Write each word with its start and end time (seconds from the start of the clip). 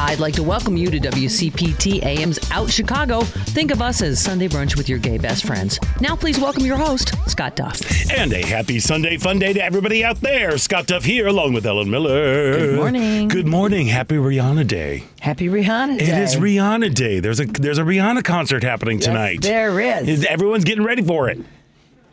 I'd 0.00 0.20
like 0.20 0.34
to 0.34 0.44
welcome 0.44 0.76
you 0.76 0.92
to 0.92 1.00
WCPT 1.00 2.04
AM's 2.04 2.38
Out 2.52 2.70
Chicago. 2.70 3.22
Think 3.22 3.72
of 3.72 3.82
us 3.82 4.00
as 4.00 4.22
Sunday 4.22 4.46
brunch 4.46 4.76
with 4.76 4.88
your 4.88 5.00
gay 5.00 5.18
best 5.18 5.44
friends. 5.44 5.80
Now, 6.00 6.14
please 6.14 6.38
welcome 6.38 6.64
your 6.64 6.76
host, 6.76 7.12
Scott 7.28 7.56
Duff. 7.56 7.80
And 8.08 8.32
a 8.32 8.46
happy 8.46 8.78
Sunday 8.78 9.16
fun 9.16 9.40
day 9.40 9.52
to 9.52 9.62
everybody 9.62 10.04
out 10.04 10.20
there. 10.20 10.56
Scott 10.56 10.86
Duff 10.86 11.02
here, 11.02 11.26
along 11.26 11.52
with 11.52 11.66
Ellen 11.66 11.90
Miller. 11.90 12.52
Good 12.52 12.76
morning. 12.76 13.26
Good 13.28 13.46
morning. 13.48 13.88
Happy 13.88 14.14
Rihanna 14.14 14.68
Day. 14.68 15.02
Happy 15.18 15.48
Rihanna 15.48 15.98
Day. 15.98 16.04
It 16.04 16.22
is 16.22 16.36
Rihanna 16.36 16.94
Day. 16.94 17.18
There's 17.18 17.40
a 17.40 17.46
there's 17.46 17.78
a 17.78 17.82
Rihanna 17.82 18.22
concert 18.22 18.62
happening 18.62 19.00
tonight. 19.00 19.42
there 19.42 19.80
is. 19.80 20.24
Everyone's 20.24 20.62
getting 20.64 20.84
ready 20.84 21.02
for 21.02 21.28
it. 21.28 21.40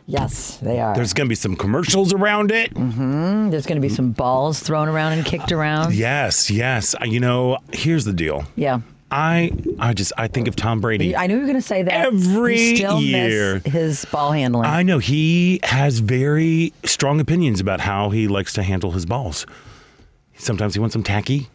Yes, 0.06 0.58
they 0.58 0.78
are. 0.78 0.94
There's 0.94 1.12
going 1.12 1.26
to 1.26 1.28
be 1.28 1.34
some 1.34 1.56
commercials 1.56 2.12
around 2.12 2.52
it. 2.52 2.72
Mm, 2.74 3.50
There's 3.50 3.66
going 3.66 3.80
to 3.80 3.86
be 3.86 3.92
some 3.92 4.12
balls 4.12 4.60
thrown 4.60 4.88
around 4.88 5.14
and 5.14 5.24
kicked 5.24 5.50
around. 5.50 5.94
Yes, 5.94 6.48
yes. 6.50 6.94
Uh, 6.94 7.04
You 7.06 7.18
know, 7.20 7.58
here's 7.72 8.04
the 8.04 8.12
deal. 8.12 8.44
Yeah. 8.54 8.80
I 9.10 9.52
I 9.78 9.94
just 9.94 10.12
I 10.18 10.26
think 10.28 10.48
of 10.48 10.56
Tom 10.56 10.80
Brady. 10.80 11.14
I 11.16 11.26
knew 11.28 11.34
you 11.34 11.40
were 11.40 11.46
going 11.46 11.58
to 11.60 11.62
say 11.62 11.82
that. 11.82 11.92
Every 12.06 12.60
You 12.70 12.76
still 12.76 13.00
year. 13.00 13.60
his 13.64 14.04
ball 14.06 14.32
handling. 14.32 14.66
I 14.66 14.82
know 14.82 14.98
he 14.98 15.60
has 15.62 16.00
very 16.00 16.72
strong 16.84 17.20
opinions 17.20 17.60
about 17.60 17.80
how 17.80 18.10
he 18.10 18.26
likes 18.26 18.52
to 18.54 18.64
handle 18.64 18.90
his 18.92 19.06
balls. 19.06 19.46
Sometimes 20.36 20.74
he 20.74 20.80
wants 20.80 20.92
them 20.94 21.04
tacky. 21.04 21.48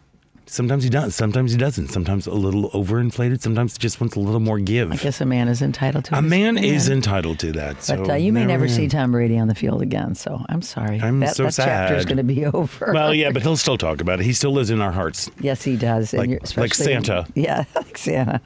Sometimes 0.47 0.83
he 0.83 0.89
does. 0.89 1.15
Sometimes 1.15 1.53
he 1.53 1.57
doesn't. 1.57 1.87
Sometimes 1.89 2.27
a 2.27 2.33
little 2.33 2.69
overinflated. 2.71 3.41
Sometimes 3.41 3.73
he 3.73 3.79
just 3.79 4.01
wants 4.01 4.17
a 4.17 4.19
little 4.19 4.41
more 4.41 4.59
give. 4.59 4.91
I 4.91 4.97
guess 4.97 5.21
a 5.21 5.25
man 5.25 5.47
is 5.47 5.61
entitled 5.61 6.05
to 6.05 6.17
a 6.17 6.21
man 6.21 6.57
is 6.57 6.89
entitled 6.89 7.39
to 7.39 7.53
that. 7.53 7.75
But 7.75 7.83
so 7.83 8.09
uh, 8.11 8.15
you 8.15 8.33
may 8.33 8.41
there 8.41 8.47
never 8.49 8.67
see. 8.67 8.89
Tom 8.89 9.13
Brady 9.13 9.37
on 9.39 9.47
the 9.47 9.55
field 9.55 9.81
again. 9.81 10.13
So 10.15 10.43
I'm 10.49 10.61
sorry. 10.61 10.99
I'm 10.99 11.21
that, 11.21 11.35
so 11.37 11.43
that 11.45 11.53
chapter 11.55 11.95
is 11.95 12.03
going 12.05 12.17
to 12.17 12.23
be 12.23 12.45
over. 12.53 12.91
Well, 12.93 13.13
yeah, 13.13 13.31
but 13.31 13.43
he'll 13.43 13.55
still 13.55 13.77
talk 13.77 14.01
about 14.01 14.19
it. 14.19 14.25
He 14.25 14.33
still 14.33 14.51
lives 14.51 14.69
in 14.69 14.81
our 14.81 14.91
hearts. 14.91 15.31
yes, 15.39 15.63
he 15.63 15.77
does. 15.77 16.13
And 16.13 16.31
Like- 16.31 16.57
like 16.57 16.73
Santa. 16.73 17.25
Yeah, 17.35 17.63
like 17.75 17.97
Santa. 17.97 18.41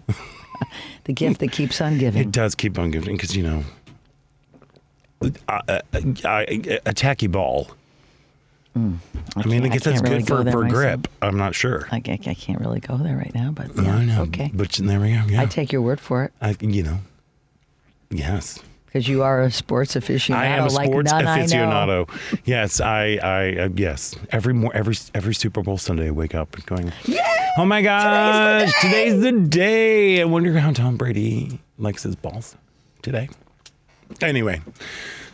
the 1.05 1.13
gift 1.13 1.39
that 1.39 1.51
keeps 1.51 1.81
on 1.81 1.97
giving. 1.97 2.21
It 2.21 2.31
does 2.31 2.53
keep 2.53 2.77
on 2.77 2.91
giving 2.91 3.15
because 3.15 3.35
you 3.35 3.43
know, 3.43 3.63
a, 5.21 5.31
a, 5.47 5.81
a, 6.23 6.79
a 6.85 6.93
tacky 6.93 7.27
ball. 7.27 7.71
I 8.75 8.79
mean, 8.79 8.99
I, 9.37 9.41
can't- 9.41 9.65
I 9.65 9.67
guess 9.69 9.83
that's 9.83 10.01
really 10.01 10.17
good 10.23 10.25
go 10.27 10.43
for, 10.43 10.51
for 10.51 10.61
myself. 10.63 10.73
grip. 10.73 11.07
I'm 11.21 11.37
not 11.37 11.55
sure. 11.55 11.87
I, 11.91 12.01
I, 12.05 12.19
I 12.27 12.33
can't 12.33 12.59
really 12.59 12.81
go 12.81 12.97
there 12.97 13.15
right 13.15 13.33
now, 13.33 13.51
but 13.51 13.73
yeah, 13.75 13.95
I 13.95 14.05
know. 14.05 14.21
okay. 14.23 14.51
But 14.53 14.71
there 14.73 14.99
we 14.99 15.13
go. 15.13 15.23
Yeah. 15.27 15.41
I 15.41 15.45
take 15.45 15.71
your 15.71 15.81
word 15.81 15.99
for 16.01 16.25
it 16.25 16.33
I, 16.41 16.55
you 16.59 16.83
know. 16.83 16.97
Yes. 18.09 18.59
because 18.85 19.07
you 19.07 19.23
are 19.23 19.41
a 19.43 19.51
sports 19.51 19.95
aficionado. 19.95 20.35
I 20.35 20.45
am 20.47 20.65
a 20.67 20.69
like 20.71 20.87
sports 20.89 21.11
I 21.11 21.21
know. 21.21 21.27
aficionado. 21.29 22.09
yes, 22.45 22.79
I, 22.81 23.17
I, 23.23 23.55
uh, 23.63 23.69
yes. 23.75 24.15
Every 24.31 24.53
more, 24.53 24.75
every, 24.75 24.95
every 25.13 25.33
Super 25.35 25.61
Bowl 25.63 25.77
Sunday, 25.77 26.07
I 26.07 26.11
wake 26.11 26.35
up 26.35 26.53
and 26.55 26.65
going, 26.65 26.91
"Oh 27.57 27.65
my 27.65 27.81
gosh, 27.81 28.71
today's 28.81 29.21
the 29.21 29.31
day!" 29.31 30.21
I 30.21 30.25
wonder 30.25 30.57
how 30.59 30.71
Tom 30.71 30.97
Brady 30.97 31.59
likes 31.77 32.03
his 32.03 32.15
balls 32.15 32.55
today. 33.01 33.29
Anyway, 34.21 34.61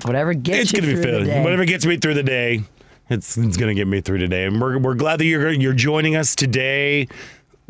Whatever 0.03 0.33
gets 0.33 0.59
it's 0.61 0.73
you 0.73 0.81
gonna 0.81 0.93
be 0.95 1.01
through 1.01 1.11
the 1.11 1.17
fun. 1.19 1.27
day. 1.27 1.43
Whatever 1.43 1.65
gets 1.65 1.85
me 1.85 1.97
through 1.97 2.13
the 2.15 2.23
day, 2.23 2.63
it's 3.11 3.37
it's 3.37 3.57
gonna 3.57 3.73
get 3.73 3.87
me 3.87 4.01
through 4.01 4.19
today, 4.19 4.45
and 4.45 4.59
we're 4.59 4.77
we're 4.77 4.95
glad 4.95 5.19
that 5.19 5.25
you're 5.25 5.51
you're 5.51 5.73
joining 5.73 6.15
us 6.15 6.35
today. 6.35 7.07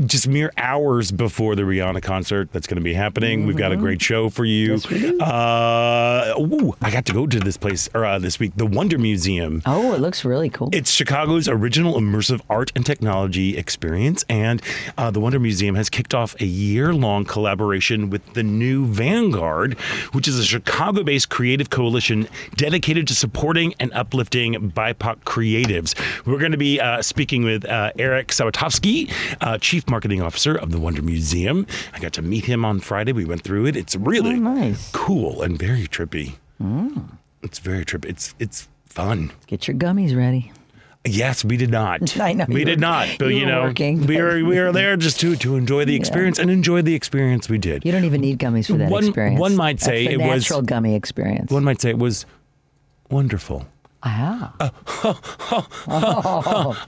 Just 0.06 0.28
mere 0.28 0.52
hours 0.58 1.12
before 1.12 1.56
the 1.56 1.62
Rihanna 1.62 2.02
concert 2.02 2.52
that's 2.52 2.66
going 2.66 2.78
to 2.78 2.84
be 2.84 2.94
happening. 2.94 3.46
We've 3.46 3.58
got 3.58 3.72
a 3.72 3.78
great 3.78 4.02
show 4.02 4.30
for 4.30 4.46
you. 4.46 4.76
Mm-hmm. 4.76 5.20
Yes. 5.20 5.22
Uh, 5.22 6.34
ooh, 6.40 6.74
I 6.82 6.90
got 6.90 7.06
to 7.06 7.14
go 7.14 7.28
to 7.28 7.40
this 7.40 7.56
place 7.56 7.88
or, 7.94 8.04
uh, 8.04 8.18
this 8.18 8.40
week, 8.40 8.54
the 8.56 8.66
Wonder 8.66 8.98
Museum. 8.98 9.62
Oh, 9.66 9.94
it 9.94 10.02
looks 10.02 10.26
really 10.26 10.50
cool. 10.50 10.70
It's 10.72 10.90
Chicago's 10.92 11.48
original 11.48 12.00
immersive 12.00 12.42
art 12.50 12.72
and 12.76 12.86
technology 12.86 13.58
experience, 13.58 14.26
and 14.28 14.62
uh, 14.98 15.12
the 15.12 15.20
Wonder 15.20 15.40
Museum 15.40 15.76
has 15.76 15.90
kicked 15.90 16.16
off 16.16 16.40
a 16.42 16.46
year-long 16.46 17.26
collaboration 17.26 18.10
with 18.10 18.34
the 18.34 18.44
New 18.44 18.88
Vanguard, 18.88 19.78
which 20.14 20.28
is 20.28 20.40
a 20.40 20.44
Chicago-based 20.44 21.30
creative 21.30 21.70
coalition 21.70 22.28
dedicated 22.56 23.08
to 23.08 23.16
supporting 23.16 23.76
and 23.80 23.94
uplifting 23.94 24.56
BIPOC 24.72 25.18
creatives. 25.26 26.26
We're 26.26 26.40
going 26.40 26.54
to 26.54 26.58
be 26.58 26.80
uh, 26.80 27.02
speaking 27.02 27.44
with 27.44 27.66
uh, 27.66 27.92
Eric 28.00 28.30
Sawatowski, 28.30 29.12
uh, 29.42 29.58
Chief 29.60 29.86
Marketing 29.92 30.22
Officer 30.22 30.56
of 30.56 30.72
the 30.72 30.80
Wonder 30.80 31.02
Museum. 31.04 31.68
I 31.94 32.00
got 32.00 32.14
to 32.14 32.22
meet 32.24 32.46
him 32.46 32.66
on 32.66 32.80
Friday. 32.80 33.12
We 33.12 33.26
went 33.26 33.44
through 33.44 33.68
it. 33.68 33.76
It's 33.76 33.96
really 33.96 34.32
Oh, 34.36 34.54
nice. 34.56 34.90
cool 34.94 35.44
and 35.44 35.60
very 35.60 35.86
trippy. 35.88 36.36
Mm. 36.64 37.10
It's 37.44 37.60
very 37.60 37.86
trippy. 37.86 38.06
It's 38.06 38.34
it's 38.40 38.68
fun. 38.86 39.32
Get 39.48 39.68
your 39.68 39.76
gummies 39.78 40.16
ready. 40.18 40.52
Yes, 41.04 41.44
we 41.44 41.58
did 41.58 41.72
not. 41.72 42.20
I 42.20 42.34
know 42.34 42.46
we 42.48 42.64
did 42.64 42.78
were- 42.78 42.82
not. 42.82 43.08
But 43.20 43.26
you 43.30 43.38
you, 43.40 43.46
know, 43.46 43.64
working, 43.64 44.02
we 44.02 44.16
but- 44.16 44.24
were 44.24 44.36
we 44.46 44.60
were 44.60 44.72
there 44.72 44.96
just 44.98 45.20
to 45.22 45.36
to 45.36 45.56
enjoy 45.56 45.84
the 45.86 45.96
experience 46.02 46.40
and 46.40 46.50
enjoy 46.50 46.82
the 46.84 46.96
experience 46.96 47.50
we 47.50 47.58
did. 47.58 47.84
You 47.84 47.92
don't 47.92 48.06
even 48.06 48.22
need 48.22 48.40
gummies 48.40 48.68
for 48.68 48.78
that 48.78 48.90
One- 48.90 49.04
experience. 49.06 49.40
one 49.40 49.56
might 49.56 49.78
That's 49.80 49.86
say 49.86 50.08
the 50.08 50.14
it 50.14 50.18
was- 50.20 50.44
natural 50.44 50.62
gummy 50.62 50.96
experience. 50.96 51.52
One 51.52 51.64
might 51.64 51.82
say 51.82 51.90
it 51.90 52.00
was 52.00 52.26
wonderful. 53.10 53.66
Ah, 54.04 54.72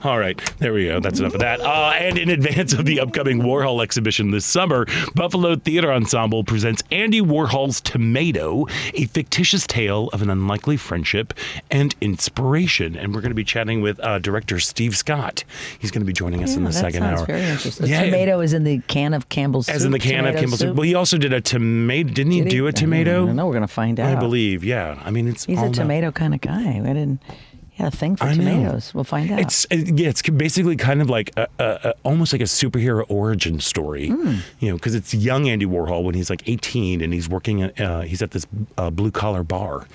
All 0.04 0.18
right, 0.18 0.40
there 0.58 0.72
we 0.72 0.86
go. 0.86 1.00
That's 1.00 1.20
enough 1.20 1.34
of 1.34 1.40
that. 1.40 1.60
Uh, 1.60 1.92
and 1.98 2.18
in 2.18 2.30
advance 2.30 2.72
of 2.72 2.84
the 2.84 3.00
upcoming 3.00 3.40
Warhol 3.40 3.82
exhibition 3.82 4.30
this 4.30 4.44
summer, 4.44 4.86
Buffalo 5.14 5.56
Theater 5.56 5.92
Ensemble 5.92 6.44
presents 6.44 6.82
Andy 6.90 7.20
Warhol's 7.20 7.80
Tomato, 7.80 8.66
a 8.94 9.06
fictitious 9.06 9.66
tale 9.66 10.08
of 10.12 10.22
an 10.22 10.30
unlikely 10.30 10.76
friendship 10.76 11.34
and 11.70 11.94
inspiration. 12.00 12.96
And 12.96 13.14
we're 13.14 13.20
going 13.20 13.30
to 13.30 13.34
be 13.36 13.44
chatting 13.44 13.80
with 13.80 13.98
uh, 14.00 14.18
director 14.18 14.58
Steve 14.60 14.96
Scott. 14.96 15.44
He's 15.78 15.90
going 15.90 16.02
to 16.02 16.06
be 16.06 16.12
joining 16.12 16.42
us 16.42 16.54
in 16.56 16.62
Yeah, 16.62 16.68
the 16.68 16.74
that 16.74 16.80
second 16.80 17.02
hour. 17.04 17.24
very 17.26 17.42
interesting. 17.42 17.86
Yeah, 17.86 18.04
tomato 18.04 18.40
is 18.40 18.52
in 18.52 18.64
the 18.64 18.78
can 18.88 19.14
of 19.14 19.28
Campbell's 19.28 19.66
soup. 19.66 19.74
As 19.74 19.84
in 19.84 19.92
the 19.92 19.98
can 19.98 20.26
of 20.26 20.34
Campbell's 20.34 20.60
soup. 20.60 20.76
Well, 20.76 20.84
he 20.84 20.94
also 20.94 21.18
did 21.18 21.32
a 21.32 21.40
tomato. 21.40 22.10
Didn't 22.10 22.32
he, 22.32 22.40
Did 22.42 22.50
do 22.50 22.66
a 22.66 22.72
tomato? 22.72 23.24
I 23.24 23.26
don't 23.26 23.36
know. 23.36 23.46
We're 23.46 23.54
gonna 23.54 23.66
find 23.68 23.98
out. 24.00 24.16
I 24.16 24.18
believe. 24.18 24.64
Yeah. 24.64 25.00
I 25.04 25.10
mean, 25.10 25.28
it's 25.28 25.44
He's 25.44 25.60
a 25.60 25.70
tomato 25.70 26.10
kind 26.12 26.34
of 26.34 26.40
guy. 26.40 26.80
Didn't. 27.04 27.22
He 27.70 27.82
had 27.82 27.92
a 27.92 27.96
thing 27.96 28.14
for 28.14 28.22
I 28.26 28.34
know. 28.34 28.44
tomatoes. 28.44 28.94
We'll 28.94 29.02
find 29.02 29.32
out. 29.32 29.40
It's 29.40 29.64
uh, 29.68 29.74
yeah, 29.74 30.08
it's 30.08 30.22
basically 30.22 30.76
kind 30.76 31.02
of 31.02 31.10
like 31.10 31.32
a, 31.36 31.48
a, 31.58 31.64
a, 31.64 31.94
almost 32.04 32.32
like 32.32 32.40
a 32.40 32.44
superhero 32.44 33.04
origin 33.08 33.58
story, 33.58 34.10
Hmm. 34.10 34.36
you 34.60 34.68
know, 34.68 34.76
because 34.76 34.94
it's 34.94 35.12
young 35.12 35.48
Andy 35.48 35.66
Warhol 35.66 36.04
when 36.04 36.14
he's 36.14 36.30
like 36.30 36.48
18 36.48 37.00
and 37.00 37.12
he's 37.12 37.28
working 37.28 37.62
at 37.62 37.80
uh, 37.80 38.02
he's 38.02 38.22
at 38.22 38.30
this 38.30 38.46
uh, 38.78 38.90
blue 38.90 39.10
collar 39.10 39.42
bar, 39.42 39.88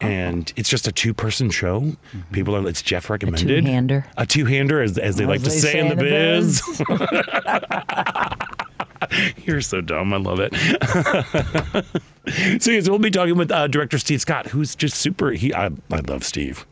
and 0.00 0.50
it's 0.56 0.70
just 0.70 0.88
a 0.88 0.92
two 0.92 1.12
person 1.12 1.50
show. 1.50 1.92
People 2.32 2.56
are 2.56 2.66
it's 2.66 2.80
Jeff 2.80 3.10
recommended 3.10 3.46
Mm-hmm. 3.48 3.66
two-hander. 3.66 4.06
a 4.16 4.24
two 4.24 4.46
hander 4.46 4.80
as 4.80 4.96
as 4.96 5.16
they 5.16 5.24
As 5.24 5.28
like 5.28 5.42
to 5.42 5.50
they 5.50 5.56
say 5.58 5.78
in 5.78 5.88
the 5.90 5.96
biz. 5.96 6.62
biz. 6.62 6.82
You're 9.44 9.60
so 9.60 9.80
dumb. 9.80 10.12
I 10.12 10.18
love 10.18 10.40
it. 10.40 10.54
so 12.62 12.70
yes, 12.70 12.88
we'll 12.88 12.98
be 12.98 13.10
talking 13.10 13.36
with 13.36 13.50
uh, 13.50 13.66
director 13.66 13.98
Steve 13.98 14.20
Scott, 14.20 14.46
who's 14.46 14.74
just 14.74 14.96
super. 14.96 15.32
He 15.32 15.54
I, 15.54 15.66
I 15.90 16.00
love 16.06 16.24
Steve. 16.24 16.66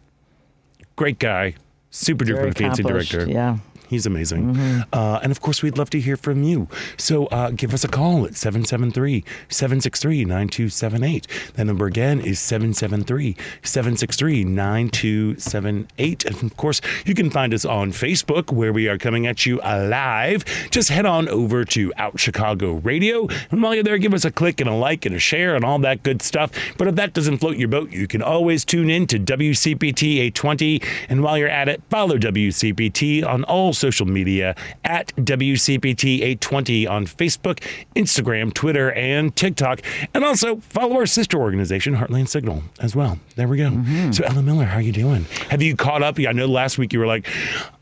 Great 0.96 1.18
guy, 1.18 1.54
super 1.90 2.24
duper 2.24 2.56
fancy 2.56 2.82
director. 2.82 3.28
Yeah. 3.28 3.58
He's 3.94 4.06
amazing. 4.06 4.56
Uh, 4.92 5.20
and 5.22 5.30
of 5.30 5.40
course, 5.40 5.62
we'd 5.62 5.78
love 5.78 5.88
to 5.90 6.00
hear 6.00 6.16
from 6.16 6.42
you. 6.42 6.66
So 6.96 7.26
uh, 7.26 7.50
give 7.50 7.72
us 7.72 7.84
a 7.84 7.88
call 7.88 8.24
at 8.26 8.34
773 8.34 9.24
763 9.48 10.24
9278. 10.24 11.28
That 11.54 11.64
number 11.64 11.86
again 11.86 12.18
is 12.18 12.40
773 12.40 13.36
763 13.62 14.42
9278. 14.42 16.24
And 16.24 16.42
of 16.42 16.56
course, 16.56 16.80
you 17.06 17.14
can 17.14 17.30
find 17.30 17.54
us 17.54 17.64
on 17.64 17.92
Facebook 17.92 18.50
where 18.52 18.72
we 18.72 18.88
are 18.88 18.98
coming 18.98 19.28
at 19.28 19.46
you 19.46 19.58
live. 19.58 20.44
Just 20.70 20.88
head 20.88 21.06
on 21.06 21.28
over 21.28 21.64
to 21.66 21.92
Out 21.96 22.18
Chicago 22.18 22.72
Radio. 22.74 23.28
And 23.52 23.62
while 23.62 23.76
you're 23.76 23.84
there, 23.84 23.98
give 23.98 24.12
us 24.12 24.24
a 24.24 24.32
click 24.32 24.60
and 24.60 24.68
a 24.68 24.74
like 24.74 25.06
and 25.06 25.14
a 25.14 25.20
share 25.20 25.54
and 25.54 25.64
all 25.64 25.78
that 25.78 26.02
good 26.02 26.20
stuff. 26.20 26.50
But 26.78 26.88
if 26.88 26.96
that 26.96 27.12
doesn't 27.12 27.38
float 27.38 27.58
your 27.58 27.68
boat, 27.68 27.92
you 27.92 28.08
can 28.08 28.22
always 28.22 28.64
tune 28.64 28.90
in 28.90 29.06
to 29.06 29.20
WCPT 29.20 30.14
820. 30.16 30.82
And 31.08 31.22
while 31.22 31.38
you're 31.38 31.48
at 31.48 31.68
it, 31.68 31.80
follow 31.88 32.18
WCPT 32.18 33.24
on 33.24 33.44
all 33.44 33.72
social 33.84 34.06
media 34.06 34.56
at 34.82 35.08
WCPT 35.16 36.22
820 36.22 36.86
on 36.86 37.04
Facebook, 37.04 37.60
Instagram, 37.94 38.54
Twitter, 38.54 38.92
and 38.92 39.36
TikTok. 39.36 39.82
And 40.14 40.24
also 40.24 40.56
follow 40.56 40.96
our 40.96 41.04
sister 41.04 41.38
organization, 41.38 41.94
Heartland 41.94 42.28
Signal, 42.28 42.62
as 42.80 42.96
well. 42.96 43.18
There 43.36 43.46
we 43.46 43.58
go. 43.58 43.70
So, 44.12 44.24
Ellen 44.24 44.46
Miller, 44.46 44.64
how 44.64 44.78
are 44.78 44.80
you 44.80 44.92
doing? 44.92 45.24
Have 45.50 45.60
you 45.60 45.76
caught 45.76 46.02
up? 46.02 46.18
I 46.18 46.32
know 46.32 46.46
last 46.46 46.78
week 46.78 46.94
you 46.94 46.98
were 46.98 47.06
like, 47.06 47.28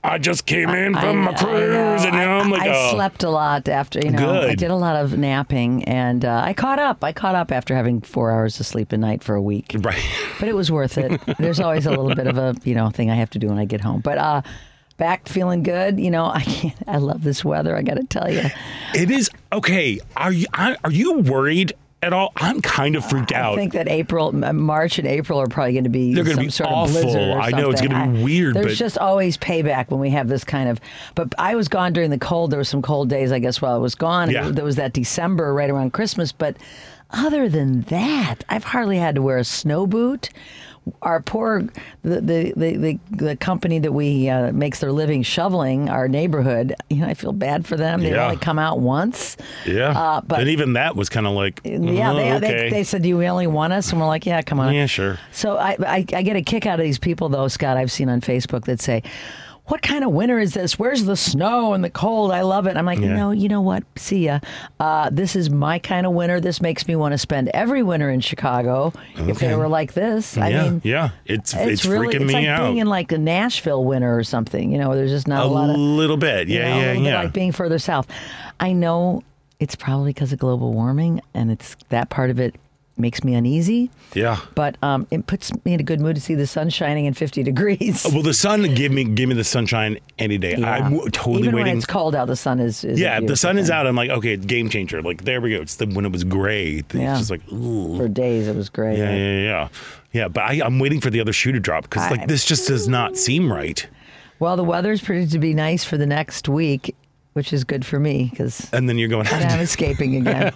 I 0.02 0.18
just 0.18 0.46
came 0.46 0.70
in 0.70 0.94
from 0.94 1.18
my 1.18 1.30
I- 1.30 1.34
I 1.34 1.36
cruise, 1.36 2.04
and 2.04 2.16
now 2.16 2.38
I'm 2.38 2.50
like, 2.50 2.62
I 2.62 2.70
oh. 2.74 2.90
slept 2.94 3.22
a 3.22 3.30
lot 3.30 3.68
after, 3.68 4.00
you 4.00 4.10
know, 4.10 4.42
I 4.42 4.56
did 4.56 4.72
a 4.72 4.76
lot 4.76 4.96
of 4.96 5.16
napping 5.16 5.84
and 5.84 6.24
uh, 6.24 6.42
I 6.44 6.52
caught 6.52 6.80
up. 6.80 7.04
I 7.04 7.12
caught 7.12 7.36
up 7.36 7.52
after 7.52 7.76
having 7.76 8.00
four 8.00 8.32
hours 8.32 8.58
of 8.58 8.66
sleep 8.66 8.90
a 8.90 8.96
night 8.96 9.22
for 9.22 9.36
a 9.36 9.42
week. 9.42 9.76
Right. 9.78 10.02
But 10.40 10.48
it 10.48 10.56
was 10.56 10.72
worth 10.72 10.98
it. 10.98 11.20
There's 11.38 11.60
always 11.60 11.86
a 11.86 11.90
little 11.90 12.14
bit 12.16 12.26
of 12.26 12.38
a, 12.38 12.56
you 12.64 12.74
know, 12.74 12.90
thing 12.90 13.10
I 13.10 13.14
have 13.14 13.30
to 13.30 13.38
do 13.38 13.46
when 13.46 13.58
I 13.58 13.66
get 13.66 13.80
home. 13.80 14.00
But 14.00 14.18
uh, 14.18 14.42
back 15.02 15.28
feeling 15.28 15.64
good. 15.64 15.98
You 15.98 16.12
know, 16.12 16.26
I 16.34 16.42
can't, 16.42 16.74
I 16.86 16.98
love 16.98 17.24
this 17.24 17.44
weather. 17.44 17.76
I 17.76 17.82
got 17.82 17.94
to 17.94 18.04
tell 18.04 18.30
you. 18.32 18.44
It 18.94 19.10
is 19.10 19.28
okay. 19.52 19.98
Are 20.16 20.32
you 20.32 20.46
are 20.54 20.76
you 20.92 21.18
worried 21.18 21.72
at 22.02 22.12
all? 22.12 22.32
I'm 22.36 22.60
kind 22.62 22.94
of 22.94 23.04
freaked 23.04 23.32
out. 23.32 23.54
I 23.54 23.56
think 23.56 23.72
that 23.72 23.88
April, 23.88 24.30
March, 24.32 24.98
and 25.00 25.08
April 25.08 25.40
are 25.40 25.48
probably 25.48 25.72
going 25.72 25.84
to 25.84 25.90
be 25.90 26.14
They're 26.14 26.22
gonna 26.24 26.36
be 26.40 26.50
sort 26.50 26.70
awful. 26.70 26.96
of 26.96 27.02
blizzard. 27.02 27.32
I 27.40 27.50
know 27.50 27.70
it's 27.70 27.80
gonna 27.80 28.12
be 28.12 28.20
I- 28.20 28.22
weird, 28.24 28.54
There's 28.54 28.66
but- 28.66 28.74
just 28.76 28.96
always 28.98 29.36
payback 29.36 29.90
when 29.90 29.98
we 30.00 30.10
have 30.10 30.28
this 30.28 30.44
kind 30.44 30.68
of. 30.68 30.78
But 31.16 31.34
I 31.38 31.56
was 31.56 31.66
gone 31.68 31.92
during 31.92 32.10
the 32.10 32.18
cold. 32.18 32.50
There 32.52 32.58
were 32.60 32.64
some 32.64 32.82
cold 32.82 33.08
days, 33.08 33.32
I 33.32 33.40
guess, 33.40 33.60
while 33.60 33.74
I 33.74 33.78
was 33.78 33.94
gone. 33.96 34.30
Yeah. 34.30 34.50
There 34.50 34.64
was 34.64 34.76
that 34.76 34.92
December 34.92 35.52
right 35.52 35.68
around 35.70 35.92
Christmas, 35.92 36.30
but 36.32 36.56
other 37.10 37.48
than 37.48 37.82
that, 37.82 38.36
I've 38.48 38.64
hardly 38.64 38.98
had 38.98 39.16
to 39.16 39.22
wear 39.22 39.36
a 39.38 39.44
snow 39.44 39.86
boot. 39.86 40.30
Our 41.02 41.20
poor 41.20 41.62
the 42.02 42.20
the 42.20 42.52
the, 42.56 42.98
the, 43.10 43.36
company 43.36 43.78
that 43.78 43.92
we 43.92 44.28
uh, 44.28 44.50
makes 44.52 44.80
their 44.80 44.90
living 44.90 45.22
shoveling 45.22 45.88
our 45.88 46.08
neighborhood. 46.08 46.74
You 46.90 46.96
know, 46.98 47.06
I 47.06 47.14
feel 47.14 47.32
bad 47.32 47.66
for 47.66 47.76
them. 47.76 48.00
They 48.02 48.10
Yeah. 48.10 48.24
only 48.24 48.36
come 48.36 48.58
out 48.58 48.80
once. 48.80 49.36
yeah, 49.64 49.90
uh, 49.90 50.20
but 50.22 50.40
and 50.40 50.48
even 50.48 50.72
that 50.72 50.96
was 50.96 51.08
kind 51.08 51.26
of 51.26 51.34
like, 51.34 51.60
yeah, 51.64 52.12
oh, 52.12 52.16
they, 52.16 52.32
okay. 52.32 52.40
they, 52.40 52.70
they 52.70 52.84
said, 52.84 53.02
"Do 53.02 53.08
you 53.08 53.18
really 53.18 53.46
want 53.46 53.72
us?" 53.72 53.92
And 53.92 54.00
we're 54.00 54.08
like, 54.08 54.26
"Yeah, 54.26 54.42
come 54.42 54.58
on." 54.58 54.74
yeah, 54.74 54.86
sure. 54.86 55.18
So 55.30 55.56
I, 55.56 55.76
I 55.80 55.96
I 56.12 56.22
get 56.22 56.34
a 56.34 56.42
kick 56.42 56.66
out 56.66 56.80
of 56.80 56.84
these 56.84 56.98
people 56.98 57.28
though, 57.28 57.46
Scott. 57.48 57.76
I've 57.76 57.92
seen 57.92 58.08
on 58.08 58.20
Facebook 58.20 58.64
that 58.64 58.80
say. 58.80 59.02
What 59.66 59.80
kind 59.80 60.02
of 60.04 60.10
winter 60.10 60.40
is 60.40 60.54
this? 60.54 60.76
Where's 60.76 61.04
the 61.04 61.16
snow 61.16 61.72
and 61.72 61.84
the 61.84 61.88
cold? 61.90 62.32
I 62.32 62.40
love 62.42 62.66
it. 62.66 62.76
I'm 62.76 62.84
like, 62.84 62.98
Yeah. 62.98 63.14
no, 63.14 63.30
you 63.30 63.48
know 63.48 63.60
what? 63.60 63.84
See 63.96 64.24
ya. 64.26 64.40
Uh, 64.80 65.08
this 65.10 65.36
is 65.36 65.50
my 65.50 65.78
kind 65.78 66.04
of 66.04 66.12
winter. 66.12 66.40
This 66.40 66.60
makes 66.60 66.86
me 66.88 66.96
want 66.96 67.12
to 67.12 67.18
spend 67.18 67.48
every 67.54 67.82
winter 67.82 68.10
in 68.10 68.20
Chicago. 68.20 68.92
If 69.16 69.38
they 69.38 69.54
were 69.54 69.68
like 69.68 69.92
this, 69.92 70.36
I 70.36 70.48
yeah, 70.48 70.62
mean, 70.64 70.80
yeah, 70.84 71.10
it's 71.26 71.54
it's, 71.54 71.84
really 71.86 72.08
freaking 72.08 72.14
it's 72.22 72.24
me 72.24 72.34
like 72.34 72.46
out 72.48 72.66
being 72.66 72.78
in 72.78 72.88
like 72.88 73.12
a 73.12 73.18
Nashville 73.18 73.84
winter 73.84 74.18
or 74.18 74.24
something. 74.24 74.72
You 74.72 74.78
know, 74.78 74.96
there's 74.96 75.12
just 75.12 75.28
not 75.28 75.44
a 75.44 75.46
a, 75.46 75.48
lot 75.48 75.70
of 75.70 75.76
little 75.76 76.16
bit. 76.16 76.48
you 76.48 76.58
Yeah, 76.58 76.64
know, 76.68 76.74
a 76.74 76.78
yeah, 76.80 76.86
little 76.88 77.02
bit 77.04 77.10
yeah. 77.10 77.22
like 77.22 77.32
being 77.32 77.52
further 77.52 77.78
south. 77.78 78.08
I 78.58 78.72
know 78.72 79.22
it's 79.60 79.76
probably 79.76 80.12
because 80.12 80.32
of 80.32 80.40
global 80.40 80.72
warming, 80.72 81.20
and 81.34 81.52
it's 81.52 81.76
that 81.90 82.10
part 82.10 82.30
of 82.30 82.40
it 82.40 82.56
makes 82.98 83.24
me 83.24 83.34
uneasy. 83.34 83.90
yeah. 84.14 84.38
But 84.54 84.76
um, 84.82 85.06
it 85.10 85.26
puts 85.26 85.52
me 85.64 85.74
in 85.74 85.80
a 85.80 85.82
good 85.82 86.00
mood 86.00 86.14
to 86.16 86.20
see 86.22 86.34
the 86.34 86.46
sun 86.46 86.68
shining 86.70 87.06
in 87.06 87.14
50 87.14 87.42
degrees. 87.42 88.04
Well, 88.12 88.22
the 88.22 88.34
sun 88.34 88.62
give 88.74 88.92
me 88.92 89.04
give 89.04 89.28
me 89.28 89.34
the 89.34 89.44
sunshine 89.44 89.98
any 90.18 90.38
day. 90.38 90.54
Yeah. 90.58 90.70
I'm 90.70 90.98
totally 91.10 91.40
Even 91.44 91.54
waiting. 91.54 91.68
when 91.70 91.76
it's 91.78 91.86
cold 91.86 92.14
out, 92.14 92.26
the 92.26 92.36
sun 92.36 92.60
is. 92.60 92.84
is 92.84 93.00
yeah, 93.00 93.18
if 93.18 93.26
the 93.26 93.36
sun 93.36 93.56
is 93.58 93.70
out, 93.70 93.86
I'm 93.86 93.96
like, 93.96 94.10
okay, 94.10 94.36
game 94.36 94.68
changer. 94.68 95.00
Like 95.02 95.24
there 95.24 95.40
we 95.40 95.50
go. 95.50 95.60
It's 95.62 95.76
the 95.76 95.86
when 95.86 96.04
it 96.04 96.12
was 96.12 96.24
gray. 96.24 96.76
It's 96.76 96.94
Yeah. 96.94 97.16
just 97.16 97.30
like, 97.30 97.40
ooh. 97.52 97.96
For 97.96 98.08
days, 98.08 98.46
it 98.48 98.54
was 98.56 98.68
gray. 98.68 98.96
Yeah, 98.98 99.14
yeah, 99.14 99.40
yeah, 99.40 99.68
yeah. 100.12 100.28
But 100.28 100.42
I, 100.44 100.60
I'm 100.64 100.78
waiting 100.78 101.00
for 101.00 101.10
the 101.10 101.20
other 101.20 101.32
shoe 101.32 101.52
to 101.52 101.60
drop 101.60 101.84
because 101.84 102.10
like 102.10 102.28
this 102.28 102.44
just 102.44 102.68
does 102.68 102.88
not 102.88 103.16
seem 103.16 103.50
right. 103.52 103.86
Well, 104.38 104.56
the 104.56 104.64
weather's 104.64 105.00
predicted 105.00 105.30
to 105.32 105.38
be 105.38 105.54
nice 105.54 105.84
for 105.84 105.96
the 105.96 106.06
next 106.06 106.48
week, 106.48 106.96
which 107.32 107.52
is 107.52 107.64
good 107.64 107.84
for 107.84 107.98
me 107.98 108.28
because 108.30 108.68
And 108.72 108.88
then 108.88 108.98
you're 108.98 109.08
going. 109.08 109.26
I'm 109.30 109.60
escaping 109.60 110.14
again. 110.26 110.52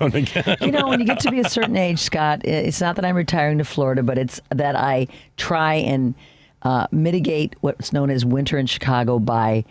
you 0.60 0.70
know, 0.70 0.88
when 0.88 1.00
you 1.00 1.06
get 1.06 1.20
to 1.20 1.30
be 1.30 1.40
a 1.40 1.48
certain 1.48 1.76
age, 1.76 1.98
Scott, 1.98 2.44
it's 2.44 2.80
not 2.80 2.96
that 2.96 3.04
I'm 3.04 3.16
retiring 3.16 3.58
to 3.58 3.64
Florida, 3.64 4.02
but 4.02 4.18
it's 4.18 4.40
that 4.50 4.76
I 4.76 5.06
try 5.36 5.74
and 5.74 6.14
uh, 6.62 6.86
mitigate 6.90 7.54
what's 7.60 7.92
known 7.92 8.10
as 8.10 8.24
winter 8.24 8.58
in 8.58 8.66
Chicago 8.66 9.18
by 9.18 9.64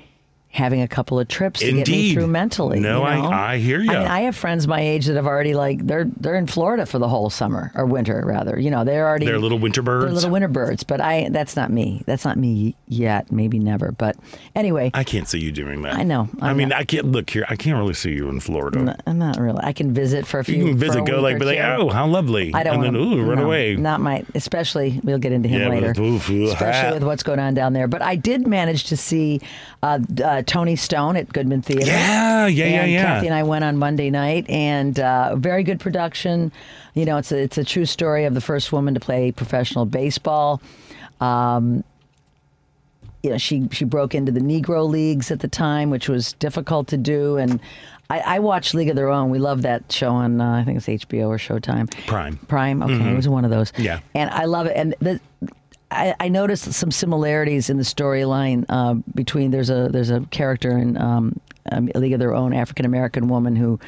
having 0.55 0.81
a 0.81 0.87
couple 0.87 1.19
of 1.19 1.27
trips 1.27 1.59
to 1.59 1.71
get 1.71 1.87
me 1.87 2.13
through 2.13 2.27
mentally. 2.27 2.79
No, 2.79 2.99
you 3.01 3.05
I- 3.05 3.15
know? 3.21 3.29
I 3.29 3.57
hear 3.57 3.81
you. 3.81 3.91
I 3.91 3.99
mean, 3.99 4.07
I 4.07 4.19
have 4.21 4.35
friends 4.35 4.67
my 4.67 4.79
age 4.79 5.05
that 5.07 5.15
have 5.15 5.27
already 5.27 5.53
like 5.53 5.85
they're 5.85 6.05
they're 6.05 6.35
in 6.35 6.47
Florida 6.47 6.85
for 6.85 6.97
the 6.97 7.07
whole 7.09 7.29
summer 7.29 7.71
or 7.75 7.85
winter 7.85 8.23
rather. 8.25 8.57
You 8.59 8.71
know, 8.71 8.83
they're 8.83 9.07
already 9.07 9.25
They're 9.25 9.37
little 9.39 9.59
winter 9.59 9.81
birds. 9.81 10.05
they're 10.05 10.13
little 10.13 10.29
winter 10.31 10.47
birds. 10.47 10.83
But 10.83 11.01
I 11.01 11.27
that's 11.29 11.55
not 11.55 11.71
me. 11.71 12.03
That's 12.05 12.23
not 12.25 12.37
me 12.37 12.75
yet. 12.87 13.31
Maybe 13.31 13.59
never. 13.59 13.91
But 13.91 14.15
anyway, 14.55 14.91
I 14.93 15.03
can't 15.03 15.27
see 15.27 15.39
you 15.39 15.51
doing 15.51 15.81
that. 15.83 15.95
I 15.95 16.03
know. 16.03 16.29
i 16.41 16.49
I'm 16.49 16.57
mean, 16.57 16.69
not- 16.69 16.79
I 16.79 16.85
can't 16.85 17.07
look 17.11 17.29
here. 17.29 17.45
I 17.49 17.55
can't 17.55 17.77
really 17.77 17.93
see 17.93 18.11
you 18.11 18.29
in 18.29 18.39
Florida. 18.39 18.97
I'm 19.05 19.19
not 19.19 19.37
really. 19.37 19.59
I 19.61 19.73
can 19.73 19.93
visit 19.93 20.25
for 20.25 20.39
a 20.39 20.43
few. 20.43 20.55
you 20.55 20.65
can 20.65 20.77
visit, 20.77 21.05
go 21.05 21.19
like, 21.19 21.37
be 21.37 21.45
like, 21.45 21.59
oh, 21.59 21.89
how 21.89 22.07
lovely, 22.07 22.53
I 22.53 22.63
don't 22.63 22.75
and 22.75 22.83
then 22.83 22.93
wanna, 22.93 23.15
ooh, 23.15 23.23
run 23.23 23.37
no, 23.39 23.45
away. 23.45 23.75
Not 23.75 23.99
my, 23.99 24.23
especially 24.35 25.01
we'll 25.03 25.17
get 25.17 25.31
into 25.31 25.49
him 25.49 25.61
Yeah, 25.63 25.69
later. 25.69 25.93
but 25.93 26.01
oof, 26.01 26.29
ooh, 26.29 26.45
especially 26.45 26.89
ah. 26.89 26.93
with 26.93 27.03
what's 27.03 27.23
going 27.23 27.39
on 27.39 27.53
down 27.53 27.73
there. 27.73 27.87
But 27.87 28.01
I 28.01 28.15
did 28.15 28.47
manage 28.47 28.85
to 28.85 28.97
see 28.97 29.41
uh, 29.85 29.99
uh, 30.23 30.41
Toni 30.41 30.75
Stone 30.75 31.15
at 31.15 31.31
Goodman 31.31 31.61
Theater. 31.61 31.85
Yeah, 31.85 32.47
yeah, 32.47 32.65
yeah, 32.65 32.81
and 32.81 32.91
yeah. 32.91 33.03
Kathy 33.03 33.27
and 33.27 33.35
I 33.35 33.43
went 33.43 33.63
on 33.63 33.77
Monday 33.77 34.09
night, 34.09 34.49
and 34.49 34.99
uh, 34.99 35.35
very 35.35 35.63
good 35.63 35.79
production. 35.79 36.51
You 36.95 37.05
know, 37.05 37.17
it's 37.17 37.31
a 37.31 37.37
it's 37.37 37.59
a 37.59 37.63
true 37.63 37.85
story 37.85 38.25
of 38.25 38.33
the 38.33 38.41
first 38.41 38.71
woman 38.71 38.95
to 38.95 38.99
play 38.99 39.31
professional 39.31 39.85
baseball. 39.85 40.59
Um, 41.21 41.83
you 43.21 43.29
know, 43.29 43.37
she 43.37 43.67
she 43.71 43.85
broke 43.85 44.15
into 44.15 44.31
the 44.31 44.39
Negro 44.39 44.89
leagues 44.89 45.29
at 45.29 45.41
the 45.41 45.47
time, 45.47 45.91
which 45.91 46.09
was 46.09 46.33
difficult 46.33 46.87
to 46.87 46.97
do. 46.97 47.37
And 47.37 47.59
I, 48.09 48.19
I 48.21 48.39
watched 48.39 48.73
League 48.73 48.89
of 48.89 48.95
Their 48.95 49.09
Own. 49.09 49.29
We 49.29 49.37
love 49.37 49.61
that 49.63 49.91
show 49.91 50.09
on 50.09 50.41
uh, 50.41 50.51
I 50.53 50.63
think 50.63 50.77
it's 50.77 50.87
HBO 50.87 51.27
or 51.27 51.37
Showtime. 51.37 51.91
Prime. 52.07 52.37
Prime. 52.47 52.81
Okay, 52.81 53.11
it 53.11 53.15
was 53.15 53.27
one 53.27 53.45
of 53.45 53.51
those. 53.51 53.71
Yeah. 53.77 53.99
And 54.15 54.31
I 54.31 54.45
love 54.45 54.65
it. 54.65 54.73
And 54.75 54.95
the, 54.99 55.19
I, 55.91 56.15
I 56.19 56.29
noticed 56.29 56.71
some 56.73 56.91
similarities 56.91 57.69
in 57.69 57.77
the 57.77 57.83
storyline 57.83 58.65
uh, 58.69 58.95
between 59.13 59.51
there's 59.51 59.69
a 59.69 59.89
there's 59.91 60.09
a 60.09 60.21
character 60.31 60.77
in 60.77 60.97
um, 60.97 61.39
um, 61.71 61.89
League 61.95 62.13
of 62.13 62.19
Their 62.19 62.33
Own 62.33 62.53
African 62.53 62.85
American 62.85 63.27
woman 63.27 63.55
who. 63.55 63.79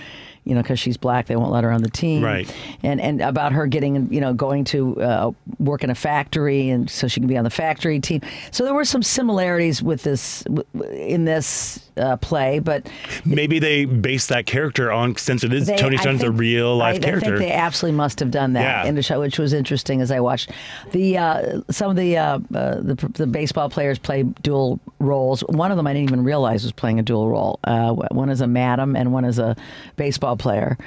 You 0.43 0.55
know, 0.55 0.61
because 0.61 0.79
she's 0.79 0.95
black, 0.95 1.25
they 1.25 1.35
won't 1.35 1.51
let 1.51 1.65
her 1.65 1.73
on 1.73 1.81
the 1.81 1.89
team. 1.89 2.23
Right. 2.23 2.49
And 2.81 3.01
and 3.01 3.19
about 3.19 3.51
her 3.51 3.67
getting, 3.67 4.13
you 4.13 4.21
know, 4.21 4.33
going 4.33 4.63
to 4.65 5.01
uh, 5.01 5.31
work 5.59 5.83
in 5.83 5.89
a 5.89 5.95
factory, 5.95 6.69
and 6.69 6.89
so 6.89 7.09
she 7.09 7.19
can 7.19 7.27
be 7.27 7.37
on 7.37 7.43
the 7.43 7.49
factory 7.49 7.99
team. 7.99 8.21
So 8.51 8.63
there 8.63 8.73
were 8.73 8.85
some 8.85 9.03
similarities 9.03 9.83
with 9.83 10.03
this 10.03 10.43
in 10.93 11.25
this 11.25 11.86
uh, 11.97 12.17
play, 12.17 12.59
but 12.59 12.87
Maybe 13.25 13.59
they 13.59 13.85
based 13.85 14.29
that 14.29 14.45
character 14.45 14.91
on 14.91 15.15
since 15.17 15.43
it 15.43 15.51
is 15.53 15.67
they, 15.67 15.75
Toni 15.77 15.97
Stone's 15.97 16.23
a 16.23 16.31
real 16.31 16.77
life 16.77 16.97
I, 16.97 16.99
character. 16.99 17.35
I 17.35 17.37
think 17.37 17.49
they 17.49 17.55
absolutely 17.55 17.97
must 17.97 18.19
have 18.19 18.31
done 18.31 18.53
that 18.53 18.61
Yeah. 18.85 18.89
in 18.89 18.95
the 18.95 19.01
show, 19.03 19.19
which 19.19 19.37
was 19.39 19.53
interesting 19.53 20.01
as 20.01 20.11
I 20.11 20.19
watched. 20.19 20.51
The 20.91 21.17
uh, 21.17 21.61
some 21.69 21.89
of 21.89 21.95
the, 21.97 22.17
uh, 22.17 22.39
uh, 22.53 22.75
the 22.81 23.09
the 23.13 23.27
baseball 23.27 23.69
players 23.69 23.97
play 23.99 24.23
dual 24.23 24.79
roles. 24.99 25.41
One 25.41 25.71
of 25.71 25.77
them 25.77 25.87
I 25.87 25.93
didn't 25.93 26.09
even 26.09 26.23
realize 26.23 26.63
was 26.63 26.71
playing 26.71 26.99
a 26.99 27.03
dual 27.03 27.29
role. 27.29 27.59
Uh, 27.63 27.93
one 27.93 28.29
is 28.29 28.41
a 28.41 28.47
madam 28.47 28.95
and 28.95 29.11
one 29.13 29.25
is 29.25 29.39
a 29.39 29.55
baseball 29.95 30.37
player. 30.37 30.77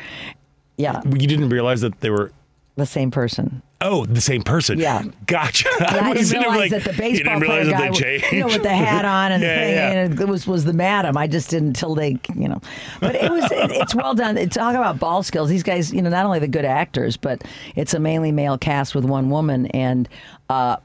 Yeah, 0.77 1.03
you 1.05 1.27
didn't 1.27 1.51
realize 1.51 1.81
that 1.83 2.01
they 2.01 2.11
were. 2.11 2.33
the 2.77 2.87
same 2.87 3.11
person. 3.11 3.61
Oh, 3.83 4.05
the 4.05 4.21
same 4.21 4.43
person. 4.43 4.79
Yeah. 4.79 5.05
Gotcha. 5.27 5.69
Yeah, 5.81 5.87
I, 6.03 6.13
was 6.13 6.29
didn't 6.29 6.43
realize 6.43 6.71
like, 6.71 6.83
that 6.83 6.85
the 6.85 6.93
you 6.93 6.99
baseball 6.99 7.35
didn't 7.41 7.47
player 7.49 7.65
realize 7.65 7.73
guy, 7.73 7.81
that 7.81 7.93
they 7.93 7.99
changed. 7.99 8.33
you 8.33 8.41
know, 8.41 8.47
with 8.47 8.63
the 8.63 8.69
hat 8.69 9.05
on 9.07 9.33
and 9.33 9.43
Yeah, 9.43 9.55
the 9.55 9.61
thing, 9.61 9.75
yeah. 9.75 9.91
and 10.03 10.21
it 10.21 10.29
was 10.29 10.47
was 10.47 10.65
the 10.65 10.73
madam. 10.75 11.17
I 11.17 11.27
just 11.27 11.49
didn't 11.51 11.69
until 11.69 11.95
they, 11.95 12.19
you 12.37 12.49
know, 12.49 12.61
but 13.01 13.15
it 13.15 13.31
was 13.31 13.45
it, 13.51 13.71
it's 13.71 13.95
well 13.95 14.15
done. 14.15 14.37
It, 14.37 14.53
talk 14.53 14.75
about 14.75 14.99
ball 14.99 15.23
skills. 15.23 15.49
These 15.49 15.63
guys, 15.63 15.93
you 15.93 16.03
know, 16.03 16.11
not 16.11 16.27
only 16.27 16.39
the 16.41 16.49
good 16.49 16.67
actors, 16.67 17.17
but 17.17 17.43
it's 17.75 17.95
a 17.95 17.99
mainly 18.01 18.33
male 18.33 18.59
cast 18.59 18.95
with 18.95 19.05
one 19.05 19.31
woman, 19.31 19.67
and 19.69 20.09
uh, 20.51 20.77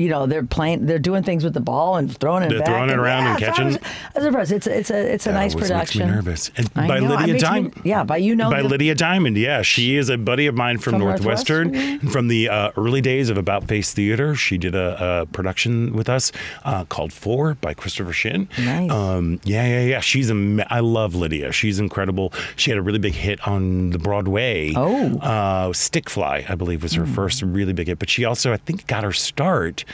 you 0.00 0.08
know 0.08 0.26
they're 0.26 0.42
playing, 0.44 0.86
they're 0.86 0.98
doing 0.98 1.22
things 1.22 1.44
with 1.44 1.54
the 1.54 1.60
ball 1.60 1.96
and 1.96 2.16
throwing 2.18 2.42
it 2.42 2.48
They're 2.50 2.58
back 2.60 2.68
throwing 2.68 2.90
it 2.90 2.98
around 2.98 3.26
and 3.26 3.38
so 3.38 3.46
I 3.46 3.48
catching. 3.50 3.66
was, 3.66 3.78
I 4.14 4.18
was 4.18 4.24
impressed. 4.26 4.52
It's 4.52 4.66
a, 4.66 4.78
it's 4.78 4.90
a 4.90 5.12
it's 5.14 5.26
a 5.26 5.30
That 5.30 5.34
nice 5.34 5.54
always 5.54 5.70
makes 5.70 5.96
me 5.96 6.04
nervous. 6.06 6.50
And 6.56 6.70
I 6.76 6.88
by 6.88 7.00
know, 7.00 7.08
Lydia 7.16 7.34
me- 7.34 7.40
Diamond. 7.40 7.80
yeah, 7.84 8.04
by 8.04 8.16
you 8.16 8.34
know 8.34 8.50
by 8.50 8.62
the- 8.62 8.68
Lydia 8.68 8.94
Diamond. 8.94 9.36
Yeah, 9.36 9.62
she 9.62 9.96
is 9.96 10.08
a 10.08 10.16
buddy 10.18 10.46
of 10.46 10.54
mine 10.54 10.78
from, 10.78 10.92
From 10.94 11.00
Northwestern, 11.02 11.72
Northwestern, 11.72 12.10
from 12.10 12.28
the 12.28 12.48
uh, 12.48 12.70
early 12.76 13.00
days 13.00 13.30
of 13.30 13.36
About 13.38 13.64
Face 13.68 13.92
Theater. 13.92 14.34
She 14.34 14.58
did 14.58 14.74
a, 14.74 15.20
a 15.22 15.26
production 15.26 15.92
with 15.94 16.08
us 16.08 16.32
uh, 16.64 16.84
called 16.86 17.12
Four 17.12 17.54
by 17.54 17.74
Christopher 17.74 18.12
Shinn. 18.12 18.48
Nice. 18.58 18.90
Um, 18.90 19.40
yeah, 19.44 19.66
yeah, 19.66 19.84
yeah. 19.84 20.00
She's 20.00 20.30
a. 20.30 20.66
I 20.70 20.80
love 20.80 21.14
Lydia. 21.14 21.52
She's 21.52 21.78
incredible. 21.78 22.32
She 22.56 22.70
had 22.70 22.78
a 22.78 22.82
really 22.82 22.98
big 22.98 23.14
hit 23.14 23.46
on 23.46 23.90
the 23.90 23.98
Broadway. 23.98 24.72
Oh. 24.76 25.18
uh, 25.18 25.72
Stick 25.72 26.08
Fly, 26.10 26.44
I 26.48 26.54
believe, 26.54 26.82
was 26.82 26.94
her 26.94 27.06
first 27.06 27.42
really 27.42 27.72
big 27.72 27.88
hit. 27.88 27.98
But 27.98 28.08
she 28.10 28.24
also, 28.24 28.52
I 28.52 28.56
think, 28.56 28.86
got 28.86 29.04
her 29.04 29.12
start. 29.12 29.84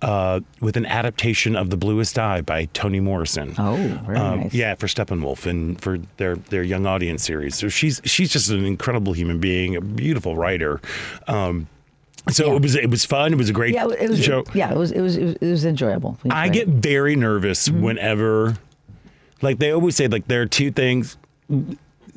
Uh, 0.00 0.38
with 0.60 0.76
an 0.76 0.86
adaptation 0.86 1.56
of 1.56 1.70
The 1.70 1.76
Bluest 1.76 2.16
Eye 2.20 2.40
by 2.40 2.66
Toni 2.66 3.00
Morrison. 3.00 3.52
Oh, 3.58 3.74
very 4.06 4.16
Um, 4.16 4.40
nice. 4.42 4.54
Yeah, 4.54 4.76
for 4.76 4.86
Steppenwolf 4.86 5.44
and 5.44 5.80
for 5.80 5.98
their 6.18 6.36
their 6.36 6.62
young 6.62 6.86
audience 6.86 7.24
series. 7.24 7.56
So 7.56 7.68
she's 7.68 8.00
she's 8.04 8.30
just 8.30 8.48
an 8.48 8.64
incredible 8.64 9.12
human 9.12 9.40
being, 9.40 9.74
a 9.74 9.80
beautiful 9.80 10.36
writer. 10.36 10.80
Um, 11.26 11.66
so 12.30 12.46
Yeah. 12.46 12.54
it 12.56 12.62
was 12.62 12.74
it 12.76 12.90
was 12.90 13.04
fun. 13.04 13.32
It 13.32 13.38
was 13.38 13.48
a 13.50 13.52
great 13.52 13.74
Yeah, 13.74 13.88
it 13.88 14.08
was. 14.08 14.22
show. 14.22 14.44
Yeah, 14.54 14.70
it 14.70 14.76
was. 14.76 14.92
It 14.92 15.00
was. 15.00 15.16
It 15.16 15.24
was, 15.24 15.34
it 15.40 15.50
was 15.50 15.64
enjoyable. 15.64 16.16
It 16.24 16.32
I 16.32 16.48
get 16.48 16.68
very 16.68 17.16
nervous 17.16 17.68
Mm-hmm. 17.68 17.82
whenever, 17.82 18.56
like 19.42 19.58
they 19.58 19.72
always 19.72 19.96
say, 19.96 20.06
like 20.06 20.28
there 20.28 20.42
are 20.42 20.46
two 20.46 20.70
things. 20.70 21.16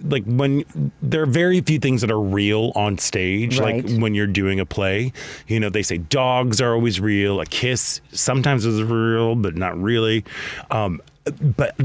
Like 0.04 0.24
when 0.26 0.64
there 1.02 1.24
are 1.24 1.26
very 1.28 1.62
few 1.62 1.80
things 1.80 2.02
that 2.02 2.12
are 2.12 2.20
real 2.20 2.72
on 2.76 2.98
stage, 2.98 3.60
Right. 3.60 3.86
like 3.86 4.00
when 4.02 4.14
you're 4.16 4.28
doing 4.28 4.60
a 4.60 4.66
play, 4.66 5.12
you 5.48 5.60
know, 5.60 5.70
they 5.70 5.84
say 5.84 5.98
dogs 5.98 6.60
are 6.62 6.74
always 6.74 7.00
real. 7.00 7.40
A 7.42 7.46
kiss 7.46 8.02
sometimes 8.12 8.66
is 8.66 8.82
real, 8.84 9.36
but 9.36 9.56
not 9.56 9.80
really. 9.82 10.24
Um, 10.70 11.02
but 11.42 11.76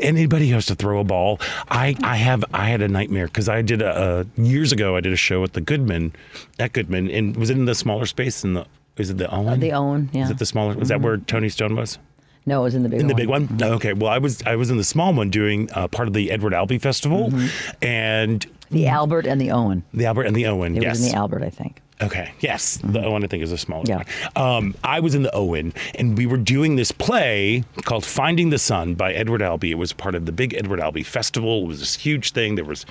anybody 0.00 0.48
who 0.48 0.54
has 0.54 0.66
to 0.66 0.74
throw 0.74 1.00
a 1.00 1.04
ball, 1.04 1.40
I, 1.68 1.96
I 2.02 2.16
have 2.16 2.44
I 2.52 2.66
had 2.66 2.82
a 2.82 2.88
nightmare 2.88 3.26
because 3.26 3.48
I 3.48 3.62
did 3.62 3.82
a, 3.82 4.26
a 4.36 4.40
years 4.40 4.72
ago 4.72 4.96
I 4.96 5.00
did 5.00 5.12
a 5.12 5.16
show 5.16 5.42
at 5.44 5.52
the 5.54 5.60
Goodman, 5.60 6.12
at 6.58 6.72
Goodman, 6.72 7.10
and 7.10 7.36
was 7.36 7.50
it 7.50 7.56
in 7.56 7.64
the 7.64 7.74
smaller 7.74 8.06
space 8.06 8.44
in 8.44 8.54
the 8.54 8.66
is 8.98 9.10
it 9.10 9.18
the 9.18 9.32
Owen? 9.34 9.58
the 9.60 9.72
Owen, 9.72 10.10
yeah. 10.12 10.20
Mm-hmm. 10.20 10.24
Is 10.24 10.30
it 10.30 10.38
the 10.38 10.46
smaller? 10.46 10.74
Was 10.74 10.88
that 10.88 11.00
where 11.00 11.16
Toni 11.16 11.48
Stone 11.48 11.76
was? 11.76 11.98
No, 12.44 12.60
it 12.60 12.64
was 12.64 12.74
in 12.74 12.82
the 12.82 12.88
big 12.88 13.00
In 13.00 13.06
one. 13.06 13.08
the 13.08 13.14
big 13.14 13.28
one? 13.28 13.48
Okay. 13.62 13.92
Well, 13.92 14.10
I 14.10 14.18
was 14.18 14.42
I 14.44 14.56
was 14.56 14.70
in 14.70 14.76
the 14.76 14.84
small 14.84 15.12
one 15.14 15.30
doing 15.30 15.68
uh, 15.74 15.88
part 15.88 16.08
of 16.08 16.14
the 16.14 16.30
Edward 16.30 16.54
Albee 16.54 16.78
Festival, 16.78 17.32
and 17.80 18.44
The 18.70 18.86
Albert 18.88 19.26
and 19.26 19.40
the 19.40 19.50
Owen. 19.50 19.84
the 19.94 20.06
Albert 20.06 20.24
and 20.24 20.34
the 20.36 20.46
Owen. 20.46 20.76
It 20.76 20.82
yes. 20.82 20.98
was 20.98 21.06
in 21.06 21.12
the 21.12 21.16
Albert, 21.16 21.42
I 21.42 21.50
think. 21.50 21.80
Okay. 22.02 22.32
Yes. 22.40 22.78
The 22.82 23.02
Owen, 23.04 23.22
I 23.24 23.26
think, 23.28 23.42
is 23.42 23.52
a 23.52 23.58
smaller 23.58 23.84
Yeah. 23.86 24.02
one. 24.34 24.46
Um, 24.46 24.74
I 24.82 25.00
was 25.00 25.14
in 25.14 25.22
the 25.22 25.34
Owen, 25.34 25.72
and 25.94 26.16
we 26.18 26.26
were 26.26 26.36
doing 26.36 26.76
this 26.76 26.90
play 26.92 27.64
called 27.84 28.04
Finding 28.04 28.50
the 28.50 28.58
Sun 28.58 28.94
by 28.94 29.12
Edward 29.12 29.40
Albee. 29.42 29.70
It 29.70 29.78
was 29.78 29.92
part 29.92 30.14
of 30.14 30.26
the 30.26 30.32
big 30.32 30.52
Edward 30.54 30.80
Albee 30.80 31.02
Festival. 31.04 31.64
It 31.64 31.66
was 31.68 31.78
this 31.80 31.94
huge 31.96 32.32
thing. 32.32 32.56
There 32.56 32.64
was, 32.64 32.84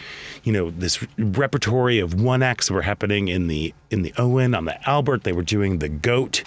you 0.43 0.53
know, 0.53 0.69
this 0.71 1.05
repertory 1.17 1.99
of 1.99 2.21
one 2.21 2.41
acts 2.41 2.67
that 2.67 2.73
were 2.73 2.83
happening 2.83 3.27
in 3.27 3.47
the 3.47 3.73
in 3.89 4.03
the 4.03 4.13
Owen. 4.17 4.55
On 4.55 4.65
the 4.65 4.89
Albert, 4.89 5.23
they 5.23 5.33
were 5.33 5.43
doing 5.43 5.79
the 5.79 5.89
Goat, 5.89 6.43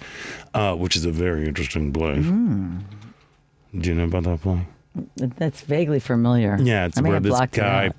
uh, 0.55 0.75
which 0.75 0.97
is 0.97 1.05
a 1.05 1.13
very 1.13 1.47
interesting 1.47 1.93
play. 1.93 2.17
Hmm. 2.17 2.79
Do 3.79 3.89
you 3.91 3.95
know 3.95 4.05
about 4.05 4.23
that 4.25 4.41
play? 4.43 4.67
That's 5.17 5.61
vaguely 5.63 5.99
familiar. 6.01 6.57
Yeah, 6.61 6.87
it's 6.87 6.99
I 6.99 7.03
where 7.03 7.19
this 7.21 7.39
guy 7.51 7.91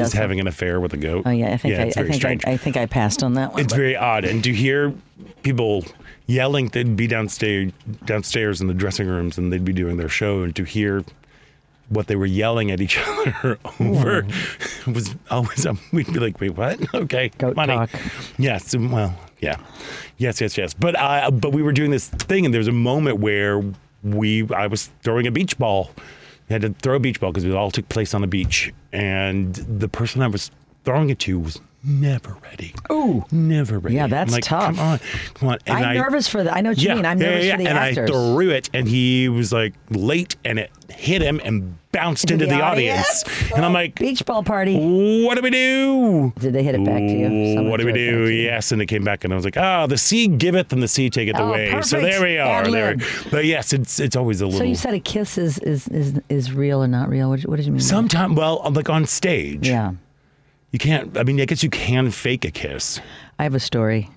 out. 0.00 0.06
is 0.06 0.12
having 0.12 0.40
an 0.40 0.46
affair 0.46 0.80
with 0.80 0.92
a 0.92 0.96
goat. 0.96 1.22
Oh 1.26 1.30
yeah, 1.30 1.52
I 1.52 1.56
think 1.56 1.74
it's 1.74 1.96
I, 1.96 2.00
I 2.00 2.02
very 2.02 2.08
think 2.10 2.20
strange. 2.20 2.44
I, 2.46 2.52
I 2.52 2.56
think 2.56 2.76
I 2.76 2.86
passed 2.86 3.22
on 3.22 3.34
that 3.34 3.52
one. 3.52 3.60
It's 3.62 3.72
but- 3.72 3.76
very 3.78 3.96
odd, 3.96 4.24
and 4.24 4.42
to 4.44 4.52
hear 4.52 4.92
people 5.42 5.84
yelling, 6.26 6.68
they'd 6.68 6.96
be 6.96 7.06
downstairs, 7.06 7.72
downstairs 8.04 8.60
in 8.60 8.66
the 8.68 8.74
dressing 8.74 9.06
rooms, 9.08 9.36
and 9.38 9.52
they'd 9.52 9.64
be 9.64 9.72
doing 9.72 9.96
their 9.96 10.08
show, 10.08 10.42
and 10.42 10.54
to 10.56 10.64
hear 10.64 11.04
what 11.88 12.06
they 12.06 12.14
were 12.14 12.26
yelling 12.26 12.70
at 12.70 12.80
each 12.80 12.96
other 13.06 13.58
over 13.80 14.24
was 14.86 15.14
always. 15.30 15.66
Um, 15.66 15.78
we'd 15.92 16.06
be 16.12 16.20
like, 16.20 16.40
"Wait, 16.40 16.56
what? 16.56 16.78
Okay, 16.94 17.30
Goat 17.38 17.56
money." 17.56 17.74
talk. 17.74 17.90
Yes, 18.38 18.74
um, 18.74 18.92
well, 18.92 19.14
yeah, 19.40 19.56
yes, 20.18 20.40
yes, 20.40 20.56
yes. 20.56 20.72
But 20.74 20.96
uh, 20.98 21.30
but 21.30 21.52
we 21.52 21.62
were 21.62 21.72
doing 21.72 21.90
this 21.90 22.08
thing, 22.08 22.44
and 22.44 22.54
there 22.54 22.60
was 22.60 22.68
a 22.68 22.72
moment 22.72 23.18
where 23.18 23.62
we 24.04 24.48
I 24.54 24.66
was 24.68 24.88
throwing 25.02 25.26
a 25.26 25.30
beach 25.32 25.58
ball. 25.58 25.90
Had 26.50 26.62
to 26.62 26.74
throw 26.82 26.96
a 26.96 27.00
beach 27.00 27.20
ball 27.20 27.30
because 27.30 27.44
it 27.44 27.54
all 27.54 27.70
took 27.70 27.88
place 27.88 28.12
on 28.12 28.22
the 28.22 28.26
beach, 28.26 28.72
and 28.92 29.54
the 29.54 29.88
person 29.88 30.20
I 30.20 30.26
was 30.26 30.50
throwing 30.84 31.08
it 31.08 31.20
to 31.20 31.38
was 31.38 31.60
never 31.82 32.36
ready. 32.42 32.74
Ooh. 32.92 33.24
never 33.30 33.78
ready. 33.78 33.96
Yeah, 33.96 34.06
that's 34.06 34.32
like, 34.32 34.44
tough. 34.44 34.76
Come 34.76 34.78
on, 34.78 35.00
come 35.34 35.48
on. 35.50 35.58
And 35.66 35.78
I'm 35.78 35.84
I, 35.84 35.94
nervous 35.94 36.28
for 36.28 36.42
the. 36.42 36.52
I 36.54 36.60
know 36.60 36.70
what 36.70 36.78
you 36.78 36.94
mean. 36.94 37.06
I'm 37.06 37.18
nervous 37.18 37.50
for 37.50 37.56
the 37.58 37.66
and 37.68 37.78
actors. 37.78 38.10
I 38.10 38.12
threw 38.12 38.50
it, 38.50 38.70
and 38.74 38.88
he 38.88 39.28
was 39.28 39.52
like 39.52 39.74
late, 39.90 40.36
and 40.44 40.58
it 40.58 40.70
hit 40.90 41.22
him 41.22 41.40
and 41.44 41.76
bounced 41.92 42.30
into, 42.30 42.44
Into 42.44 42.46
the, 42.54 42.58
the 42.60 42.64
audience. 42.64 43.24
audience? 43.24 43.52
And 43.52 43.64
I'm 43.64 43.72
like, 43.72 43.98
Beach 43.98 44.24
ball 44.24 44.44
party. 44.44 44.76
what 45.24 45.34
do 45.36 45.42
we 45.42 45.50
do? 45.50 46.32
Did 46.38 46.52
they 46.52 46.62
hit 46.62 46.74
it 46.76 46.84
back 46.84 46.98
to 46.98 47.12
you? 47.12 47.54
Someone 47.54 47.70
What 47.70 47.80
do 47.80 47.86
we 47.86 47.92
do? 47.92 48.10
back 48.10 48.26
to 48.26 48.32
you. 48.34 48.42
Yes, 48.44 48.70
and 48.72 48.80
it 48.82 48.86
came 48.86 49.02
back, 49.02 49.24
and 49.24 49.32
I 49.32 49.36
was 49.36 49.44
like, 49.44 49.56
"Oh, 49.56 49.86
the 49.86 49.98
sea 49.98 50.28
giveth, 50.28 50.72
and 50.72 50.82
the 50.82 50.88
sea 50.88 51.10
taketh 51.10 51.36
Oh, 51.38 51.48
away." 51.48 51.80
So 51.82 52.00
there 52.00 52.22
we 52.22 52.38
are. 52.38 52.68
There. 52.70 52.96
But 53.30 53.44
yes, 53.46 53.72
it's 53.72 53.98
it's 53.98 54.16
always 54.16 54.40
a 54.40 54.46
little. 54.46 54.60
So 54.60 54.64
you 54.64 54.74
said 54.74 54.94
a 54.94 55.00
kiss 55.00 55.38
is 55.38 55.58
is 55.60 55.88
is, 55.88 56.20
is 56.28 56.52
real 56.52 56.82
or 56.82 56.88
not 56.88 57.08
real? 57.08 57.30
What, 57.30 57.40
what 57.42 57.56
did 57.56 57.66
you 57.66 57.72
mean? 57.72 57.80
Sometimes, 57.80 58.36
well, 58.36 58.62
like 58.72 58.88
on 58.90 59.06
stage, 59.06 59.66
Yeah, 59.68 59.92
you 60.72 60.78
can't. 60.78 61.16
I 61.16 61.22
mean, 61.24 61.40
I 61.40 61.44
guess 61.44 61.62
you 61.62 61.70
can 61.70 62.10
fake 62.10 62.44
a 62.44 62.50
kiss. 62.50 63.00
I 63.38 63.44
have 63.44 63.54
a 63.54 63.60
story. 63.60 64.10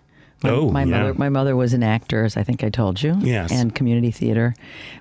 My, 0.44 0.50
Oh, 0.50 0.70
my 0.72 0.82
yeah. 0.84 0.86
mother. 1.00 1.14
My 1.14 1.30
mother 1.30 1.56
was 1.56 1.74
an 1.74 1.84
actor, 1.84 2.26
as 2.26 2.36
I 2.36 2.44
think 2.44 2.64
I 2.64 2.70
told 2.70 3.02
you. 3.02 3.16
Yes. 3.22 3.52
And 3.52 3.74
community 3.74 4.12
theater. 4.12 4.54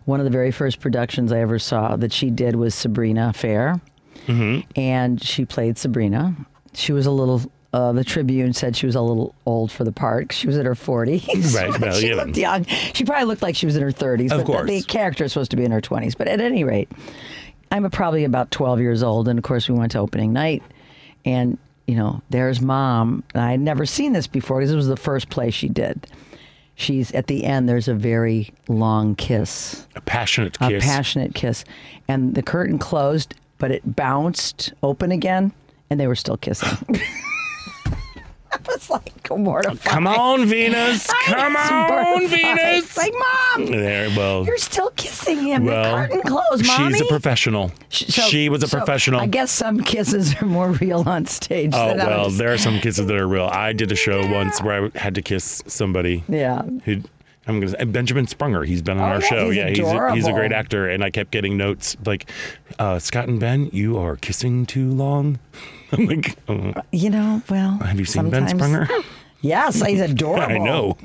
One 0.04 0.21
of 0.21 0.25
the 0.25 0.30
very 0.30 0.52
first 0.52 0.78
productions 0.80 1.32
I 1.32 1.40
ever 1.40 1.59
saw 1.59 1.97
that 1.97 2.12
she 2.12 2.30
did 2.30 2.54
was 2.56 2.75
Sabrina 2.75 3.32
Fair, 3.32 3.80
Mm-hmm. 4.28 4.61
and 4.80 5.21
she 5.21 5.44
played 5.44 5.78
Sabrina. 5.78 6.37
She 6.75 6.92
was 6.92 7.06
a 7.06 7.11
little. 7.11 7.42
Uh, 7.75 7.90
the 7.90 8.04
Tribune 8.04 8.52
said 8.52 8.76
she 8.76 8.85
was 8.87 8.94
a 8.94 9.00
little 9.00 9.35
old 9.47 9.73
for 9.73 9.82
the 9.82 9.90
part. 9.92 10.30
She 10.32 10.47
was 10.47 10.59
in 10.59 10.66
her 10.66 10.75
40s. 10.75 11.54
Right, 11.56 11.80
well, 11.80 11.92
she 11.99 12.09
you 12.09 12.14
know. 12.14 12.25
looked 12.25 12.37
young. 12.37 12.64
She 12.92 13.02
probably 13.04 13.25
looked 13.25 13.40
like 13.42 13.56
she 13.56 13.64
was 13.66 13.75
in 13.76 13.82
her 13.82 13.90
30s. 13.90 14.25
Of 14.25 14.28
but 14.30 14.37
the- 14.38 14.44
course. 14.44 14.68
The, 14.71 14.82
character 14.82 15.25
is 15.25 15.32
supposed 15.32 15.50
to 15.52 15.56
be 15.56 15.64
in 15.64 15.71
her 15.73 15.80
20s. 15.80 16.14
But 16.16 16.28
at 16.28 16.38
any 16.40 16.64
rate, 16.64 16.90
I'm 17.73 17.90
probably 17.90 18.25
about 18.25 18.50
12 18.50 18.78
years 18.80 19.02
old. 19.02 19.26
And 19.26 19.38
of 19.38 19.42
course, 19.42 19.71
we 19.71 19.75
went 19.75 19.92
to 19.92 19.99
opening 20.00 20.35
night. 20.35 20.62
And, 21.25 21.59
you 21.87 21.95
know, 21.95 22.23
there's 22.31 22.61
mom. 22.61 23.25
And 23.35 23.43
I 23.43 23.50
had 23.52 23.61
never 23.61 23.87
seen 23.87 24.12
this 24.12 24.26
before 24.26 24.59
because 24.59 24.73
it 24.73 24.76
was 24.76 24.88
the 24.88 24.97
first 24.97 25.31
play 25.31 25.50
she 25.50 25.69
did. 25.69 26.07
She's 26.75 27.12
at 27.12 27.26
the 27.26 27.45
end, 27.45 27.69
there's 27.69 27.87
a 27.88 27.95
very 27.95 28.52
long 28.67 29.14
kiss, 29.14 29.87
A 29.95 30.00
passionate 30.00 30.57
a 30.61 30.71
kiss. 30.71 30.83
A 30.83 30.87
passionate 30.87 31.35
kiss. 31.35 31.64
And 32.09 32.35
the 32.35 32.43
curtain 32.43 32.79
closed, 32.79 33.35
but 33.59 33.71
it 33.71 33.95
bounced 33.95 34.73
open 34.83 35.12
again, 35.12 35.52
and 35.91 36.00
they 36.00 36.07
were 36.07 36.17
still 36.17 36.38
kissing. 36.38 36.76
I 38.68 38.73
was 38.73 38.90
like 38.90 39.12
mortified. 39.30 39.80
Come 39.85 40.06
on, 40.06 40.47
Venus. 40.47 41.06
Come 41.25 41.56
on. 41.56 42.26
Venus. 42.28 42.97
Like, 43.02 43.12
mom, 43.56 43.66
There, 43.66 44.09
well, 44.16 44.44
you're 44.44 44.59
still 44.59 44.90
kissing 44.90 45.38
him. 45.42 45.64
well, 45.64 46.02
the 46.02 46.09
curtain 46.09 46.23
closed, 46.23 46.66
mommy. 46.66 46.92
she's 46.92 47.00
a 47.00 47.04
professional. 47.06 47.73
So- 47.90 48.23
she 48.23 48.49
was 48.49 48.62
a 48.62 48.68
so 48.68 48.76
professional. 48.78 49.21
I 49.21 49.26
guess 49.26 49.50
some 49.50 49.80
kisses 49.82 50.35
are 50.40 50.44
more 50.47 50.71
real 50.73 51.02
on 51.09 51.26
stage. 51.26 51.71
Oh 51.75 51.94
well, 51.94 52.21
others. 52.26 52.38
there 52.38 52.52
are 52.52 52.59
some 52.59 52.78
kisses 52.80 53.06
that 53.06 53.16
are 53.16 53.26
real. 53.26 53.47
I 53.47 53.73
did 53.73 53.90
a 53.90 53.97
show 53.97 54.26
once 54.30 54.61
where 54.62 54.87
I 54.94 54.99
had 54.99 55.14
to 55.16 55.23
kiss 55.23 55.62
somebody. 55.66 56.23
Yeah. 56.28 56.62
Who 56.85 57.02
I'm 57.47 57.59
gonna 57.61 57.71
say 57.76 57.85
Benjamin 57.85 58.26
Sprunger. 58.26 58.64
He's 58.66 58.82
been 58.82 58.99
on 58.99 59.04
Oh, 59.11 59.14
our 59.14 59.21
yeah, 59.21 59.26
show. 59.28 59.49
he's 59.49 59.56
yeah, 59.56 59.68
he's 59.71 59.78
a, 59.80 60.14
he's 60.14 60.26
a 60.28 60.32
great 60.32 60.52
actor, 60.52 60.88
and 60.88 61.02
I 61.02 61.11
kept 61.11 61.30
getting 61.32 61.56
notes 61.56 61.97
like, 62.06 62.30
uh, 62.78 62.99
"Scott 63.00 63.26
and 63.28 63.40
Ben, 63.40 63.68
you 63.73 63.99
are 63.99 64.16
kissing 64.16 64.64
too 64.66 64.90
long." 64.90 65.38
I'm 65.92 66.06
like, 66.12 66.37
uh, 66.49 66.80
You 66.92 67.11
know, 67.11 67.42
well. 67.49 67.78
"Have 67.78 67.99
you 67.99 68.04
seen 68.04 68.30
Ben 68.30 68.49
Springer? 68.49 68.88
Yes, 69.44 69.82
he's 69.84 70.00
adorable. 70.00 70.44
I 70.54 70.58
know. 70.58 70.96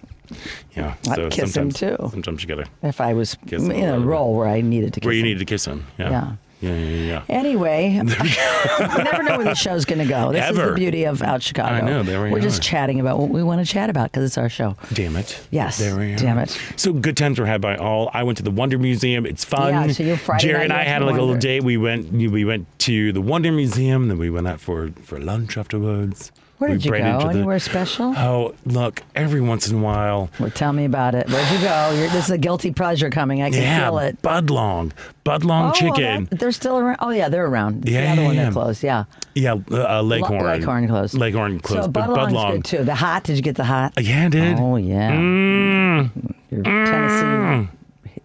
Yeah, 0.76 0.94
I'd 1.10 1.16
so 1.16 1.30
kiss 1.30 1.56
him, 1.56 1.72
sometimes, 1.72 1.80
too. 1.80 2.10
Sometimes 2.12 2.44
you 2.44 2.48
gotta 2.48 2.68
If 2.84 3.02
I 3.02 3.14
was 3.16 3.36
in 3.52 3.72
a 3.72 3.96
a 3.96 4.00
role 4.00 4.36
where 4.36 4.48
I 4.48 4.62
needed 4.62 4.94
to 4.94 5.00
kiss 5.00 5.06
where 5.08 5.16
you 5.16 5.22
him. 5.22 5.26
need 5.30 5.40
to 5.40 5.46
kiss 5.46 5.66
him. 5.66 5.88
Yeah, 5.98 6.10
Yeah. 6.12 6.32
Yeah, 6.60 6.74
yeah, 6.74 7.06
yeah. 7.06 7.24
Anyway, 7.30 7.92
you 7.94 8.04
never 8.04 9.24
know 9.24 9.38
where 9.38 9.46
the 9.46 9.54
show's 9.54 9.86
going 9.86 10.00
to 10.00 10.06
go. 10.06 10.32
This 10.32 10.50
is 10.50 10.58
the 10.58 10.74
beauty 10.74 11.04
of 11.04 11.22
Out 11.22 11.44
Chicago. 11.44 11.76
I 11.76 11.82
know, 11.82 12.04
there 12.04 12.24
we 12.24 12.32
We're 12.32 12.42
just 12.42 12.62
chatting 12.62 13.00
about 13.00 13.20
what 13.20 13.30
we 13.30 13.44
want 13.44 13.66
to 13.66 13.72
chat 13.72 13.90
about 13.90 14.12
because 14.12 14.26
it's 14.26 14.38
our 14.38 14.50
show. 14.50 14.76
Damn 14.94 15.16
it. 15.16 15.40
Yes, 15.52 15.78
There 15.78 15.96
we 15.98 16.14
are. 16.14 16.18
damn 16.18 16.38
it. 16.40 16.58
So 16.76 16.94
good 16.94 17.16
times 17.18 17.40
were 17.40 17.46
had 17.46 17.62
by 17.62 17.76
all. 17.76 18.10
I 18.14 18.24
went 18.24 18.38
to 18.38 18.44
the 18.44 18.52
Wonder 18.52 18.78
Museum. 18.78 19.26
It's 19.26 19.46
fun. 19.46 19.74
Yeah, 19.74 19.88
so 19.94 20.04
you're 20.04 20.18
Friday 20.18 20.48
Jerry 20.48 20.58
night 20.60 20.64
and 20.66 20.74
I 20.74 20.84
had 20.84 21.04
like 21.04 21.18
a 21.18 21.22
little 21.22 21.38
date. 21.38 21.64
We 21.64 21.78
went 21.78 22.12
we 22.12 22.46
went 22.46 22.68
to 22.80 23.12
the 23.12 23.22
Wonder 23.22 23.52
Museum, 23.52 24.08
then 24.08 24.18
we 24.18 24.30
went 24.30 24.48
out 24.48 24.60
for, 24.60 24.92
for 25.04 25.20
lunch 25.20 25.58
afterwards. 25.58 26.32
Where 26.60 26.72
did 26.72 26.84
you 26.86 26.92
go? 26.92 26.98
the- 26.98 27.28
Anywhere 27.30 27.60
special? 27.60 28.16
Oh, 28.18 28.56
look, 28.66 29.04
every 29.16 29.42
once 29.42 29.68
in 29.70 29.78
a 29.78 29.82
while. 29.82 30.30
Well, 30.40 30.50
tell 30.50 30.74
me 30.74 30.86
about 30.86 31.14
it. 31.14 31.30
Where'd 31.30 31.52
you 31.52 31.60
go? 31.60 31.92
You're, 31.96 32.10
this 32.10 32.26
is 32.26 32.32
a 32.32 32.38
guilty 32.38 32.72
pleasure 32.72 33.12
coming. 33.12 33.44
I 33.44 33.52
can 33.52 33.62
Yeah, 33.62 33.86
feel 33.90 34.00
it. 34.00 34.20
Budlong. 34.24 34.92
Budlong 35.24 35.44
Oh, 35.60 35.64
well, 35.66 35.74
chicken. 35.74 36.26
that- 36.32 36.40
they're 36.40 36.52
still 36.52 36.80
around. 36.80 36.98
Oh 37.00 37.12
yeah, 37.12 37.30
they're 37.30 37.46
around. 37.46 37.88
Yeah, 37.88 38.02
the 38.02 38.12
other 38.14 38.22
yeah, 38.22 38.28
one 38.28 38.36
yeah. 38.36 38.44
that 38.46 38.54
closed. 38.54 38.84
Yeah, 38.84 39.04
yeah, 39.36 39.54
uh, 39.72 40.00
uh, 40.00 40.02
Leghorn. 40.02 40.42
Leghorn 40.44 40.88
closed. 40.88 41.14
Leghorn 41.14 41.60
closed. 41.60 41.84
So 41.84 41.90
but 41.92 42.10
Budlong's 42.10 42.34
Budlong. 42.34 42.52
good 42.54 42.66
too. 42.66 42.84
The 42.84 42.96
hot. 42.96 43.24
Did 43.24 43.36
you 43.36 43.44
get 43.44 43.56
the 43.56 43.64
hot? 43.66 43.94
Yeah, 44.00 44.26
I 44.26 44.30
did. 44.30 44.58
Oh 44.60 44.78
yeah, 44.78 45.12
Mm, 45.12 46.34
your 46.50 46.64
Tennessee 46.64 47.70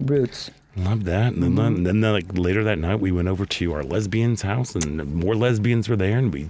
roots. 0.00 0.50
love 0.76 1.04
that. 1.04 1.34
And 1.34 1.42
then, 1.42 1.50
Mm-hmm. 1.54 1.82
then, 1.84 2.00
then, 2.00 2.12
like 2.12 2.26
later 2.38 2.64
that 2.64 2.78
night, 2.78 2.98
we 3.00 3.12
went 3.12 3.28
over 3.28 3.44
to 3.44 3.72
our 3.74 3.82
lesbians' 3.82 4.42
house, 4.42 4.74
and 4.74 5.14
more 5.14 5.34
lesbians 5.34 5.88
were 5.88 5.96
there, 5.96 6.16
and 6.18 6.32
we 6.32 6.48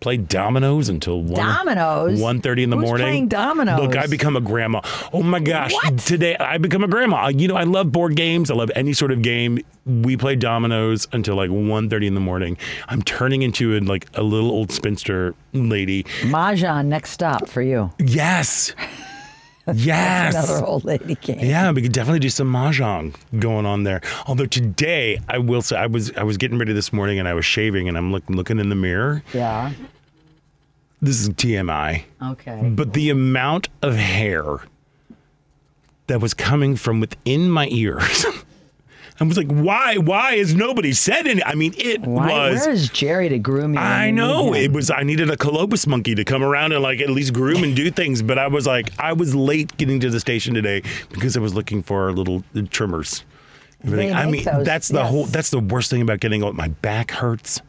played 0.00 0.28
dominoes 0.28 0.88
until 0.88 1.22
one 1.22 1.34
Dominoes? 1.44 2.20
one 2.20 2.40
thirty 2.40 2.62
in 2.62 2.70
the 2.70 2.76
Who's 2.76 2.84
morning. 2.86 3.04
playing 3.04 3.28
dominoes? 3.28 3.80
Look, 3.80 3.96
I 3.96 4.06
become 4.06 4.36
a 4.36 4.40
grandma. 4.40 4.80
Oh 5.12 5.22
my 5.22 5.40
gosh! 5.40 5.72
Today 6.04 6.36
I 6.36 6.58
become 6.58 6.84
a 6.84 6.88
grandma. 6.88 7.28
You 7.28 7.48
know, 7.48 7.56
I 7.56 7.64
love 7.64 7.92
board 7.92 8.16
games. 8.16 8.50
I 8.50 8.54
love 8.54 8.70
any 8.74 8.92
sort 8.92 9.10
of 9.12 9.22
game. 9.22 9.58
We 9.86 10.16
play 10.16 10.34
dominoes 10.36 11.06
until 11.12 11.36
like 11.36 11.50
1.30 11.50 12.06
in 12.06 12.14
the 12.14 12.20
morning. 12.20 12.56
I'm 12.88 13.02
turning 13.02 13.42
into 13.42 13.76
a, 13.76 13.80
like 13.80 14.08
a 14.14 14.22
little 14.22 14.50
old 14.50 14.72
spinster 14.72 15.34
lady. 15.52 16.02
Mahjong 16.22 16.86
next 16.86 17.10
stop 17.10 17.48
for 17.48 17.62
you. 17.62 17.92
Yes. 18.00 18.74
Yes. 19.74 20.34
Another 20.34 20.64
old 20.64 20.84
lady 20.84 21.16
game. 21.16 21.40
Yeah, 21.40 21.70
we 21.72 21.82
could 21.82 21.92
definitely 21.92 22.20
do 22.20 22.30
some 22.30 22.52
mahjong 22.52 23.14
going 23.40 23.66
on 23.66 23.82
there. 23.82 24.00
Although 24.26 24.46
today, 24.46 25.18
I 25.28 25.38
will 25.38 25.60
say, 25.62 25.76
I 25.76 25.86
was 25.86 26.12
I 26.12 26.22
was 26.22 26.36
getting 26.36 26.56
ready 26.58 26.72
this 26.72 26.92
morning 26.92 27.18
and 27.18 27.26
I 27.26 27.34
was 27.34 27.44
shaving 27.44 27.88
and 27.88 27.98
I'm 27.98 28.12
look, 28.12 28.22
looking 28.28 28.58
in 28.60 28.68
the 28.68 28.76
mirror. 28.76 29.24
Yeah. 29.34 29.72
This 31.02 31.20
is 31.20 31.28
TMI, 31.30 32.04
Okay. 32.22 32.70
but 32.74 32.92
the 32.94 33.10
amount 33.10 33.68
of 33.82 33.96
hair 33.96 34.60
that 36.06 36.20
was 36.20 36.32
coming 36.32 36.76
from 36.76 37.00
within 37.00 37.50
my 37.50 37.66
ears. 37.70 38.24
I 39.18 39.24
was 39.24 39.36
like, 39.36 39.48
why? 39.48 39.96
Why 39.96 40.36
has 40.36 40.54
nobody 40.54 40.92
said 40.92 41.26
any? 41.26 41.42
I 41.42 41.54
mean, 41.54 41.74
it 41.78 42.02
Why, 42.02 42.50
was. 42.50 42.60
where 42.60 42.70
is 42.70 42.88
Jerry 42.90 43.28
to 43.30 43.38
groom 43.38 43.72
you? 43.74 43.80
I 43.80 44.10
know 44.10 44.54
it 44.54 44.72
was. 44.72 44.90
I 44.90 45.04
needed 45.04 45.30
a 45.30 45.36
Colobus 45.36 45.86
monkey 45.86 46.14
to 46.14 46.24
come 46.24 46.42
around 46.42 46.72
and 46.72 46.82
like 46.82 47.00
at 47.00 47.08
least 47.08 47.32
groom 47.32 47.64
and 47.64 47.74
do 47.74 47.90
things. 47.92 48.20
But 48.20 48.38
I 48.38 48.48
was 48.48 48.66
like, 48.66 48.90
I 48.98 49.14
was 49.14 49.34
late 49.34 49.76
getting 49.78 50.00
to 50.00 50.10
the 50.10 50.20
station 50.20 50.52
today 50.52 50.82
because 51.10 51.36
I 51.36 51.40
was 51.40 51.54
looking 51.54 51.82
for 51.82 52.04
our 52.04 52.12
little 52.12 52.44
trimmers. 52.70 53.24
I 53.84 54.26
mean, 54.26 54.44
those, 54.44 54.64
that's 54.64 54.88
the 54.88 54.98
yes. 54.98 55.10
whole. 55.10 55.24
That's 55.26 55.50
the 55.50 55.60
worst 55.60 55.90
thing 55.90 56.02
about 56.02 56.20
getting 56.20 56.42
old. 56.42 56.56
My 56.56 56.68
back 56.68 57.10
hurts. 57.10 57.60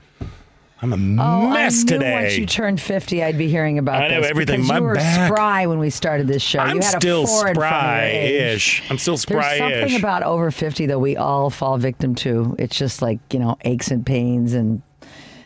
I'm 0.82 0.94
a 0.94 0.96
Oh, 1.24 1.50
mess 1.50 1.80
I 1.80 1.82
knew 1.82 1.86
today. 1.88 2.14
once 2.24 2.38
you 2.38 2.46
turned 2.46 2.80
50, 2.80 3.24
I'd 3.24 3.38
be 3.38 3.48
hearing 3.50 3.80
about 3.80 4.04
I 4.04 4.10
know 4.10 4.22
this. 4.22 4.30
everything. 4.30 4.66
My 4.66 4.78
you 4.78 4.84
were 4.84 4.94
back- 4.96 5.28
spry 5.28 5.66
when 5.66 5.80
we 5.80 5.90
started 5.90 6.28
this 6.28 6.44
show. 6.44 6.60
I'm 6.60 6.76
you 6.78 6.82
had 6.84 7.00
still 7.02 7.24
a 7.24 7.28
four 7.28 7.48
in 7.48 7.56
front 7.56 7.76
of 7.76 7.82
your 7.82 8.02
age. 8.04 8.62
spry-ish. 8.64 8.92
I'm 8.92 8.98
still 9.00 9.18
spry-ish. 9.18 9.58
There's 9.60 9.82
something 9.82 10.00
about 10.00 10.22
over 10.24 10.52
50 10.52 10.86
that 10.86 11.00
we 11.00 11.18
all 11.18 11.50
fall 11.50 11.78
victim 11.78 12.14
to. 12.16 12.56
It's 12.60 12.78
just 12.78 13.02
like, 13.02 13.20
you 13.34 13.40
know, 13.40 13.58
aches 13.66 13.90
and 13.90 14.06
pains 14.06 14.54
and 14.54 14.82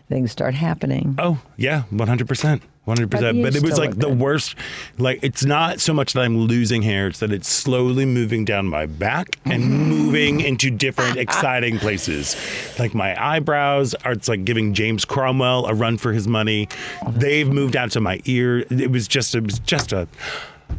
things 0.10 0.32
start 0.34 0.54
happening. 0.54 1.16
Oh 1.18 1.40
yeah, 1.56 1.84
one 1.92 2.10
hundred 2.10 2.28
percent, 2.28 2.62
one 2.86 2.98
hundred 2.98 3.10
But 3.12 3.18
percent. 3.20 3.38
you 3.38 3.44
But 3.44 3.56
it 3.56 3.64
was 3.64 3.78
like 3.78 3.98
the 3.98 4.10
worst. 4.10 4.56
Like 4.98 5.20
it's 5.22 5.46
not 5.46 5.80
so 5.80 5.94
much 5.94 6.14
that 6.14 6.22
I'm 6.22 6.38
losing 6.40 6.82
hair; 6.82 7.08
it's 7.08 7.20
that 7.20 7.32
it's 7.32 7.48
slowly 7.48 8.06
moving 8.06 8.44
down 8.44 8.68
my 8.68 8.88
back 8.88 9.38
and 9.46 9.88
moving 9.88 10.42
into 10.42 10.72
different 10.72 11.18
exciting 11.26 11.78
places. 11.78 12.36
Like 12.80 12.94
my 12.96 13.16
eyebrows 13.24 13.94
are. 14.06 14.14
It's 14.14 14.28
like 14.28 14.46
giving 14.46 14.74
James 14.74 15.06
Cromwell 15.06 15.68
a 15.68 15.74
run 15.76 15.98
for 15.98 16.12
his 16.12 16.28
money. 16.28 16.68
They've 17.12 17.48
moved 17.48 17.76
out 17.76 17.92
to 17.92 18.02
my 18.02 18.20
ear. 18.26 18.66
It 18.70 18.92
was 18.92 19.08
just. 19.08 19.36
It 19.36 19.44
was 19.44 19.60
just 19.60 19.94
a. 19.94 20.08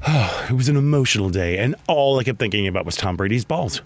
it 0.48 0.52
was 0.54 0.68
an 0.68 0.76
emotional 0.76 1.30
day, 1.30 1.58
and 1.58 1.76
all 1.86 2.18
I 2.18 2.24
kept 2.24 2.38
thinking 2.38 2.66
about 2.66 2.84
was 2.84 2.96
Tom 2.96 3.16
Brady's 3.16 3.44
balls. 3.44 3.80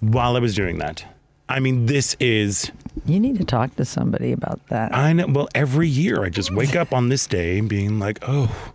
While 0.00 0.36
I 0.36 0.40
was 0.40 0.54
doing 0.54 0.78
that, 0.78 1.04
I 1.48 1.58
mean, 1.60 1.86
this 1.86 2.16
is. 2.20 2.70
You 3.06 3.20
need 3.20 3.38
to 3.38 3.44
talk 3.44 3.76
to 3.76 3.84
somebody 3.84 4.32
about 4.32 4.60
that. 4.68 4.94
I 4.94 5.12
know. 5.12 5.26
Well, 5.28 5.48
every 5.54 5.88
year 5.88 6.24
I 6.24 6.28
just 6.28 6.52
wake 6.52 6.74
up 6.74 6.92
on 6.92 7.08
this 7.08 7.26
day 7.26 7.60
being 7.60 7.98
like, 7.98 8.18
oh, 8.22 8.72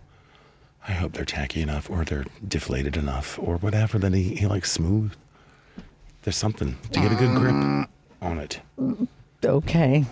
I 0.88 0.92
hope 0.92 1.12
they're 1.12 1.24
tacky 1.24 1.60
enough 1.60 1.90
or 1.90 2.04
they're 2.04 2.24
deflated 2.46 2.96
enough 2.96 3.38
or 3.38 3.56
whatever. 3.58 3.98
Then 3.98 4.14
he, 4.14 4.34
he 4.34 4.46
like 4.46 4.64
smooth. 4.64 5.12
There's 6.22 6.36
something 6.36 6.78
to 6.92 7.00
get 7.00 7.12
a 7.12 7.14
good 7.14 7.36
grip 7.36 7.54
mm. 7.54 7.86
on 8.20 8.38
it. 8.38 8.60
okay. 9.44 10.04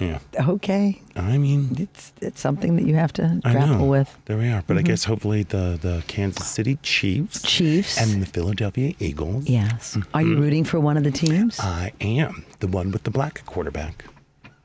Yeah. 0.00 0.18
Okay. 0.48 1.00
I 1.14 1.36
mean, 1.38 1.76
It's 1.78 2.12
it's 2.22 2.40
something 2.40 2.76
that 2.76 2.86
you 2.86 2.94
have 2.94 3.12
to 3.14 3.38
grapple 3.44 3.86
with. 3.88 4.16
There 4.24 4.38
we 4.38 4.48
are. 4.48 4.64
But 4.66 4.78
I 4.78 4.82
guess 4.82 5.04
hopefully 5.04 5.42
the, 5.42 5.78
the 5.80 6.02
Kansas 6.08 6.46
City 6.48 6.78
Chiefs 6.82 7.42
Chiefs. 7.42 8.00
and 8.00 8.22
the 8.22 8.26
Philadelphia 8.26 8.94
Eagles. 8.98 9.46
yes. 9.48 9.96
Are 9.96 10.00
Mm-hmm. 10.22 10.30
you 10.30 10.38
rooting 10.40 10.64
for 10.64 10.80
one 10.80 10.96
of 10.96 11.04
the 11.04 11.10
teams? 11.10 11.60
I 11.60 11.92
am 12.00 12.44
the 12.60 12.66
one 12.68 12.90
with 12.92 13.02
the 13.02 13.10
black 13.10 13.44
quarterback. 13.46 14.04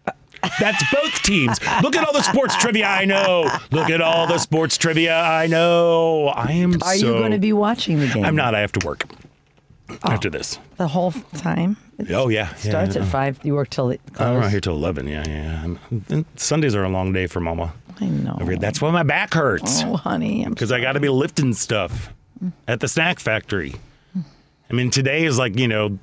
That's 0.59 0.83
both 0.93 1.21
teams. 1.23 1.59
Look 1.81 1.95
at 1.95 2.05
all 2.07 2.13
the 2.13 2.21
sports 2.23 2.55
trivia 2.55 2.85
I 2.87 3.03
know. 3.05 3.49
Look 3.71 3.89
at 3.89 3.99
all 3.99 4.27
the 4.27 4.37
sports 4.37 4.77
trivia 4.77 5.19
I 5.19 5.47
know. 5.47 6.27
I 6.27 6.51
am 6.51 6.75
Are 6.83 6.95
so 6.95 7.07
you 7.07 7.13
going 7.19 7.31
to 7.31 7.39
be 7.39 7.51
watching 7.51 7.99
the 7.99 8.07
game? 8.07 8.23
I'm 8.23 8.35
not. 8.35 8.53
I 8.55 8.59
have 8.59 8.71
to 8.73 8.85
work 8.85 9.05
after 10.03 10.29
this. 10.29 10.59
the 10.77 10.87
whole 10.87 11.11
time. 11.37 11.77
Oh 12.09 12.29
yeah, 12.29 12.49
yeah, 12.49 12.55
starts 12.55 12.95
yeah. 12.95 13.03
at 13.03 13.07
five. 13.07 13.39
You 13.43 13.55
work 13.55 13.69
till 13.69 13.89
it 13.89 14.01
oh, 14.05 14.09
I'm 14.09 14.15
closes. 14.15 14.41
around 14.41 14.51
here 14.51 14.61
till 14.61 14.73
eleven. 14.75 15.07
Yeah, 15.07 15.23
yeah. 15.27 15.75
And 16.09 16.25
Sundays 16.35 16.75
are 16.75 16.83
a 16.83 16.89
long 16.89 17.13
day 17.13 17.27
for 17.27 17.39
Mama. 17.39 17.73
I 18.01 18.05
know. 18.05 18.37
That's 18.59 18.81
why 18.81 18.91
my 18.91 19.03
back 19.03 19.33
hurts 19.33 19.81
Oh, 19.83 19.95
honey, 19.95 20.45
because 20.47 20.71
I 20.71 20.81
got 20.81 20.93
to 20.93 20.99
be 20.99 21.07
lifting 21.07 21.53
stuff 21.53 22.13
at 22.67 22.81
the 22.81 22.87
snack 22.87 23.19
factory. 23.19 23.75
I 24.69 24.73
mean, 24.73 24.91
today 24.91 25.23
is 25.23 25.37
like 25.37 25.57
you 25.57 25.67
know, 25.67 25.97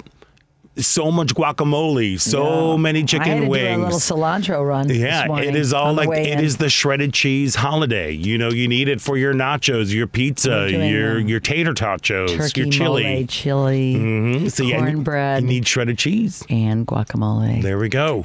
so 0.76 1.10
much 1.10 1.34
guacamole, 1.34 2.18
so 2.20 2.78
many 2.78 3.00
I 3.00 3.02
had 3.02 3.08
chicken 3.08 3.40
to 3.42 3.46
wings. 3.48 3.76
do 3.76 3.82
a 3.82 3.84
little 3.84 3.98
cilantro 3.98 4.66
run. 4.66 4.88
Yeah, 4.88 5.30
it 5.38 5.54
is 5.54 5.72
all 5.74 5.92
like 5.92 6.08
it 6.18 6.26
in. 6.38 6.40
is 6.44 6.56
the 6.56 6.70
shredded 6.70 7.12
cheese 7.12 7.54
holiday. 7.54 8.12
You 8.12 8.38
know, 8.38 8.48
you 8.50 8.68
need 8.68 8.88
it 8.88 9.00
for 9.00 9.16
your 9.18 9.34
nachos, 9.34 9.92
your 9.94 10.06
pizza, 10.06 10.70
your 10.70 11.18
um, 11.18 11.28
your 11.28 11.40
tater 11.40 11.74
tachos, 11.74 12.36
turkey 12.36 12.62
your 12.62 12.70
chili. 12.70 13.02
mole, 13.04 13.26
chili, 13.26 13.94
Mhm. 13.96 14.50
So 14.50 14.62
yeah, 14.64 14.78
you- 14.78 14.84
cornbread. 14.84 15.42
You 15.42 15.48
need 15.48 15.66
shredded 15.68 15.98
cheese. 15.98 16.42
and 16.48 16.86
guacamole. 16.86 17.60
There 17.62 17.78
we 17.78 17.88
go. 17.88 18.24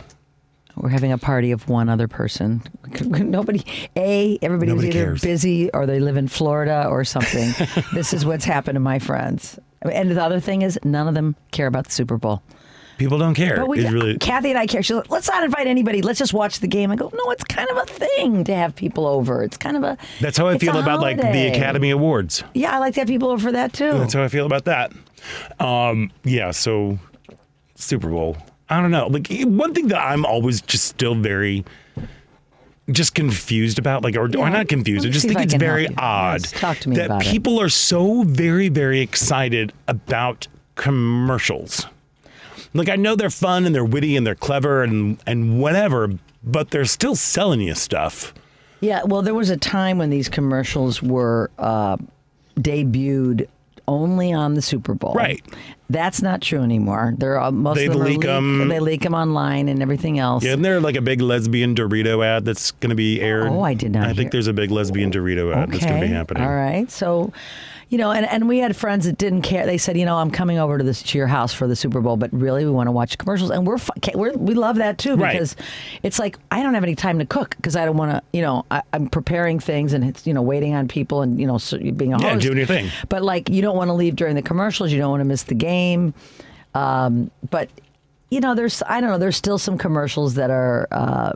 We're 0.75 0.89
having 0.89 1.11
a 1.11 1.17
party 1.17 1.51
of 1.51 1.67
one 1.67 1.89
other 1.89 2.07
person. 2.07 2.61
Nobody, 3.01 3.65
A, 3.95 4.37
everybody's 4.43 4.75
Nobody 4.75 4.89
either 4.89 5.05
cares. 5.05 5.21
busy 5.21 5.71
or 5.71 5.87
they 5.87 5.99
live 5.99 6.17
in 6.17 6.27
Florida 6.27 6.85
or 6.87 7.03
something. 7.03 7.51
this 7.93 8.13
is 8.13 8.25
what's 8.27 8.45
happened 8.45 8.75
to 8.75 8.79
my 8.79 8.99
friends. 8.99 9.57
And 9.81 10.11
the 10.11 10.21
other 10.21 10.39
thing 10.39 10.61
is, 10.61 10.79
none 10.83 11.07
of 11.07 11.13
them 11.13 11.35
care 11.51 11.67
about 11.67 11.85
the 11.85 11.91
Super 11.91 12.17
Bowl. 12.17 12.41
People 12.97 13.19
don't 13.19 13.35
care. 13.35 13.57
But 13.57 13.67
we, 13.67 13.79
it's 13.81 13.91
really 13.91 14.17
Kathy 14.17 14.49
and 14.49 14.57
I 14.57 14.65
care. 14.65 14.81
She's 14.81 14.95
like, 14.95 15.11
let's 15.11 15.27
not 15.27 15.43
invite 15.43 15.67
anybody. 15.67 16.01
Let's 16.01 16.17
just 16.17 16.33
watch 16.33 16.61
the 16.61 16.67
game. 16.67 16.91
I 16.91 16.95
go, 16.95 17.11
no, 17.13 17.29
it's 17.29 17.43
kind 17.43 17.69
of 17.69 17.77
a 17.77 17.85
thing 17.85 18.43
to 18.45 18.55
have 18.55 18.75
people 18.75 19.05
over. 19.05 19.43
It's 19.43 19.55
kind 19.55 19.77
of 19.77 19.83
a. 19.83 19.97
That's 20.19 20.37
how 20.37 20.47
I 20.47 20.57
feel 20.57 20.77
about 20.77 20.99
like 20.99 21.17
the. 21.17 21.47
Academy 21.47 21.91
Awards. 21.91 22.43
Yeah, 22.53 22.75
I 22.75 22.79
like 22.79 22.95
to 22.95 23.01
have 23.01 23.07
people 23.07 23.29
over 23.29 23.41
for 23.41 23.51
that 23.51 23.73
too. 23.73 23.91
That's 23.91 24.13
how 24.13 24.23
I 24.23 24.27
feel 24.27 24.45
about 24.47 24.65
that. 24.65 24.91
Um, 25.59 26.11
yeah, 26.23 26.51
so 26.51 26.97
Super 27.75 28.09
Bowl. 28.09 28.37
I 28.69 28.81
don't 28.81 28.91
know. 28.91 29.07
Like 29.07 29.27
one 29.43 29.73
thing 29.73 29.89
that 29.89 30.01
I'm 30.01 30.25
always 30.25 30.61
just 30.61 30.85
still 30.85 31.15
very 31.15 31.63
just 32.91 33.13
confused 33.15 33.79
about, 33.79 34.03
like, 34.03 34.15
or, 34.15 34.29
Yeah, 34.29 34.39
or 34.39 34.49
not 34.49 34.67
confused. 34.67 35.05
I 35.05 35.09
just 35.09 35.27
think 35.27 35.39
it's 35.39 35.53
very 35.53 35.87
odd 35.97 36.43
talk 36.45 36.77
to 36.79 36.89
me 36.89 36.95
that 36.97 37.05
about 37.07 37.25
it. 37.25 37.29
people 37.29 37.59
are 37.59 37.69
so 37.69 38.23
very, 38.23 38.69
very 38.69 39.01
excited 39.01 39.73
about 39.87 40.47
commercials. 40.75 41.85
Like 42.73 42.89
I 42.89 42.95
know 42.95 43.15
they're 43.15 43.29
fun 43.29 43.65
and 43.65 43.73
they're 43.73 43.83
witty 43.85 44.15
and 44.15 44.25
they're 44.27 44.35
clever 44.35 44.83
and 44.83 45.17
and 45.25 45.59
whatever, 45.59 46.09
but 46.43 46.69
they're 46.69 46.85
still 46.85 47.15
selling 47.15 47.61
you 47.61 47.73
stuff. 47.73 48.33
Yeah, 48.81 49.01
well, 49.03 49.21
there 49.23 49.33
was 49.33 49.49
a 49.49 49.57
time 49.57 49.97
when 49.97 50.09
these 50.11 50.29
commercials 50.29 51.01
were 51.01 51.49
uh, 51.57 51.97
debuted 52.59 53.47
only 53.87 54.33
on 54.33 54.53
the 54.53 54.61
Super 54.61 54.93
Bowl. 54.93 55.13
Right. 55.13 55.41
That's 55.89 56.21
not 56.21 56.41
true 56.41 56.61
anymore. 56.61 57.13
They're 57.17 57.39
all, 57.39 57.51
most 57.51 57.77
They 57.77 57.85
of 57.85 57.93
them 57.93 58.03
leak 58.03 58.25
'em. 58.25 58.67
They 58.67 58.79
leak 58.79 59.01
them 59.01 59.13
online 59.13 59.69
and 59.69 59.81
everything 59.81 60.19
else. 60.19 60.43
Isn't 60.43 60.61
there 60.61 60.81
like 60.81 60.97
a 60.97 61.01
big 61.01 61.21
lesbian 61.21 61.75
Dorito 61.75 62.25
ad 62.25 62.43
that's 62.43 62.71
going 62.71 62.89
to 62.89 62.95
be 62.95 63.21
aired? 63.21 63.47
Oh, 63.47 63.61
I 63.61 63.73
did 63.73 63.93
not 63.93 64.07
I 64.07 64.13
think 64.13 64.31
there's 64.31 64.47
a 64.47 64.53
big 64.53 64.71
lesbian 64.71 65.11
Dorito 65.11 65.55
ad 65.55 65.71
that's 65.71 65.85
going 65.85 66.01
to 66.01 66.07
be 66.07 66.13
happening. 66.13 66.43
All 66.43 66.53
right. 66.53 66.91
So, 66.91 67.31
you 67.89 67.97
know, 67.97 68.11
and, 68.11 68.25
and 68.25 68.47
we 68.49 68.57
had 68.59 68.75
friends 68.75 69.05
that 69.05 69.17
didn't 69.17 69.43
care. 69.43 69.65
They 69.65 69.77
said, 69.77 69.97
you 69.97 70.05
know, 70.05 70.17
I'm 70.17 70.29
coming 70.31 70.57
over 70.59 70.77
to 70.77 70.83
this 70.83 71.01
to 71.03 71.17
your 71.17 71.27
house 71.27 71.53
for 71.53 71.67
the 71.67 71.75
Super 71.75 72.01
Bowl, 72.01 72.17
but 72.17 72.31
really 72.33 72.65
we 72.65 72.71
want 72.71 72.87
to 72.87 72.91
watch 72.91 73.17
commercials, 73.17 73.49
and 73.49 73.65
we're, 73.65 73.77
we're 74.13 74.33
we 74.33 74.53
love 74.53 74.75
that 74.77 74.97
too 74.97 75.15
Right. 75.15 75.31
because 75.31 75.55
it's 76.03 76.19
like 76.19 76.37
I 76.51 76.63
don't 76.63 76.73
have 76.73 76.83
any 76.83 76.95
time 76.95 77.19
to 77.19 77.25
cook 77.25 77.55
because 77.57 77.75
I 77.75 77.85
don't 77.85 77.95
want 77.97 78.11
to, 78.11 78.21
you 78.33 78.41
know, 78.41 78.65
I, 78.69 78.81
I'm 78.91 79.07
preparing 79.07 79.59
things 79.59 79.93
and 79.93 80.03
it's 80.03 80.27
you 80.27 80.33
know 80.33 80.41
waiting 80.41 80.73
on 80.75 80.87
people 80.87 81.21
and 81.21 81.39
you 81.39 81.47
know 81.47 81.57
so 81.57 81.77
being 81.77 82.13
a 82.13 82.19
Yeah, 82.21 82.31
host. 82.33 82.43
doing 82.43 82.57
your 82.57 82.67
thing. 82.67 82.89
But 83.09 83.23
like 83.23 83.49
you 83.49 83.61
don't 83.61 83.77
want 83.77 83.87
to 83.87 83.93
leave 83.93 84.15
during 84.15 84.35
the 84.35 84.41
commercials. 84.41 84.91
You 84.91 84.97
don't 84.99 85.11
want 85.11 85.21
to 85.21 85.25
miss 85.25 85.43
the 85.43 85.55
game. 85.55 86.13
Um, 86.75 87.31
but 87.49 87.69
you 88.29 88.39
know, 88.39 88.55
there's 88.55 88.83
I 88.87 89.01
don't 89.01 89.09
know. 89.09 89.17
There's 89.17 89.37
still 89.37 89.57
some 89.57 89.77
commercials 89.77 90.35
that 90.35 90.49
are 90.49 90.87
uh, 90.91 91.33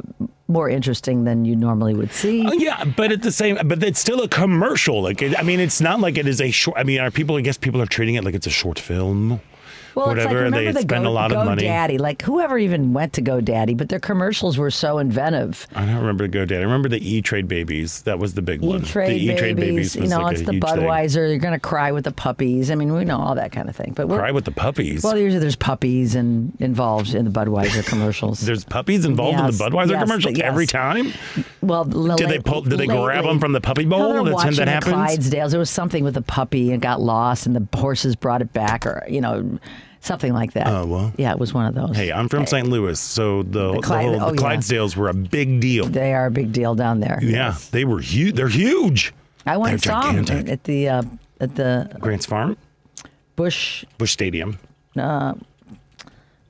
more 0.48 0.70
interesting 0.70 1.24
than 1.24 1.46
you 1.46 1.56
normally 1.56 1.94
would 1.94 2.12
see. 2.12 2.46
Oh, 2.46 2.52
yeah, 2.54 2.84
but 2.84 3.12
at 3.12 3.22
the 3.22 3.32
same, 3.32 3.58
but 3.66 3.82
it's 3.84 4.00
still 4.00 4.22
a 4.22 4.28
commercial. 4.28 5.02
Like, 5.02 5.22
it, 5.22 5.38
I 5.38 5.44
mean, 5.44 5.60
it's 5.60 5.82
not 5.82 6.00
like 6.00 6.18
it 6.18 6.28
is 6.28 6.42
a 6.42 6.52
short. 6.52 6.78
I 6.78 6.84
mean, 6.84 7.00
are 7.00 7.12
people? 7.12 7.38
I 7.38 7.42
guess 7.42 7.58
people 7.58 7.82
are 7.82 7.86
treating 7.86 8.16
it 8.16 8.24
like 8.24 8.36
it's 8.36 8.48
a 8.48 8.52
short 8.52 8.78
film. 8.78 9.42
Well, 9.96 10.08
whatever. 10.08 10.28
like, 10.30 10.36
remember 10.36 10.58
they 10.64 10.72
the 10.72 10.82
spend 10.82 11.04
Go, 11.04 11.10
a 11.10 11.12
lot 11.12 11.32
of 11.32 11.46
money. 11.46 11.64
GoDaddy. 11.64 12.00
Like 12.00 12.22
whoever 12.22 12.58
even 12.58 12.94
went 12.94 13.14
to 13.14 13.22
GoDaddy, 13.22 13.76
but 13.78 13.90
their 13.90 14.00
commercials 14.00 14.58
were 14.58 14.72
so 14.72 14.98
inventive. 15.00 15.68
I 15.76 15.86
don't 15.86 15.96
remember 15.98 16.28
GoDaddy. 16.28 16.58
I 16.58 16.62
remember 16.64 16.90
the 16.90 17.00
E 17.08 17.22
Trade 17.22 17.48
Babies. 17.48 18.02
That 18.04 18.20
was 18.20 18.34
the 18.34 18.42
big 18.42 18.62
one. 18.62 18.82
E-Trade 18.82 19.10
the 19.10 19.32
E-Trade 19.34 19.56
babies, 19.58 19.96
you 19.96 20.08
know, 20.08 20.20
like 20.22 20.38
it's 20.38 20.46
the 20.46 20.54
huge 20.54 20.64
thing. 20.64 20.78
Budweiser. 20.80 21.30
You're 21.30 21.38
gonna 21.38 21.60
cry 21.60 21.92
with 21.92 22.04
the 22.06 22.12
puppies. 22.12 22.72
I 22.72 22.76
mean, 22.76 22.94
we 22.94 23.04
know 23.06 23.20
all 23.20 23.36
that 23.36 23.52
kind 23.52 23.70
of 23.70 23.76
thing. 23.76 23.94
But 23.94 24.08
Cry 24.08 24.32
with 24.32 24.46
the 24.46 24.52
puppies. 24.52 25.04
well, 25.04 25.18
usually 25.18 25.40
there's 25.40 25.56
puppies 25.56 26.16
and 26.16 26.54
involved 26.60 27.14
in 27.14 27.26
the 27.26 27.32
Budweiser 27.32 27.86
commercials. 27.86 28.40
There's 28.52 28.64
puppies 28.64 29.06
involved 29.06 29.40
in 29.40 29.46
the 29.46 29.52
Budweiser 29.52 29.92
yes, 29.92 30.04
commercials 30.04 30.38
yes. 30.38 30.46
every 30.48 30.68
time. 30.68 31.12
well, 31.62 31.84
Did 31.84 32.30
they 32.30 32.40
pull- 32.40 32.62
did 32.62 32.80
they 32.80 32.88
grab 32.88 33.26
'em 33.26 33.40
from 33.40 33.52
the 33.52 33.62
puppy 33.62 33.86
bowl? 33.86 34.24
No, 34.24 34.38
That's 34.38 34.58
that 34.58 34.68
happens? 34.68 34.94
Clydesdales. 34.94 35.52
There 35.52 35.60
was 35.60 35.70
something 35.70 36.04
with 36.04 36.18
a 36.18 36.22
puppy 36.22 36.72
and 36.72 36.82
got 36.82 37.02
lost, 37.02 37.46
and 37.46 37.56
the 37.56 37.78
horses 37.78 38.16
brought 38.16 38.42
it 38.42 38.54
back, 38.54 38.86
or 38.86 39.04
you 39.10 39.22
know, 39.22 39.60
something 40.02 40.34
like 40.34 40.54
that. 40.54 40.68
Oh, 40.68 40.86
well. 40.86 41.14
yeah, 41.18 41.32
it 41.32 41.40
was 41.40 41.54
one 41.54 41.66
of 41.66 41.74
those. 41.74 41.96
Hey, 41.96 42.12
I'm 42.12 42.28
from 42.30 42.46
St. 42.46 42.68
Louis, 42.68 43.00
so 43.00 43.44
the 43.44 43.74
the, 43.74 43.80
Clyde- 43.82 44.06
whole, 44.06 44.16
oh, 44.22 44.32
the 44.32 44.42
yeah. 44.42 44.48
Clydesdales 44.56 44.96
were 44.96 45.10
a 45.10 45.14
big 45.14 45.60
deal. 45.62 45.86
They 45.86 46.14
are 46.14 46.26
a 46.28 46.32
big 46.32 46.52
deal 46.52 46.76
down 46.76 47.00
there. 47.00 47.20
yeah, 47.22 47.30
Yes. 47.50 47.70
they 47.70 47.86
were 47.86 48.00
huge. 48.00 48.36
They're 48.36 48.48
huge. 48.50 49.14
I 49.46 49.58
went 49.58 49.82
saw 49.82 50.12
them 50.12 50.48
at 50.50 50.64
the 50.66 50.90
uh, 50.90 51.04
at 51.40 51.56
the 51.56 51.96
Grants 52.00 52.26
Farm, 52.28 52.58
Busch. 53.36 53.84
Busch 53.98 54.12
Stadium. 54.12 54.60
Uh, 54.96 55.34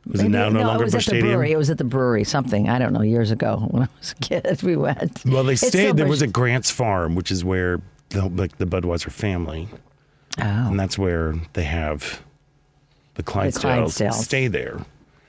Was 0.08 0.22
it 0.22 0.30
now 0.30 0.50
no, 0.50 0.62
longer 0.62 0.84
it 0.84 0.86
was 0.88 0.94
Busch 0.94 1.08
at 1.08 1.12
the 1.12 1.18
Stadium? 1.20 1.28
brewery. 1.36 1.52
It 1.52 1.58
was 1.58 1.70
at 1.70 1.78
the 1.78 1.84
brewery. 1.84 2.24
Something 2.24 2.68
I 2.70 2.80
don't 2.80 2.92
know. 2.92 3.02
Years 3.02 3.32
ago, 3.32 3.58
when 3.72 3.84
I 3.84 3.88
was 4.00 4.12
a 4.12 4.16
kid, 4.16 4.64
we 4.64 4.76
went. 4.76 5.22
Well, 5.26 5.44
they 5.44 5.54
It's 5.54 5.68
stayed. 5.68 5.96
There 5.96 6.08
was 6.08 6.22
a 6.22 6.28
Grants 6.28 6.70
Farm, 6.72 7.16
which 7.16 7.32
is 7.32 7.44
where 7.46 7.80
the, 8.10 8.28
like 8.28 8.58
the 8.58 8.66
Budweiser 8.66 9.12
family, 9.12 9.70
Oh, 10.40 10.42
and 10.44 10.80
that's 10.80 10.98
where 10.98 11.36
they 11.54 11.64
have 11.64 12.22
the 13.16 13.24
Clydesdales, 13.24 13.86
Clydesdales. 14.00 14.14
stay 14.14 14.48
there, 14.48 14.80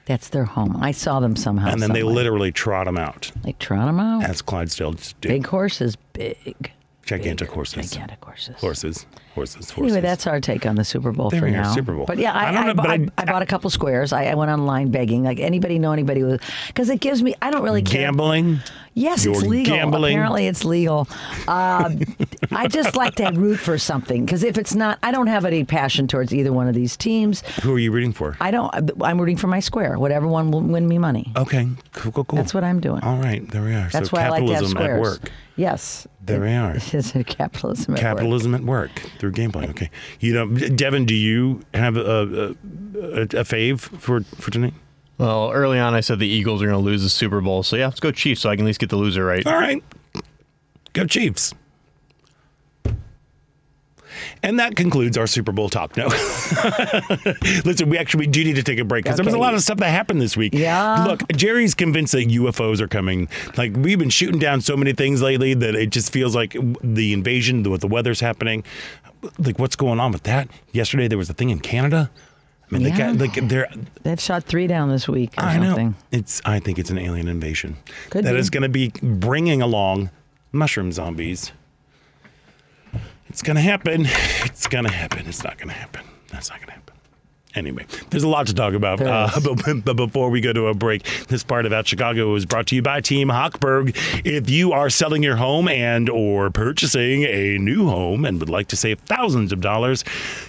that's 0.06 0.28
their 0.28 0.44
home. 0.44 0.76
I 0.80 0.90
saw 0.92 1.20
them 1.20 1.36
somehow. 1.36 1.70
and 1.70 1.80
then 1.82 1.92
they 1.92 2.02
literally 2.02 2.50
trot 2.52 2.86
them 2.86 2.98
out 2.98 3.30
They 3.44 3.52
trot 3.52 3.86
them 3.86 4.00
out. 4.00 4.24
as 4.24 4.42
Clydesdales 4.42 5.14
do. 5.20 5.28
Big 5.28 5.46
horses, 5.46 5.96
big. 6.12 6.72
gigantic 7.04 7.50
horses. 7.50 7.90
Gigantic 7.90 8.24
horses. 8.24 8.56
Horses, 8.60 9.06
horses, 9.34 9.70
horses. 9.70 9.92
Anyway, 9.92 10.00
that's 10.00 10.26
our 10.26 10.40
take 10.40 10.66
on 10.66 10.74
the 10.76 10.84
Super 10.84 11.12
Bowl 11.12 11.30
There 11.30 11.40
for 11.40 11.50
now. 11.50 11.72
Super 11.72 11.92
Bowl. 11.94 12.04
But 12.06 12.18
yeah, 12.18 12.32
I, 12.32 12.48
I 12.48 12.52
don't 12.52 12.62
I, 12.62 12.66
know, 12.66 12.74
bought, 12.74 12.86
but 12.86 13.00
I, 13.18 13.22
I- 13.22 13.24
bought 13.26 13.42
a 13.42 13.46
couple 13.46 13.70
squares. 13.70 14.12
I, 14.12 14.24
I 14.26 14.34
went 14.34 14.50
online 14.50 14.90
begging. 14.90 15.22
Like 15.24 15.38
anybody 15.40 15.78
know 15.78 15.92
anybody 15.92 16.22
with 16.24 16.42
because 16.68 16.88
it 16.90 17.00
gives 17.00 17.22
me. 17.22 17.34
I 17.42 17.50
don't 17.50 17.62
really 17.62 17.82
care. 17.82 18.02
gambling. 18.02 18.58
Yes, 18.94 19.24
it's 19.24 19.40
You're 19.40 19.50
legal. 19.50 19.74
gambling. 19.76 20.12
Apparently, 20.14 20.46
it's 20.46 20.64
legal. 20.64 21.08
Um, 21.48 22.00
I 22.50 22.68
just 22.68 22.94
like 22.94 23.14
to 23.16 23.30
root 23.30 23.56
for 23.58 23.78
something 23.78 24.24
because 24.24 24.44
if 24.44 24.58
it's 24.58 24.74
not, 24.74 24.98
I 25.02 25.10
don't 25.12 25.28
have 25.28 25.44
any 25.46 25.64
passion 25.64 26.06
towards 26.06 26.34
either 26.34 26.52
one 26.52 26.68
of 26.68 26.74
these 26.74 26.96
teams. 26.96 27.40
Who 27.62 27.74
are 27.74 27.78
you 27.78 27.90
rooting 27.90 28.12
for? 28.12 28.36
I 28.40 28.50
don't. 28.50 28.70
I'm 29.02 29.18
rooting 29.18 29.38
for 29.38 29.46
my 29.46 29.60
square. 29.60 29.98
Whatever 29.98 30.26
one 30.28 30.50
will 30.50 30.60
win 30.60 30.86
me 30.86 30.98
money. 30.98 31.32
Okay, 31.36 31.68
cool, 31.94 32.12
cool, 32.12 32.24
cool. 32.24 32.36
That's 32.36 32.52
what 32.52 32.64
I'm 32.64 32.80
doing. 32.80 33.02
All 33.02 33.16
right, 33.16 33.48
there 33.50 33.62
we 33.62 33.74
are. 33.74 33.88
That's 33.88 34.10
so 34.10 34.16
why 34.16 34.24
I 34.24 34.28
like 34.28 34.44
to 34.46 34.52
have 34.54 34.62
capitalism 34.64 34.70
squares. 34.70 34.96
at 34.96 35.22
work. 35.22 35.32
Yes. 35.56 36.06
There 36.24 36.40
we 36.40 36.52
are. 36.52 36.76
It's 36.92 37.14
a 37.14 37.24
capitalism. 37.24 37.94
At 37.94 37.98
work. 37.98 38.00
Capitalism 38.00 38.54
at 38.54 38.62
work 38.62 38.90
through 39.18 39.32
gameplay. 39.32 39.68
Okay, 39.70 39.90
you 40.20 40.34
know, 40.34 40.46
Devin, 40.46 41.06
do 41.06 41.14
you 41.14 41.62
have 41.74 41.96
a, 41.96 42.00
a, 42.00 42.48
a, 42.50 43.22
a 43.22 43.44
fave 43.44 43.80
for 43.80 44.20
for 44.20 44.50
tonight? 44.50 44.74
Well, 45.18 45.52
early 45.52 45.78
on, 45.78 45.94
I 45.94 46.00
said 46.00 46.18
the 46.18 46.26
Eagles 46.26 46.62
are 46.62 46.66
going 46.66 46.78
to 46.78 46.84
lose 46.84 47.02
the 47.02 47.08
Super 47.08 47.40
Bowl. 47.40 47.62
So, 47.62 47.76
yeah, 47.76 47.86
let's 47.86 48.00
go 48.00 48.10
Chiefs 48.10 48.40
so 48.40 48.50
I 48.50 48.56
can 48.56 48.64
at 48.64 48.68
least 48.68 48.80
get 48.80 48.90
the 48.90 48.96
loser 48.96 49.24
right. 49.24 49.46
All 49.46 49.54
right, 49.54 49.82
go 50.92 51.06
Chiefs. 51.06 51.54
And 54.42 54.58
that 54.58 54.74
concludes 54.76 55.16
our 55.16 55.26
Super 55.26 55.52
Bowl 55.52 55.68
talk. 55.68 55.96
No, 55.96 56.06
listen, 57.64 57.88
we 57.88 57.96
actually 57.98 58.26
we 58.26 58.26
do 58.26 58.44
need 58.44 58.56
to 58.56 58.62
take 58.62 58.78
a 58.78 58.84
break 58.84 59.04
because 59.04 59.16
there 59.16 59.24
was 59.24 59.34
a 59.34 59.38
lot 59.38 59.54
of 59.54 59.62
stuff 59.62 59.78
that 59.78 59.90
happened 59.90 60.20
this 60.20 60.36
week. 60.36 60.52
Yeah. 60.54 61.04
Look, 61.04 61.22
Jerry's 61.32 61.74
convinced 61.74 62.12
that 62.12 62.28
UFOs 62.28 62.80
are 62.80 62.88
coming. 62.88 63.28
Like 63.56 63.74
we've 63.76 63.98
been 63.98 64.10
shooting 64.10 64.40
down 64.40 64.60
so 64.60 64.76
many 64.76 64.92
things 64.92 65.22
lately 65.22 65.54
that 65.54 65.74
it 65.74 65.90
just 65.90 66.12
feels 66.12 66.34
like 66.34 66.56
the 66.82 67.12
invasion, 67.12 67.62
what 67.70 67.80
the 67.80 67.86
weather's 67.86 68.20
happening. 68.20 68.64
Like 69.38 69.58
what's 69.58 69.76
going 69.76 70.00
on 70.00 70.12
with 70.12 70.24
that? 70.24 70.48
Yesterday 70.72 71.08
there 71.08 71.18
was 71.18 71.30
a 71.30 71.34
thing 71.34 71.50
in 71.50 71.60
Canada. 71.60 72.10
I 72.72 72.78
mean, 72.78 72.86
Yeah. 72.86 73.12
they 73.12 73.26
got 73.28 73.36
like 73.38 73.48
they're 73.48 73.68
They've 74.02 74.18
shot 74.20 74.44
three 74.44 74.66
down 74.66 74.88
this 74.88 75.06
week 75.06 75.34
or 75.38 75.44
I 75.44 75.54
something. 75.58 75.90
know. 75.90 75.94
It's. 76.10 76.40
I 76.44 76.58
think 76.58 76.78
it's 76.78 76.90
an 76.90 76.98
alien 76.98 77.28
invasion 77.28 77.76
Could 78.10 78.24
that 78.24 78.32
be. 78.32 78.38
is 78.38 78.48
going 78.50 78.62
to 78.62 78.68
be 78.70 78.92
bringing 79.02 79.60
along 79.62 80.10
mushroom 80.52 80.90
zombies. 80.92 81.52
It's 83.28 83.42
going 83.42 83.56
to 83.56 83.62
happen. 83.62 84.06
It's 84.44 84.66
going 84.66 84.84
to 84.84 84.92
happen. 84.92 85.26
It's 85.26 85.42
not 85.44 85.56
going 85.58 85.68
to 85.68 85.74
happen. 85.74 86.02
That's 86.30 86.50
not 86.50 86.58
going 86.58 86.68
to 86.68 86.72
happen. 86.74 86.91
Anyway, 87.54 87.84
there's 88.10 88.22
a 88.22 88.28
lot 88.28 88.46
to 88.46 88.54
talk 88.54 88.72
about. 88.72 89.00
Uh, 89.00 89.28
but, 89.64 89.84
but 89.84 89.96
before 89.96 90.30
we 90.30 90.40
go 90.40 90.52
to 90.52 90.68
a 90.68 90.74
break, 90.74 91.04
this 91.28 91.44
part 91.44 91.66
of 91.66 91.72
Out 91.72 91.86
Chicago 91.86 92.34
is 92.34 92.46
brought 92.46 92.66
to 92.68 92.74
you 92.74 92.82
by 92.82 93.00
Team 93.00 93.28
Hochberg. 93.28 93.94
If 94.24 94.48
you 94.48 94.72
are 94.72 94.88
selling 94.88 95.22
your 95.22 95.36
home 95.36 95.68
and 95.68 96.08
or 96.08 96.50
purchasing 96.50 97.24
a 97.24 97.58
new 97.58 97.88
home 97.88 98.24
and 98.24 98.40
would 98.40 98.48
like 98.48 98.68
to 98.68 98.76
save 98.76 99.00
thousands 99.00 99.52
of 99.52 99.60
dollars, 99.60 100.02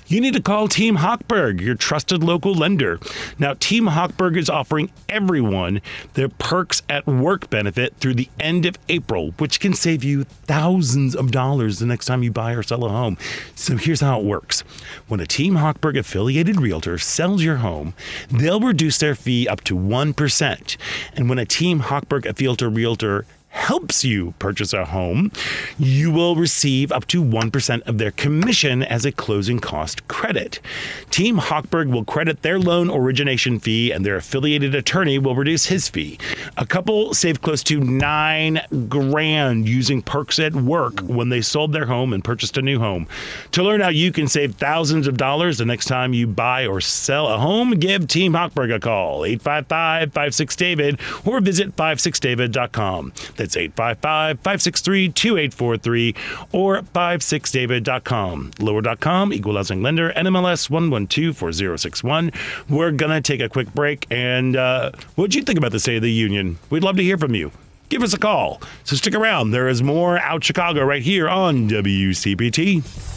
you 0.08 0.22
need 0.22 0.34
to 0.34 0.42
call 0.42 0.68
Team 0.68 0.98
Hochberg, 0.98 1.60
your 1.60 1.76
trusted 1.76 2.24
local 2.24 2.54
lender. 2.54 3.00
Now, 3.38 3.56
Team 3.60 3.88
Hochberg 3.88 4.38
is 4.38 4.50
offering 4.50 4.90
everyone 5.10 5.82
their 6.14 6.30
perks 6.30 6.82
at 6.90 7.06
work 7.06 7.50
benefit 7.50 7.96
through 7.98 8.16
the 8.16 8.30
end 8.40 8.66
of 8.66 8.78
April, 8.88 9.32
which 9.40 9.60
can 9.60 9.74
save 9.74 10.04
you 10.04 10.24
thousands 10.24 11.16
of 11.16 11.32
dollars 11.32 11.80
the 11.80 11.86
next 11.86 12.06
time 12.06 12.24
you 12.24 12.32
buy 12.32 12.54
or 12.54 12.64
sell 12.64 12.86
a 12.86 12.90
home. 12.90 13.18
So 13.56 13.76
here's 13.76 14.02
how 14.02 14.20
it 14.20 14.26
works. 14.26 14.62
When 15.08 15.20
a 15.20 15.26
Team 15.26 15.56
Hochberg 15.56 15.98
affiliated 15.98 16.62
realtor 16.62 16.93
sells 16.98 17.44
your 17.44 17.58
home, 17.58 17.94
they'll 18.30 18.60
reduce 18.60 18.98
their 18.98 19.16
fee 19.16 19.48
up 19.48 19.64
to 19.66 19.76
1%. 19.76 20.78
And 21.16 21.30
when 21.30 21.40
a 21.40 21.46
Team 21.46 21.82
Hochberg 21.82 22.26
affiliate 22.26 22.62
realtor 22.62 23.26
helps 23.64 24.04
you 24.04 24.34
purchase 24.40 24.74
a 24.74 24.84
home, 24.84 25.32
you 25.80 26.12
will 26.12 26.36
receive 26.36 26.92
up 26.92 27.08
to 27.08 27.24
1% 27.24 27.88
of 27.88 27.98
their 27.98 28.12
commission 28.12 28.84
as 28.84 29.06
a 29.06 29.12
closing 29.12 29.58
cost 29.58 30.06
credit. 30.10 30.60
Team 31.12 31.38
Hochberg 31.38 31.90
will 31.90 32.04
credit 32.04 32.42
their 32.42 32.60
loan 32.60 32.90
origination 32.90 33.62
fee 33.62 33.94
and 33.94 34.06
their 34.06 34.18
affiliated 34.18 34.76
attorney 34.76 35.18
will 35.18 35.34
reduce 35.34 35.68
his 35.68 35.88
fee. 35.88 36.20
A 36.58 36.66
couple 36.66 37.14
saved 37.14 37.42
close 37.42 37.64
to 37.64 37.80
9 37.80 38.60
grand 38.90 39.70
using 39.70 40.02
perks 40.02 40.40
at 40.40 40.54
work 40.54 41.00
when 41.00 41.30
they 41.30 41.40
sold 41.40 41.72
their 41.72 41.86
home 41.86 42.12
and 42.12 42.22
purchased 42.22 42.58
a 42.58 42.62
new 42.62 42.80
home. 42.80 43.08
To 43.54 43.64
learn 43.64 43.80
how 43.80 43.90
you 43.90 44.12
can 44.12 44.28
save 44.28 44.56
thousands 44.56 45.08
of 45.08 45.16
dollars 45.16 45.58
the 45.58 45.66
next 45.66 45.86
time 45.86 46.14
you 46.14 46.28
buy 46.28 46.68
or 46.68 46.82
sell 46.82 47.30
a 47.30 47.38
home, 47.38 47.72
give 47.72 48.10
Team 48.10 48.34
Hochberg 48.34 48.76
a 48.76 48.80
call 48.82 49.22
855-56-DAVID 49.22 51.26
or 51.26 51.40
visit 51.40 51.78
56david.com. 51.78 53.14
That's 53.38 53.53
855-563-2843 53.56 56.16
or 56.52 56.82
56david.com. 56.82 58.52
Lower.com, 58.60 59.34
equal 59.34 59.56
housing 59.56 59.82
lender, 59.82 60.12
NMLS 60.14 60.70
1124061. 60.70 62.70
We're 62.70 62.92
going 62.92 63.12
to 63.12 63.22
take 63.22 63.42
a 63.42 63.50
quick 63.50 63.74
break. 63.74 64.06
And 64.12 64.56
uh, 64.56 64.92
what'd 65.16 65.34
you 65.36 65.42
think 65.44 65.58
about 65.58 65.72
the 65.72 65.80
State 65.80 65.98
of 65.98 66.04
the 66.04 66.12
Union? 66.12 66.60
We'd 66.70 66.84
love 66.84 66.98
to 66.98 67.04
hear 67.04 67.18
from 67.18 67.36
you. 67.36 67.52
Give 67.90 68.02
us 68.02 68.14
a 68.14 68.18
call. 68.18 68.62
So 68.86 68.96
stick 68.96 69.14
around. 69.14 69.52
There 69.52 69.68
is 69.68 69.84
more 69.84 70.18
Out 70.18 70.44
Chicago 70.44 70.84
right 70.84 71.04
here 71.04 71.30
on 71.30 71.70
WCPT. 71.70 73.13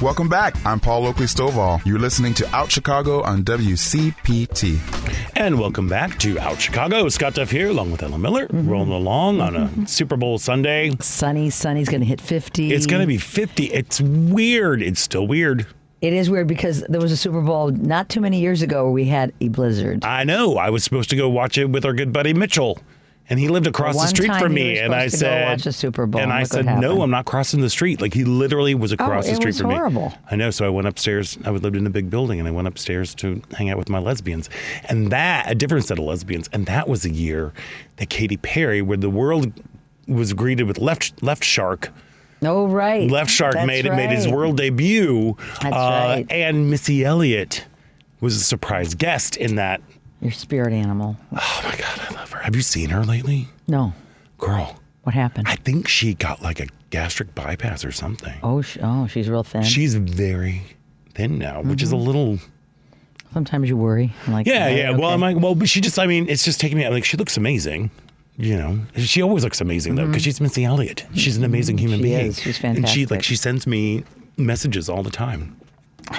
Welcome 0.00 0.28
back. 0.28 0.54
I'm 0.64 0.78
Paul 0.78 1.08
Oakley 1.08 1.26
Stovall. 1.26 1.84
You're 1.84 1.98
listening 1.98 2.32
to 2.34 2.48
Out 2.54 2.70
Chicago 2.70 3.20
on 3.24 3.42
WCPT. 3.42 4.78
And 5.34 5.58
welcome 5.58 5.88
back 5.88 6.16
to 6.20 6.38
Out 6.38 6.60
Chicago. 6.60 7.08
Scott 7.08 7.34
Duff 7.34 7.50
here, 7.50 7.70
along 7.70 7.90
with 7.90 8.04
Ellen 8.04 8.20
Miller, 8.20 8.46
mm-hmm. 8.46 8.68
rolling 8.68 8.92
along 8.92 9.40
on 9.40 9.56
a 9.56 9.60
mm-hmm. 9.62 9.86
Super 9.86 10.16
Bowl 10.16 10.38
Sunday. 10.38 10.92
Sunny, 11.00 11.50
Sunny's 11.50 11.88
going 11.88 12.00
to 12.00 12.06
hit 12.06 12.20
50. 12.20 12.72
It's 12.72 12.86
going 12.86 13.00
to 13.00 13.08
be 13.08 13.18
50. 13.18 13.72
It's 13.72 14.00
weird. 14.00 14.82
It's 14.82 15.00
still 15.00 15.26
weird. 15.26 15.66
It 16.00 16.12
is 16.12 16.30
weird 16.30 16.46
because 16.46 16.82
there 16.88 17.00
was 17.00 17.10
a 17.10 17.16
Super 17.16 17.40
Bowl 17.40 17.72
not 17.72 18.08
too 18.08 18.20
many 18.20 18.38
years 18.38 18.62
ago 18.62 18.84
where 18.84 18.92
we 18.92 19.06
had 19.06 19.32
a 19.40 19.48
blizzard. 19.48 20.04
I 20.04 20.22
know. 20.22 20.58
I 20.58 20.70
was 20.70 20.84
supposed 20.84 21.10
to 21.10 21.16
go 21.16 21.28
watch 21.28 21.58
it 21.58 21.70
with 21.70 21.84
our 21.84 21.92
good 21.92 22.12
buddy 22.12 22.32
Mitchell. 22.32 22.78
And 23.30 23.38
he 23.38 23.48
lived 23.48 23.66
across 23.66 23.94
the 23.94 23.98
one 23.98 24.08
street 24.08 24.34
from 24.36 24.54
me, 24.54 24.78
and 24.78 24.94
I 24.94 25.08
supposed 25.08 25.18
to 25.20 25.24
go 25.26 25.30
said, 25.30 25.48
watch 25.50 25.64
the 25.64 25.72
Super 25.72 26.06
Bowl, 26.06 26.22
and 26.22 26.32
I 26.32 26.40
look 26.40 26.48
said, 26.48 26.64
no. 26.64 27.02
I'm 27.02 27.10
not 27.10 27.26
crossing 27.26 27.60
the 27.60 27.68
street. 27.68 28.00
Like 28.00 28.14
he 28.14 28.24
literally 28.24 28.74
was 28.74 28.90
across 28.90 29.26
Oh, 29.26 29.30
the 29.30 29.36
street 29.36 29.46
was 29.48 29.60
from 29.60 29.70
horrible. 29.70 30.08
me. 30.08 30.14
I 30.30 30.36
know. 30.36 30.50
So 30.50 30.64
I 30.64 30.70
went 30.70 30.86
upstairs. 30.88 31.36
I 31.44 31.50
lived 31.50 31.76
in 31.76 31.86
a 31.86 31.90
big 31.90 32.08
building, 32.08 32.38
and 32.38 32.48
I 32.48 32.50
went 32.52 32.68
upstairs 32.68 33.14
to 33.16 33.42
hang 33.56 33.68
out 33.68 33.76
with 33.76 33.90
my 33.90 33.98
lesbians, 33.98 34.48
and 34.88 35.10
that 35.12 35.50
a 35.50 35.54
different 35.54 35.84
set 35.84 35.98
of 35.98 36.04
lesbians, 36.04 36.48
and 36.52 36.64
that 36.66 36.88
was 36.88 37.02
the 37.02 37.10
year 37.10 37.52
that 37.96 38.08
Katy 38.08 38.38
Perry, 38.38 38.80
where 38.80 38.96
the 38.96 39.10
world 39.10 39.52
was 40.06 40.32
greeted 40.32 40.66
with 40.66 40.78
left 40.78 41.22
left 41.22 41.44
shark. 41.44 41.90
Oh, 42.42 42.66
right. 42.66 43.10
Left 43.10 43.30
Shark 43.30 43.54
That's 43.54 43.66
made 43.66 43.84
made 43.86 44.10
his 44.10 44.28
world 44.28 44.56
debut, 44.56 45.36
uh, 45.64 45.68
right. 45.70 46.26
and 46.30 46.70
Missy 46.70 47.04
Elliott 47.04 47.66
was 48.20 48.36
a 48.36 48.40
surprise 48.40 48.94
guest 48.94 49.36
in 49.36 49.56
that. 49.56 49.80
Your 50.20 50.32
spirit 50.32 50.72
animal. 50.72 51.16
Oh 51.32 51.60
my 51.64 51.76
God, 51.76 52.00
I 52.10 52.14
love 52.14 52.30
her. 52.32 52.40
Have 52.40 52.56
you 52.56 52.62
seen 52.62 52.90
her 52.90 53.04
lately, 53.04 53.48
No. 53.68 53.92
girl? 54.38 54.80
What 55.04 55.14
happened? 55.14 55.46
I 55.48 55.54
think 55.56 55.88
she 55.88 56.14
got 56.14 56.42
like 56.42 56.60
a 56.60 56.66
gastric 56.90 57.34
bypass 57.34 57.84
or 57.84 57.92
something. 57.92 58.34
oh, 58.42 58.60
sh- 58.62 58.78
oh, 58.82 59.06
she's 59.06 59.28
real 59.28 59.44
thin. 59.44 59.62
She's 59.62 59.94
very 59.94 60.62
thin 61.14 61.38
now, 61.38 61.62
which 61.62 61.82
is 61.82 61.92
a 61.92 61.96
little. 61.96 62.38
Sometimes 63.32 63.68
you 63.68 63.76
worry. 63.76 64.12
I'm 64.26 64.32
like, 64.32 64.46
Yeah, 64.46 64.66
"Oh, 64.66 64.74
yeah. 64.74 64.90
Well. 64.90 65.10
I'm 65.10 65.20
like, 65.20 65.36
well, 65.38 65.54
but 65.54 65.68
she 65.68 65.80
just. 65.80 65.98
I 65.98 66.06
mean, 66.06 66.28
it's 66.28 66.44
just 66.44 66.60
taking 66.60 66.78
me. 66.78 66.88
Like, 66.88 67.04
she 67.04 67.16
looks 67.16 67.36
amazing. 67.36 67.90
You 68.36 68.56
know, 68.56 68.80
she 68.96 69.20
always 69.22 69.42
looks 69.44 69.60
amazing 69.60 69.96
though, 69.96 70.06
because 70.06 70.22
she's 70.22 70.40
Missy 70.40 70.64
Elliott. 70.64 71.04
She's 71.14 71.36
an 71.36 71.42
amazing 71.44 71.76
human 71.78 71.98
Mm-hmm. 72.00 72.04
She 72.06 72.14
being. 72.14 72.26
is. 72.26 72.40
She's 72.40 72.58
fantastic. 72.58 72.84
And 72.84 72.88
she 72.88 73.06
like 73.06 73.22
she 73.24 73.34
sends 73.36 73.66
me 73.66 74.04
messages 74.36 74.88
all 74.88 75.02
the 75.02 75.10
time. 75.10 75.56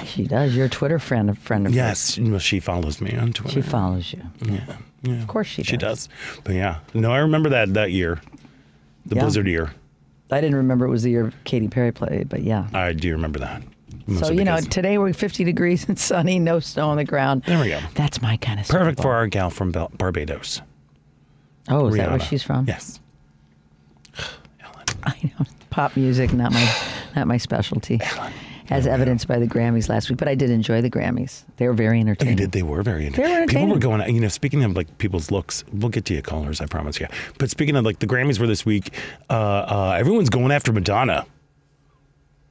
She 0.04 0.24
does. 0.26 0.54
You're 0.56 0.66
a 0.66 0.70
Twitter 0.70 0.98
friend, 0.98 1.30
a 1.30 1.34
friend 1.34 1.66
of 1.66 1.72
hers. 1.72 1.76
Yes, 1.76 2.18
well, 2.18 2.38
she 2.38 2.60
follows 2.60 3.00
me 3.00 3.16
on 3.16 3.32
Twitter. 3.32 3.54
She 3.54 3.62
follows 3.62 4.12
you. 4.12 4.22
Yeah, 4.42 4.76
yeah. 5.02 5.14
Of 5.20 5.26
course 5.28 5.46
she 5.46 5.62
does. 5.62 5.68
She 5.68 5.76
does. 5.76 6.08
But 6.44 6.54
yeah, 6.54 6.78
no, 6.94 7.12
I 7.12 7.18
remember 7.18 7.48
that 7.50 7.74
that 7.74 7.90
year, 7.92 8.20
the 9.06 9.16
Yeah. 9.16 9.22
blizzard 9.22 9.46
year. 9.46 9.72
I 10.30 10.40
didn't 10.40 10.56
remember 10.56 10.86
it 10.86 10.90
was 10.90 11.02
the 11.02 11.10
year 11.10 11.32
Katy 11.44 11.68
Perry 11.68 11.90
played, 11.92 12.28
but 12.28 12.42
yeah. 12.42 12.68
I 12.72 12.92
do 12.92 13.10
remember 13.12 13.40
that. 13.40 13.62
So 14.18 14.30
you 14.32 14.44
know, 14.44 14.60
today 14.60 14.98
we're 14.98 15.12
50 15.12 15.44
degrees 15.44 15.88
and 15.88 15.98
sunny, 15.98 16.38
no 16.38 16.60
snow 16.60 16.88
on 16.90 16.96
the 16.96 17.04
ground. 17.04 17.42
There 17.46 17.60
we 17.60 17.68
go. 17.68 17.80
That's 17.94 18.22
my 18.22 18.36
kind 18.36 18.60
of 18.60 18.68
perfect 18.68 19.00
for 19.02 19.12
our 19.14 19.26
gal 19.26 19.50
from 19.50 19.72
Bel- 19.72 19.90
Barbados. 19.96 20.62
Oh, 21.68 21.86
is 21.88 21.96
that 21.96 22.10
where 22.10 22.20
she's 22.20 22.42
from? 22.42 22.66
Yes. 22.66 23.00
Ellen. 24.18 24.86
I 25.04 25.14
know. 25.38 25.46
Pop 25.70 25.96
music, 25.96 26.32
not 26.32 26.52
my, 26.52 26.76
not 27.14 27.26
my 27.28 27.36
specialty. 27.36 28.00
As 28.70 28.86
evidenced 28.86 29.26
by 29.26 29.38
the 29.38 29.46
Grammys 29.46 29.88
last 29.88 30.08
week, 30.08 30.18
but 30.18 30.28
I 30.28 30.34
did 30.36 30.48
enjoy 30.48 30.80
the 30.80 30.90
Grammys. 30.90 31.42
They 31.56 31.66
were 31.66 31.74
very 31.74 31.98
entertaining. 32.00 32.36
They 32.36 32.42
entertaining. 32.44 32.50
did. 32.50 32.52
They 32.52 32.62
were 32.62 32.82
very. 32.82 33.08
They 33.08 33.40
were 33.40 33.46
People 33.46 33.66
were 33.66 33.78
going. 33.78 34.14
You 34.14 34.20
know, 34.20 34.28
speaking 34.28 34.62
of 34.64 34.76
like 34.76 34.96
people's 34.98 35.30
looks, 35.30 35.64
we'll 35.72 35.88
get 35.90 36.04
to 36.06 36.14
you 36.14 36.22
callers. 36.22 36.60
I 36.60 36.66
promise 36.66 37.00
you. 37.00 37.08
But 37.38 37.50
speaking 37.50 37.74
of 37.76 37.84
like 37.84 37.98
the 37.98 38.06
Grammys 38.06 38.38
were 38.38 38.46
this 38.46 38.64
week. 38.64 38.94
Uh, 39.28 39.32
uh, 39.32 39.96
everyone's 39.98 40.30
going 40.30 40.52
after 40.52 40.72
Madonna. 40.72 41.26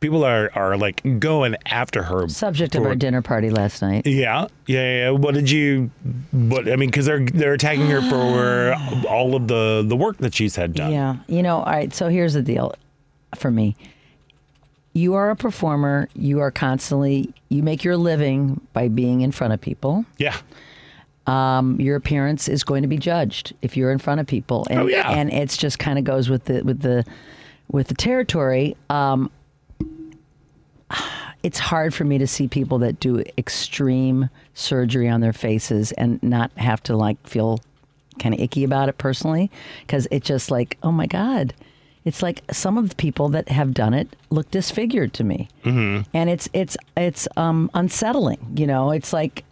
people 0.01 0.23
are 0.23 0.49
are 0.55 0.77
like 0.77 1.01
going 1.19 1.55
after 1.65 2.03
her. 2.03 2.27
Subject 2.29 2.75
of 2.75 2.85
our 2.85 2.95
dinner 2.95 3.21
party 3.21 3.49
last 3.49 3.81
night. 3.81 4.05
Yeah, 4.05 4.47
yeah, 4.65 4.77
yeah. 4.77 4.97
yeah. 5.05 5.09
What 5.11 5.33
did 5.35 5.49
you? 5.49 5.89
What 6.31 6.69
I 6.71 6.75
mean, 6.75 6.89
because 6.89 7.05
they're 7.05 7.25
they're 7.25 7.53
attacking 7.53 7.87
her 7.87 8.01
for 8.09 8.75
all 9.09 9.35
of 9.35 9.47
the 9.47 9.83
the 9.87 9.95
work 9.95 10.17
that 10.17 10.33
she's 10.33 10.55
had 10.55 10.73
done. 10.73 10.91
Yeah. 10.91 11.17
You 11.27 11.43
know, 11.43 11.57
all 11.57 11.71
right, 11.71 11.93
so 11.93 12.07
here's 12.09 12.33
the 12.33 12.41
deal 12.41 12.73
for 13.35 13.51
me. 13.51 13.75
You 14.93 15.13
are 15.13 15.29
a 15.29 15.35
performer. 15.35 16.09
You 16.13 16.39
are 16.39 16.51
constantly, 16.51 17.33
you 17.49 17.63
make 17.63 17.83
your 17.83 17.95
living 17.97 18.59
by 18.73 18.87
being 18.87 19.21
in 19.21 19.31
front 19.31 19.53
of 19.53 19.61
people. 19.61 20.05
Yeah. 20.17 20.37
Um, 21.27 21.79
your 21.79 21.95
appearance 21.95 22.47
is 22.47 22.63
going 22.63 22.81
to 22.81 22.87
be 22.87 22.97
judged 22.97 23.53
if 23.61 23.77
you're 23.77 23.91
in 23.91 23.99
front 23.99 24.19
of 24.19 24.25
people. 24.27 24.65
And, 24.69 24.79
Oh, 24.79 24.87
yeah. 24.87 25.09
And 25.09 25.31
it's 25.31 25.57
just 25.57 25.77
kind 25.77 25.99
of 25.99 26.05
goes 26.05 26.27
with 26.29 26.45
the, 26.45 26.63
with 26.63 26.81
the, 26.81 27.05
with 27.71 27.87
the 27.87 27.93
territory. 27.93 28.75
Um, 28.89 29.29
it's 31.43 31.59
hard 31.59 31.93
for 31.93 32.03
me 32.03 32.17
to 32.17 32.27
see 32.27 32.47
people 32.47 32.79
that 32.79 32.99
do 32.99 33.23
extreme 33.37 34.29
surgery 34.53 35.07
on 35.07 35.21
their 35.21 35.33
faces 35.33 35.91
and 35.93 36.21
not 36.23 36.51
have 36.57 36.81
to 36.83 36.97
like 36.97 37.25
feel 37.27 37.59
kind 38.19 38.33
of 38.35 38.41
icky 38.41 38.63
about 38.65 38.89
it 38.89 38.97
personally 38.97 39.49
because 39.81 40.05
it's 40.11 40.27
just 40.27 40.51
like 40.51 40.77
oh 40.83 40.91
my 40.91 41.05
god 41.05 41.53
it's 42.05 42.23
like 42.23 42.41
some 42.51 42.77
of 42.77 42.89
the 42.89 42.95
people 42.95 43.29
that 43.29 43.49
have 43.49 43.73
done 43.73 43.93
it 43.93 44.15
look 44.29 44.49
disfigured 44.51 45.13
to 45.13 45.23
me 45.23 45.47
mm-hmm. 45.63 46.01
and 46.13 46.29
it's 46.29 46.47
it's 46.53 46.77
it's 46.95 47.27
um 47.37 47.69
unsettling 47.73 48.39
you 48.55 48.65
know 48.67 48.91
it's 48.91 49.11
like 49.13 49.43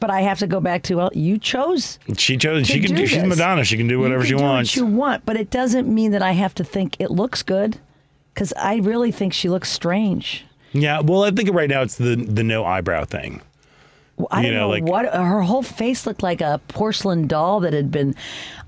but 0.00 0.10
I 0.10 0.20
have 0.20 0.38
to 0.40 0.46
go 0.46 0.60
back 0.60 0.82
to 0.84 0.96
well 0.96 1.10
you 1.14 1.38
chose 1.38 1.98
She 2.16 2.36
chose. 2.36 2.66
She 2.66 2.80
can 2.80 2.94
do. 2.94 3.06
She's. 3.06 3.24
Madonna. 3.24 3.64
She 3.64 3.78
can 3.78 3.88
do 3.88 3.98
whatever 4.00 4.20
you 4.22 4.28
she 4.28 4.34
do 4.36 4.42
wants. 4.42 4.76
What 4.76 4.76
you 4.76 4.86
want, 4.86 5.24
but 5.24 5.36
it 5.36 5.48
doesn't 5.50 5.88
mean 5.88 6.10
that 6.10 6.20
I 6.20 6.32
have 6.32 6.54
to 6.56 6.64
think 6.64 6.96
it 6.98 7.10
looks 7.10 7.42
good, 7.42 7.78
because 8.34 8.52
I 8.58 8.76
really 8.76 9.10
think 9.12 9.32
she 9.32 9.48
looks 9.48 9.70
strange. 9.70 10.44
Yeah. 10.72 11.00
Well, 11.00 11.22
I 11.22 11.30
think 11.30 11.48
right 11.54 11.70
now 11.70 11.80
it's 11.80 11.94
the 11.96 12.16
the 12.16 12.42
no 12.44 12.66
eyebrow 12.66 13.06
thing. 13.06 13.40
Well, 14.18 14.28
I 14.30 14.42
You 14.42 14.48
don't 14.48 14.56
know, 14.56 14.60
know, 14.64 14.68
like- 14.68 14.82
what 14.84 15.06
her 15.06 15.40
whole 15.40 15.62
face 15.62 16.06
looked 16.06 16.22
like 16.22 16.42
a 16.42 16.60
porcelain 16.68 17.26
doll 17.26 17.60
that 17.60 17.72
had 17.72 17.90
been. 17.90 18.14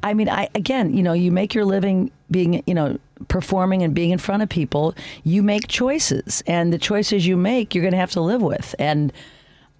I 0.02 0.14
mean, 0.14 0.30
I 0.30 0.48
again, 0.54 0.96
you 0.96 1.02
know, 1.02 1.12
you 1.12 1.30
make 1.30 1.54
your 1.54 1.66
living 1.66 2.10
being, 2.30 2.62
you 2.66 2.72
know, 2.74 2.98
performing 3.28 3.82
and 3.82 3.94
being 3.94 4.10
in 4.10 4.18
front 4.18 4.42
of 4.42 4.48
people. 4.48 4.94
You 5.24 5.42
make 5.42 5.68
choices, 5.68 6.42
and 6.46 6.72
the 6.72 6.78
choices 6.78 7.26
you 7.26 7.36
make, 7.36 7.74
you're 7.74 7.82
going 7.82 7.92
to 7.92 7.98
have 7.98 8.12
to 8.12 8.20
live 8.20 8.42
with. 8.42 8.74
And 8.78 9.12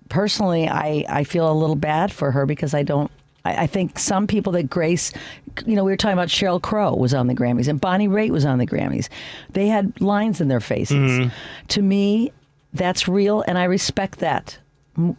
personally, 0.08 0.68
I 0.68 1.04
I 1.08 1.24
feel 1.24 1.50
a 1.50 1.54
little 1.54 1.76
bad 1.76 2.12
for 2.12 2.30
her 2.30 2.46
because 2.46 2.74
I 2.74 2.82
don't. 2.82 3.10
I 3.44 3.62
I 3.62 3.66
think 3.66 3.98
some 3.98 4.26
people 4.26 4.52
that 4.52 4.68
Grace, 4.70 5.12
you 5.66 5.76
know, 5.76 5.84
we 5.84 5.90
were 5.90 5.96
talking 5.96 6.14
about 6.14 6.28
Sheryl 6.28 6.60
Crow 6.60 6.94
was 6.94 7.14
on 7.14 7.26
the 7.26 7.34
Grammys 7.34 7.68
and 7.68 7.80
Bonnie 7.80 8.08
Raitt 8.08 8.30
was 8.30 8.44
on 8.44 8.58
the 8.58 8.66
Grammys. 8.66 9.08
They 9.50 9.68
had 9.68 9.98
lines 10.00 10.40
in 10.40 10.48
their 10.48 10.60
faces. 10.60 10.96
Mm-hmm. 10.96 11.28
To 11.68 11.82
me, 11.82 12.32
that's 12.72 13.08
real, 13.08 13.42
and 13.48 13.58
I 13.58 13.64
respect 13.64 14.18
that. 14.18 14.58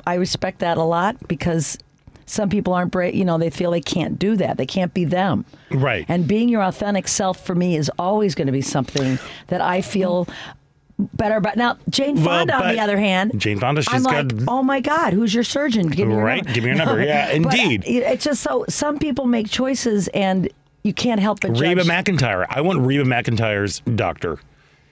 I 0.06 0.16
respect 0.16 0.60
that 0.60 0.78
a 0.78 0.84
lot 0.84 1.28
because 1.28 1.78
some 2.32 2.50
people 2.50 2.74
aren't 2.74 2.92
brave. 2.92 3.14
You 3.16 3.26
know, 3.26 3.38
they 3.38 3.50
feel 3.50 3.72
they 3.72 3.82
can't 3.82 4.18
do 4.18 4.36
that. 4.38 4.58
They 4.58 4.66
can't 4.66 4.94
be 4.94 5.06
them. 5.06 5.46
Right. 5.70 6.06
And 6.08 6.28
being 6.28 6.50
your 6.50 6.64
authentic 6.64 7.08
self 7.08 7.46
for 7.46 7.54
me 7.56 7.76
is 7.76 7.92
always 8.00 8.36
going 8.36 8.46
to 8.48 8.52
be 8.54 8.62
something 8.62 9.20
that 9.48 9.62
I 9.62 9.82
feel 9.82 10.28
better 11.16 11.36
about. 11.36 11.58
Now, 11.58 11.78
Jane 11.90 12.16
Well, 12.16 12.26
Fonda, 12.40 12.54
on 12.56 12.74
the 12.74 12.80
other 12.80 12.98
hand, 12.98 13.34
Jane 13.40 13.60
Fonda, 13.60 13.82
she's 13.82 13.94
I'm 13.94 14.04
like, 14.04 14.28
got- 14.30 14.44
oh 14.48 14.64
my 14.64 14.80
God, 14.80 15.14
who's 15.14 15.34
your 15.34 15.44
surgeon? 15.44 15.88
Give 15.88 16.08
me 16.08 16.14
your 16.14 16.24
Right, 16.24 16.38
number." 16.44 16.54
give 16.54 16.64
me 16.64 16.70
your 16.70 16.78
number. 16.78 17.02
Yeah, 17.06 17.38
But 17.40 17.54
uh, 17.54 17.62
indeed. 17.62 17.84
it's 17.86 18.24
just 18.24 18.42
so 18.42 18.66
some 18.70 18.98
people 19.00 19.26
make 19.26 19.50
choices 19.50 20.08
and 20.10 20.48
you 20.84 20.94
can't 20.94 21.20
help 21.20 21.40
but 21.42 21.58
Reba 21.60 21.84
judge. 21.84 21.88
McEntire. 21.88 22.46
I 22.50 22.62
want 22.62 22.80
Reba 22.82 23.04
McEntire's 23.04 23.80
doctor. 23.96 24.40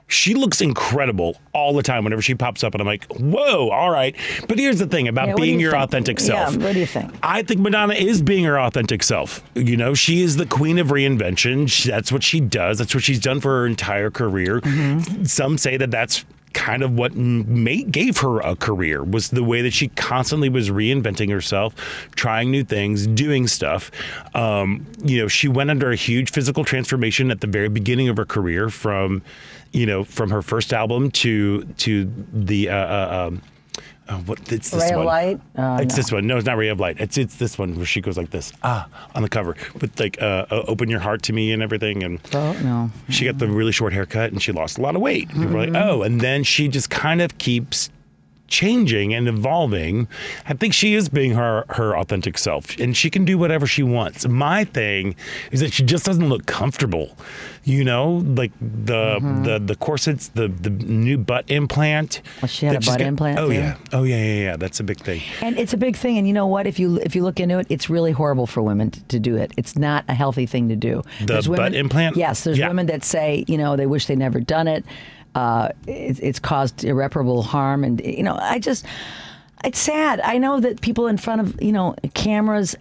She 0.09 0.33
looks 0.33 0.59
incredible 0.59 1.37
all 1.53 1.73
the 1.73 1.83
time 1.83 2.03
whenever 2.03 2.21
she 2.21 2.35
pops 2.35 2.63
up, 2.63 2.73
and 2.73 2.81
I'm 2.81 2.87
like, 2.87 3.05
whoa, 3.13 3.69
all 3.69 3.91
right. 3.91 4.15
But 4.47 4.57
here's 4.59 4.79
the 4.79 4.87
thing 4.87 5.07
about 5.07 5.29
Yeah, 5.29 5.35
being 5.35 5.53
you 5.59 5.67
your 5.67 5.71
think? 5.71 5.83
authentic 5.83 6.19
Yeah, 6.19 6.25
self. 6.25 6.57
what 6.57 6.73
do 6.73 6.79
you 6.79 6.85
think? 6.87 7.13
I 7.23 7.43
think 7.43 7.61
Madonna 7.61 7.93
is 7.93 8.21
being 8.21 8.43
her 8.45 8.59
authentic 8.59 9.03
self. 9.03 9.41
You 9.55 9.77
know, 9.77 9.93
she 9.93 10.21
is 10.21 10.35
the 10.35 10.45
queen 10.47 10.79
of 10.79 10.87
reinvention. 10.87 11.69
She, 11.69 11.89
that's 11.89 12.11
what 12.11 12.23
she 12.23 12.39
does. 12.39 12.79
That's 12.79 12.93
what 12.93 13.03
she's 13.03 13.19
done 13.19 13.39
for 13.39 13.49
her 13.61 13.67
entire 13.67 14.09
career. 14.09 14.61
Mm-hmm. 14.61 15.23
Some 15.25 15.57
say 15.57 15.77
that 15.77 15.91
that's 15.91 16.25
kind 16.53 16.81
of 16.81 16.93
what 16.93 17.13
made, 17.15 17.91
gave 17.91 18.17
her 18.17 18.39
a 18.39 18.55
career 18.55 19.03
was 19.03 19.29
the 19.29 19.43
way 19.43 19.61
that 19.61 19.71
she 19.71 19.87
constantly 19.89 20.49
was 20.49 20.71
reinventing 20.71 21.31
herself, 21.31 21.75
trying 22.15 22.49
new 22.49 22.63
things, 22.63 23.05
doing 23.05 23.45
stuff. 23.47 23.91
Um, 24.33 24.87
you 25.03 25.19
know, 25.21 25.27
she 25.27 25.47
went 25.47 25.69
under 25.69 25.91
a 25.91 25.95
huge 25.95 26.31
physical 26.31 26.65
transformation 26.65 27.29
at 27.29 27.41
the 27.41 27.47
very 27.47 27.69
beginning 27.69 28.09
of 28.09 28.17
her 28.17 28.25
career 28.25 28.69
from, 28.69 29.21
you 29.71 29.85
know, 29.85 30.03
from 30.03 30.29
her 30.29 30.41
first 30.41 30.73
album 30.73 31.11
to 31.11 31.63
to 31.63 32.11
the 32.33 32.69
uh, 32.69 32.75
uh, 32.75 33.27
um, 33.27 33.41
uh, 34.07 34.17
what 34.21 34.39
it's 34.51 34.71
this 34.71 34.83
Ray 34.83 34.89
of 34.89 34.97
one. 34.97 35.05
Light? 35.05 35.41
Uh, 35.55 35.79
it's 35.81 35.93
no. 35.93 35.95
this 35.95 36.11
one. 36.11 36.27
No, 36.27 36.37
it's 36.37 36.45
not 36.45 36.57
Ray 36.57 36.69
of 36.69 36.79
Light. 36.79 36.99
It's 36.99 37.17
it's 37.17 37.35
this 37.35 37.57
one 37.57 37.75
where 37.75 37.85
she 37.85 38.01
goes 38.01 38.17
like 38.17 38.31
this 38.31 38.51
ah 38.63 38.87
on 39.13 39.21
the 39.21 39.29
cover 39.29 39.55
with 39.79 39.99
like 39.99 40.19
uh, 40.21 40.45
uh, 40.49 40.63
open 40.67 40.89
your 40.89 40.99
heart 40.99 41.21
to 41.23 41.33
me 41.33 41.51
and 41.51 41.61
everything 41.61 42.03
and. 42.03 42.19
Oh, 42.33 42.53
no. 42.63 42.91
She 43.09 43.25
got 43.25 43.37
the 43.37 43.47
really 43.47 43.71
short 43.71 43.93
haircut 43.93 44.31
and 44.31 44.41
she 44.41 44.51
lost 44.51 44.77
a 44.77 44.81
lot 44.81 44.95
of 44.95 45.01
weight. 45.01 45.29
People 45.29 45.47
were 45.47 45.67
like, 45.67 45.75
oh, 45.75 46.01
and 46.01 46.21
then 46.21 46.43
she 46.43 46.67
just 46.67 46.89
kind 46.89 47.21
of 47.21 47.37
keeps 47.37 47.89
changing 48.49 49.13
and 49.13 49.27
evolving. 49.27 50.07
I 50.47 50.53
think 50.53 50.73
she 50.73 50.95
is 50.95 51.09
being 51.09 51.33
her 51.33 51.65
her 51.69 51.95
authentic 51.97 52.37
self 52.37 52.77
and 52.79 52.95
she 52.95 53.09
can 53.09 53.25
do 53.25 53.37
whatever 53.37 53.67
she 53.67 53.83
wants. 53.83 54.27
My 54.27 54.63
thing 54.63 55.15
is 55.51 55.59
that 55.61 55.73
she 55.73 55.83
just 55.83 56.05
doesn't 56.05 56.27
look 56.27 56.45
comfortable. 56.45 57.15
You 57.63 57.83
know, 57.83 58.23
like 58.25 58.51
the 58.59 59.19
mm-hmm. 59.19 59.43
the 59.43 59.59
the 59.59 59.75
corsets, 59.75 60.29
the 60.29 60.47
the 60.47 60.69
new 60.69 61.17
butt 61.17 61.45
implant. 61.49 62.21
Oh, 62.41 62.47
she 62.47 62.65
had 62.65 62.75
a 62.75 62.79
butt 62.79 63.01
implant, 63.01 63.37
Oh 63.37 63.49
yeah. 63.49 63.77
Oh 63.93 64.03
yeah, 64.03 64.23
yeah, 64.23 64.41
yeah. 64.43 64.55
That's 64.57 64.79
a 64.79 64.83
big 64.83 64.99
thing. 64.99 65.21
And 65.41 65.57
it's 65.57 65.73
a 65.73 65.77
big 65.77 65.95
thing. 65.95 66.17
And 66.17 66.27
you 66.27 66.33
know 66.33 66.47
what? 66.47 66.65
If 66.67 66.79
you 66.79 66.97
if 66.97 67.15
you 67.15 67.23
look 67.23 67.39
into 67.39 67.59
it, 67.59 67.67
it's 67.69 67.89
really 67.89 68.11
horrible 68.11 68.47
for 68.47 68.61
women 68.61 68.91
to, 68.91 69.03
to 69.05 69.19
do 69.19 69.35
it. 69.35 69.51
It's 69.57 69.77
not 69.77 70.03
a 70.07 70.13
healthy 70.13 70.45
thing 70.45 70.69
to 70.69 70.75
do. 70.75 71.03
The 71.25 71.43
butt 71.55 71.75
implant? 71.75 72.15
Yes, 72.15 72.43
there's 72.43 72.57
Yeah. 72.57 72.69
women 72.69 72.87
that 72.87 73.03
say 73.03 73.45
you 73.47 73.57
know 73.57 73.75
they 73.75 73.85
wish 73.85 74.07
they 74.07 74.15
never 74.15 74.39
done 74.39 74.67
it. 74.67 74.83
Uh, 75.35 75.69
it 75.87 76.19
it's 76.21 76.39
caused 76.39 76.83
irreparable 76.83 77.43
harm, 77.43 77.83
and 77.83 78.01
you 78.03 78.23
know 78.23 78.37
I 78.41 78.59
just 78.59 78.85
it's 79.63 79.79
sad. 79.79 80.19
I 80.21 80.37
know 80.37 80.59
that 80.59 80.81
people 80.81 81.07
in 81.07 81.17
front 81.17 81.41
of 81.41 81.61
you 81.61 81.71
know 81.71 81.95
cameras 82.13 82.75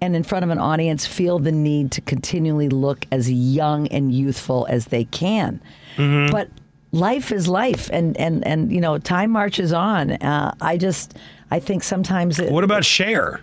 and 0.00 0.14
in 0.14 0.22
front 0.22 0.44
of 0.44 0.50
an 0.50 0.58
audience 0.58 1.06
feel 1.06 1.38
the 1.38 1.52
need 1.52 1.90
to 1.92 2.00
continually 2.02 2.68
look 2.68 3.06
as 3.10 3.30
young 3.30 3.86
and 3.88 4.12
youthful 4.12 4.66
as 4.68 4.86
they 4.86 5.04
can, 5.04 5.60
Mm-hmm. 5.96 6.30
but 6.32 6.48
life 6.92 7.32
is 7.32 7.48
life, 7.48 7.88
and 7.92 8.16
and 8.18 8.46
and 8.46 8.70
you 8.72 8.80
know 8.80 8.98
time 8.98 9.30
marches 9.30 9.72
on. 9.72 10.12
Uh, 10.12 10.54
I 10.60 10.76
just 10.76 11.16
I 11.50 11.58
think 11.60 11.82
sometimes 11.82 12.38
it, 12.38 12.52
What 12.52 12.64
about 12.64 12.84
Cher? 12.84 13.40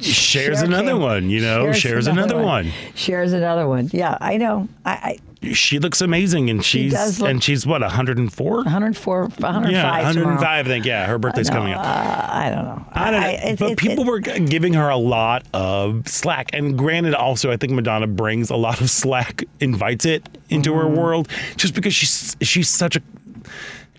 Cher 0.00 0.52
another 0.52 0.92
came- 0.92 1.00
one, 1.02 1.30
you 1.30 1.40
know. 1.40 1.72
Shares 1.72 2.06
another, 2.06 2.38
one. 2.40 2.70
Shares 2.94 3.32
another 3.32 3.66
one. 3.66 3.90
Yeah, 3.92 4.16
I 4.20 4.36
know. 4.36 4.68
I, 4.84 5.18
She 5.52 5.80
looks 5.80 6.00
amazing, 6.00 6.50
and 6.50 6.64
she's 6.64 7.20
and 7.20 7.42
she's 7.42 7.66
what 7.66 7.80
104. 7.82 8.52
I 8.52 8.62
104, 8.62 9.20
105 9.22 9.70
Yeah, 9.72 9.82
tomorrow. 9.82 10.04
105. 10.04 10.44
I 10.66 10.68
think. 10.68 10.84
Yeah, 10.86 11.06
her 11.06 11.18
birthday's 11.18 11.50
coming 11.50 11.72
up. 11.74 11.80
uh, 11.84 12.26
I 12.32 12.50
don't 12.50 12.64
know. 12.64 12.86
I 12.92 13.10
don't 13.10 13.20
know, 13.20 13.26
it- 13.28 13.58
but 13.58 13.70
it- 13.72 13.78
people 13.78 14.04
it- 14.04 14.06
were 14.06 14.20
giving 14.20 14.74
her 14.74 14.88
a 14.88 14.96
lot 14.96 15.42
of 15.52 16.06
slack. 16.06 16.50
And 16.52 16.78
granted, 16.78 17.14
also, 17.14 17.50
I 17.50 17.56
think 17.56 17.72
Madonna 17.72 18.06
brings 18.06 18.50
a 18.50 18.56
lot 18.56 18.80
of 18.80 18.88
slack, 18.88 19.42
invites 19.58 20.04
it 20.06 20.28
into 20.48 20.72
her 20.74 20.84
Mm-hmm. 20.84 20.96
world, 20.96 21.28
just 21.56 21.74
because 21.74 21.92
she's 21.94 22.36
she's 22.40 22.68
such 22.68 22.94
a 22.96 23.02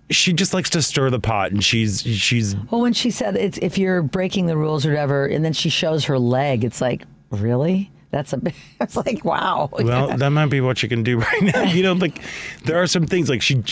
she 0.10 0.34
just 0.34 0.54
likes 0.54 0.70
to 0.72 0.82
stir 0.82 1.10
the 1.10 1.20
pot, 1.20 1.52
and 1.52 1.64
she's 1.64 2.02
she's 2.02 2.56
Well, 2.72 2.82
when 2.82 2.94
she 2.94 3.12
said 3.12 3.36
it's 3.36 3.58
if 3.60 3.78
you're 3.78 4.02
breaking 4.02 4.48
the 4.48 4.58
rules 4.58 4.86
or 4.86 4.90
whatever, 4.90 5.26
and 5.26 5.44
then 5.44 5.54
she 5.54 5.70
shows 5.70 6.06
her 6.06 6.20
leg, 6.20 6.64
it's 6.64 6.82
like 6.82 7.04
really. 7.32 7.90
That's 8.12 8.32
a 8.32 8.38
bit. 8.38 8.54
It's 8.80 8.96
like 8.96 9.26
wow. 9.26 9.70
well, 9.72 10.16
that 10.16 10.30
might 10.30 10.46
be 10.48 10.62
what 10.62 10.84
you 10.84 10.90
can 10.90 11.02
do 11.02 11.18
right 11.20 11.42
now. 11.42 11.64
You 11.64 11.82
know, 11.82 11.94
like 11.94 12.22
there 12.64 12.80
are 12.82 12.86
some 12.86 13.08
things 13.08 13.28
like 13.28 13.42
she. 13.42 13.64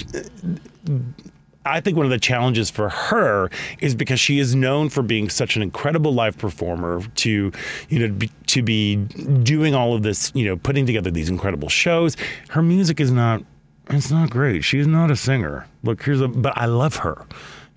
I 1.63 1.79
think 1.79 1.95
one 1.95 2.07
of 2.07 2.09
the 2.09 2.19
challenges 2.19 2.71
for 2.71 2.89
her 2.89 3.51
is 3.79 3.93
because 3.93 4.19
she 4.19 4.39
is 4.39 4.55
known 4.55 4.89
for 4.89 5.03
being 5.03 5.29
such 5.29 5.55
an 5.55 5.61
incredible 5.61 6.11
live 6.11 6.37
performer 6.37 7.03
to, 7.17 7.51
you 7.89 7.99
know, 7.99 8.11
be, 8.11 8.31
to 8.47 8.63
be 8.63 8.95
doing 8.95 9.75
all 9.75 9.93
of 9.93 10.01
this, 10.01 10.31
you 10.33 10.45
know, 10.45 10.57
putting 10.57 10.87
together 10.87 11.11
these 11.11 11.29
incredible 11.29 11.69
shows. 11.69 12.17
Her 12.49 12.63
music 12.63 12.99
is 12.99 13.11
not, 13.11 13.43
it's 13.93 14.11
not 14.11 14.29
great. 14.29 14.63
She's 14.63 14.87
not 14.87 15.11
a 15.11 15.15
singer. 15.15 15.67
Look, 15.83 16.03
here's 16.03 16.21
a, 16.21 16.27
but 16.27 16.53
I 16.57 16.65
love 16.65 16.97
her. 16.97 17.25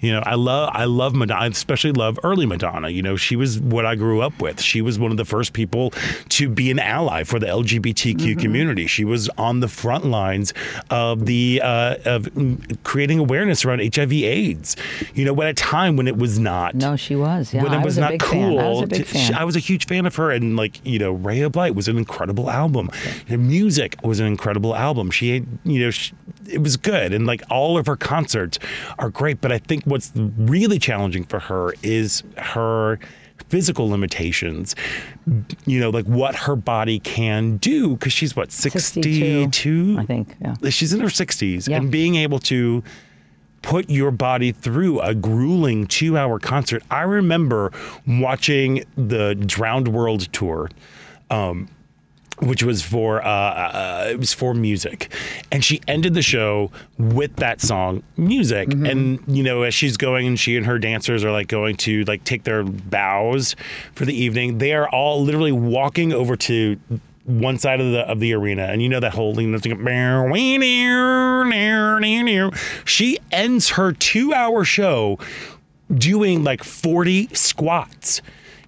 You 0.05 0.13
know, 0.13 0.23
I 0.27 0.35
love 0.35 0.71
I 0.73 0.85
love 0.85 1.15
Madonna. 1.15 1.41
I 1.41 1.47
especially 1.47 1.93
love 1.93 2.19
early 2.23 2.45
Madonna. 2.45 2.91
You 2.91 3.03
know, 3.03 3.17
she 3.17 3.37
was 3.37 3.59
what 3.59 3.87
I 3.87 3.95
grew 3.95 4.21
up 4.21 4.41
with. 4.41 4.61
She 4.61 4.83
was 4.83 4.99
one 4.99 5.11
of 5.11 5.17
the 5.17 5.25
first 5.25 5.55
people 5.55 5.93
to 6.31 6.49
be 6.51 6.71
an 6.71 6.79
ally 6.79 7.25
for 7.25 7.39
the 7.39 7.47
LGBTQ 7.47 8.39
community. 8.39 8.87
She 8.87 9.05
was 9.05 9.31
on 9.31 9.61
the 9.61 9.69
front 9.69 10.05
lines 10.05 10.53
of 10.91 11.25
the 11.25 11.63
uh, 11.65 11.97
of 12.05 12.29
creating 12.85 13.19
awareness 13.19 13.65
around 13.65 13.81
HIV/AIDS. 13.95 14.77
You 15.15 15.25
know, 15.25 15.43
at 15.43 15.49
a 15.49 15.55
time 15.55 15.97
when 15.97 16.07
it 16.07 16.19
was 16.19 16.39
not 16.39 16.75
no, 16.75 16.97
she 16.97 17.17
was. 17.17 17.55
Yeah, 17.55 17.63
when 17.63 17.73
it 17.73 17.77
I 17.77 17.79
was, 17.79 17.87
was, 17.87 17.99
a 17.99 18.01
not 18.03 18.11
big 18.11 18.21
cool. 18.21 18.59
fan. 18.59 18.59
I 18.59 18.69
was 18.69 18.83
a 18.83 18.87
to- 18.89 19.05
fan. 19.05 19.35
I 19.35 19.45
was 19.45 19.57
a 19.57 19.61
huge 19.61 19.87
fan 19.87 20.05
of 20.05 20.15
her, 20.17 20.31
and 20.31 20.57
like 20.57 20.85
you 20.85 20.99
know, 20.99 21.13
Ray 21.13 21.41
of 21.41 21.57
Light 21.57 21.75
was 21.75 21.89
an 21.89 21.97
incredible 21.97 22.51
album. 22.51 22.91
Her 23.29 23.39
music 23.39 23.97
was 24.03 24.21
an 24.21 24.27
incredible 24.27 24.77
album. 24.77 25.11
She, 25.11 25.47
you 25.65 25.81
know, 25.81 25.91
she, 25.91 26.13
it 26.47 26.59
was 26.59 26.77
good, 26.77 27.15
and 27.15 27.27
like 27.27 27.43
all 27.49 27.79
of 27.79 27.87
her 27.87 27.95
her 27.95 27.97
concerts 27.97 28.59
are 28.99 29.09
great, 29.09 29.41
but 29.41 29.53
I 29.53 29.59
think 29.59 29.87
what's 29.95 30.11
really 30.17 30.81
challenging 30.81 31.23
for 31.23 31.39
her 31.39 31.73
is 31.85 32.25
her 32.37 32.99
physical 33.49 33.89
limitations. 33.89 34.75
You 35.67 35.79
know, 35.79 35.91
like 35.91 36.05
what 36.07 36.35
her 36.35 36.57
body 36.57 36.99
can 36.99 37.59
do 37.59 37.91
because 37.95 38.13
she's 38.13 38.35
what 38.35 38.51
62, 38.51 39.03
62, 39.53 39.97
I 40.01 40.05
think, 40.05 40.35
yeah. 40.41 40.57
She's 40.71 40.93
in 40.93 40.99
her 40.99 41.07
60s 41.07 41.69
Yeah. 41.69 41.77
and 41.77 41.93
being 41.93 42.17
able 42.17 42.41
to 42.41 42.83
put 43.63 43.89
your 43.89 44.11
body 44.11 44.51
through 44.51 44.99
a 45.01 45.15
grueling 45.15 45.87
two 45.87 46.19
hour 46.19 46.41
concert. 46.41 46.83
I 46.91 47.03
remember 47.03 47.71
watching 48.05 48.83
the 48.97 49.37
Drowned 49.37 49.87
World 49.87 50.23
tour. 50.33 50.71
Um, 51.31 51.69
which 52.41 52.63
was 52.63 52.83
for 52.83 53.25
uh, 53.25 53.29
uh, 53.29 54.09
it 54.11 54.19
was 54.19 54.33
for 54.33 54.55
music, 54.55 55.13
and 55.53 55.65
she 55.65 55.81
ended 55.87 56.15
the 56.15 56.23
show 56.23 56.71
with 56.99 57.37
that 57.37 57.61
song 57.61 58.03
"Music." 58.17 58.73
And 58.73 59.21
you 59.27 59.43
know, 59.43 59.63
as 59.63 59.75
she's 59.75 59.97
going, 59.97 60.27
and 60.27 60.39
she 60.39 60.57
and 60.57 60.67
her 60.67 60.79
dancers 60.79 61.25
are 61.25 61.33
like 61.33 61.49
going 61.49 61.77
to 61.79 62.05
like 62.05 62.25
take 62.25 62.45
their 62.45 62.65
bows 62.65 63.57
for 63.95 64.05
the 64.05 64.15
evening. 64.15 64.59
They 64.59 64.73
are 64.73 64.89
all 64.89 65.23
literally 65.23 65.53
walking 65.53 66.13
over 66.13 66.37
to 66.37 66.79
one 67.25 67.59
side 67.59 67.81
of 67.81 67.93
the 67.93 68.01
of 68.01 68.21
the 68.21 68.35
arena, 68.35 68.65
and 68.65 68.83
you 68.83 68.89
know 68.89 69.01
that 69.01 69.15
whole 69.15 69.35
thing. 69.35 69.53
She 72.85 73.19
ends 73.31 73.71
her 73.71 73.93
two 73.93 74.35
hour 74.35 74.65
show 74.65 75.19
doing 75.93 76.45
like 76.45 76.65
40 76.65 77.29
squats 77.35 78.23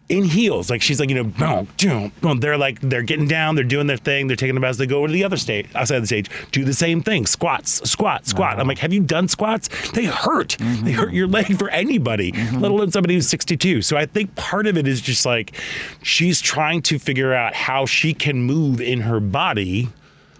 in 0.08 0.24
heels. 0.24 0.70
Like 0.70 0.82
she's 0.82 1.00
like, 1.00 1.08
you 1.08 1.14
know, 1.16 1.24
boom, 1.24 1.68
boom, 1.78 2.12
boom. 2.20 2.40
They're 2.40 2.56
like, 2.56 2.80
they're 2.80 3.02
getting 3.02 3.26
down, 3.26 3.54
they're 3.54 3.64
doing 3.64 3.86
their 3.86 3.96
thing, 3.96 4.26
they're 4.26 4.36
taking 4.36 4.54
them 4.54 4.64
as 4.64 4.78
they 4.78 4.86
go 4.86 4.98
over 4.98 5.08
to 5.08 5.12
the 5.12 5.24
other 5.24 5.36
stage, 5.36 5.68
outside 5.74 6.00
the 6.00 6.06
stage, 6.06 6.30
do 6.52 6.64
the 6.64 6.74
same 6.74 7.02
thing. 7.02 7.26
Squats, 7.26 7.88
squat, 7.88 8.26
squat. 8.26 8.60
I'm 8.60 8.68
like, 8.68 8.78
have 8.78 8.92
you 8.92 9.00
done 9.00 9.28
squats? 9.28 9.68
They 9.90 10.04
hurt. 10.04 10.56
They 10.58 10.64
mm-hmm. 10.64 10.90
hurt 10.90 11.12
your 11.12 11.26
leg 11.26 11.58
for 11.58 11.68
anybody, 11.70 12.32
mm-hmm. 12.32 12.58
let 12.58 12.70
alone 12.70 12.90
somebody 12.90 13.14
who's 13.14 13.28
62. 13.28 13.82
So 13.82 13.96
I 13.96 14.06
think 14.06 14.34
part 14.36 14.66
of 14.66 14.76
it 14.76 14.86
is 14.86 15.00
just 15.00 15.26
like 15.26 15.58
she's 16.02 16.40
trying 16.40 16.82
to 16.82 16.98
figure 16.98 17.34
out 17.34 17.54
how 17.54 17.86
she 17.86 18.14
can 18.14 18.42
move 18.42 18.80
in 18.80 19.00
her 19.00 19.20
body 19.20 19.88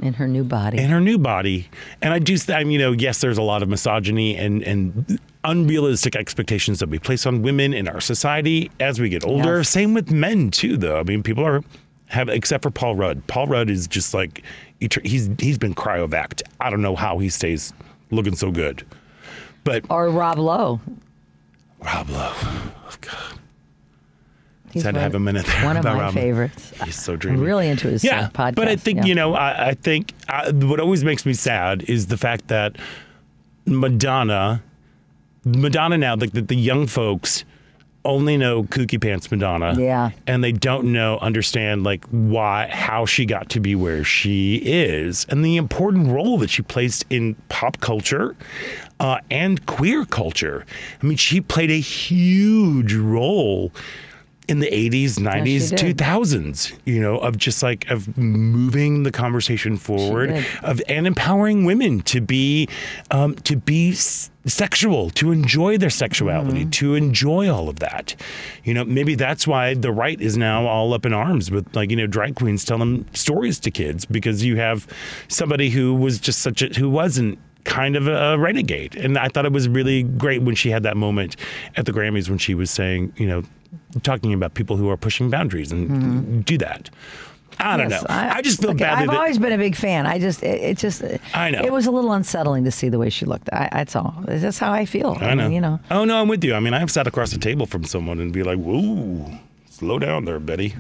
In 0.01 0.15
her 0.15 0.29
new 0.29 0.45
body. 0.45 0.79
in 0.79 0.91
her 0.91 1.01
new 1.01 1.19
body. 1.19 1.69
And 2.01 2.13
I 2.13 2.19
do, 2.19 2.37
I'm, 2.49 2.71
you 2.71 2.79
know, 2.79 2.93
yes, 2.93 3.21
there's 3.21 3.39
a 3.39 3.43
lot 3.43 3.63
of 3.63 3.69
misogyny 3.69 4.37
and, 4.37 4.63
and 4.63 5.21
unrealistic 5.47 6.15
expectations 6.17 6.79
that 6.81 6.89
we 6.89 6.99
place 6.99 7.25
on 7.27 7.41
women 7.43 7.73
in 7.73 7.89
our 7.89 8.01
society 8.01 8.71
as 8.81 9.01
we 9.01 9.09
get 9.09 9.25
older. 9.25 9.59
Yes. 9.59 9.69
Same 9.71 9.95
with 9.95 10.11
men 10.11 10.51
too, 10.51 10.77
though. 10.77 10.99
I 10.99 11.03
mean, 11.05 11.23
people 11.23 11.45
are 11.45 11.63
have, 12.07 12.29
except 12.29 12.63
for 12.63 12.71
Paul 12.71 12.95
Rudd. 12.97 13.27
Paul 13.27 13.47
Rudd 13.47 13.71
is 13.71 13.87
just 13.87 14.13
like, 14.15 14.43
he's 15.03 15.29
he's 15.39 15.59
been 15.59 15.75
cryovaced. 15.75 16.43
I 16.61 16.71
don't 16.71 16.83
know 16.83 16.95
how 16.97 17.19
he 17.19 17.29
stays 17.29 17.73
looking 18.11 18.37
so 18.37 18.51
good. 18.51 18.85
But 19.65 19.85
or 19.91 20.11
Rob 20.11 20.39
Lowe. 20.39 20.81
Rob 21.81 22.09
Lowe, 22.09 22.33
oh, 22.35 22.95
God, 23.01 23.39
He's 24.73 24.83
had 24.83 24.95
to 24.95 25.01
have 25.01 25.15
a 25.15 25.21
minute 25.21 25.47
there 25.47 25.65
One 25.65 25.77
of 25.77 25.85
my 25.85 25.99
Rob. 25.99 26.15
favorites. 26.15 26.73
he's 26.85 26.97
so 27.01 27.13
I'm 27.15 27.19
dreamy. 27.19 27.39
really 27.41 27.69
into 27.69 27.89
his 27.89 28.03
yeah, 28.05 28.27
uh, 28.27 28.29
podcast. 28.31 28.55
But 28.57 28.69
I 28.69 28.77
think 28.77 28.99
yeah. 29.01 29.05
you 29.07 29.15
know, 29.15 29.35
I, 29.35 29.69
I 29.69 29.75
think 29.75 30.13
uh, 30.29 30.53
what 30.53 30.81
always 30.81 31.05
makes 31.05 31.25
me 31.27 31.33
sad 31.35 31.83
is 31.83 32.07
the 32.07 32.17
fact 32.17 32.49
that 32.49 32.77
Madonna, 33.67 34.63
Madonna 35.47 35.97
now, 35.97 36.17
like 36.17 36.33
the, 36.33 36.43
the 36.43 36.57
young 36.57 36.87
folks 36.87 37.45
only 38.05 38.37
know 38.37 38.63
Kooky 38.65 39.01
Pants 39.01 39.31
Madonna. 39.31 39.75
Yeah. 39.79 40.11
And 40.27 40.43
they 40.43 40.53
don't 40.53 40.93
know, 40.93 41.19
understand 41.19 41.85
like 41.85 42.05
why, 42.07 42.69
how 42.71 43.05
she 43.07 43.27
got 43.27 43.49
to 43.51 43.61
be 43.61 43.75
where 43.75 44.05
she 44.05 44.57
is 44.57 45.27
and 45.29 45.45
the 45.45 45.57
important 45.57 46.09
role 46.09 46.39
that 46.39 46.51
she 46.51 46.63
plays 46.63 47.05
in 47.11 47.35
pop 47.49 47.81
culture 47.81 48.37
uh, 49.01 49.19
and 49.31 49.65
queer 49.67 50.05
culture. 50.05 50.65
I 51.03 51.07
mean, 51.07 51.17
she 51.17 51.41
played 51.41 51.71
a 51.71 51.81
huge 51.81 52.95
role 52.95 53.73
in 54.49 54.61
the 54.61 54.67
80s, 54.71 55.15
90s, 55.19 55.71
did. 55.77 55.97
2000s, 55.99 56.73
you 56.85 57.01
know, 57.01 57.19
of 57.19 57.37
just 57.37 57.63
like 57.63 57.89
of 57.91 58.17
moving 58.17 59.03
the 59.03 59.11
conversation 59.11 59.77
forward 59.77 60.31
of 60.63 60.81
and 60.89 61.07
empowering 61.07 61.65
women 61.65 62.01
to 62.03 62.21
be 62.21 62.69
um, 63.11 63.35
to 63.37 63.57
be 63.57 63.91
s- 63.91 64.31
sexual, 64.45 65.11
to 65.11 65.33
enjoy 65.33 65.77
their 65.79 65.91
sexuality, 65.91 66.61
Mm-hmm. 66.61 66.71
to 66.71 66.95
enjoy 66.95 67.51
all 67.53 67.69
of 67.69 67.81
that. 67.81 68.15
You 68.63 68.75
know, 68.75 68.85
maybe 68.85 69.17
that's 69.17 69.47
why 69.47 69.75
the 69.75 69.91
right 69.91 70.21
is 70.21 70.37
now 70.37 70.67
all 70.67 70.95
up 70.95 71.05
in 71.05 71.13
arms 71.13 71.51
with 71.51 71.75
like 71.75 71.91
you 71.91 71.97
know 71.97 72.07
drag 72.07 72.37
queens 72.37 72.65
telling 72.65 73.05
stories 73.15 73.59
to 73.61 73.71
kids 73.71 74.05
because 74.05 74.45
you 74.45 74.57
have 74.57 74.87
somebody 75.29 75.71
who 75.71 75.95
was 75.95 76.21
just 76.21 76.41
such 76.41 76.63
a 76.63 76.67
who 76.69 76.89
wasn't 76.89 77.39
kind 77.65 77.97
of 77.97 78.07
a 78.07 78.39
renegade 78.39 78.95
and 78.95 79.19
i 79.19 79.27
thought 79.27 79.45
it 79.45 79.51
was 79.51 79.69
really 79.69 80.05
great 80.05 80.41
when 80.43 80.55
she 80.55 80.71
had 80.71 80.85
that 80.85 80.97
moment 80.97 81.35
at 81.75 81.85
the 81.85 81.91
grammys 81.93 82.29
when 82.29 82.39
she 82.39 82.55
was 82.55 82.71
saying 82.71 83.13
you 83.17 83.27
know 83.27 83.43
talking 84.03 84.33
about 84.33 84.55
people 84.55 84.77
who 84.77 84.89
are 84.89 84.97
pushing 84.97 85.31
boundaries 85.31 85.73
and 85.73 86.45
do 86.45 86.59
that 86.59 86.91
i 87.59 87.77
don't 87.77 87.87
Mm-hmm. 87.87 87.91
Yes, 87.91 88.03
know 88.03 88.09
I, 88.11 88.43
just 88.43 88.61
feel 88.61 88.71
look, 88.71 88.79
badly 88.79 89.05
I've 89.09 89.15
always 89.19 89.39
been 89.39 89.53
a 89.53 89.59
big 89.59 89.77
fan. 89.77 90.07
I 90.07 90.19
just, 90.19 90.43
it, 90.43 90.61
it 90.61 90.77
just, 90.77 91.03
I 91.33 91.51
know. 91.51 91.63
It 91.63 91.73
was 91.73 91.87
a 91.87 91.91
little 91.91 92.13
unsettling 92.13 92.65
to 92.65 92.71
see 92.71 92.91
the 92.91 92.99
way 92.99 93.09
she 93.09 93.25
looked. 93.25 93.49
I, 93.51 93.71
that's 93.73 93.97
all. 93.97 94.15
That's 94.27 94.59
how 94.59 94.73
I 94.75 94.85
feel. 94.85 95.17
I 95.21 95.33
know. 95.35 95.45
mean, 95.45 95.53
you 95.53 95.61
know. 95.63 95.81
Oh 95.91 96.05
no, 96.05 96.21
I'm 96.21 96.29
with 96.29 96.45
you. 96.45 96.55
I 96.55 96.61
mean, 96.61 96.75
I've 96.75 96.91
sat 96.91 97.07
across 97.07 97.31
the 97.33 97.39
table 97.39 97.65
from 97.65 97.85
someone 97.85 98.21
and 98.21 98.31
be 98.31 98.43
like, 98.43 98.59
"Whoa, 98.59 99.39
slow 99.71 99.99
down 99.99 100.27
there, 100.27 100.39
Betty." 100.39 100.75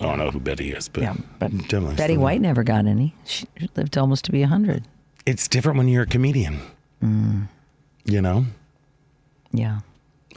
I 0.00 0.02
don't 0.02 0.18
know 0.18 0.30
who 0.32 0.40
Betty 0.40 0.72
is, 0.72 0.88
but, 0.88 1.04
Yeah, 1.04 1.14
but 1.38 1.52
definitely 1.52 1.94
Betty 1.94 2.16
White 2.16 2.40
never 2.40 2.64
got 2.64 2.86
any. 2.86 3.14
She 3.24 3.46
lived 3.76 3.96
almost 3.96 4.24
to 4.24 4.32
be 4.32 4.42
hundred. 4.42 4.82
It's 5.24 5.46
different 5.46 5.78
when 5.78 5.86
you're 5.86 6.02
a 6.02 6.06
comedian. 6.06 6.58
Mm. 7.02 7.46
You 8.04 8.22
know, 8.22 8.46
Yeah. 9.52 9.80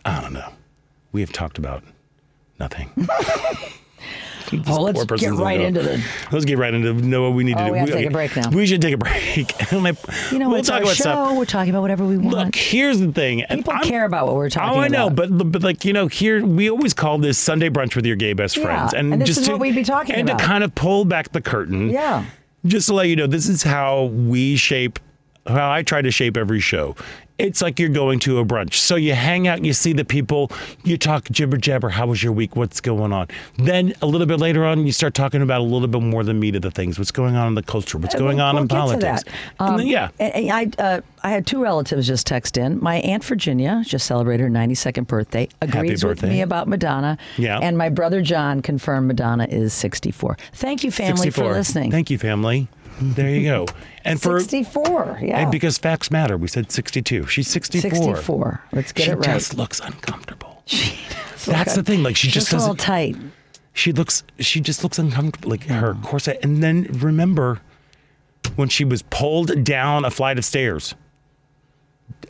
I 0.05 0.21
don't 0.21 0.33
know. 0.33 0.53
We 1.11 1.21
have 1.21 1.31
talked 1.31 1.57
about 1.57 1.83
nothing. 2.59 2.89
Oh, 4.67 4.81
let's 4.81 5.03
get 5.21 5.33
right 5.33 5.61
into 5.61 5.79
the. 5.83 6.03
Let's 6.31 6.43
get 6.43 6.57
right 6.57 6.73
into 6.73 6.91
know 6.93 7.21
what 7.21 7.35
we 7.35 7.43
need 7.43 7.55
to 7.55 7.61
Oh, 7.61 7.67
do. 7.67 7.71
we 7.73 7.77
have 7.77 7.87
to 7.89 7.93
take 7.93 8.07
a 8.07 8.09
break 8.09 8.35
now. 8.35 8.49
We 8.49 8.65
should 8.65 8.81
take 8.81 8.95
a 8.95 8.97
break. 8.97 9.53
And, 9.71 9.97
You 10.31 10.39
know, 10.39 10.49
we'll 10.49 10.63
talk 10.63 10.81
about 10.81 10.95
show. 10.95 11.03
Stuff. 11.03 11.37
We're 11.37 11.45
talking 11.45 11.69
about 11.69 11.83
whatever 11.83 12.03
we 12.03 12.17
want. 12.17 12.35
Look, 12.35 12.55
here's 12.55 12.99
the 12.99 13.11
thing. 13.11 13.43
People 13.47 13.73
I'm- 13.73 13.83
care 13.83 14.05
about 14.05 14.25
what 14.25 14.35
we're 14.37 14.49
talking 14.49 14.69
about. 14.71 14.79
Oh, 14.79 14.83
I 14.83 14.87
know, 14.87 15.05
about. 15.07 15.37
but 15.37 15.51
but 15.51 15.61
like 15.61 15.85
you 15.85 15.93
know, 15.93 16.07
here 16.07 16.43
we 16.43 16.67
always 16.67 16.95
call 16.95 17.19
this 17.19 17.37
Sunday 17.37 17.69
brunch 17.69 17.95
with 17.95 18.07
your 18.07 18.15
gay 18.15 18.33
best 18.33 18.57
Yeah, 18.57 18.63
friends, 18.63 18.93
and 18.95 19.21
this 19.21 19.27
just 19.27 19.39
is 19.41 19.45
to, 19.45 19.51
what 19.51 19.61
we'd 19.61 19.75
be 19.75 19.83
talking 19.83 20.15
and 20.15 20.27
about. 20.27 20.39
to 20.39 20.45
kind 20.45 20.63
of 20.63 20.73
pull 20.73 21.05
back 21.05 21.31
the 21.31 21.41
curtain. 21.41 21.91
Yeah. 21.91 22.25
just 22.65 22.87
to 22.87 22.95
let 22.95 23.07
you 23.07 23.15
know, 23.15 23.27
this 23.27 23.47
is 23.47 23.61
how 23.61 24.05
we 24.05 24.55
shape, 24.55 24.97
how 25.45 25.69
I 25.71 25.83
try 25.83 26.01
to 26.01 26.09
shape 26.09 26.37
every 26.37 26.59
show. 26.59 26.95
It's 27.39 27.62
like 27.62 27.80
you're 27.80 27.89
going 27.89 28.19
to 28.19 28.39
a 28.39 28.45
brunch. 28.45 28.73
So 28.75 28.95
you 28.95 29.13
hang 29.13 29.47
out, 29.47 29.63
you 29.63 29.73
see 29.73 29.93
the 29.93 30.04
people, 30.06 30.52
you 30.84 30.97
talk 30.97 31.23
jibber 31.32 31.58
jabber. 31.58 31.89
How 31.89 32.06
was 32.08 32.21
your 32.21 32.34
week? 32.34 32.56
What's 32.56 32.82
going 32.82 33.13
on? 33.13 33.28
Then 33.58 33.93
a 34.02 34.06
little 34.06 34.28
bit 34.28 34.39
later 34.39 34.65
on, 34.65 34.86
you 34.86 34.91
start 34.91 35.13
talking 35.13 35.41
about 35.41 35.62
a 35.62 35.63
little 35.63 35.88
bit 35.88 36.02
more 36.02 36.23
the 36.23 36.34
meat 36.34 36.56
of 36.56 36.62
the 36.62 36.71
things. 36.71 36.99
What's 36.99 37.12
going 37.12 37.36
on 37.36 37.47
in 37.47 37.56
the 37.56 37.63
culture? 37.63 37.97
What's 37.97 38.15
going 38.15 38.38
We'll- 38.38 38.45
on 38.45 38.56
we'll 38.56 38.62
in 38.63 38.67
politics? 38.67 39.23
Um, 39.60 39.78
then- 39.78 39.88
yeah. 39.88 40.10
I 40.19 40.69
uh, 40.78 41.02
I 41.23 41.30
had 41.32 41.45
two 41.47 41.62
relatives 41.62 42.08
just 42.08 42.25
text 42.28 42.58
in. 42.58 42.82
My 42.82 42.97
aunt 42.97 43.23
Virginia 43.23 43.84
just 43.86 44.06
celebrated 44.06 44.43
her 44.43 44.49
92nd 44.49 45.08
birthday. 45.08 45.47
Agrees 45.62 46.04
with 46.06 46.19
birthday. 46.21 46.30
me 46.36 46.41
about 46.41 46.67
Madonna. 46.67 47.17
Yeah. 47.38 47.60
And 47.62 47.78
my 47.78 47.89
brother 47.89 48.21
John 48.21 48.62
confirmed 48.62 49.08
Madonna 49.08 49.45
is 49.49 49.73
64. 49.73 50.38
Thank 50.54 50.84
you, 50.84 50.91
family, 50.91 51.23
64. 51.23 51.43
for 51.45 51.54
listening. 51.54 51.91
Thank 51.91 52.10
you, 52.10 52.17
family. 52.17 52.67
There 53.01 53.29
you 53.29 53.43
go. 53.43 53.65
And 54.03 54.21
for 54.21 54.39
64. 54.39 55.19
Yeah. 55.21 55.39
and 55.39 55.51
because 55.51 55.77
facts 55.77 56.12
matter, 56.12 56.38
we 56.38 56.47
said 56.47 56.71
62. 56.71 57.27
She's 57.27 57.47
64. 57.47 58.15
64. 58.15 58.63
Let's 58.71 58.91
get 58.91 59.03
she 59.05 59.12
it 59.12 59.15
right. 59.15 59.25
She 59.25 59.31
just 59.31 59.53
looks 59.55 59.79
uncomfortable. 59.79 60.63
That's 60.69 61.45
That's 61.45 61.75
the 61.75 61.83
thing. 61.83 62.03
Like 62.03 62.15
she 62.15 62.29
just 62.29 62.51
a 62.51 62.57
little 62.57 62.73
doesn't. 62.75 62.85
tight. 62.85 63.15
she 63.73 63.91
looks 63.93 64.23
she 64.39 64.59
just 64.59 64.83
looks 64.83 64.99
uncomfortable 64.99 65.49
like 65.51 65.63
her 65.65 65.95
corset 66.03 66.39
and 66.43 66.62
then 66.62 66.83
remember 66.99 67.62
when 68.55 68.67
she 68.69 68.83
was 68.83 69.01
pulled 69.03 69.63
down 69.63 70.03
a 70.05 70.12
flight 70.12 70.38
of 70.38 70.43
stairs 70.45 70.95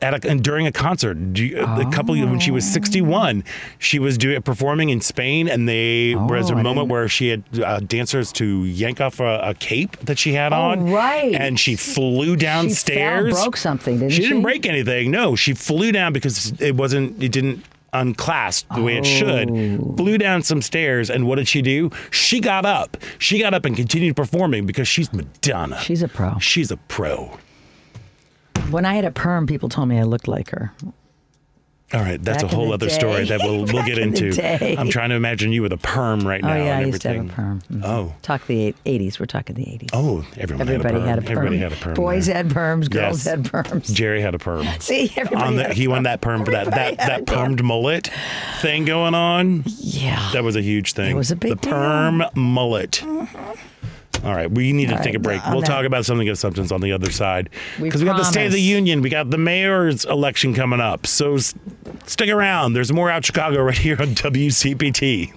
at 0.02 0.24
a, 0.26 0.30
and 0.30 0.42
during 0.44 0.66
a 0.66 0.72
concert. 0.72 1.18
You- 1.38 1.60
a 1.60 1.90
couple 1.92 2.16
when 2.16 2.40
she 2.40 2.52
was 2.52 2.66
61 2.72 3.44
she 3.80 4.00
was 4.00 4.18
doing 4.18 4.42
performing 4.42 4.90
in 4.90 5.02
Spain 5.02 5.48
and 5.50 5.68
they 5.68 6.14
there 6.14 6.38
was 6.38 6.50
a 6.50 6.54
Oh, 6.54 6.58
moment 6.58 6.76
didn't- 6.78 6.90
where 6.90 7.08
she 7.10 7.28
had 7.30 7.44
uh, 7.62 7.80
dancers 7.82 8.32
to 8.34 8.64
yank 8.66 9.02
off 9.02 9.20
a, 9.20 9.40
a 9.44 9.54
cape 9.56 9.98
that 10.06 10.18
she 10.18 10.34
had 10.34 10.54
on 10.54 10.80
Oh, 10.90 10.94
right. 10.94 11.34
and 11.36 11.60
she 11.60 11.76
flew 11.76 12.36
downstairs. 12.36 13.36
She 13.38 13.44
broke 13.44 13.58
something, 13.58 14.00
didn't 14.00 14.14
she 14.14 14.22
didn't 14.22 14.42
break 14.42 14.66
anything 14.66 15.12
no. 15.12 15.36
She 15.36 15.54
flew 15.54 15.92
down 15.92 16.14
because 16.14 16.54
it 16.62 16.76
wasn't 16.76 17.22
it 17.22 17.32
didn't 17.32 17.64
unclasped 17.94 18.74
the 18.76 18.82
way 18.84 18.98
it 18.98 19.06
should. 19.06 19.50
Oh. 19.50 19.96
flew 19.98 20.18
down 20.18 20.44
some 20.44 20.62
stairs 20.62 21.10
and 21.10 21.26
what 21.28 21.36
did 21.36 21.48
she 21.48 21.62
do? 21.62 21.90
She 22.12 22.40
got 22.40 22.64
up. 22.66 22.98
She 23.18 23.40
got 23.40 23.54
up 23.54 23.66
and 23.66 23.76
continued 23.76 24.16
performing 24.16 24.66
because 24.66 24.88
she's 24.88 25.12
madonna. 25.12 25.80
She's 25.82 26.02
a 26.04 26.08
pro. 26.08 26.38
she's 26.40 26.72
a 26.72 26.78
pro 26.78 27.38
When 28.72 28.86
I 28.86 28.94
had 28.94 29.06
a 29.06 29.12
perm, 29.12 29.48
people 29.48 29.70
told 29.70 29.90
me 29.90 29.98
I 30.00 30.04
looked 30.04 30.28
like 30.28 30.50
her. 30.52 30.72
All 31.92 32.02
right, 32.02 32.24
that's 32.24 32.44
Back 32.44 32.52
a 32.52 32.56
whole 32.56 32.68
the 32.68 32.74
other 32.76 32.90
story 32.90 33.26
that 33.26 33.40
we'll 33.42 33.66
we'll 33.66 33.84
get 33.84 33.98
into. 34.06 34.30
day. 34.32 34.76
I'm 34.78 34.90
trying 34.90 35.10
to 35.10 35.16
imagine 35.16 35.52
you 35.52 35.64
with 35.64 35.74
a 35.74 35.78
perm 35.78 36.20
right 36.20 36.40
now 36.44 36.54
Oh 36.54 36.56
yeah, 36.64 36.78
I 36.78 36.82
used 36.86 37.02
to 37.02 37.08
have 37.14 37.26
a 37.26 37.30
perm. 37.30 37.62
Mhm. 37.72 37.82
Oh. 37.84 38.14
talk 38.22 38.46
the 38.46 38.76
80s. 38.86 39.20
We're 39.20 39.26
talking 39.26 39.56
the 39.56 39.64
80s. 39.66 39.90
Oh, 39.94 40.24
everyone 40.38 40.70
Everybody 40.70 41.00
had 41.00 41.00
a 41.00 41.00
perm. 41.00 41.08
had 41.08 41.18
a 41.18 41.22
perm. 41.24 41.38
Everybody 41.38 41.58
had 41.58 41.72
a 41.72 41.76
perm. 41.78 41.94
Boys 41.96 42.28
there. 42.28 42.36
had 42.36 42.50
perms. 42.50 42.92
Girls 42.92 43.26
Yes. 43.26 43.36
had 43.36 43.44
perms. 43.46 43.92
Jerry 43.92 44.22
had 44.22 44.36
a 44.36 44.38
perm. 44.38 44.68
See, 44.80 45.12
everybody 45.16 45.44
On 45.48 45.56
the, 45.56 45.64
had 45.64 45.72
a 45.72 45.74
he 45.74 45.88
won 45.88 46.04
that 46.04 46.22
perm 46.22 46.46
for 46.46 46.52
that 46.52 46.66
that 46.70 46.98
that 46.98 47.26
permed 47.26 47.64
mullet 47.64 48.12
thing 48.62 48.86
going 48.86 49.16
on. 49.16 49.64
Yeah. 49.66 50.30
That 50.34 50.44
was 50.44 50.56
a 50.56 50.62
huge 50.62 50.94
thing. 50.94 51.10
It 51.10 51.16
was 51.16 51.32
a 51.32 51.36
big 51.36 51.50
The 51.50 51.56
deal. 51.56 51.72
perm 51.74 52.24
mullet. 52.36 53.04
All 54.24 54.34
right, 54.36 54.52
we 54.52 54.74
need 54.74 54.90
to 54.90 54.98
All 54.98 55.04
take 55.04 55.16
a 55.16 55.20
break. 55.20 55.46
on 55.46 55.54
We'll 55.54 55.62
that- 55.62 55.68
talk 55.68 55.86
about 55.86 56.06
something 56.06 56.28
of 56.30 56.38
substance 56.38 56.72
on 56.72 56.82
the 56.82 56.92
other 56.92 57.12
side 57.12 57.50
because 57.82 58.02
we 58.02 58.06
got 58.08 58.18
the 58.18 58.24
State 58.26 58.48
of 58.48 58.52
the. 58.52 58.62
Union, 58.62 59.02
we 59.02 59.10
got 59.10 59.30
the 59.30 59.38
mayor's 59.38 60.04
election 60.06 60.54
coming 60.54 60.80
up. 60.82 61.08
So 61.08 61.36
s- 61.36 61.54
stick 62.06 62.30
around. 62.30 62.74
There's 62.74 62.92
more 62.92 63.10
out 63.10 63.24
Chicago 63.26 63.62
right 63.64 63.78
here 63.78 63.96
on 64.00 64.08
WCPT. 64.16 65.34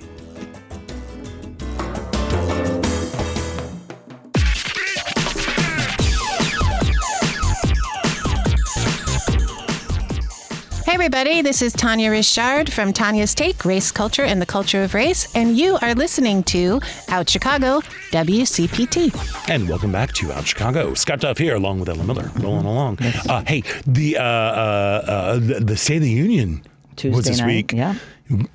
Everybody, 11.03 11.43
this 11.43 11.63
is 11.63 11.73
Tanya 11.73 12.13
Richard 12.13 12.73
from 12.73 12.93
Tanya's 12.93 13.35
Take 13.35 13.65
Race 13.65 13.91
Culture 13.91 14.23
and 14.23 14.41
the 14.41 14.47
Culture 14.47 14.85
of 14.85 14.95
Race, 14.95 15.35
and 15.35 15.59
you 15.59 15.77
are 15.83 15.97
listening 15.97 16.45
to 16.45 16.81
Out 17.09 17.29
Chicago 17.29 17.81
WCPT. 18.13 19.51
And 19.51 19.69
welcome 19.69 19.91
back 19.91 20.13
to 20.13 20.33
Out 20.33 20.47
Chicago. 20.47 20.95
Scott 20.95 21.19
Duff 21.19 21.39
here, 21.39 21.57
along 21.57 21.81
with 21.81 21.89
Ellen 21.89 22.07
Miller, 22.07 22.31
rolling 22.37 22.67
along. 22.67 22.99
Uh, 23.29 23.43
hey, 23.49 23.65
the, 23.85 24.17
uh, 24.17 24.23
uh, 24.23 25.05
uh, 25.09 25.35
the 25.41 25.55
the 25.55 25.77
State 25.77 25.97
of 25.97 26.03
the 26.03 26.11
Union 26.11 26.63
was 27.03 27.25
this 27.25 27.41
night, 27.41 27.47
week. 27.47 27.73
yeah. 27.73 27.97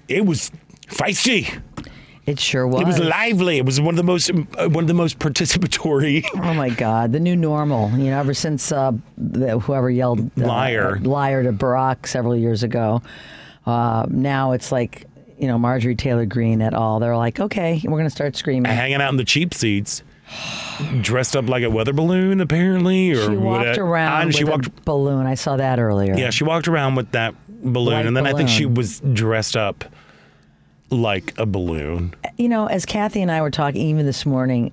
it 0.07 0.25
was 0.25 0.49
feisty. 0.87 1.53
It 2.27 2.41
sure 2.41 2.67
was. 2.67 2.81
It 2.81 2.85
was 2.87 2.99
lively. 2.99 3.57
It 3.57 3.65
was 3.65 3.79
one 3.79 3.93
of 3.93 3.95
the 3.95 4.03
most 4.03 4.29
uh, 4.29 4.67
one 4.67 4.83
of 4.83 4.87
the 4.89 4.93
most 4.93 5.17
participatory. 5.17 6.25
Oh 6.35 6.53
my 6.53 6.69
God, 6.69 7.13
the 7.13 7.21
new 7.21 7.37
normal. 7.37 7.89
You 7.91 8.11
know, 8.11 8.19
ever 8.19 8.33
since 8.33 8.69
uh, 8.71 8.91
the, 9.17 9.57
whoever 9.59 9.89
yelled 9.89 10.19
uh, 10.37 10.45
Liar. 10.45 10.99
liar 10.99 11.43
to 11.43 11.53
Barack 11.53 12.05
several 12.05 12.35
years 12.35 12.63
ago, 12.63 13.01
uh, 13.65 14.05
now 14.09 14.51
it's 14.51 14.73
like 14.73 15.05
you 15.37 15.47
know 15.47 15.57
Marjorie 15.57 15.95
Taylor 15.95 16.25
Greene 16.25 16.61
et 16.61 16.73
al. 16.73 16.99
They're 16.99 17.15
like, 17.15 17.39
okay, 17.39 17.81
we're 17.85 17.91
going 17.91 18.03
to 18.03 18.09
start 18.09 18.35
screaming. 18.35 18.69
hanging 18.69 19.01
out 19.01 19.11
in 19.11 19.17
the 19.17 19.23
cheap 19.23 19.53
seats, 19.53 20.03
dressed 20.99 21.37
up 21.37 21.47
like 21.47 21.63
a 21.63 21.69
weather 21.69 21.93
balloon, 21.93 22.41
apparently, 22.41 23.11
or 23.11 23.25
She 23.25 23.37
walked 23.37 23.77
around 23.77 24.27
with 24.27 24.35
she 24.35 24.43
a 24.43 24.47
walked. 24.47 24.83
balloon. 24.83 25.25
I 25.25 25.35
saw 25.35 25.55
that 25.55 25.79
earlier. 25.79 26.13
Yeah, 26.17 26.31
she 26.31 26.43
walked 26.43 26.67
around 26.67 26.95
with 26.95 27.11
that 27.11 27.35
balloon, 27.47 28.05
and 28.05 28.17
then 28.17 28.27
I 28.27 28.33
think 28.33 28.49
she 28.49 28.65
was 28.65 28.99
dressed 28.99 29.55
up 29.55 29.85
like 30.89 31.33
a 31.37 31.45
balloon. 31.45 32.13
you 32.37 32.47
know, 32.49 32.67
as 32.67 32.85
Kathy 32.85 33.21
and 33.21 33.31
I 33.31 33.41
were 33.41 33.51
talking 33.51 33.81
even 33.81 34.05
this 34.05 34.25
morning, 34.25 34.71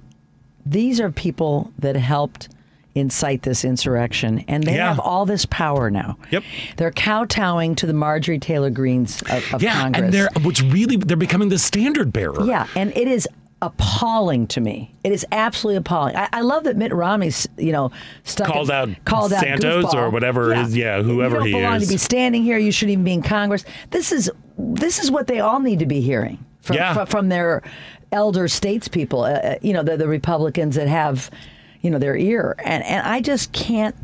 these 0.66 1.00
are 1.00 1.10
people 1.10 1.72
that 1.78 1.96
helped 1.96 2.48
incite 2.94 3.42
this 3.42 3.64
insurrection, 3.64 4.44
and 4.46 4.62
they 4.62 4.76
Yeah. 4.76 4.88
have 4.88 5.00
all 5.00 5.26
this 5.26 5.44
power 5.46 5.90
now. 5.90 6.16
Yep. 6.30 6.44
They're 6.76 6.92
kowtowing 6.92 7.74
to 7.76 7.86
the 7.86 7.92
Marjorie 7.92 8.38
Taylor 8.38 8.70
Greenes 8.70 9.20
of, 9.22 9.54
of 9.54 9.62
yeah, 9.62 9.80
Congress. 9.80 10.04
and 10.04 10.14
they're 10.14 10.28
what's 10.42 10.62
really 10.62 10.96
they're 10.96 11.16
becoming 11.16 11.48
the 11.48 11.58
standard 11.58 12.12
bearer. 12.12 12.44
yeah, 12.44 12.68
and 12.76 12.96
it 12.96 13.08
is 13.08 13.26
appalling 13.66 14.46
to 14.48 14.60
me. 14.60 14.94
It 15.04 15.12
is 15.12 15.24
absolutely 15.32 15.78
appalling. 15.78 16.16
I, 16.16 16.28
I 16.32 16.40
love 16.42 16.64
that 16.64 16.76
Mitt 16.76 16.92
Romney's, 16.92 17.48
you 17.56 17.72
know, 17.72 17.90
stuck 18.24 18.46
Called 18.48 18.70
out 18.70 18.88
called 19.04 19.32
out 19.32 19.40
Santos 19.42 19.86
goofball. 19.86 19.94
or 19.94 20.10
whatever 20.10 20.54
yeah, 20.70 21.02
whoever 21.02 21.40
he 21.42 21.46
is. 21.50 21.52
you 21.52 21.52
don't 21.52 21.60
he 21.60 21.62
belong 21.62 21.76
is. 21.76 21.88
to 21.88 21.94
be 21.94 21.98
standing 21.98 22.42
here. 22.42 22.58
You 22.58 22.70
shouldn't 22.72 22.92
even 22.92 23.04
be 23.04 23.12
in 23.12 23.22
Congress. 23.22 23.64
This 23.90 24.12
is 24.12 24.30
this 24.58 24.98
is 24.98 25.10
what 25.10 25.26
they 25.26 25.40
all 25.40 25.60
need 25.60 25.78
to 25.80 25.86
be 25.86 26.00
hearing 26.00 26.44
from 26.60 26.76
Yeah. 26.76 26.94
from, 26.94 27.06
from 27.06 27.28
their 27.28 27.62
elder 28.12 28.44
statespeople. 28.46 29.20
Uh, 29.28 29.48
uh, 29.48 29.58
you 29.62 29.72
know, 29.72 29.82
the, 29.82 29.96
the 29.96 30.06
Republicans 30.08 30.74
that 30.76 30.86
have, 30.88 31.30
you 31.80 31.90
know, 31.90 31.98
their 31.98 32.16
ear. 32.16 32.54
And 32.64 32.84
and 32.84 33.06
I 33.06 33.20
just 33.20 33.52
can't. 33.52 33.96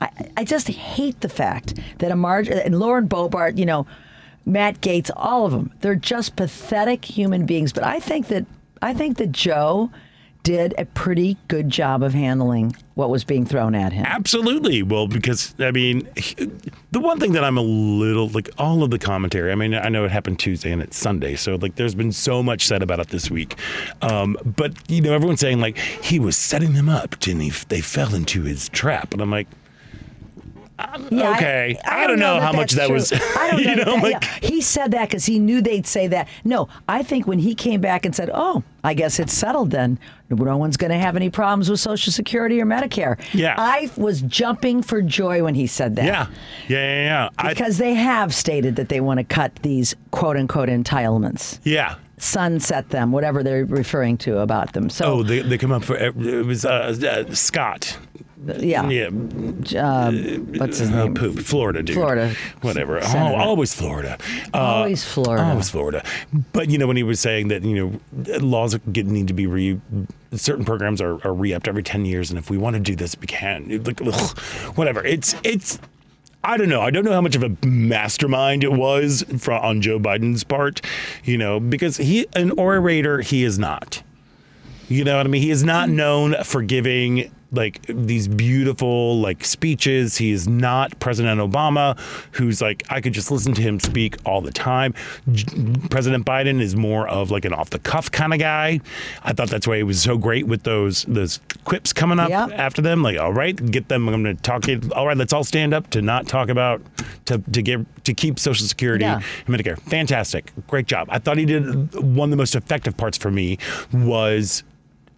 I, 0.00 0.10
I 0.36 0.44
just 0.44 0.68
hate 0.68 1.20
the 1.22 1.28
fact 1.28 1.74
that 1.98 2.10
a 2.12 2.16
Marge 2.16 2.48
and 2.48 2.78
Lauren 2.78 3.08
Boebert, 3.08 3.58
you 3.58 3.66
know, 3.66 3.86
Matt 4.46 4.80
Gaetz, 4.80 5.10
all 5.16 5.44
of 5.44 5.52
them, 5.52 5.72
they're 5.80 5.94
just 5.96 6.36
pathetic 6.36 7.04
human 7.04 7.46
beings. 7.46 7.72
But 7.72 7.82
I 7.84 7.98
think 7.98 8.28
that 8.28 8.46
I 8.82 8.94
think 8.94 9.18
that 9.18 9.32
Joe 9.32 9.90
did 10.42 10.74
a 10.78 10.86
pretty 10.86 11.36
good 11.48 11.68
job 11.68 12.02
of 12.02 12.14
handling 12.14 12.74
what 12.94 13.10
was 13.10 13.22
being 13.22 13.44
thrown 13.44 13.74
at 13.74 13.92
him. 13.92 14.04
Absolutely. 14.06 14.82
Well, 14.82 15.06
because 15.06 15.54
I 15.58 15.70
mean, 15.72 16.08
the 16.90 17.00
one 17.00 17.20
thing 17.20 17.32
that 17.32 17.44
I'm 17.44 17.58
a 17.58 17.62
little 17.62 18.28
like 18.28 18.48
all 18.56 18.82
of 18.82 18.90
the 18.90 18.98
commentary. 18.98 19.52
I 19.52 19.54
mean, 19.56 19.74
I 19.74 19.88
know 19.88 20.04
it 20.04 20.10
happened 20.10 20.38
Tuesday 20.38 20.72
and 20.72 20.80
it's 20.80 20.96
Sunday, 20.96 21.34
so 21.36 21.56
like 21.56 21.74
there's 21.74 21.94
been 21.94 22.12
so 22.12 22.42
much 22.42 22.66
said 22.66 22.82
about 22.82 23.00
it 23.00 23.08
this 23.08 23.30
week. 23.30 23.56
Um, 24.00 24.38
but 24.44 24.72
you 24.90 25.02
know, 25.02 25.12
everyone's 25.12 25.40
saying 25.40 25.60
like 25.60 25.76
he 25.76 26.18
was 26.18 26.36
setting 26.36 26.72
them 26.72 26.88
up 26.88 27.16
and 27.26 27.42
he, 27.42 27.50
they 27.68 27.80
fell 27.80 28.14
into 28.14 28.42
his 28.42 28.68
trap, 28.70 29.12
and 29.12 29.20
I'm 29.20 29.30
like, 29.30 29.48
Yeah, 31.10 31.32
okay. 31.32 31.76
I 31.84 32.06
don't 32.06 32.18
know 32.20 32.38
how 32.40 32.52
much 32.52 32.72
that 32.72 32.88
was- 32.90 33.12
I 33.12 33.50
don't 33.50 33.60
you 33.62 33.74
know. 33.76 33.82
know, 33.84 33.94
that- 33.96 34.02
like- 34.02 34.22
yeah. 34.22 34.38
He 34.48 34.60
said 34.60 34.92
that 34.92 35.08
because 35.08 35.24
he 35.26 35.38
knew 35.38 35.60
they'd 35.60 35.86
say 35.86 36.06
that. 36.08 36.28
No, 36.44 36.68
I 36.88 37.02
think 37.02 37.26
when 37.26 37.38
he 37.40 37.54
came 37.54 37.80
back 37.80 38.04
and 38.04 38.14
said, 38.14 38.30
"Oh, 38.32 38.62
I 38.84 38.94
guess 38.94 39.18
it's 39.18 39.32
settled 39.32 39.70
then. 39.70 39.98
No 40.30 40.56
one's 40.56 40.76
going 40.76 40.90
to 40.90 40.98
have 40.98 41.16
any 41.16 41.30
problems 41.30 41.70
with 41.70 41.80
Social 41.80 42.12
Security 42.12 42.60
or 42.60 42.66
Medicare." 42.66 43.18
Yeah. 43.32 43.54
I 43.58 43.90
was 43.96 44.22
jumping 44.22 44.82
for 44.82 45.00
joy 45.02 45.42
when 45.42 45.54
he 45.54 45.66
said 45.66 45.96
that. 45.96 46.04
yeah, 46.04 46.26
yeah, 46.68 46.78
yeah, 46.78 47.04
yeah. 47.04 47.28
I, 47.38 47.48
Because 47.50 47.78
they 47.78 47.94
have 47.94 48.34
stated 48.34 48.76
that 48.76 48.88
they 48.88 49.00
want 49.00 49.18
to 49.18 49.24
cut 49.24 49.54
these 49.62 49.94
quote 50.10 50.36
unquote 50.36 50.68
entitlements, 50.68 51.58
yeah. 51.64 51.96
sunset 52.18 52.90
them, 52.90 53.12
whatever 53.12 53.42
they're 53.42 53.64
referring 53.64 54.16
to 54.18 54.38
about 54.38 54.72
them. 54.72 54.90
So, 54.90 55.04
Oh, 55.06 55.22
they, 55.22 55.40
they 55.40 55.58
come 55.58 55.72
up 55.72 55.84
for 55.84 55.96
it 55.96 56.14
was 56.16 56.64
uh, 56.64 56.94
uh, 57.28 57.32
Scott. 57.34 57.96
Yeah. 58.46 58.88
Yeah, 58.88 59.06
Uh, 59.08 60.12
what's 60.58 60.78
his 60.78 60.90
uh, 60.90 61.04
name? 61.04 61.14
poop. 61.14 61.38
Florida, 61.40 61.82
dude. 61.82 61.96
Florida. 61.96 62.34
Whatever. 62.62 63.00
Oh, 63.02 63.34
always 63.36 63.74
Florida. 63.74 64.18
Uh, 64.54 64.58
Always 64.58 65.04
Florida. 65.04 65.44
Always 65.44 65.70
Florida. 65.70 66.04
But 66.52 66.70
you 66.70 66.78
know 66.78 66.86
when 66.86 66.96
he 66.96 67.02
was 67.02 67.20
saying 67.20 67.48
that 67.48 67.62
you 67.64 68.00
know 68.14 68.38
laws 68.38 68.76
get, 68.92 69.06
need 69.06 69.28
to 69.28 69.34
be 69.34 69.46
re 69.46 69.80
certain 70.32 70.64
programs 70.64 71.00
are, 71.00 71.24
are 71.26 71.32
re-upped 71.32 71.66
every 71.66 71.82
10 71.82 72.04
years 72.04 72.28
and 72.30 72.38
if 72.38 72.50
we 72.50 72.58
want 72.58 72.74
to 72.74 72.80
do 72.80 72.94
this 72.94 73.16
we 73.18 73.26
can 73.26 73.82
like 73.84 73.98
ugh, 74.02 74.38
whatever 74.76 75.02
it's 75.02 75.34
it's 75.42 75.78
I 76.44 76.56
don't 76.56 76.68
know. 76.68 76.82
I 76.82 76.90
don't 76.90 77.04
know 77.04 77.12
how 77.12 77.20
much 77.20 77.34
of 77.34 77.42
a 77.42 77.66
mastermind 77.66 78.62
it 78.62 78.72
was 78.72 79.24
for, 79.38 79.54
on 79.54 79.82
Joe 79.82 79.98
Biden's 79.98 80.44
part, 80.44 80.80
you 81.24 81.36
know, 81.36 81.58
because 81.58 81.96
he 81.96 82.26
an 82.36 82.52
orator 82.52 83.20
he 83.22 83.42
is 83.42 83.58
not. 83.58 84.02
You 84.88 85.02
know 85.04 85.16
what 85.16 85.26
I 85.26 85.28
mean? 85.28 85.42
He 85.42 85.50
is 85.50 85.64
not 85.64 85.88
known 85.90 86.36
for 86.44 86.62
giving 86.62 87.30
like 87.50 87.80
these 87.86 88.28
beautiful 88.28 89.18
like 89.20 89.44
speeches. 89.44 90.16
He 90.18 90.32
is 90.32 90.46
not 90.46 90.98
President 91.00 91.40
Obama, 91.40 91.98
who's 92.32 92.60
like 92.60 92.82
I 92.90 93.00
could 93.00 93.12
just 93.14 93.30
listen 93.30 93.54
to 93.54 93.62
him 93.62 93.80
speak 93.80 94.16
all 94.26 94.40
the 94.40 94.52
time. 94.52 94.94
J- 95.32 95.46
President 95.90 96.26
Biden 96.26 96.60
is 96.60 96.76
more 96.76 97.08
of 97.08 97.30
like 97.30 97.44
an 97.44 97.52
off 97.54 97.70
the 97.70 97.78
cuff 97.78 98.10
kind 98.10 98.32
of 98.34 98.38
guy. 98.38 98.80
I 99.22 99.32
thought 99.32 99.48
that's 99.48 99.66
why 99.66 99.78
he 99.78 99.82
was 99.82 100.02
so 100.02 100.18
great 100.18 100.46
with 100.46 100.64
those 100.64 101.04
those 101.04 101.40
quips 101.64 101.92
coming 101.92 102.18
up 102.18 102.28
Yep. 102.28 102.50
after 102.52 102.82
them. 102.82 103.02
Like, 103.02 103.18
all 103.18 103.32
right, 103.32 103.56
get 103.70 103.88
them. 103.88 104.08
I'm 104.08 104.22
going 104.22 104.36
to 104.36 104.42
talk 104.42 104.68
it. 104.68 104.92
All 104.92 105.06
right, 105.06 105.16
let's 105.16 105.32
all 105.32 105.44
stand 105.44 105.72
up 105.72 105.88
to 105.90 106.02
not 106.02 106.26
talk 106.28 106.48
about 106.50 106.82
to 107.26 107.38
to 107.38 107.62
give 107.62 107.86
to 108.04 108.12
keep 108.14 108.38
Social 108.38 108.66
Security 108.66 109.04
Yeah. 109.04 109.20
and 109.46 109.56
Medicare. 109.56 109.80
Fantastic, 109.82 110.52
great 110.66 110.86
job. 110.86 111.08
I 111.10 111.18
thought 111.18 111.38
he 111.38 111.44
did 111.46 111.94
one 111.94 112.28
of 112.28 112.30
the 112.30 112.36
most 112.36 112.54
effective 112.54 112.96
parts 112.96 113.16
for 113.16 113.30
me 113.30 113.56
was 113.92 114.62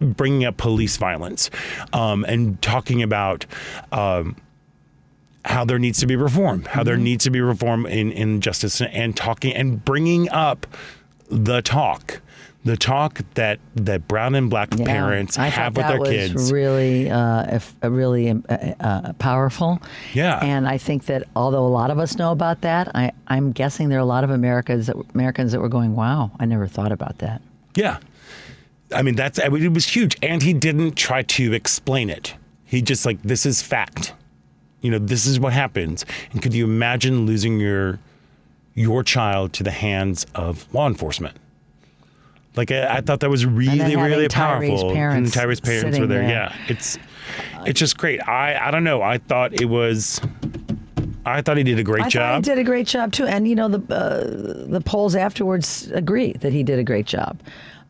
bringing 0.01 0.43
up 0.45 0.57
police 0.57 0.97
violence 0.97 1.49
um, 1.93 2.25
and 2.25 2.61
talking 2.61 3.01
about 3.03 3.45
um, 3.91 4.35
how 5.45 5.63
there 5.65 5.79
needs 5.79 5.99
to 5.99 6.07
be 6.07 6.15
reform, 6.15 6.63
how 6.65 6.83
there 6.83 6.97
needs 6.97 7.23
to 7.23 7.31
be 7.31 7.41
reform 7.41 7.85
in, 7.85 8.11
in 8.11 8.41
justice, 8.41 8.81
and 8.81 9.15
talking 9.15 9.53
and 9.53 9.83
bringing 9.85 10.29
up 10.29 10.67
the 11.29 11.61
talk, 11.61 12.21
the 12.63 12.77
talk 12.77 13.21
that 13.35 13.59
that 13.75 14.07
brown 14.07 14.35
and 14.35 14.49
black 14.49 14.69
Yeah, 14.75 14.85
parents 14.85 15.39
I 15.39 15.47
have 15.47 15.75
with 15.75 15.87
their 15.87 15.99
was 15.99 16.09
kids. 16.09 16.51
Really, 16.51 17.09
uh, 17.09 17.59
uh, 17.83 17.89
really 17.89 18.29
uh, 18.29 18.37
uh, 18.79 19.13
powerful. 19.13 19.79
Yeah. 20.13 20.39
and 20.43 20.67
I 20.67 20.77
think 20.77 21.05
that 21.05 21.23
although 21.35 21.65
a 21.65 21.69
lot 21.69 21.89
of 21.89 21.97
us 21.97 22.17
know 22.17 22.31
about 22.31 22.61
that, 22.61 22.95
I, 22.95 23.11
I'm 23.27 23.51
guessing 23.51 23.89
there 23.89 23.97
are 23.97 24.01
a 24.01 24.05
lot 24.05 24.23
of 24.23 24.29
Americans 24.29 24.87
that 24.87 24.95
Americans 25.15 25.53
that 25.53 25.61
were 25.61 25.69
going, 25.69 25.95
"Wow, 25.95 26.31
I 26.39 26.45
never 26.45 26.67
thought 26.67 26.91
about 26.91 27.17
that." 27.19 27.41
Yeah. 27.75 27.97
I 28.93 29.01
mean, 29.01 29.15
that's, 29.15 29.39
it 29.39 29.51
was 29.51 29.87
huge. 29.87 30.17
And 30.21 30.43
he 30.43 30.53
didn't 30.53 30.95
try 30.95 31.23
to 31.23 31.53
explain 31.53 32.09
it. 32.09 32.35
He 32.65 32.81
just 32.81 33.05
like, 33.05 33.21
this 33.21 33.45
is 33.45 33.61
fact. 33.61 34.13
You 34.81 34.91
know, 34.91 34.99
this 34.99 35.25
is 35.25 35.39
what 35.39 35.53
happens. 35.53 36.05
And 36.31 36.41
could 36.41 36.53
you 36.53 36.65
imagine 36.65 37.25
losing 37.25 37.59
your, 37.59 37.99
your 38.73 39.03
child 39.03 39.53
to 39.53 39.63
the 39.63 39.71
hands 39.71 40.25
of 40.35 40.71
law 40.73 40.87
enforcement? 40.87 41.37
Like, 42.55 42.71
I, 42.71 42.97
I 42.97 43.01
thought 43.01 43.19
that 43.21 43.29
was 43.29 43.45
really, 43.45 43.95
really 43.95 44.27
Tyree's 44.27 44.33
powerful. 44.33 44.93
parents 44.93 45.35
and 45.35 45.43
Tyree's 45.43 45.61
parents 45.61 45.99
were 45.99 46.07
there. 46.07 46.21
there. 46.21 46.29
Yeah. 46.29 46.55
It's, 46.67 46.97
it's 47.65 47.79
just 47.79 47.97
great. 47.97 48.19
I, 48.27 48.67
I 48.67 48.71
don't 48.71 48.83
know. 48.83 49.01
I 49.01 49.19
thought 49.19 49.61
it 49.61 49.65
was, 49.65 50.19
I 51.25 51.41
thought 51.41 51.57
he 51.57 51.63
did 51.63 51.79
a 51.79 51.83
great 51.83 52.05
I 52.05 52.09
job. 52.09 52.43
he 52.43 52.49
did 52.49 52.57
a 52.57 52.63
great 52.63 52.87
job 52.87 53.11
too, 53.11 53.25
and 53.25 53.47
you 53.47 53.55
know 53.55 53.67
the 53.67 53.95
uh, 53.95 54.67
the 54.67 54.81
polls 54.81 55.15
afterwards 55.15 55.89
agree 55.91 56.33
that 56.33 56.51
he 56.51 56.63
did 56.63 56.79
a 56.79 56.83
great 56.83 57.05
job. 57.05 57.39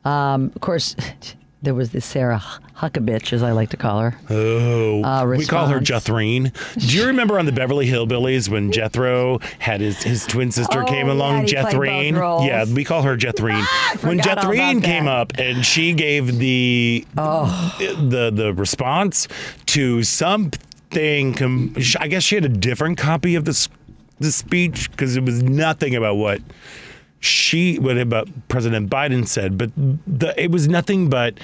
Um, 0.05 0.51
of 0.55 0.61
course, 0.61 0.95
there 1.61 1.73
was 1.75 1.91
this 1.91 2.05
Sarah 2.05 2.41
Huckabee, 2.75 3.31
as 3.33 3.43
I 3.43 3.51
like 3.51 3.69
to 3.69 3.77
call 3.77 3.99
her. 3.99 4.15
Oh, 4.31 5.03
uh, 5.03 5.25
we 5.27 5.45
call 5.45 5.67
her. 5.67 5.79
Jethrine. 5.79 6.51
Do 6.89 6.97
you 6.97 7.05
remember 7.05 7.37
on 7.37 7.45
the 7.45 7.51
Beverly 7.51 7.85
Hillbillies 7.87 8.49
when 8.49 8.71
Jethro 8.71 9.37
had 9.59 9.79
his, 9.79 10.01
his 10.01 10.25
twin 10.25 10.51
sister 10.51 10.81
Oh, 10.81 10.85
came 10.85 11.07
along, 11.07 11.45
Jethrine? 11.45 12.13
Yeah, 12.47 12.65
we 12.65 12.83
call 12.83 13.03
her 13.03 13.15
Jethrine. 13.15 13.63
when 14.03 14.17
forgot 14.17 14.39
all 14.39 14.51
Jethrine 14.51 14.83
came 14.83 15.07
up 15.07 15.33
and 15.37 15.63
she 15.63 15.93
gave 15.93 16.39
the 16.39 17.05
Oh. 17.15 17.75
the 17.79 18.31
the 18.31 18.53
response 18.55 19.27
to 19.67 20.01
something, 20.01 21.33
com- 21.35 21.75
I 21.99 22.07
guess 22.07 22.23
she 22.23 22.33
had 22.35 22.45
a 22.45 22.49
different 22.49 22.97
copy 22.97 23.35
of 23.35 23.45
the 23.45 23.67
the 24.19 24.31
speech 24.31 24.89
because 24.91 25.15
it 25.15 25.23
was 25.23 25.41
nothing 25.43 25.95
about 25.95 26.15
what 26.15 26.41
she 27.22 27.78
what 27.80 27.97
about 27.97 28.28
President 28.49 28.89
Biden 28.89 29.26
said, 29.28 29.57
but 29.57 29.72
the, 29.76 30.34
it 30.41 30.51
was 30.51 30.67
nothing 30.67 31.09
but 31.09 31.39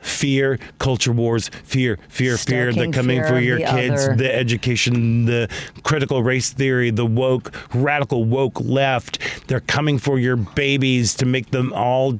fear, 0.00 0.58
culture 0.78 1.12
wars, 1.12 1.48
fear, 1.64 1.98
fear, 2.08 2.36
fear. 2.36 2.72
They're 2.72 2.90
coming 2.90 3.20
fear 3.20 3.28
for 3.28 3.40
your 3.40 3.58
the 3.58 3.64
kids. 3.64 4.04
other. 4.04 4.16
The 4.16 4.34
education, 4.34 5.24
the 5.26 5.48
critical 5.82 6.22
race 6.22 6.50
theory, 6.50 6.90
the 6.90 7.06
woke, 7.06 7.52
radical 7.74 8.24
woke 8.24 8.60
left. 8.60 9.18
They're 9.48 9.60
coming 9.60 9.98
for 9.98 10.18
your 10.18 10.36
babies 10.36 11.14
to 11.14 11.26
make 11.26 11.50
them 11.50 11.72
all 11.72 12.18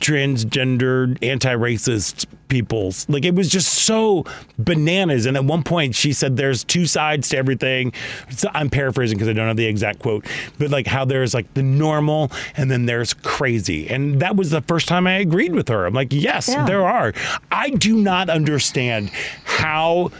transgender, 0.00 1.16
anti-racist 1.22 2.26
peoples. 2.48 3.06
Like 3.08 3.24
it 3.24 3.34
was 3.34 3.48
just 3.48 3.74
so 3.74 4.24
bananas. 4.58 5.26
And 5.26 5.36
at 5.36 5.44
one 5.44 5.62
point, 5.62 5.94
she 5.94 6.12
said, 6.12 6.36
"There's 6.36 6.64
two 6.64 6.86
sides 6.86 7.28
to 7.30 7.36
everything." 7.36 7.92
So 8.30 8.48
I'm 8.54 8.70
paraphrasing 8.70 9.18
because 9.18 9.28
I 9.28 9.32
don't 9.34 9.48
have 9.48 9.56
the 9.56 9.66
exact 9.66 9.98
quote, 9.98 10.26
but 10.58 10.70
like 10.70 10.86
how 10.86 11.04
there's 11.04 11.34
like 11.34 11.52
the 11.54 11.62
normal 11.62 12.30
and 12.56 12.70
then 12.70 12.86
there's 12.86 13.12
crazy. 13.14 13.88
And 13.88 14.20
that 14.20 14.36
was 14.36 14.50
the 14.50 14.62
first 14.62 14.88
time 14.88 15.06
I 15.06 15.14
agreed 15.18 15.54
with 15.54 15.68
her. 15.68 15.84
I'm 15.86 15.94
like, 15.94 16.12
yes, 16.12 16.48
Yeah. 16.48 16.64
there 16.64 16.86
are. 16.86 17.12
I 17.50 17.70
do 17.70 17.96
not 17.96 18.30
understand 18.30 19.10
how 19.44 20.10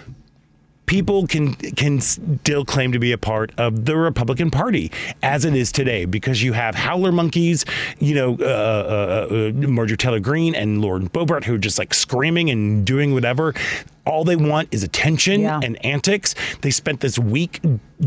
people 0.88 1.26
can 1.26 1.54
can 1.54 2.00
still 2.00 2.64
claim 2.64 2.90
to 2.90 2.98
be 2.98 3.12
a 3.12 3.18
part 3.18 3.52
of 3.58 3.84
the 3.84 3.96
Republican 3.96 4.50
Party 4.50 4.90
as 5.22 5.44
it 5.44 5.54
is 5.54 5.70
today 5.70 6.06
because 6.06 6.42
you 6.42 6.54
have 6.54 6.74
howler 6.74 7.12
monkeys, 7.12 7.64
you 8.00 8.14
know, 8.14 8.36
uh, 8.40 9.28
uh, 9.30 9.34
uh, 9.34 9.52
Marjorie 9.52 9.98
Taylor 9.98 10.18
Greene 10.18 10.54
and 10.54 10.80
Lauren 10.80 11.08
Boebert 11.10 11.44
who 11.44 11.54
are 11.54 11.58
just 11.58 11.78
like 11.78 11.94
screaming 11.94 12.50
and 12.50 12.84
doing 12.84 13.12
whatever. 13.14 13.54
All 14.08 14.24
they 14.24 14.36
want 14.36 14.68
is 14.72 14.82
attention 14.82 15.42
Yeah. 15.42 15.60
and 15.62 15.84
antics. 15.84 16.34
They 16.62 16.70
spent 16.70 17.00
this 17.00 17.18
week 17.18 17.60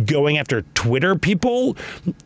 going 0.06 0.38
after 0.38 0.62
Twitter 0.74 1.16
people, 1.16 1.76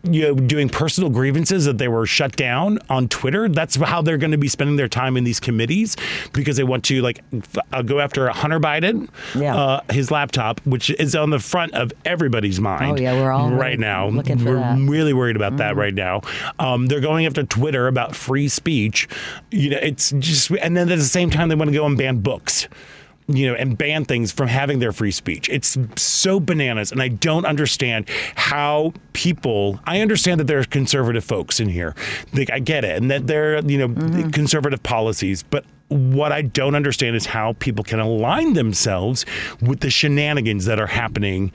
you 0.03 0.21
know, 0.21 0.35
doing 0.35 0.69
personal 0.69 1.09
grievances 1.09 1.65
that 1.65 1.77
they 1.79 1.87
were 1.87 2.05
shut 2.05 2.35
down 2.35 2.79
on 2.89 3.07
Twitter. 3.09 3.49
That's 3.49 3.75
how 3.75 4.01
they're 4.01 4.17
going 4.19 4.31
to 4.31 4.37
be 4.37 4.47
spending 4.47 4.75
their 4.75 4.87
time 4.87 5.17
in 5.17 5.23
these 5.23 5.39
committees 5.39 5.97
because 6.31 6.57
they 6.57 6.63
want 6.63 6.85
to 6.85 7.01
like 7.01 7.21
f- 7.33 7.57
uh, 7.73 7.81
go 7.81 7.99
after 7.99 8.29
Hunter 8.29 8.59
Biden, 8.59 9.09
Yeah. 9.35 9.55
uh, 9.55 9.81
his 9.91 10.09
laptop, 10.11 10.61
which 10.65 10.89
is 10.91 11.15
on 11.15 11.31
the 11.31 11.39
front 11.39 11.73
of 11.73 11.91
everybody's 12.05 12.61
mind. 12.61 12.99
Oh, 12.99 13.01
yeah, 13.01 13.13
we're 13.13 13.31
all 13.31 13.49
right 13.51 13.79
now. 13.79 14.07
looking 14.09 14.37
for 14.37 14.45
we're 14.51 14.55
that. 14.57 14.75
Mm-hmm. 14.77 14.89
really 14.89 15.13
worried 15.13 15.35
about 15.35 15.57
that 15.57 15.75
right 15.75 15.93
now. 15.93 16.21
Um, 16.59 16.85
they're 16.85 17.01
going 17.01 17.25
after 17.25 17.43
Twitter 17.43 17.87
about 17.87 18.15
free 18.15 18.47
speech. 18.47 19.07
You 19.51 19.71
know, 19.71 19.79
it's 19.81 20.11
just, 20.19 20.51
and 20.51 20.77
then 20.77 20.89
at 20.91 20.97
the 20.99 21.03
same 21.03 21.29
time 21.29 21.49
they 21.49 21.55
want 21.55 21.69
to 21.71 21.75
go 21.75 21.85
and 21.85 21.97
ban 21.97 22.19
books. 22.19 22.67
You 23.27 23.47
know, 23.47 23.55
and 23.55 23.75
ban 23.75 24.05
things 24.05 24.31
from 24.31 24.47
having 24.49 24.77
their 24.77 24.91
free 24.91 25.09
speech. 25.09 25.49
It's 25.49 25.75
so 25.95 26.39
bananas, 26.39 26.91
and 26.91 27.01
I 27.01 27.07
don't 27.07 27.45
understand 27.45 28.07
how 28.35 28.93
people. 29.13 29.79
I 29.85 30.01
understand 30.01 30.39
that 30.39 30.45
there's 30.45 30.67
conservative 30.67 31.23
folks 31.25 31.59
in 31.59 31.67
here. 31.69 31.95
Like, 32.33 32.51
I 32.51 32.59
get 32.59 32.85
it, 32.85 33.01
and 33.01 33.09
that 33.09 33.25
they're 33.25 33.59
you 33.65 33.79
know 33.79 33.87
Mm-hmm. 33.87 34.29
conservative 34.29 34.83
policies, 34.83 35.41
but 35.41 35.65
what 35.87 36.31
I 36.31 36.41
don't 36.43 36.75
understand 36.75 37.15
is 37.15 37.25
how 37.25 37.53
people 37.53 37.83
can 37.83 37.99
align 37.99 38.53
themselves 38.53 39.25
with 39.61 39.79
the 39.79 39.89
shenanigans 39.89 40.65
that 40.65 40.79
are 40.79 40.87
happening 40.87 41.51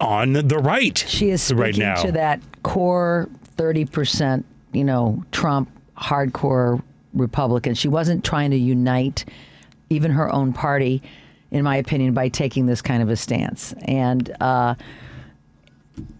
on 0.00 0.32
the 0.32 0.58
right. 0.58 0.98
She 1.06 1.30
is 1.30 1.42
speaking 1.42 1.62
right 1.62 1.76
now. 1.76 2.02
to 2.02 2.12
that 2.12 2.40
core 2.62 3.28
30%, 3.56 4.44
you 4.72 4.84
know, 4.84 5.24
Trump 5.32 5.70
hardcore 5.96 6.82
Republican. 7.14 7.74
She 7.74 7.88
wasn't 7.88 8.24
trying 8.24 8.50
to 8.52 8.56
unite 8.56 9.24
even 9.90 10.10
her 10.10 10.32
own 10.32 10.52
party, 10.52 11.02
in 11.50 11.62
my 11.64 11.76
opinion, 11.76 12.14
by 12.14 12.28
taking 12.28 12.66
this 12.66 12.82
kind 12.82 13.02
of 13.02 13.08
a 13.08 13.16
stance. 13.16 13.74
And 13.82 14.34
uh, 14.40 14.74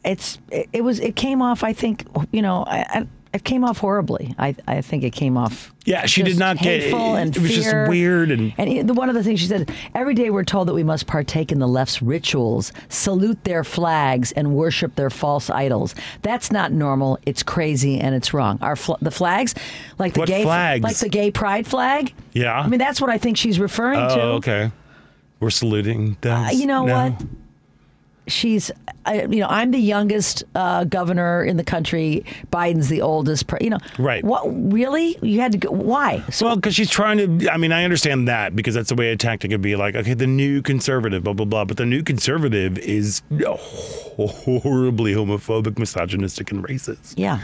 it's 0.04 0.38
it, 0.50 0.68
it 0.72 0.80
was 0.82 1.00
it 1.00 1.16
came 1.16 1.42
off. 1.42 1.62
I 1.62 1.72
think 1.72 2.06
you 2.32 2.42
know. 2.42 2.64
I, 2.66 3.06
it 3.32 3.44
came 3.44 3.64
off 3.64 3.78
horribly. 3.78 4.34
I, 4.38 4.54
I 4.66 4.80
think 4.80 5.04
it 5.04 5.10
came 5.10 5.36
off. 5.36 5.72
Yeah, 5.84 6.06
she 6.06 6.22
did 6.22 6.38
not 6.38 6.56
get- 6.58 6.82
hateful 6.82 7.14
and 7.16 7.34
it 7.36 7.40
was 7.42 7.54
just 7.54 7.88
weird 7.88 8.30
and- 8.30 8.52
And 8.58 8.68
it- 8.70 8.86
the 8.86 8.94
one 8.94 9.08
of 9.08 9.14
the 9.14 9.22
things 9.22 9.40
she 9.40 9.46
said, 9.46 9.70
every 9.94 10.14
day 10.14 10.30
we're 10.30 10.44
told 10.44 10.68
that 10.68 10.74
we 10.74 10.82
must 10.82 11.06
partake 11.06 11.50
in 11.52 11.58
the 11.58 11.68
left's 11.68 12.00
rituals, 12.02 12.72
salute 12.88 13.42
their 13.44 13.64
flags, 13.64 14.32
and 14.32 14.54
worship 14.54 14.94
their 14.96 15.10
false 15.10 15.50
idols. 15.50 15.94
That's 16.22 16.50
not 16.52 16.72
normal. 16.72 17.18
It's 17.26 17.42
crazy 17.42 17.98
and 18.00 18.14
it's 18.14 18.32
wrong. 18.34 18.58
Our 18.62 18.76
fl- 18.76 18.94
the 19.02 19.10
flags, 19.10 19.54
like 19.98 20.14
the 20.14 20.20
What 20.20 20.28
gay, 20.28 20.42
flags? 20.42 20.82
like 20.82 20.96
the 20.96 21.08
gay 21.08 21.30
pride 21.30 21.66
flag. 21.66 22.12
Yeah. 22.32 22.58
I 22.58 22.66
mean 22.68 22.78
that's 22.78 23.00
what 23.00 23.10
I 23.10 23.18
think 23.18 23.36
she's 23.36 23.58
referring 23.60 23.98
to. 24.00 24.20
Oh, 24.22 24.32
okay. 24.36 24.70
We're 25.40 25.50
saluting 25.50 26.16
them. 26.20 26.44
Uh, 26.46 26.50
you 26.50 26.66
know 26.66 26.84
now. 26.84 27.10
what? 27.10 27.22
She's, 28.28 28.70
I, 29.06 29.22
you 29.22 29.40
know, 29.40 29.48
I'm 29.48 29.70
the 29.70 29.78
youngest 29.78 30.44
uh, 30.54 30.84
governor 30.84 31.42
in 31.42 31.56
the 31.56 31.64
country. 31.64 32.24
Biden's 32.52 32.88
the 32.88 33.02
oldest. 33.02 33.46
Pre- 33.46 33.58
you 33.60 33.70
know, 33.70 33.78
Right. 33.98 34.22
What 34.24 34.44
really? 34.72 35.18
You 35.22 35.40
had 35.40 35.52
to 35.52 35.58
go? 35.58 35.70
Why? 35.70 36.22
So 36.30 36.46
Well, 36.46 36.56
because 36.56 36.74
she's 36.74 36.90
trying 36.90 37.38
to. 37.38 37.50
I 37.50 37.56
mean, 37.56 37.72
I 37.72 37.84
understand 37.84 38.28
that 38.28 38.54
because 38.54 38.74
that's 38.74 38.90
the 38.90 38.94
way 38.94 39.10
a 39.10 39.16
tactic 39.16 39.50
would 39.50 39.62
be 39.62 39.76
like, 39.76 39.94
okay, 39.94 40.14
the 40.14 40.26
new 40.26 40.62
conservative, 40.62 41.24
blah 41.24 41.32
blah 41.32 41.46
blah. 41.46 41.64
But 41.64 41.76
the 41.76 41.86
new 41.86 42.02
conservative 42.02 42.78
is 42.78 43.22
horribly 44.16 45.14
homophobic, 45.14 45.78
misogynistic, 45.78 46.50
and 46.50 46.64
racist. 46.64 47.14
yeah, 47.16 47.40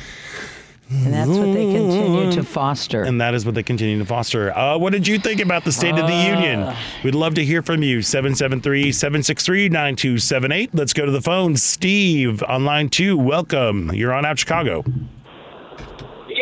and 0.90 1.12
that's 1.12 1.28
what 1.30 1.52
they 1.52 1.72
continue 1.72 2.30
to 2.32 2.44
foster. 2.44 3.02
And 3.02 3.20
that 3.20 3.34
is 3.34 3.46
what 3.46 3.54
they 3.54 3.62
continue 3.62 3.98
to 3.98 4.04
foster. 4.04 4.56
Uh, 4.56 4.76
what 4.78 4.92
did 4.92 5.06
you 5.06 5.18
think 5.18 5.40
about 5.40 5.64
the 5.64 5.72
State 5.72 5.94
of 5.96 6.06
the 6.06 6.14
Union? 6.14 6.74
We'd 7.02 7.14
love 7.14 7.34
to 7.34 7.44
hear 7.44 7.62
from 7.62 7.82
you. 7.82 8.02
773 8.02 8.92
763 8.92 9.68
9278. 9.68 10.74
Let's 10.74 10.92
go 10.92 11.06
to 11.06 11.12
the 11.12 11.22
phone. 11.22 11.56
Steve 11.56 12.42
on 12.44 12.64
line 12.64 12.88
two. 12.88 13.16
Welcome. 13.16 13.92
You're 13.94 14.12
on 14.12 14.24
Out 14.24 14.38
Chicago. 14.38 14.84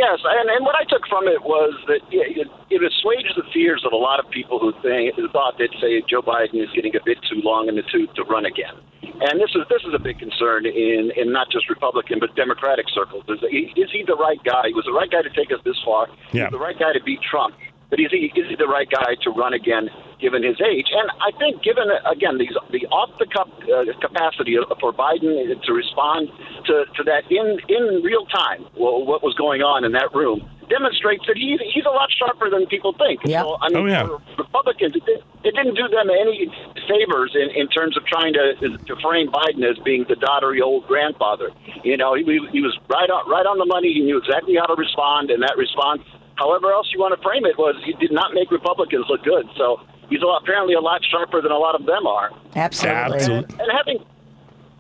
Yes, 0.03 0.18
and, 0.26 0.50
and 0.50 0.66
what 0.66 0.74
I 0.74 0.82
took 0.90 1.07
from 1.07 1.30
it 1.30 1.46
was 1.46 1.78
that 1.86 2.03
yeah, 2.11 2.26
it, 2.26 2.50
it 2.74 2.80
assuaged 2.82 3.38
the 3.38 3.46
fears 3.55 3.86
of 3.86 3.94
a 3.94 3.96
lot 3.96 4.18
of 4.18 4.26
people 4.34 4.59
who 4.59 4.74
think 4.82 5.14
who 5.14 5.30
thought 5.30 5.62
that 5.62 5.70
say 5.78 6.03
Joe 6.11 6.26
Biden 6.26 6.59
is 6.59 6.66
getting 6.74 6.90
a 6.98 7.03
bit 7.07 7.22
too 7.30 7.38
long 7.38 7.70
in 7.70 7.78
the 7.78 7.86
tooth 7.86 8.11
to 8.18 8.26
run 8.26 8.42
again. 8.42 8.74
And 9.22 9.38
this 9.38 9.55
is 9.55 9.62
this 9.70 9.86
is 9.86 9.94
a 9.94 10.03
big 10.03 10.18
concern 10.18 10.66
in, 10.66 11.14
in 11.14 11.30
not 11.30 11.55
just 11.55 11.70
Republican 11.70 12.18
but 12.18 12.34
Democratic 12.34 12.90
circles. 12.90 13.22
Is 13.30 13.46
he, 13.46 13.70
is 13.78 13.94
he 13.94 14.03
the 14.03 14.18
right 14.18 14.42
guy? 14.42 14.66
He 14.66 14.74
was 14.74 14.90
the 14.90 14.96
right 14.96 15.07
guy 15.07 15.22
to 15.22 15.30
take 15.30 15.55
us 15.55 15.62
this 15.62 15.78
far. 15.86 16.11
Yeah. 16.34 16.50
He's 16.50 16.59
the 16.59 16.59
right 16.59 16.74
guy 16.74 16.90
to 16.98 17.03
beat 17.07 17.22
Trump. 17.22 17.55
But 17.86 18.00
is 18.00 18.11
he 18.11 18.32
is 18.34 18.50
he 18.50 18.57
the 18.59 18.66
right 18.66 18.90
guy 18.90 19.14
to 19.22 19.30
run 19.30 19.55
again, 19.55 19.86
given 20.22 20.42
his 20.46 20.56
age? 20.62 20.86
And 20.94 21.10
I 21.20 21.36
think, 21.38 21.62
given 21.62 21.90
again 22.06 22.38
these 22.38 22.54
the 22.70 22.86
off 22.94 23.10
the 23.18 23.26
cup 23.26 23.50
uh, 23.66 23.90
capacity 24.00 24.56
for 24.80 24.92
Biden 24.94 25.34
to 25.66 25.72
respond 25.74 26.30
to, 26.70 26.84
to 26.96 27.02
that 27.10 27.26
in 27.28 27.58
in 27.68 28.00
real 28.06 28.24
time, 28.26 28.64
well, 28.78 29.04
what 29.04 29.22
was 29.22 29.34
going 29.34 29.60
on 29.62 29.82
in 29.84 29.92
that 29.92 30.14
room 30.14 30.48
demonstrates 30.70 31.26
that 31.26 31.36
he's 31.36 31.58
he's 31.74 31.84
a 31.84 31.90
lot 31.92 32.08
sharper 32.16 32.48
than 32.48 32.64
people 32.70 32.94
think. 32.96 33.20
Yep. 33.26 33.42
So, 33.44 33.58
I 33.60 33.68
mean, 33.68 33.82
Oh, 33.82 33.86
yeah. 33.90 34.06
Republicans, 34.38 34.94
it, 34.96 35.04
did- 35.04 35.24
it 35.44 35.54
didn't 35.58 35.74
do 35.74 35.88
them 35.90 36.06
any 36.08 36.46
favors 36.86 37.34
in, 37.34 37.50
in 37.50 37.66
terms 37.68 37.96
of 37.98 38.06
trying 38.06 38.32
to 38.32 38.54
to 38.86 38.94
frame 39.02 39.26
Biden 39.28 39.66
as 39.68 39.76
being 39.84 40.06
the 40.08 40.14
doddery 40.14 40.62
old 40.62 40.86
grandfather. 40.86 41.50
You 41.82 41.96
know, 41.96 42.14
he, 42.14 42.22
he 42.54 42.60
was 42.62 42.78
right 42.88 43.10
on 43.10 43.28
right 43.28 43.44
on 43.44 43.58
the 43.58 43.66
money. 43.66 43.92
He 43.92 44.00
knew 44.06 44.18
exactly 44.18 44.54
how 44.54 44.66
to 44.70 44.78
respond, 44.78 45.30
and 45.34 45.42
that 45.42 45.58
response, 45.58 46.02
however 46.38 46.70
else 46.72 46.88
you 46.94 47.00
want 47.02 47.12
to 47.18 47.20
frame 47.26 47.44
it, 47.44 47.58
was 47.58 47.74
he 47.84 47.92
did 47.98 48.12
not 48.12 48.32
make 48.34 48.50
Republicans 48.54 49.04
look 49.10 49.24
good. 49.26 49.50
So 49.58 49.82
he's 50.12 50.22
a 50.22 50.26
lot, 50.26 50.42
apparently 50.42 50.74
a 50.74 50.80
lot 50.80 51.00
sharper 51.04 51.40
than 51.40 51.52
a 51.52 51.58
lot 51.58 51.74
of 51.74 51.86
them 51.86 52.06
are. 52.06 52.30
Absolutely. 52.54 53.16
Absolutely. 53.16 53.56
And 53.58 53.68
having 53.72 53.98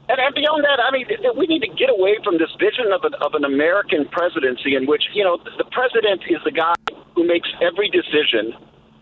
and, 0.08 0.18
and 0.20 0.34
beyond 0.34 0.64
that, 0.64 0.82
I 0.82 0.90
mean, 0.90 1.06
we 1.38 1.46
need 1.46 1.62
to 1.62 1.72
get 1.72 1.88
away 1.88 2.18
from 2.24 2.36
this 2.36 2.50
vision 2.58 2.92
of 2.92 3.04
an, 3.04 3.14
of 3.22 3.34
an 3.34 3.44
American 3.44 4.04
presidency 4.08 4.74
in 4.74 4.86
which, 4.86 5.04
you 5.14 5.22
know, 5.24 5.38
the 5.56 5.64
president 5.70 6.22
is 6.28 6.36
the 6.44 6.50
guy 6.50 6.74
who 7.14 7.24
makes 7.24 7.48
every 7.62 7.88
decision 7.88 8.52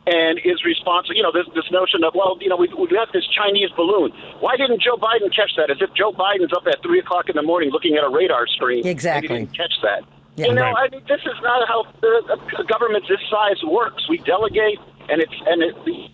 and 0.06 0.38
is 0.44 0.62
responsible. 0.62 1.16
You 1.16 1.24
know, 1.24 1.32
this, 1.32 1.46
this 1.54 1.66
notion 1.72 2.04
of, 2.04 2.14
well, 2.14 2.36
you 2.40 2.48
know, 2.48 2.56
we've, 2.56 2.72
we've 2.78 2.90
got 2.92 3.12
this 3.12 3.26
Chinese 3.32 3.70
balloon. 3.76 4.12
Why 4.40 4.56
didn't 4.56 4.82
Joe 4.82 4.96
Biden 4.96 5.34
catch 5.34 5.56
that? 5.56 5.70
As 5.70 5.78
if 5.80 5.90
Joe 5.94 6.12
Biden's 6.12 6.52
up 6.52 6.66
at 6.68 6.82
3 6.82 7.00
o'clock 7.00 7.28
in 7.28 7.36
the 7.36 7.42
morning 7.42 7.70
looking 7.70 7.96
at 7.96 8.04
a 8.04 8.08
radar 8.08 8.46
screen. 8.46 8.86
Exactly. 8.86 9.28
And 9.28 9.48
he 9.50 9.56
didn't 9.56 9.56
catch 9.56 9.74
that. 9.82 10.04
Yeah. 10.36 10.46
you 10.46 10.54
know, 10.54 10.62
Right. 10.62 10.92
I 10.92 10.94
mean, 10.94 11.02
this 11.08 11.20
is 11.26 11.38
not 11.42 11.66
how 11.66 11.84
the, 12.00 12.38
a 12.58 12.64
government 12.64 13.04
this 13.08 13.20
size 13.30 13.58
works. 13.64 14.08
We 14.08 14.18
delegate, 14.18 14.78
and 15.08 15.20
it's 15.20 15.34
and 15.46 15.62
it, 15.62 15.74
the 15.84 16.08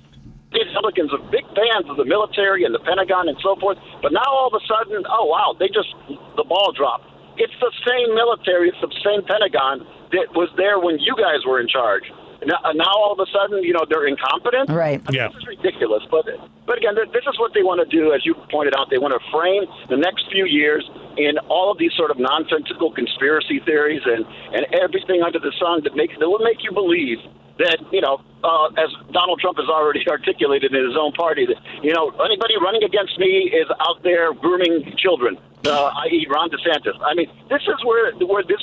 Republicans 0.65 1.13
are 1.13 1.23
big 1.31 1.45
fans 1.53 1.89
of 1.89 1.97
the 1.97 2.05
military 2.05 2.65
and 2.65 2.75
the 2.75 2.81
Pentagon 2.81 3.29
and 3.29 3.37
so 3.43 3.57
forth. 3.57 3.79
But 4.03 4.13
now 4.13 4.25
all 4.27 4.49
of 4.49 4.57
a 4.57 4.65
sudden, 4.65 5.05
oh 5.09 5.27
wow, 5.27 5.57
they 5.59 5.69
just 5.69 5.93
the 6.09 6.45
ball 6.45 6.73
dropped. 6.73 7.05
It's 7.37 7.55
the 7.61 7.73
same 7.85 8.15
military, 8.15 8.73
it's 8.73 8.81
the 8.81 8.93
same 9.05 9.23
Pentagon 9.25 9.85
that 10.13 10.33
was 10.33 10.49
there 10.57 10.81
when 10.81 10.99
you 10.99 11.15
guys 11.17 11.45
were 11.45 11.61
in 11.61 11.69
charge. 11.69 12.09
Now, 12.45 12.61
now 12.75 12.93
all 12.93 13.13
of 13.13 13.21
a 13.21 13.29
sudden, 13.33 13.65
you 13.65 13.73
know, 13.73 13.85
they're 13.89 14.07
incompetent. 14.07 14.69
Right. 14.69 15.01
I 15.07 15.11
mean, 15.11 15.17
Yeah. 15.17 15.29
This 15.29 15.43
is 15.43 15.47
ridiculous. 15.47 16.05
But 16.11 16.27
but 16.67 16.79
again, 16.79 16.95
this 16.97 17.25
is 17.25 17.39
what 17.39 17.55
they 17.55 17.63
want 17.63 17.81
to 17.81 17.89
do, 17.89 18.13
as 18.13 18.25
you 18.25 18.35
pointed 18.51 18.75
out. 18.77 18.91
They 18.91 18.99
want 18.99 19.15
to 19.15 19.23
frame 19.33 19.65
the 19.89 19.97
next 19.97 20.29
few 20.31 20.47
years 20.47 20.89
in 21.17 21.39
all 21.49 21.73
of 21.73 21.79
these 21.79 21.93
sort 21.97 22.11
of 22.11 22.19
nonsensical 22.19 22.93
conspiracy 22.93 23.61
theories 23.65 24.03
and 24.05 24.25
and 24.53 24.67
everything 24.75 25.23
under 25.23 25.39
the 25.39 25.53
sun 25.59 25.83
that 25.85 25.97
makes 25.97 26.15
that 26.19 26.29
will 26.29 26.45
make 26.45 26.63
you 26.63 26.73
believe 26.73 27.19
that 27.59 27.79
you 27.93 28.01
know, 28.01 28.21
uh, 28.45 28.69
as 28.77 28.91
Donald 29.13 29.41
Trump 29.41 29.59
has 29.59 29.69
already 29.69 30.05
articulated 30.11 30.75
in 30.75 30.85
his 30.85 30.97
own 30.97 31.13
party, 31.13 31.47
that 31.47 31.57
you 31.83 31.93
know 31.93 32.11
anybody 32.25 32.55
running 32.61 32.83
against 32.83 33.19
me 33.19 33.53
is 33.53 33.67
out 33.81 34.03
there 34.03 34.33
grooming 34.35 34.95
children, 34.99 35.37
uh, 35.67 36.05
i.e., 36.07 36.27
Ron 36.29 36.51
DeSantis. 36.51 36.97
I 37.05 37.15
mean, 37.15 37.31
this 37.49 37.63
is 37.63 37.79
where 37.85 38.13
where 38.27 38.45
this 38.45 38.63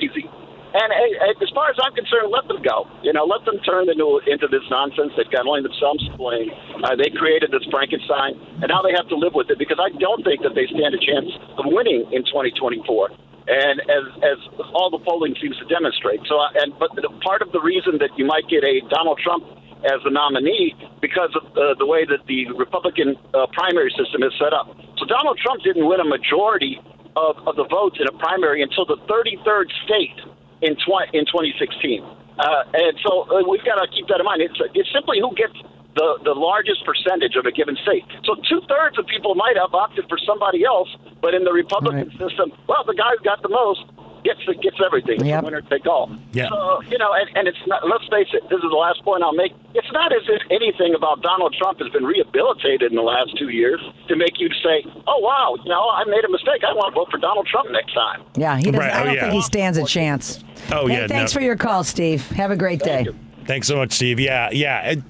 easy. 0.00 0.28
And 0.72 0.86
uh, 0.86 1.42
as 1.42 1.50
far 1.50 1.66
as 1.68 1.76
I'm 1.82 1.90
concerned, 1.98 2.30
let 2.30 2.46
them 2.46 2.62
go. 2.62 2.86
You 3.02 3.12
know, 3.12 3.26
let 3.26 3.44
them 3.44 3.58
turn 3.66 3.90
into 3.90 4.22
into 4.26 4.46
this 4.46 4.62
nonsense. 4.70 5.12
They've 5.16 5.30
got 5.30 5.46
only 5.46 5.62
themselves 5.62 6.06
to 6.06 6.14
blame. 6.16 6.50
Uh, 6.84 6.94
they 6.94 7.10
created 7.10 7.50
this 7.50 7.66
Frankenstein, 7.70 8.38
and 8.62 8.70
now 8.70 8.80
they 8.82 8.94
have 8.94 9.08
to 9.10 9.18
live 9.18 9.34
with 9.34 9.50
it 9.50 9.58
because 9.58 9.82
I 9.82 9.90
don't 9.98 10.22
think 10.22 10.42
that 10.46 10.54
they 10.54 10.70
stand 10.70 10.94
a 10.94 11.02
chance 11.02 11.30
of 11.58 11.66
winning 11.66 12.06
in 12.14 12.22
2024. 12.22 13.10
And 13.48 13.80
as 13.80 14.04
as 14.22 14.38
all 14.74 14.90
the 14.90 15.00
polling 15.00 15.34
seems 15.40 15.56
to 15.58 15.66
demonstrate. 15.66 16.20
So, 16.28 16.38
uh, 16.38 16.60
and 16.60 16.72
but 16.78 16.92
part 17.24 17.42
of 17.42 17.52
the 17.52 17.60
reason 17.60 17.98
that 17.98 18.10
you 18.16 18.24
might 18.24 18.48
get 18.48 18.62
a 18.64 18.80
Donald 18.88 19.18
Trump 19.22 19.44
as 19.84 19.98
the 20.04 20.10
nominee 20.10 20.76
because 21.00 21.32
of 21.32 21.48
uh, 21.56 21.74
the 21.78 21.86
way 21.86 22.04
that 22.04 22.20
the 22.28 22.52
Republican 22.52 23.16
uh, 23.32 23.46
primary 23.52 23.90
system 23.96 24.22
is 24.22 24.32
set 24.36 24.52
up. 24.52 24.68
So 25.00 25.08
Donald 25.08 25.40
Trump 25.40 25.64
didn't 25.64 25.88
win 25.88 26.00
a 26.00 26.04
majority 26.04 26.76
of, 27.16 27.40
of 27.48 27.56
the 27.56 27.64
votes 27.64 27.96
in 27.98 28.06
a 28.06 28.12
primary 28.20 28.62
until 28.62 28.84
the 28.84 29.00
33rd 29.08 29.72
state 29.88 30.20
in 30.60 30.76
tw- 30.76 31.08
in 31.16 31.24
2016. 31.24 32.04
Uh, 32.04 32.64
and 32.74 32.92
so 33.04 33.24
uh, 33.28 33.40
we've 33.48 33.64
got 33.64 33.80
to 33.80 33.88
keep 33.88 34.06
that 34.08 34.20
in 34.20 34.26
mind. 34.26 34.42
It's 34.42 34.60
it's 34.74 34.92
simply 34.92 35.20
who 35.20 35.32
gets 35.34 35.56
the 35.96 36.18
the 36.24 36.34
largest 36.34 36.84
percentage 36.84 37.36
of 37.36 37.46
a 37.46 37.52
given 37.52 37.76
state. 37.82 38.04
So 38.24 38.34
two 38.48 38.60
thirds 38.68 38.98
of 38.98 39.06
people 39.06 39.34
might 39.34 39.56
have 39.56 39.74
opted 39.74 40.08
for 40.08 40.18
somebody 40.18 40.64
else, 40.64 40.88
but 41.20 41.34
in 41.34 41.44
the 41.44 41.52
Republican 41.52 42.08
Right. 42.08 42.18
system, 42.30 42.52
well, 42.68 42.84
the 42.86 42.94
guy 42.94 43.10
who 43.18 43.24
got 43.24 43.42
the 43.42 43.48
most 43.48 43.82
gets 44.22 44.38
gets 44.62 44.76
everything. 44.84 45.16
It's 45.16 45.24
Yep. 45.24 45.42
a 45.42 45.44
winner 45.46 45.62
take 45.62 45.86
all. 45.86 46.10
Yeah. 46.32 46.48
So 46.48 46.82
you 46.90 46.98
know, 46.98 47.12
and, 47.14 47.26
and 47.36 47.48
it's 47.48 47.58
not. 47.66 47.88
Let's 47.88 48.04
face 48.08 48.28
it. 48.32 48.42
This 48.50 48.58
is 48.62 48.70
the 48.70 48.76
last 48.76 49.02
point 49.02 49.22
I'll 49.24 49.32
make. 49.32 49.52
It's 49.74 49.90
not 49.92 50.12
as 50.12 50.22
if 50.28 50.42
anything 50.50 50.94
about 50.94 51.22
Donald 51.22 51.54
Trump 51.58 51.78
has 51.80 51.88
been 51.90 52.04
rehabilitated 52.04 52.90
in 52.92 52.96
the 52.96 53.02
last 53.02 53.36
two 53.38 53.48
years 53.48 53.80
to 54.08 54.16
make 54.16 54.38
you 54.38 54.48
say, 54.62 54.84
"Oh 55.08 55.18
wow, 55.18 55.56
you 55.64 55.70
know, 55.70 55.88
I 55.88 56.04
made 56.04 56.24
a 56.24 56.30
mistake. 56.30 56.62
I 56.68 56.72
want 56.74 56.94
to 56.94 57.00
vote 57.00 57.10
for 57.10 57.18
Donald 57.18 57.46
Trump 57.46 57.70
next 57.70 57.94
time." 57.94 58.22
Yeah, 58.36 58.56
he 58.58 58.64
doesn't. 58.70 58.78
Right, 58.78 58.92
I 58.92 59.02
oh, 59.02 59.04
don't 59.06 59.14
yeah. 59.14 59.20
think 59.22 59.34
he 59.34 59.42
stands 59.42 59.78
a 59.78 59.84
chance. 59.84 60.44
Oh, 60.70 60.86
Hey, 60.86 61.00
yeah, 61.00 61.06
Thanks 61.08 61.34
no. 61.34 61.38
for 61.40 61.44
your 61.44 61.56
call, 61.56 61.82
Steve. 61.84 62.28
Have 62.32 62.50
a 62.50 62.56
great 62.56 62.80
day. 62.80 63.02
you. 63.04 63.16
Thanks 63.50 63.66
so 63.66 63.74
much, 63.74 63.90
Steve. 63.90 64.20
Yeah, 64.20 64.48
yeah. 64.52 64.90
It, 64.92 65.02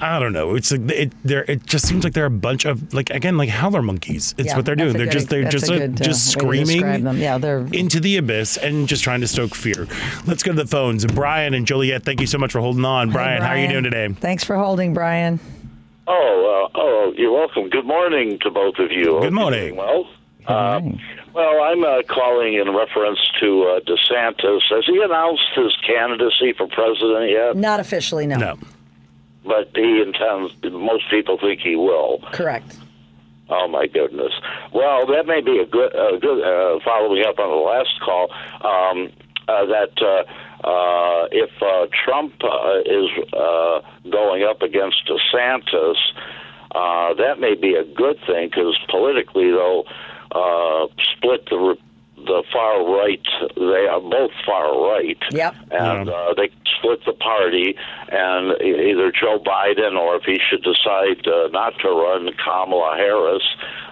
I 0.00 0.20
don't 0.20 0.32
know. 0.32 0.54
It's 0.54 0.70
like 0.70 0.88
it. 0.92 1.12
There. 1.24 1.42
It 1.50 1.66
just 1.66 1.88
seems 1.88 2.04
like 2.04 2.12
they're 2.12 2.24
a 2.24 2.30
bunch 2.30 2.64
of 2.66 2.94
like 2.94 3.10
again 3.10 3.36
like 3.36 3.48
howler 3.48 3.82
monkeys. 3.82 4.32
It's 4.38 4.50
Yeah, 4.50 4.56
what 4.56 4.64
they're 4.64 4.76
doing. 4.76 4.92
They're 4.92 5.06
good- 5.06 5.12
just 5.12 5.28
they're 5.28 5.48
just 5.48 5.68
a 5.68 5.74
uh, 5.74 5.78
good, 5.78 6.00
uh, 6.00 6.04
just 6.04 6.40
way 6.40 6.62
screaming 6.64 7.02
them. 7.02 7.18
Yeah, 7.18 7.36
they're- 7.36 7.66
into 7.72 7.98
the 7.98 8.16
abyss 8.18 8.58
and 8.58 8.86
just 8.86 9.02
trying 9.02 9.22
to 9.22 9.26
stoke 9.26 9.56
fear. 9.56 9.88
Let's 10.24 10.44
go 10.44 10.52
to 10.52 10.56
the 10.62 10.68
phones. 10.68 11.04
Brian 11.04 11.52
and 11.52 11.66
Juliet, 11.66 12.04
thank 12.04 12.20
you 12.20 12.28
so 12.28 12.38
much 12.38 12.52
for 12.52 12.60
holding 12.60 12.84
on. 12.84 13.08
Hey, 13.08 13.14
Brian, 13.14 13.42
how 13.42 13.48
are 13.48 13.58
you 13.58 13.66
doing 13.66 13.82
today? 13.82 14.06
Thanks 14.20 14.44
for 14.44 14.54
holding, 14.54 14.94
Brian. 14.94 15.40
Oh, 16.06 16.68
uh, 16.72 16.78
oh, 16.78 17.12
you're 17.16 17.32
welcome. 17.32 17.70
Good 17.70 17.86
morning 17.86 18.38
to 18.42 18.52
both 18.52 18.78
of 18.78 18.92
you. 18.92 19.18
Good 19.20 19.32
morning. 19.32 19.74
Well, 19.74 20.06
uh, 20.46 20.78
morning. 20.78 21.00
Well, 21.34 21.62
I'm 21.62 21.84
uh, 21.84 22.02
calling 22.08 22.54
in 22.54 22.74
reference 22.74 23.18
to 23.40 23.62
uh, 23.64 23.80
DeSantis. 23.80 24.60
Has 24.70 24.84
he 24.86 25.02
announced 25.02 25.42
his 25.54 25.76
candidacy 25.86 26.52
for 26.56 26.66
president 26.68 27.30
yet? 27.30 27.56
Not 27.56 27.80
officially, 27.80 28.26
no. 28.26 28.36
No. 28.36 28.58
But 29.44 29.70
he 29.74 30.00
intends. 30.00 30.54
Most 30.72 31.04
people 31.10 31.38
think 31.38 31.60
he 31.60 31.76
will. 31.76 32.20
Correct. 32.32 32.78
Oh 33.50 33.68
my 33.68 33.86
goodness. 33.86 34.32
Well, 34.72 35.06
that 35.06 35.26
may 35.26 35.42
be 35.42 35.58
a 35.58 35.66
good, 35.66 35.94
uh, 35.94 36.16
good 36.18 36.42
uh, 36.42 36.80
following 36.82 37.24
up 37.26 37.38
on 37.38 37.50
the 37.50 37.56
last 37.56 38.00
call. 38.00 38.32
Um, 38.62 39.10
uh, 39.46 39.66
that 39.66 39.92
uh, 40.00 40.66
uh, 40.66 41.28
if 41.30 41.50
uh, 41.60 41.86
Trump 42.04 42.32
uh, 42.42 42.80
is 42.86 43.10
uh, 43.34 43.80
going 44.10 44.44
up 44.44 44.62
against 44.62 44.96
DeSantis, 45.06 45.96
uh, 46.74 47.12
that 47.14 47.38
may 47.38 47.54
be 47.54 47.74
a 47.74 47.84
good 47.84 48.18
thing 48.26 48.48
because 48.48 48.78
politically 48.88 49.50
they'll 49.50 49.84
uh, 50.32 50.86
split 51.16 51.48
the 51.50 51.56
re- 51.58 51.80
the 52.16 52.42
far 52.52 52.86
right. 52.86 53.20
They 53.56 53.86
are 53.90 54.00
both 54.00 54.30
far 54.46 54.72
right. 54.88 55.18
Yep. 55.30 55.54
And 55.72 56.06
Yeah. 56.06 56.12
uh, 56.14 56.32
they 56.34 56.48
split 56.78 57.04
the 57.04 57.12
party, 57.12 57.76
and 58.08 58.52
e- 58.62 58.90
either 58.90 59.10
Joe 59.12 59.38
Biden 59.38 59.98
or 59.98 60.16
if 60.16 60.22
he 60.22 60.38
should 60.48 60.62
decide 60.62 61.26
uh, 61.26 61.48
not 61.48 61.74
to 61.80 61.88
run, 61.90 62.30
Kamala 62.42 62.96
Harris 62.96 63.42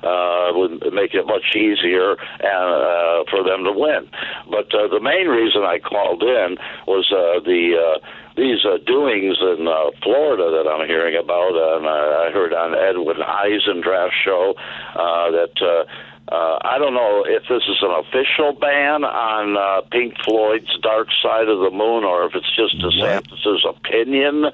uh, 0.02 0.52
would 0.54 0.94
make 0.94 1.12
it 1.14 1.26
much 1.26 1.54
easier 1.54 2.12
uh, 2.12 3.24
for 3.28 3.42
them 3.44 3.64
to 3.64 3.72
win. 3.72 4.08
But 4.48 4.72
uh, 4.74 4.88
the 4.88 5.00
main 5.00 5.26
reason 5.28 5.62
I 5.64 5.78
called 5.78 6.22
in 6.22 6.56
was 6.86 7.10
uh, 7.12 7.40
the. 7.44 7.76
Uh, 7.76 8.06
these 8.34 8.64
uh, 8.64 8.78
doings 8.86 9.36
in 9.42 9.68
uh, 9.68 9.90
Florida 10.02 10.48
that 10.56 10.66
I'm 10.66 10.88
hearing 10.88 11.16
about, 11.22 11.52
and 11.52 11.84
uh, 11.84 11.90
I 11.90 12.30
heard 12.32 12.54
on 12.54 12.74
Edwin 12.74 13.18
Eisendrath's 13.20 14.14
show 14.24 14.54
uh, 14.96 15.30
that 15.32 15.52
uh, 15.60 15.84
uh, 16.28 16.58
I 16.62 16.78
don't 16.78 16.94
know 16.94 17.24
if 17.26 17.42
this 17.48 17.62
is 17.68 17.76
an 17.82 17.90
official 17.90 18.52
ban 18.52 19.04
on 19.04 19.56
uh, 19.56 19.80
Pink 19.90 20.14
Floyd's 20.24 20.70
Dark 20.80 21.08
Side 21.22 21.48
of 21.48 21.58
the 21.58 21.70
Moon 21.70 22.04
or 22.04 22.24
if 22.24 22.34
it's 22.34 22.54
just 22.56 22.78
DeSantis' 22.78 23.68
opinion. 23.68 24.44
Uh, 24.44 24.50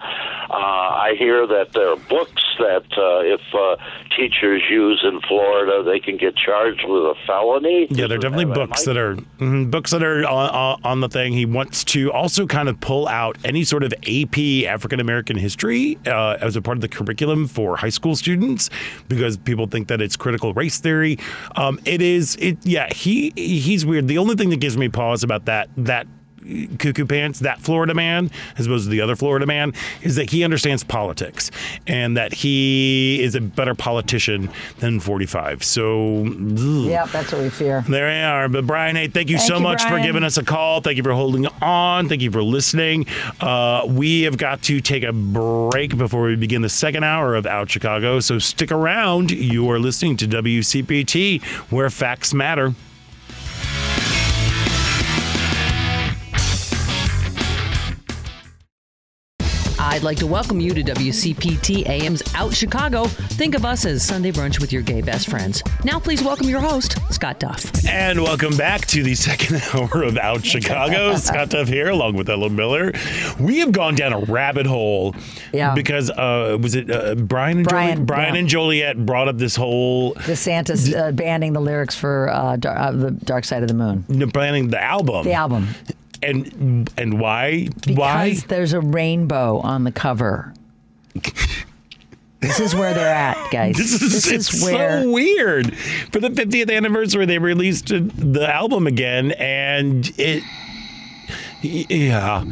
I 0.50 1.14
hear 1.18 1.46
that 1.46 1.72
there 1.74 1.90
are 1.90 1.96
books 1.96 2.42
that 2.58 2.84
uh, 2.96 3.20
if 3.22 3.40
uh, 3.54 3.76
teachers 4.16 4.62
use 4.70 5.04
in 5.06 5.20
Florida, 5.28 5.82
they 5.84 6.00
can 6.00 6.16
get 6.16 6.34
charged 6.36 6.82
with 6.88 7.02
a 7.02 7.14
felony. 7.26 7.86
Yeah, 7.90 8.06
they're 8.06 8.18
definitely 8.18 8.46
books 8.46 8.84
that 8.84 8.96
are 8.96 9.16
books 9.66 9.90
that 9.92 10.02
are 10.02 10.26
on, 10.26 10.50
on- 10.50 10.80
on 10.84 11.00
the 11.00 11.08
thing. 11.08 11.32
He 11.34 11.44
wants 11.44 11.84
to 11.84 12.10
also 12.12 12.46
kind 12.46 12.68
of 12.68 12.80
pull 12.80 13.06
out 13.08 13.36
any 13.44 13.62
sort 13.64 13.82
of 13.84 13.92
AP 14.08 14.38
African 14.66 15.00
American 15.00 15.36
history 15.36 15.98
uh, 16.06 16.38
as 16.40 16.56
a 16.56 16.62
part 16.62 16.76
of 16.78 16.80
the 16.80 16.88
curriculum 16.88 17.46
for 17.46 17.76
high 17.76 17.88
school 17.90 18.16
students 18.16 18.70
because 19.08 19.36
people 19.36 19.66
think 19.66 19.88
that 19.88 20.00
it's 20.00 20.16
critical 20.16 20.54
race 20.54 20.78
theory. 20.78 21.18
Um, 21.58 21.80
it 21.84 22.00
is. 22.00 22.36
It 22.36 22.58
yeah. 22.64 22.92
He 22.92 23.32
he's 23.34 23.84
weird. 23.84 24.06
The 24.06 24.18
only 24.18 24.36
thing 24.36 24.50
that 24.50 24.60
gives 24.60 24.76
me 24.76 24.88
pause 24.88 25.24
about 25.24 25.46
that 25.46 25.68
that 25.76 26.06
cuckoo 26.78 27.06
pants, 27.06 27.40
that 27.40 27.60
Florida 27.60 27.94
man, 27.94 28.30
as 28.56 28.66
opposed 28.66 28.84
to 28.84 28.90
the 28.90 29.00
other 29.00 29.16
Florida 29.16 29.46
man, 29.46 29.72
is 30.02 30.16
that 30.16 30.30
he 30.30 30.44
understands 30.44 30.84
politics 30.84 31.50
and 31.86 32.16
that 32.16 32.32
he 32.32 33.22
is 33.22 33.34
a 33.34 33.40
better 33.40 33.74
politician 33.74 34.50
than 34.78 35.00
45. 35.00 35.62
So, 35.64 36.24
yeah, 36.24 37.06
that's 37.06 37.32
what 37.32 37.42
we 37.42 37.50
fear. 37.50 37.84
There 37.88 38.10
you 38.10 38.24
are. 38.24 38.48
But 38.48 38.66
Brian, 38.66 38.96
hey, 38.96 39.08
thank 39.08 39.30
you 39.30 39.38
Thank 39.38 39.48
so 39.48 39.56
you, 39.56 39.62
much 39.62 39.84
for 39.84 40.00
giving 40.00 40.24
us 40.24 40.36
a 40.36 40.44
call. 40.44 40.80
Thank 40.80 40.96
you 40.96 41.02
for 41.02 41.12
holding 41.12 41.46
on. 41.60 42.08
Thank 42.08 42.22
you 42.22 42.30
for 42.30 42.42
listening. 42.42 43.06
Uh, 43.40 43.84
we 43.86 44.22
have 44.22 44.36
got 44.36 44.62
to 44.62 44.80
take 44.80 45.02
a 45.02 45.12
break 45.12 45.96
before 45.96 46.22
we 46.22 46.36
begin 46.36 46.62
the 46.62 46.68
second 46.68 47.04
hour 47.04 47.34
of 47.34 47.46
Out 47.46 47.70
Chicago. 47.70 48.20
So 48.20 48.38
stick 48.38 48.72
around. 48.72 49.30
You 49.30 49.70
are 49.70 49.78
listening 49.78 50.16
to 50.18 50.28
WCPT, 50.28 51.42
where 51.70 51.90
facts 51.90 52.34
matter. 52.34 52.74
I'd 59.98 60.04
like 60.04 60.18
to 60.18 60.28
welcome 60.28 60.60
you 60.60 60.72
to 60.74 60.82
WCPT 60.84 61.84
AM's 61.88 62.22
Out 62.36 62.54
Chicago. 62.54 63.06
Think 63.06 63.56
of 63.56 63.64
us 63.64 63.84
as 63.84 64.04
Sunday 64.04 64.30
brunch 64.30 64.60
with 64.60 64.72
your 64.72 64.80
gay 64.80 65.00
best 65.00 65.28
friends. 65.28 65.60
Now, 65.82 65.98
please 65.98 66.22
welcome 66.22 66.48
your 66.48 66.60
host, 66.60 66.98
Scott 67.12 67.40
Duff. 67.40 67.84
And 67.84 68.22
welcome 68.22 68.56
back 68.56 68.82
to 68.86 69.02
the 69.02 69.14
second 69.16 69.60
hour 69.74 70.04
of 70.04 70.16
Out 70.16 70.44
Chicago. 70.44 71.16
Scott 71.16 71.48
Duff 71.48 71.66
here, 71.66 71.88
along 71.88 72.14
with 72.14 72.30
Ellen 72.30 72.54
Miller. 72.54 72.92
We 73.40 73.58
have 73.58 73.72
gone 73.72 73.96
down 73.96 74.12
a 74.12 74.20
rabbit 74.20 74.66
hole 74.66 75.16
Yeah. 75.52 75.74
because 75.74 76.10
uh, 76.10 76.56
was 76.60 76.76
it 76.76 76.88
uh, 76.88 77.16
Brian 77.16 77.58
and 77.58 77.66
Brian, 77.66 77.88
Joliet? 77.96 78.06
Brian 78.06 78.34
yeah. 78.34 78.38
and 78.40 78.48
Joliet 78.48 79.04
brought 79.04 79.26
up 79.26 79.36
this 79.38 79.56
whole 79.56 80.14
DeSantis 80.14 80.96
uh, 80.96 81.10
banning 81.10 81.54
the 81.54 81.60
lyrics 81.60 81.96
for 81.96 82.28
uh, 82.28 82.54
Dar- 82.54 82.78
uh, 82.78 82.92
the 82.92 83.10
Dark 83.10 83.44
Side 83.44 83.62
of 83.62 83.68
the 83.68 83.74
Moon. 83.74 84.04
planning 84.30 84.68
the 84.68 84.80
album. 84.80 85.24
The 85.24 85.32
album. 85.32 85.66
And 86.22 86.90
and 86.96 87.20
why? 87.20 87.68
Because 87.86 87.96
why? 87.96 88.34
there's 88.48 88.72
a 88.72 88.80
rainbow 88.80 89.58
on 89.58 89.84
the 89.84 89.92
cover. 89.92 90.52
this 92.40 92.60
is 92.60 92.74
where 92.74 92.94
they're 92.94 93.14
at, 93.14 93.50
guys. 93.50 93.76
This 93.76 94.02
is, 94.02 94.26
it's 94.30 94.62
where 94.62 95.02
so 95.02 95.10
weird. 95.10 95.76
For 96.12 96.20
the 96.20 96.30
50th 96.30 96.74
anniversary, 96.74 97.26
they 97.26 97.38
released 97.38 97.88
the 97.88 98.48
album 98.52 98.86
again, 98.86 99.32
and 99.32 100.10
it, 100.18 100.42
yeah. 101.62 102.44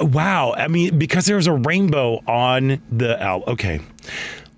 Wow. 0.00 0.54
I 0.54 0.68
mean, 0.68 0.98
because 0.98 1.26
there 1.26 1.36
was 1.36 1.46
a 1.46 1.52
rainbow 1.52 2.20
on 2.26 2.80
the 2.90 3.20
album. 3.20 3.52
Okay. 3.52 3.80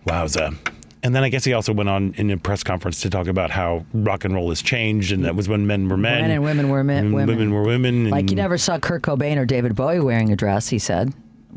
Wowza. 0.07 0.57
And 1.05 1.15
then 1.15 1.25
I 1.25 1.29
guess 1.31 1.45
he 1.45 1.53
also 1.53 1.73
went 1.73 1.89
on 1.89 2.15
in 2.17 2.31
a 2.31 2.37
press 2.37 2.63
conference 2.63 3.01
to 3.01 3.11
talk 3.11 3.27
about 3.27 3.51
how 3.51 3.85
rock 3.93 4.25
and 4.25 4.33
roll 4.35 4.51
has 4.51 4.63
changed, 4.63 5.11
and 5.13 5.25
that 5.25 5.35
was 5.35 5.49
when 5.49 5.67
men 5.67 5.89
were 5.89 5.97
men, 5.97 6.23
Men 6.23 6.31
and 6.31 6.45
women 6.45 6.69
were 6.69 6.85
men- 6.85 7.13
women. 7.13 7.27
women 7.37 7.53
were 7.53 7.63
women. 7.65 8.09
Like 8.11 8.31
you 8.31 8.37
never 8.37 8.57
saw 8.57 8.79
Kurt 8.79 9.03
Cobain 9.03 9.37
or 9.37 9.45
David 9.45 9.75
Bowie 9.75 9.99
wearing 10.01 10.31
a 10.33 10.37
dress. 10.37 10.69
He 10.69 10.79
said 10.79 11.13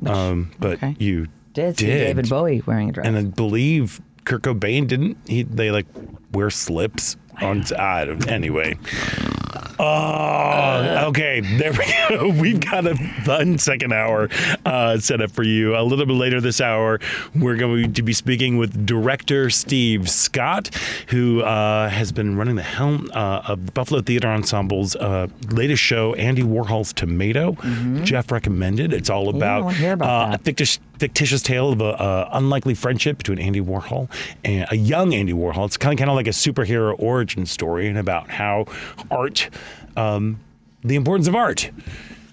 Um, 0.06 0.52
but 0.60 0.74
Okay. 0.78 0.96
you 1.00 1.28
did 1.54 1.78
see 1.78 1.86
did. 1.86 2.00
David 2.08 2.28
Bowie 2.30 2.64
wearing 2.66 2.90
a 2.90 2.92
dress. 2.92 3.06
and 3.08 3.16
I 3.18 3.24
believe 3.24 4.02
Kurt 4.26 4.42
Cobain 4.42 4.88
didn't. 4.88 5.18
He 5.28 5.44
they 5.44 5.70
like 5.70 5.86
wear 6.34 6.50
slips 6.50 7.16
on. 7.42 7.64
I 7.78 8.06
don't. 8.06 8.28
Anyway. 8.28 8.76
Oh, 9.80 11.08
okay. 11.10 11.42
There 11.42 11.72
we 11.72 11.86
go. 12.10 12.30
We've 12.42 12.60
got 12.60 12.86
a 12.88 12.96
fun 13.24 13.58
second 13.58 13.94
hour 13.94 14.30
uh, 14.66 14.98
set 15.00 15.22
up 15.22 15.32
for 15.32 15.44
you. 15.44 15.76
A 15.76 15.82
little 15.84 16.06
bit 16.06 16.14
later 16.14 16.40
this 16.42 16.62
hour, 16.62 17.00
we're 17.36 17.56
going 17.58 17.94
to 17.94 18.02
be 18.02 18.14
speaking 18.14 18.58
with 18.58 18.86
director 18.86 19.50
Steve 19.50 20.10
Scott, 20.10 20.70
who 21.08 21.42
uh, 21.42 21.90
has 21.90 22.12
been 22.12 22.38
running 22.38 22.56
the 22.56 22.64
helm 22.64 23.10
uh, 23.14 23.42
of 23.48 23.74
Buffalo 23.74 24.02
Theater 24.02 24.28
Ensemble's 24.34 24.96
uh, 24.96 25.28
latest 25.50 25.82
show, 25.84 26.14
Andy 26.16 26.44
Warhol's 26.44 26.94
Tomato. 26.94 27.54
Jeff 28.04 28.32
recommended. 28.32 28.94
It's 28.94 29.10
all 29.10 29.30
about, 29.30 29.62
I 29.62 29.66
wanna 29.66 29.94
about 29.94 30.32
uh, 30.34 30.36
a 30.36 30.38
fictitious, 30.40 30.80
fictitious 30.98 31.42
tale 31.42 31.72
of 31.72 31.82
a 31.82 32.00
uh, 32.02 32.30
unlikely 32.34 32.74
friendship 32.74 33.18
between 33.18 33.40
Andy 33.40 33.62
Warhol 33.62 34.10
and 34.44 34.68
a 34.72 34.76
young 34.76 35.14
Andy 35.14 35.34
Warhol. 35.34 35.66
It's 35.66 35.78
kind 35.78 35.94
of 35.94 35.98
kind 36.00 36.10
of 36.10 36.16
like 36.16 36.28
a 36.28 36.32
superhero 36.32 36.96
origin 37.00 37.46
story 37.46 37.88
and 37.88 37.98
about 37.98 38.30
how 38.30 38.66
art, 39.12 39.50
um, 39.98 40.40
the 40.84 40.96
importance 40.96 41.28
of 41.28 41.36
art. 41.36 41.72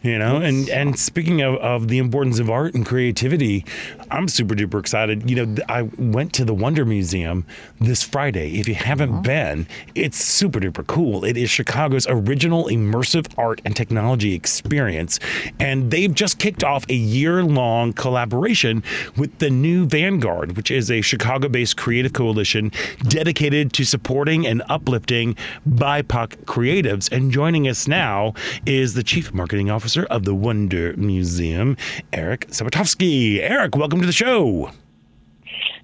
You 0.03 0.19
know, 0.19 0.39
and 0.39 0.69
and 0.69 0.99
speaking 0.99 1.43
of, 1.43 1.55
of 1.57 1.87
the 1.87 1.99
importance 1.99 2.41
of 2.41 2.51
art 2.51 2.75
and 2.75 2.85
creativity, 2.85 3.65
I'm 4.11 4.27
super 4.27 4.57
duper 4.57 4.81
excited. 4.81 5.31
You 5.31 5.47
know, 5.47 5.63
I 5.69 5.83
went 5.83 6.33
to 6.35 6.45
the 6.45 6.53
Wonder 6.53 6.85
Museum 6.85 7.47
this 7.81 8.03
Friday. 8.03 8.59
If 8.59 8.67
you 8.67 8.75
haven't 8.75 9.11
uh-huh. 9.11 9.21
been, 9.21 9.67
it's 9.95 10.17
super 10.17 10.59
duper 10.59 10.85
cool. 10.89 11.25
It 11.25 11.37
is 11.37 11.51
Chicago's 11.51 12.09
original 12.09 12.65
immersive 12.65 13.33
art 13.39 13.61
and 13.65 13.77
technology 13.77 14.35
experience, 14.35 15.21
and 15.61 15.93
they've 15.93 16.13
just 16.13 16.41
kicked 16.41 16.65
off 16.65 16.85
a 16.89 16.95
year 16.95 17.45
long 17.45 17.93
collaboration 17.93 18.83
with 19.17 19.39
the 19.39 19.51
New 19.51 19.87
Vanguard, 19.87 20.57
which 20.57 20.73
is 20.73 20.91
a 20.91 21.01
Chicago 21.01 21.49
based 21.49 21.77
creative 21.77 22.13
coalition 22.13 22.73
dedicated 23.07 23.73
to 23.75 23.85
supporting 23.85 24.49
and 24.49 24.65
uplifting 24.69 25.37
BIPOC 25.69 26.45
creatives. 26.45 27.11
And 27.13 27.31
joining 27.31 27.69
us 27.69 27.87
now 27.87 28.35
is 28.67 28.95
the 28.95 29.05
Chief 29.05 29.33
Marketing 29.33 29.71
Officer 29.71 29.92
of 30.01 30.25
the 30.25 30.35
Wonder 30.35 30.95
Museum, 30.97 31.77
Eric 32.13 32.49
Sabatovsky. 32.49 33.39
Eric, 33.41 33.77
welcome 33.77 34.01
to 34.01 34.07
the 34.07 34.13
show. 34.13 34.71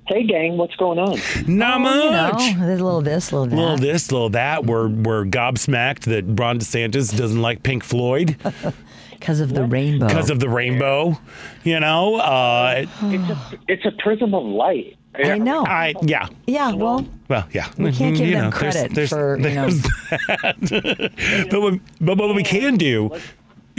Hey, 0.06 0.24
gang, 0.24 0.56
what's 0.56 0.74
going 0.76 0.98
on? 0.98 1.18
Not 1.46 1.80
Oh, 1.82 2.04
you 2.04 2.10
much. 2.10 2.56
know, 2.56 2.66
there's 2.66 2.80
a 2.80 2.84
little 2.84 3.02
this, 3.02 3.30
a 3.30 3.36
little 3.36 3.46
that. 3.50 3.56
Little 3.56 3.76
this, 3.76 4.10
little 4.10 4.30
that. 4.30 4.64
We're 4.64 4.88
we're 4.88 5.24
gobsmacked 5.26 6.00
that 6.04 6.24
Ron 6.26 6.58
DeSantis 6.58 7.14
doesn't 7.16 7.42
like 7.42 7.62
Pink 7.62 7.84
Floyd 7.84 8.36
because 9.10 9.40
of 9.40 9.52
the 9.52 9.64
rainbow. 9.64 10.06
because 10.08 10.30
of 10.30 10.40
the 10.40 10.48
rainbow. 10.48 11.20
You 11.62 11.80
know, 11.80 12.16
uh, 12.16 12.86
It's 13.02 13.30
a, 13.30 13.58
it's 13.68 13.84
a 13.84 13.92
prism 14.02 14.32
of 14.34 14.44
light. 14.44 14.94
I 15.14 15.36
know. 15.36 15.64
I 15.66 15.94
yeah. 16.02 16.28
yeah, 16.46 16.72
well, 16.74 17.04
Well, 17.28 17.46
yeah. 17.52 17.66
we 17.76 17.92
can't 17.92 18.16
give 18.16 18.28
You 18.28 18.36
them 18.36 18.44
know, 18.50 18.56
credit 18.56 18.94
there's- 18.94 19.08
for 19.10 19.36
you 19.36 19.50
know. 19.50 19.68
but, 21.50 21.60
what, 21.60 21.80
but 22.00 22.18
what 22.18 22.34
we 22.34 22.42
can 22.44 22.76
do 22.76 23.10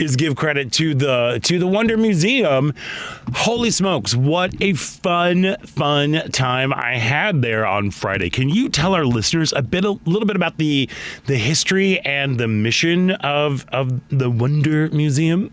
is 0.00 0.16
give 0.16 0.36
credit 0.36 0.72
to 0.72 0.94
the 0.94 1.40
to 1.42 1.58
the 1.58 1.66
Wonder 1.66 1.96
Museum. 1.96 2.74
Holy 3.34 3.70
smokes, 3.70 4.14
what 4.14 4.54
a 4.60 4.72
fun 4.72 5.56
fun 5.64 6.12
time 6.32 6.72
I 6.72 6.96
had 6.96 7.42
there 7.42 7.66
on 7.66 7.90
Friday. 7.90 8.30
Can 8.30 8.48
you 8.48 8.68
tell 8.68 8.94
our 8.94 9.04
listeners 9.04 9.52
a 9.52 9.62
bit 9.62 9.84
a 9.84 9.92
little 10.06 10.26
bit 10.26 10.36
about 10.36 10.56
the 10.56 10.88
the 11.26 11.36
history 11.36 12.00
and 12.00 12.38
the 12.38 12.48
mission 12.48 13.12
of 13.12 13.66
of 13.68 14.08
the 14.08 14.30
Wonder 14.30 14.88
Museum? 14.90 15.52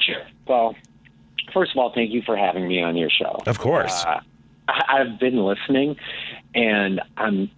Sure. 0.00 0.22
Well, 0.46 0.76
first 1.52 1.72
of 1.72 1.78
all, 1.78 1.92
thank 1.94 2.12
you 2.12 2.22
for 2.22 2.36
having 2.36 2.68
me 2.68 2.82
on 2.82 2.96
your 2.96 3.10
show. 3.10 3.42
Of 3.46 3.58
course. 3.58 4.04
Uh, 4.04 4.20
I've 4.68 5.18
been 5.18 5.36
listening, 5.36 5.96
and 6.54 7.00
I'm 7.16 7.50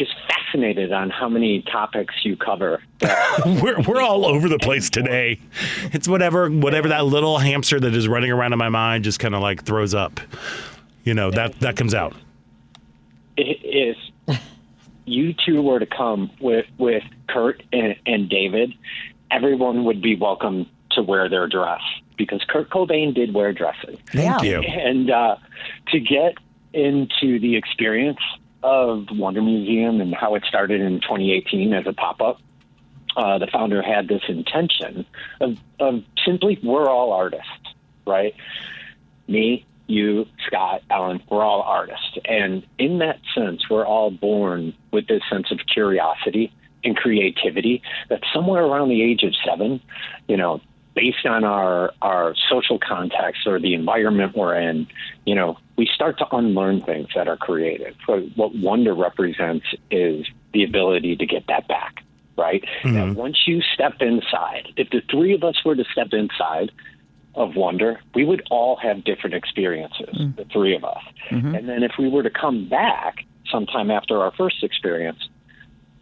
just 0.00 0.14
fascinated 0.28 0.92
on 0.92 1.10
how 1.10 1.28
many 1.28 1.60
topics 1.60 2.14
you 2.24 2.34
cover. 2.34 2.82
we're 3.62 3.78
we're 3.82 4.00
all 4.00 4.24
over 4.24 4.48
the 4.48 4.58
place 4.58 4.88
today. 4.88 5.38
It's 5.92 6.08
whatever 6.08 6.48
whatever 6.50 6.88
that 6.88 7.04
little 7.04 7.36
hamster 7.38 7.78
that 7.78 7.94
is 7.94 8.08
running 8.08 8.30
around 8.32 8.54
in 8.54 8.58
my 8.58 8.70
mind 8.70 9.04
just 9.04 9.20
kind 9.20 9.34
of 9.34 9.42
like 9.42 9.62
throws 9.64 9.92
up. 9.94 10.18
You 11.04 11.12
know, 11.12 11.30
that 11.32 11.60
that 11.60 11.76
comes 11.76 11.92
out. 11.94 12.14
if 13.36 13.96
you 15.04 15.34
two 15.46 15.60
were 15.60 15.78
to 15.78 15.86
come 15.86 16.30
with 16.40 16.64
with 16.78 17.02
Kurt 17.28 17.62
and, 17.72 17.94
and 18.06 18.28
David, 18.30 18.72
everyone 19.30 19.84
would 19.84 20.00
be 20.00 20.16
welcome 20.16 20.66
to 20.92 21.02
wear 21.02 21.28
their 21.28 21.46
dress 21.46 21.80
because 22.16 22.42
Kurt 22.48 22.70
Cobain 22.70 23.14
did 23.14 23.34
wear 23.34 23.52
dresses. 23.52 23.98
Thank 24.06 24.42
Yeah. 24.42 24.60
you. 24.60 24.60
And 24.60 25.10
uh, 25.10 25.36
to 25.88 26.00
get 26.00 26.34
into 26.72 27.38
the 27.40 27.56
experience 27.56 28.20
of 28.62 29.06
Wonder 29.12 29.42
Museum 29.42 30.00
and 30.00 30.14
how 30.14 30.34
it 30.34 30.44
started 30.46 30.80
in 30.80 31.00
2018 31.00 31.72
as 31.72 31.86
a 31.86 31.92
pop 31.92 32.20
up, 32.20 32.38
uh, 33.16 33.38
the 33.38 33.46
founder 33.46 33.82
had 33.82 34.08
this 34.08 34.22
intention 34.28 35.04
of, 35.40 35.56
of 35.78 36.02
simply, 36.24 36.58
we're 36.62 36.88
all 36.88 37.12
artists, 37.12 37.46
right? 38.06 38.34
Me, 39.26 39.66
you, 39.86 40.26
Scott, 40.46 40.82
Ellen, 40.90 41.22
we're 41.28 41.42
all 41.42 41.62
artists. 41.62 42.18
And 42.24 42.64
in 42.78 42.98
that 42.98 43.18
sense, 43.34 43.68
we're 43.68 43.86
all 43.86 44.10
born 44.10 44.74
with 44.92 45.08
this 45.08 45.22
sense 45.30 45.50
of 45.50 45.58
curiosity 45.72 46.52
and 46.84 46.96
creativity 46.96 47.82
that 48.08 48.22
somewhere 48.32 48.64
around 48.64 48.88
the 48.88 49.02
age 49.02 49.22
of 49.22 49.34
seven, 49.44 49.80
you 50.28 50.36
know, 50.36 50.60
based 50.94 51.26
on 51.26 51.44
our, 51.44 51.92
our 52.02 52.34
social 52.50 52.78
context 52.78 53.46
or 53.46 53.60
the 53.60 53.74
environment 53.74 54.36
we're 54.36 54.54
in, 54.56 54.86
you 55.24 55.34
know, 55.34 55.58
we 55.80 55.88
start 55.94 56.18
to 56.18 56.26
unlearn 56.36 56.82
things 56.82 57.08
that 57.14 57.26
are 57.26 57.38
creative. 57.38 57.94
So 58.06 58.20
what 58.36 58.54
wonder 58.54 58.92
represents 58.92 59.64
is 59.90 60.26
the 60.52 60.62
ability 60.62 61.16
to 61.16 61.24
get 61.24 61.46
that 61.46 61.68
back, 61.68 62.04
right? 62.36 62.62
That 62.84 62.90
mm-hmm. 62.90 63.14
once 63.14 63.44
you 63.46 63.62
step 63.62 63.94
inside, 64.00 64.74
if 64.76 64.90
the 64.90 65.00
three 65.10 65.32
of 65.32 65.42
us 65.42 65.64
were 65.64 65.74
to 65.74 65.84
step 65.90 66.08
inside 66.12 66.70
of 67.34 67.56
wonder, 67.56 67.98
we 68.14 68.26
would 68.26 68.46
all 68.50 68.76
have 68.76 69.04
different 69.04 69.34
experiences, 69.34 70.14
mm. 70.18 70.36
the 70.36 70.44
three 70.52 70.76
of 70.76 70.84
us. 70.84 71.02
Mm-hmm. 71.30 71.54
And 71.54 71.66
then 71.66 71.82
if 71.82 71.92
we 71.98 72.10
were 72.10 72.24
to 72.24 72.30
come 72.30 72.68
back 72.68 73.24
sometime 73.50 73.90
after 73.90 74.20
our 74.20 74.32
first 74.32 74.62
experience, 74.62 75.30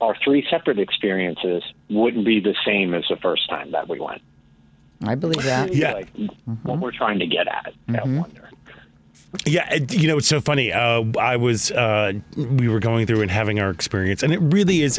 our 0.00 0.16
three 0.24 0.44
separate 0.50 0.80
experiences 0.80 1.62
wouldn't 1.88 2.26
be 2.26 2.40
the 2.40 2.56
same 2.66 2.94
as 2.94 3.04
the 3.08 3.16
first 3.16 3.48
time 3.48 3.70
that 3.70 3.88
we 3.88 4.00
went. 4.00 4.22
I 5.04 5.14
believe 5.14 5.44
that. 5.44 5.72
Yeah. 5.72 5.92
Like 5.92 6.08
what 6.16 6.48
mm-hmm. 6.48 6.80
we're 6.80 6.90
trying 6.90 7.20
to 7.20 7.28
get 7.28 7.46
at, 7.46 7.72
at 7.94 8.08
wonder. 8.08 8.50
Yeah, 9.44 9.74
you 9.90 10.08
know 10.08 10.16
it's 10.16 10.26
so 10.26 10.40
funny. 10.40 10.72
Uh, 10.72 11.04
I 11.18 11.36
was 11.36 11.70
uh, 11.70 12.14
we 12.36 12.66
were 12.66 12.80
going 12.80 13.06
through 13.06 13.20
and 13.20 13.30
having 13.30 13.60
our 13.60 13.70
experience, 13.70 14.22
and 14.22 14.32
it 14.32 14.38
really 14.38 14.82
is. 14.82 14.98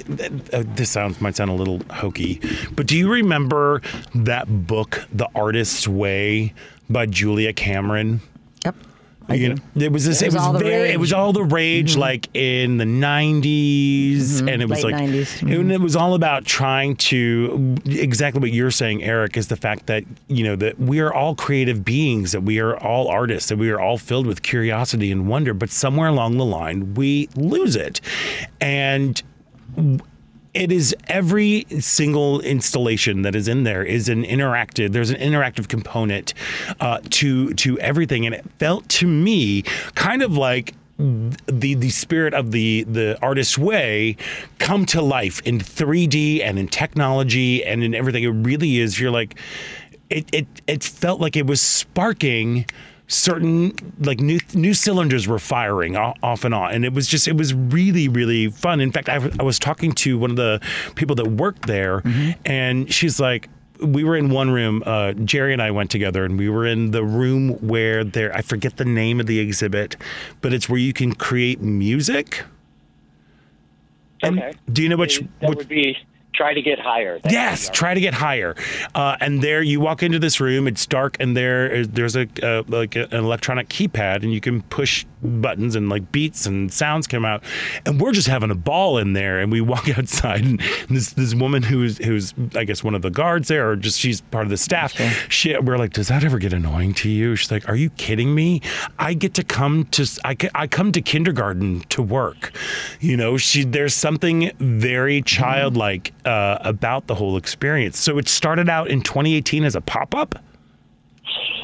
Uh, 0.53 0.63
this 0.75 0.91
sounds 0.91 1.19
might 1.19 1.35
sound 1.35 1.49
a 1.49 1.55
little 1.55 1.81
hokey, 1.89 2.39
but 2.73 2.85
do 2.85 2.95
you 2.95 3.11
remember 3.11 3.81
that 4.13 4.67
book, 4.67 5.03
The 5.11 5.27
Artist's 5.33 5.87
Way, 5.87 6.53
by 6.89 7.07
Julia 7.07 7.53
Cameron? 7.53 8.21
Yep. 9.29 9.39
you 9.39 9.49
know, 9.49 9.85
it 9.85 9.91
was 9.91 10.05
this. 10.05 10.21
It 10.21 10.25
It 10.25 10.27
was 10.27 10.35
was, 10.35 10.43
all 10.43 10.53
the 10.53 10.59
very. 10.59 10.71
rage. 10.71 10.85
Mm-hmm. 10.87 10.93
It 10.95 10.99
was 10.99 11.13
all 11.13 11.33
the 11.33 11.43
rage, 11.43 11.97
like 11.97 12.29
in 12.33 12.77
the 12.77 12.85
'90s, 12.85 14.39
and 14.39 14.61
it 14.61 14.69
was 14.69 14.83
Late 14.83 14.93
like, 14.93 15.03
90s. 15.09 15.41
and 15.41 15.71
it 15.71 15.79
was 15.81 15.95
all 15.95 16.13
about 16.13 16.45
trying 16.45 16.95
to 16.97 17.75
exactly 17.85 18.39
what 18.41 18.51
you're 18.51 18.71
saying, 18.71 19.03
Eric, 19.03 19.37
is 19.37 19.47
the 19.47 19.55
fact 19.55 19.85
that 19.87 20.03
you 20.27 20.43
know 20.43 20.55
that 20.55 20.79
we 20.79 20.99
are 20.99 21.13
all 21.13 21.35
creative 21.35 21.83
beings, 21.85 22.31
that 22.31 22.41
we 22.41 22.59
are 22.59 22.77
all 22.77 23.07
artists, 23.07 23.49
that 23.49 23.57
we 23.57 23.69
are 23.69 23.79
all 23.79 23.97
filled 23.97 24.25
with 24.27 24.41
curiosity 24.43 25.11
and 25.11 25.27
wonder, 25.27 25.53
but 25.53 25.69
somewhere 25.69 26.07
along 26.09 26.37
the 26.37 26.45
line 26.45 26.93
we 26.95 27.29
lose 27.35 27.75
it, 27.75 28.01
and 28.61 29.21
it 30.53 30.71
is 30.71 30.95
every 31.07 31.65
single 31.79 32.41
installation 32.41 33.21
that 33.21 33.35
is 33.35 33.47
in 33.47 33.63
there 33.63 33.83
is 33.83 34.09
an 34.09 34.23
interactive 34.23 34.91
there's 34.91 35.11
an 35.11 35.19
interactive 35.19 35.67
component 35.67 36.33
uh, 36.79 36.99
to 37.11 37.53
to 37.55 37.79
everything. 37.79 38.25
And 38.25 38.35
it 38.35 38.45
felt 38.59 38.87
to 38.89 39.07
me 39.07 39.63
kind 39.95 40.21
of 40.21 40.35
like 40.35 40.73
the 40.97 41.75
the 41.75 41.89
spirit 41.89 42.33
of 42.33 42.51
the 42.51 42.83
the 42.83 43.17
artist's 43.21 43.57
way 43.57 44.17
come 44.57 44.85
to 44.87 45.01
life 45.01 45.41
in 45.45 45.59
3D 45.59 46.43
and 46.43 46.59
in 46.59 46.67
technology 46.67 47.63
and 47.63 47.83
in 47.83 47.93
everything. 47.93 48.23
It 48.23 48.29
really 48.29 48.79
is. 48.79 48.99
You're 48.99 49.11
like 49.11 49.39
it 50.09 50.27
it 50.33 50.47
it 50.67 50.83
felt 50.83 51.21
like 51.21 51.35
it 51.35 51.45
was 51.45 51.61
sparking 51.61 52.65
certain 53.11 53.73
like 53.99 54.19
new 54.19 54.39
new 54.53 54.73
cylinders 54.73 55.27
were 55.27 55.39
firing 55.39 55.97
off 55.97 56.45
and 56.45 56.53
on 56.53 56.71
and 56.71 56.85
it 56.85 56.93
was 56.93 57.07
just 57.07 57.27
it 57.27 57.35
was 57.35 57.53
really 57.55 58.07
really 58.07 58.49
fun 58.49 58.79
in 58.79 58.91
fact 58.91 59.09
I, 59.09 59.15
w- 59.15 59.35
I 59.39 59.43
was 59.43 59.57
talking 59.57 59.91
to 59.93 60.17
one 60.19 60.29
of 60.29 60.37
the 60.37 60.61
people 60.93 61.15
that 61.15 61.25
worked 61.27 61.65
there 61.65 62.03
and 62.45 62.93
she's 62.93 63.19
like 63.19 63.49
we 63.81 64.03
were 64.03 64.17
in 64.17 64.29
one 64.29 64.49
room. 64.51 64.83
Uh, 64.85 65.13
Jerry 65.13 65.53
and 65.53 65.61
I 65.61 65.71
went 65.71 65.89
together, 65.89 66.25
and 66.25 66.37
we 66.37 66.49
were 66.49 66.65
in 66.65 66.91
the 66.91 67.01
room 67.01 67.51
where 67.65 68.03
there. 68.03 68.35
I 68.35 68.41
forget 68.41 68.75
the 68.75 68.83
name 68.83 69.21
of 69.21 69.25
the 69.25 69.39
exhibit, 69.39 69.95
but 70.41 70.51
it's 70.51 70.67
where 70.67 70.79
you 70.81 70.91
can 70.91 71.15
create 71.15 71.61
music. 71.61 72.43
And 74.21 74.37
Okay. 74.37 74.51
do 74.73 74.83
you 74.83 74.89
know 74.89 74.97
which? 74.97 75.19
that 75.39 75.49
which 75.49 75.57
would 75.59 75.69
be 75.69 75.97
try 76.33 76.53
to 76.53 76.61
get 76.61 76.79
higher. 76.79 77.19
That's 77.19 77.33
Yes, 77.33 77.69
try 77.71 77.93
to 77.93 77.99
get 77.99 78.13
higher. 78.13 78.55
Uh, 78.95 79.17
and 79.19 79.41
there, 79.41 79.61
you 79.61 79.79
walk 79.79 80.03
into 80.03 80.19
this 80.19 80.39
room. 80.39 80.67
It's 80.67 80.85
dark, 80.85 81.17
and 81.19 81.35
there 81.35 81.85
there's 81.85 82.15
a 82.15 82.27
uh, 82.43 82.63
like 82.67 82.95
a, 82.95 83.03
an 83.05 83.23
electronic 83.23 83.69
keypad, 83.69 84.23
and 84.23 84.33
you 84.33 84.41
can 84.41 84.61
push 84.63 85.05
buttons, 85.21 85.75
and 85.75 85.89
like 85.89 86.11
beats 86.11 86.45
and 86.45 86.71
sounds 86.71 87.07
come 87.07 87.25
out. 87.25 87.43
And 87.85 87.99
we're 87.99 88.11
just 88.11 88.27
having 88.27 88.51
a 88.51 88.55
ball 88.55 88.97
in 88.97 89.13
there. 89.13 89.39
And 89.39 89.51
we 89.51 89.61
walk 89.61 89.89
outside, 89.97 90.41
and 90.41 90.61
this 90.89 91.11
this 91.13 91.33
woman 91.33 91.63
who's 91.63 91.97
who's 91.97 92.33
I 92.55 92.63
guess 92.63 92.83
one 92.83 92.95
of 92.95 93.01
the 93.01 93.09
guards 93.09 93.47
there, 93.47 93.69
or 93.71 93.75
just 93.75 93.99
she's 93.99 94.21
part 94.21 94.45
of 94.45 94.49
the 94.49 94.57
staff. 94.57 94.93
She, 95.29 95.57
we're 95.57 95.77
like, 95.77 95.93
does 95.93 96.07
that 96.07 96.23
ever 96.23 96.39
get 96.39 96.53
annoying 96.53 96.93
to 96.95 97.09
you? 97.09 97.35
She's 97.35 97.51
like, 97.51 97.67
are 97.67 97.75
you 97.75 97.89
kidding 97.91 98.33
me? 98.33 98.61
I 98.97 99.13
get 99.13 99.33
to 99.35 99.43
come 99.43 99.85
to 99.85 100.07
I, 100.23 100.35
I 100.55 100.67
come 100.67 100.91
to 100.93 101.01
kindergarten 101.01 101.81
to 101.89 102.01
work. 102.01 102.51
You 102.99 103.17
know, 103.17 103.37
she 103.37 103.63
there's 103.63 103.93
something 103.93 104.51
very 104.59 105.21
childlike 105.21 106.13
uh, 106.25 106.57
about 106.61 107.07
the 107.07 107.15
whole 107.15 107.37
experience. 107.37 107.99
So 107.99 108.17
it 108.17 108.27
started 108.27 108.69
out 108.69 108.89
in 108.89 109.01
2018 109.01 109.63
as 109.63 109.75
a 109.75 109.81
pop 109.81 110.15
up. 110.15 110.35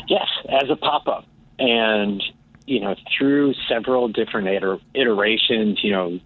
Yes, 0.08 0.28
as 0.50 0.70
a 0.70 0.76
pop 0.76 1.08
up. 1.08 1.26
And, 1.60 2.24
you 2.66 2.80
know, 2.80 2.96
through 3.18 3.54
several 3.68 4.08
different 4.08 4.48
iter- 4.48 4.80
iterations, 4.94 5.84
you 5.84 5.92
know, 5.92 6.20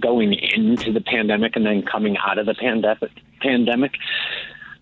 going 0.00 0.32
into 0.34 0.92
the 0.92 1.00
pandemic 1.00 1.54
and 1.56 1.64
then 1.64 1.82
coming 1.82 2.16
out 2.18 2.38
of 2.38 2.46
the 2.46 2.54
pandemic, 2.54 3.10
pandemic 3.40 3.92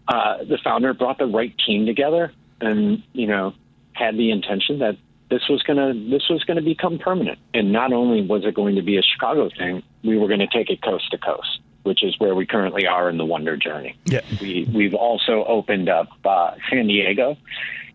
uh, 0.09 0.45
the 0.45 0.59
founder 0.63 0.93
brought 0.93 1.19
the 1.19 1.27
right 1.27 1.55
team 1.67 1.87
together 1.87 2.33
and, 2.61 3.03
you 3.13 3.27
know, 3.27 3.55
had 3.93 4.17
the 4.17 4.31
intention 4.31 4.81
that 4.81 4.97
this 5.31 5.43
was 5.49 5.63
to 5.63 6.09
this 6.11 6.29
was 6.29 6.45
going 6.45 6.57
to 6.57 6.63
become 6.63 6.99
permanent. 6.99 7.39
And 7.55 7.73
not 7.73 7.93
only 7.93 8.23
was 8.27 8.45
it 8.45 8.55
going 8.55 8.77
to 8.77 8.83
be 8.83 8.99
a 8.99 9.03
Chicago 9.03 9.49
thing, 9.57 9.83
we 10.03 10.19
were 10.19 10.29
going 10.29 10.41
to 10.41 10.47
take 10.47 10.71
it 10.71 10.83
coast 10.83 11.11
to 11.11 11.19
coast, 11.19 11.61
which 11.85 12.03
is 12.03 12.19
where 12.19 12.35
we 12.35 12.45
currently 12.45 12.87
are 12.87 13.09
in 13.09 13.17
the 13.17 13.25
Wonder 13.25 13.57
Journey. 13.57 13.97
Yeah. 14.05 14.21
We 14.41 14.69
we've 14.75 14.95
also 14.95 15.45
opened 15.45 15.89
up 15.89 16.09
uh, 16.25 16.53
San 16.71 16.89
Diego, 16.89 17.37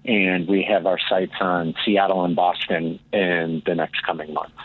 and 0.05 0.47
we 0.47 0.63
have 0.63 0.85
our 0.85 0.99
sites 1.09 1.33
on 1.39 1.75
Seattle 1.83 2.23
and 2.23 2.35
Boston 2.35 2.99
in 3.11 3.61
the 3.65 3.75
next 3.75 4.01
coming 4.05 4.33
months. 4.33 4.55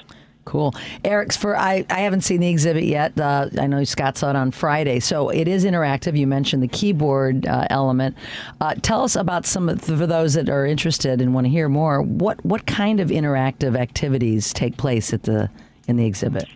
Cool. 0.45 0.75
Eric's 1.05 1.37
for 1.37 1.57
I, 1.57 1.87
I 1.89 2.01
haven't 2.01 2.21
seen 2.21 2.41
the 2.41 2.49
exhibit 2.49 2.85
yet. 2.85 3.19
Uh, 3.19 3.49
I 3.59 3.67
know 3.67 3.83
Scott 3.85 4.19
saw 4.19 4.31
it 4.31 4.37
on 4.37 4.51
Friday. 4.51 5.01
So 5.01 5.31
it 5.31 5.49
is 5.49 5.65
interactive. 5.65 6.19
You 6.19 6.27
mentioned 6.27 6.63
the 6.63 6.69
keyboard 6.69 7.47
uh, 7.47 7.67
element. 7.71 8.17
Uh, 8.61 8.75
tell 8.83 9.03
us 9.03 9.17
about 9.17 9.47
some 9.47 9.69
of 9.69 9.81
for 9.81 10.07
those 10.07 10.35
that 10.35 10.51
are 10.51 10.67
interested 10.67 11.21
and 11.21 11.35
want 11.35 11.47
to 11.47 11.51
hear 11.51 11.69
more. 11.69 12.03
What 12.03 12.45
what 12.45 12.67
kind 12.67 13.01
of 13.01 13.09
interactive 13.09 13.77
activities 13.77 14.53
take 14.53 14.77
place 14.77 15.13
at 15.13 15.23
the 15.23 15.51
in 15.89 15.97
the 15.97 16.05
exhibit? 16.05 16.47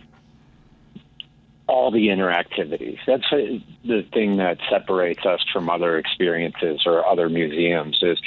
All 1.69 1.91
the 1.91 2.07
interactivities. 2.07 2.97
That's 3.05 3.31
uh, 3.31 3.59
the 3.85 4.05
thing 4.11 4.37
that 4.37 4.57
separates 4.69 5.25
us 5.25 5.39
from 5.53 5.69
other 5.69 5.97
experiences 5.97 6.81
or 6.85 7.05
other 7.05 7.29
museums 7.29 7.99
is 8.01 8.19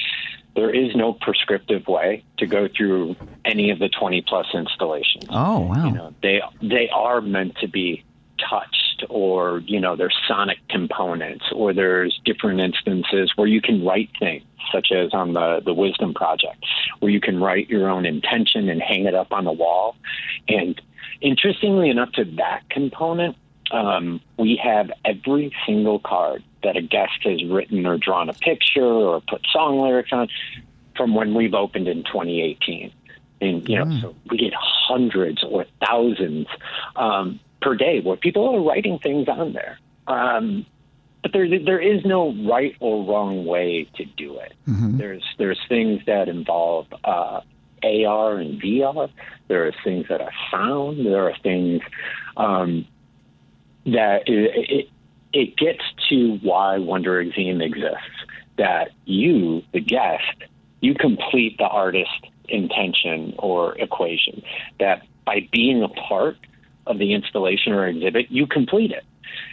there 0.55 0.75
is 0.75 0.95
no 0.95 1.13
prescriptive 1.13 1.87
way 1.87 2.25
to 2.39 2.47
go 2.47 2.69
through 2.75 3.17
any 3.45 3.71
of 3.71 3.79
the 3.79 3.89
20 3.89 4.23
plus 4.23 4.47
installations. 4.55 5.25
Oh 5.31 5.61
wow. 5.61 5.87
You 5.87 5.93
know, 5.93 6.15
they 6.23 6.41
they 6.63 6.89
are 6.91 7.21
meant 7.21 7.57
to 7.59 7.69
be 7.69 8.05
touched 8.39 9.05
or 9.09 9.63
you 9.67 9.81
know 9.81 9.97
there's 9.97 10.17
sonic 10.29 10.59
components 10.69 11.45
or 11.55 11.73
there's 11.73 12.21
different 12.25 12.61
instances 12.61 13.33
where 13.37 13.49
you 13.49 13.61
can 13.61 13.85
write 13.85 14.11
things 14.19 14.45
such 14.73 14.93
as 14.93 15.13
on 15.13 15.33
the 15.33 15.61
the 15.65 15.75
wisdom 15.75 16.15
project 16.15 16.65
where 17.01 17.11
you 17.11 17.21
can 17.21 17.41
write 17.41 17.69
your 17.69 17.89
own 17.89 18.07
intention 18.07 18.69
and 18.69 18.81
hang 18.83 19.07
it 19.07 19.15
up 19.15 19.33
on 19.33 19.45
the 19.45 19.53
wall 19.53 19.97
and 20.49 20.81
interestingly 21.23 21.91
enough 21.91 22.13
to 22.13 22.25
that 22.25 22.63
component 22.71 23.37
um, 23.71 24.21
we 24.39 24.61
have 24.63 24.91
every 25.05 25.53
single 25.67 25.99
card 25.99 26.43
that 26.63 26.77
a 26.77 26.83
guest 26.83 27.23
has 27.25 27.43
written 27.45 27.87
or 27.87 27.97
drawn 27.97 28.29
a 28.29 28.35
picture 28.35 28.85
or 28.85 29.21
put 29.21 29.47
song 29.51 29.81
lyrics 29.81 30.11
on 30.13 30.29
from 30.97 31.15
when 31.15 31.35
we've 31.35 31.55
opened 31.55 31.89
in 31.89 32.05
2018 32.05 32.93
and 33.41 33.69
you 33.69 33.77
know 33.77 33.99
so 34.01 34.15
we 34.31 34.39
get 34.39 34.53
hundreds 34.55 35.43
or 35.43 35.67
thousands 35.85 36.47
um, 36.97 37.41
per 37.61 37.75
day 37.75 38.01
where 38.01 38.17
people 38.17 38.55
are 38.55 38.61
writing 38.61 38.99
things 38.99 39.29
on 39.29 39.53
there. 39.53 39.79
Um, 40.07 40.67
but 41.23 41.33
there 41.33 41.47
there 41.65 41.81
is 41.81 42.05
no 42.05 42.35
right 42.49 42.75
or 42.81 43.05
wrong 43.05 43.45
way 43.45 43.89
to 43.95 44.05
do 44.05 44.39
it. 44.39 44.53
There's 44.99 45.25
there's 45.39 45.61
things 45.69 46.03
that 46.07 46.29
involve 46.29 46.87
uh, 47.05 47.41
AR 47.85 48.37
and 48.37 48.61
VR 48.61 49.11
there 49.49 49.67
are 49.67 49.73
things 49.85 50.07
that 50.09 50.21
are 50.21 50.33
sound 50.51 51.05
there 51.05 51.29
are 51.29 51.37
things 51.43 51.83
um, 52.37 52.87
that 53.85 54.29
it, 54.29 54.71
it, 54.71 54.89
it 55.33 55.57
gets 55.57 55.83
to 56.09 56.39
why 56.43 56.79
Wonder 56.79 57.21
exists. 57.21 57.99
That 58.59 58.91
you, 59.07 59.63
the 59.73 59.81
guest, 59.81 60.45
you 60.81 60.95
complete 60.95 61.57
the 61.59 61.65
artist 61.65 62.27
intention 62.49 63.35
or 63.39 63.77
equation. 63.79 64.43
That 64.79 65.03
by 65.25 65.49
being 65.51 65.83
a 65.83 65.89
part 65.89 66.37
of 66.87 66.99
the 66.99 67.15
installation 67.15 67.73
or 67.73 67.87
exhibit, 67.87 68.31
you 68.31 68.47
complete 68.47 68.93
it. 68.93 69.05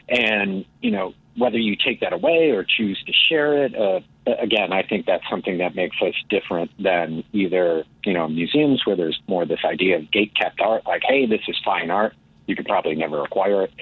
And, 0.10 0.66
you 0.82 0.92
know, 0.92 1.14
whether 1.38 1.58
you 1.58 1.76
take 1.76 2.02
that 2.02 2.14
away 2.14 2.52
or 2.52 2.64
choose 2.64 3.02
to 3.06 3.14
share 3.14 3.64
it, 3.64 3.76
uh, 3.76 4.02
again, 4.40 4.74
I 4.74 4.84
think 4.84 5.06
that's 5.06 5.24
something 5.30 5.60
that 5.60 5.76
makes 5.76 5.96
us 6.02 6.14
different 6.30 6.72
than 6.82 7.24
either, 7.32 7.84
you 8.04 8.14
know, 8.14 8.28
museums 8.28 8.86
where 8.86 8.96
there's 8.96 9.20
more 9.28 9.46
this 9.46 9.64
idea 9.64 9.98
of 9.98 10.12
gate 10.12 10.34
kept 10.36 10.60
art, 10.60 10.86
like, 10.86 11.04
hey, 11.08 11.26
this 11.26 11.42
is 11.48 11.58
fine 11.64 11.90
art. 11.90 12.14
You 12.48 12.56
could 12.56 12.66
probably 12.66 12.96
never 12.96 13.24
acquire 13.24 13.64
it. 13.64 13.74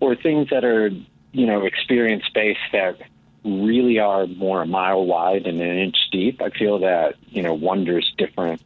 Or 0.00 0.14
things 0.14 0.48
that 0.50 0.64
are, 0.64 0.90
you 1.32 1.46
know, 1.46 1.64
experience 1.64 2.24
based 2.32 2.60
that 2.72 2.98
really 3.44 3.98
are 3.98 4.26
more 4.26 4.62
a 4.62 4.66
mile 4.66 5.04
wide 5.04 5.46
and 5.46 5.60
an 5.60 5.78
inch 5.78 5.96
deep. 6.10 6.40
I 6.42 6.50
feel 6.50 6.80
that, 6.80 7.14
you 7.28 7.42
know, 7.42 7.54
Wonder's 7.54 8.12
different 8.16 8.62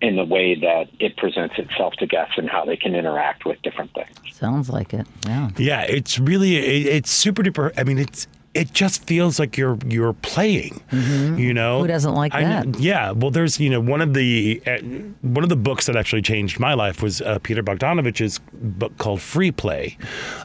in 0.00 0.16
the 0.16 0.24
way 0.24 0.54
that 0.54 0.88
it 1.00 1.16
presents 1.16 1.54
itself 1.58 1.94
to 1.94 2.06
guests 2.06 2.34
and 2.36 2.48
how 2.50 2.64
they 2.64 2.76
can 2.76 2.94
interact 2.94 3.44
with 3.46 3.60
different 3.62 3.92
things. 3.94 4.14
Sounds 4.32 4.68
like 4.68 4.92
it. 4.92 5.06
Yeah. 5.26 5.50
Yeah, 5.56 5.82
it's 5.82 6.18
really 6.18 6.56
it, 6.56 6.86
it's 6.86 7.10
super 7.10 7.42
duper. 7.42 7.72
I 7.78 7.84
mean, 7.84 7.98
it's 7.98 8.26
it 8.52 8.72
just 8.72 9.04
feels 9.04 9.38
like 9.40 9.56
you're 9.56 9.78
you're 9.88 10.12
playing. 10.12 10.80
You 10.92 11.52
know, 11.54 11.76
Mm-hmm. 11.78 11.82
Who 11.82 11.86
doesn't 11.88 12.14
like 12.14 12.34
I 12.34 12.42
that? 12.42 12.78
yeah, 12.78 13.10
well, 13.12 13.30
there's 13.32 13.58
you 13.58 13.68
know 13.70 13.80
one 13.80 14.00
of 14.00 14.14
the 14.14 14.62
uh, 14.66 14.78
one 15.22 15.42
of 15.42 15.48
the 15.48 15.56
books 15.56 15.86
that 15.86 15.96
actually 15.96 16.22
changed 16.22 16.60
my 16.60 16.74
life 16.74 17.02
was 17.02 17.20
uh, 17.20 17.38
Peter 17.42 17.62
Bogdanovich's 17.62 18.38
book 18.52 18.96
called 18.98 19.20
Free 19.20 19.50
Play. 19.50 19.96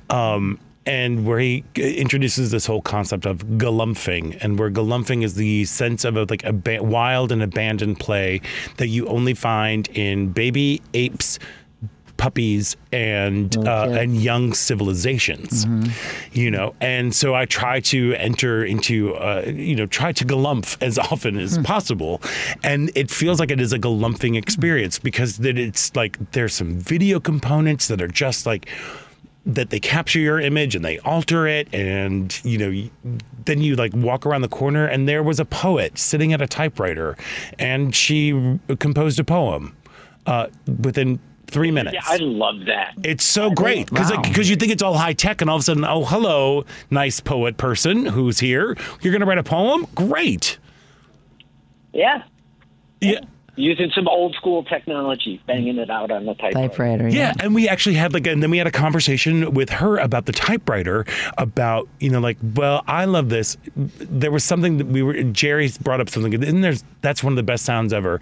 Um, 0.09 0.59
and 0.89 1.23
where 1.23 1.37
he 1.37 1.63
introduces 1.75 2.49
this 2.49 2.65
whole 2.65 2.81
concept 2.81 3.27
of 3.27 3.45
galumphing, 3.59 4.35
and 4.41 4.57
where 4.57 4.71
galumphing 4.71 5.23
is 5.23 5.35
the 5.35 5.63
sense 5.65 6.03
of 6.03 6.17
a, 6.17 6.23
like 6.23 6.43
a 6.43 6.51
ba- 6.51 6.81
wild 6.81 7.31
and 7.31 7.43
abandoned 7.43 7.99
play 7.99 8.41
that 8.77 8.87
you 8.87 9.05
only 9.07 9.35
find 9.35 9.87
in 9.89 10.31
baby 10.31 10.81
apes, 10.95 11.37
puppies, 12.17 12.75
and 12.91 13.55
uh, 13.67 13.89
and 13.91 14.17
young 14.17 14.51
civilizations. 14.53 15.67
You 16.33 16.49
know, 16.49 16.73
and 16.81 17.13
so 17.13 17.35
I 17.35 17.45
try 17.45 17.81
to 17.81 18.15
enter 18.15 18.65
into 18.65 19.13
uh, 19.13 19.43
you 19.45 19.75
know 19.75 19.85
try 19.85 20.11
to 20.11 20.25
galumph 20.25 20.75
as 20.81 20.97
often 21.11 21.37
as 21.37 21.59
possible, 21.59 22.19
and 22.63 22.91
it 22.95 23.11
feels 23.11 23.39
like 23.39 23.51
it 23.51 23.61
is 23.61 23.73
a 23.73 23.79
galumphing 23.79 24.35
experience 24.35 24.97
because 24.97 25.37
that 25.37 25.59
it's 25.59 25.95
like 25.95 26.17
there's 26.31 26.55
some 26.55 26.79
video 26.79 27.19
components 27.19 27.89
that 27.89 28.01
are 28.01 28.07
just 28.07 28.47
like 28.47 28.67
that 29.55 29.69
they 29.71 29.79
capture 29.79 30.19
your 30.19 30.39
image 30.39 30.75
and 30.75 30.85
they 30.85 30.99
alter 30.99 31.47
it 31.47 31.67
and 31.73 32.39
you 32.43 32.57
know 32.57 32.89
then 33.45 33.59
you 33.61 33.75
like 33.75 33.91
walk 33.95 34.25
around 34.25 34.41
the 34.41 34.47
corner 34.47 34.85
and 34.85 35.07
there 35.09 35.23
was 35.23 35.39
a 35.39 35.45
poet 35.45 35.97
sitting 35.97 36.33
at 36.33 36.41
a 36.41 36.47
typewriter 36.47 37.17
and 37.57 37.95
she 37.95 38.59
composed 38.77 39.19
a 39.19 39.23
poem 39.23 39.75
uh, 40.27 40.47
within 40.83 41.19
three 41.47 41.71
minutes 41.71 41.95
Yeah, 41.95 42.01
I 42.05 42.17
love 42.17 42.65
that. 42.67 42.93
it's 43.03 43.23
so 43.23 43.49
great 43.49 43.89
because 43.89 44.11
Wow. 44.11 44.21
you 44.35 44.55
think 44.55 44.71
it's 44.71 44.83
all 44.83 44.93
high 44.95 45.13
tech, 45.13 45.41
and 45.41 45.49
all 45.49 45.55
of 45.55 45.61
a 45.61 45.63
sudden, 45.63 45.83
oh, 45.83 46.05
hello, 46.05 46.63
nice 46.91 47.19
poet 47.19 47.57
person 47.57 48.05
who's 48.05 48.37
here. 48.39 48.77
You're 49.01 49.11
going 49.11 49.21
to 49.21 49.25
write 49.25 49.39
a 49.39 49.43
poem? 49.43 49.87
Great. 49.95 50.59
Yeah. 51.91 52.21
Yeah. 53.01 53.21
Using 53.60 53.91
some 53.93 54.07
old 54.07 54.34
school 54.36 54.64
technology, 54.64 55.41
banging 55.45 55.78
it 55.78 55.89
out 55.89 56.12
on 56.12 56.26
the 56.26 56.34
typewriter. 56.36 56.68
Typewriter. 56.70 57.07
Yeah, 57.10 57.34
and 57.41 57.53
we 57.53 57.68
actually 57.68 57.95
had 57.95 58.14
like, 58.14 58.26
and 58.26 58.41
then 58.41 58.49
we 58.49 58.57
had 58.57 58.68
a 58.68 58.72
conversation 58.72 59.53
with 59.53 59.70
her 59.70 59.97
about 59.97 60.26
the 60.26 60.32
typewriter. 60.32 61.05
About 61.38 61.88
you 61.99 62.10
know, 62.10 62.20
like, 62.20 62.38
well, 62.55 62.84
I 62.88 63.05
love 63.05 63.30
this. 63.30 63.57
There 63.76 64.32
was 64.32 64.43
something 64.43 64.78
that 64.78 64.88
we 64.88 65.03
were. 65.03 65.22
Jerry 65.24 65.70
brought 65.82 65.99
up 66.01 66.10
something, 66.10 66.34
and 66.43 66.64
there's 66.64 66.84
that's 67.01 67.24
one 67.24 67.34
of 67.34 67.38
the 67.38 67.43
best 67.43 67.66
sounds 67.66 67.93
ever, 67.93 68.20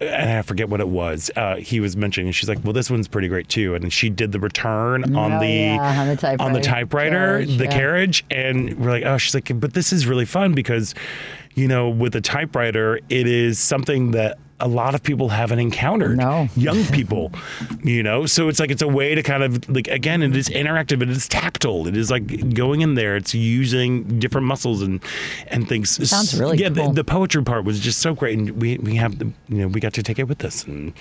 and 0.00 0.30
I 0.38 0.42
forget 0.42 0.68
what 0.68 0.80
it 0.80 0.88
was. 0.88 1.30
Uh, 1.36 1.56
he 1.56 1.80
was 1.80 1.96
mentioning, 1.96 2.28
and 2.28 2.34
she's 2.34 2.48
like, 2.48 2.58
well, 2.64 2.72
this 2.72 2.90
one's 2.90 3.08
pretty 3.08 3.28
great 3.28 3.48
too, 3.48 3.74
and 3.74 3.92
she 3.92 4.10
did 4.10 4.32
the 4.32 4.40
return 4.40 5.14
on 5.16 5.32
Oh, 5.34 5.40
the 5.40 5.46
yeah, 5.46 6.00
on 6.00 6.16
the 6.16 6.42
on 6.42 6.52
the 6.52 6.60
typewriter. 6.60 6.60
typewriter, 6.62 7.10
Carriage, 7.14 7.56
the 7.58 7.64
yeah. 7.64 7.70
carriage, 7.78 8.24
and 8.30 8.78
we're 8.78 8.90
like, 8.90 9.04
oh, 9.04 9.18
she's 9.18 9.34
like, 9.34 9.50
but 9.60 9.74
this 9.74 9.92
is 9.92 10.06
really 10.06 10.24
fun 10.24 10.52
because, 10.54 10.94
you 11.54 11.68
know, 11.68 11.88
with 11.88 12.14
a 12.16 12.20
typewriter, 12.20 12.98
it 13.08 13.26
is 13.26 13.58
something 13.58 14.10
that 14.12 14.38
a 14.60 14.68
lot 14.68 14.94
of 14.94 15.02
people 15.02 15.28
haven't 15.28 15.58
encountered. 15.58 16.16
No. 16.16 16.48
Young 16.56 16.84
people, 16.86 17.32
you 17.82 18.02
know, 18.02 18.26
so 18.26 18.48
it's 18.48 18.60
like 18.60 18.70
it's 18.70 18.82
a 18.82 18.88
way 18.88 19.14
to 19.14 19.22
kind 19.22 19.42
of 19.42 19.68
like 19.68 19.88
again, 19.88 20.22
it 20.22 20.36
is 20.36 20.48
interactive, 20.48 21.02
it 21.02 21.10
is 21.10 21.28
tactile, 21.28 21.86
it 21.86 21.96
is 21.96 22.10
like 22.10 22.54
going 22.54 22.80
in 22.80 22.94
there, 22.94 23.16
it's 23.16 23.34
using 23.34 24.18
different 24.18 24.46
muscles 24.46 24.82
and 24.82 25.02
and 25.48 25.68
things. 25.68 26.08
Sounds 26.08 26.38
really 26.38 26.58
yeah. 26.58 26.68
cool. 26.70 26.88
The, 26.88 27.02
the 27.02 27.04
poetry 27.04 27.42
part 27.42 27.64
was 27.64 27.80
just 27.80 28.00
so 28.00 28.14
great, 28.14 28.38
and 28.38 28.62
we 28.62 28.78
we 28.78 28.94
have 28.96 29.18
the 29.18 29.26
you 29.48 29.58
know 29.58 29.68
we 29.68 29.80
got 29.80 29.94
to 29.94 30.02
take 30.02 30.18
it 30.18 30.28
with 30.28 30.44
us, 30.44 30.64
and 30.64 30.92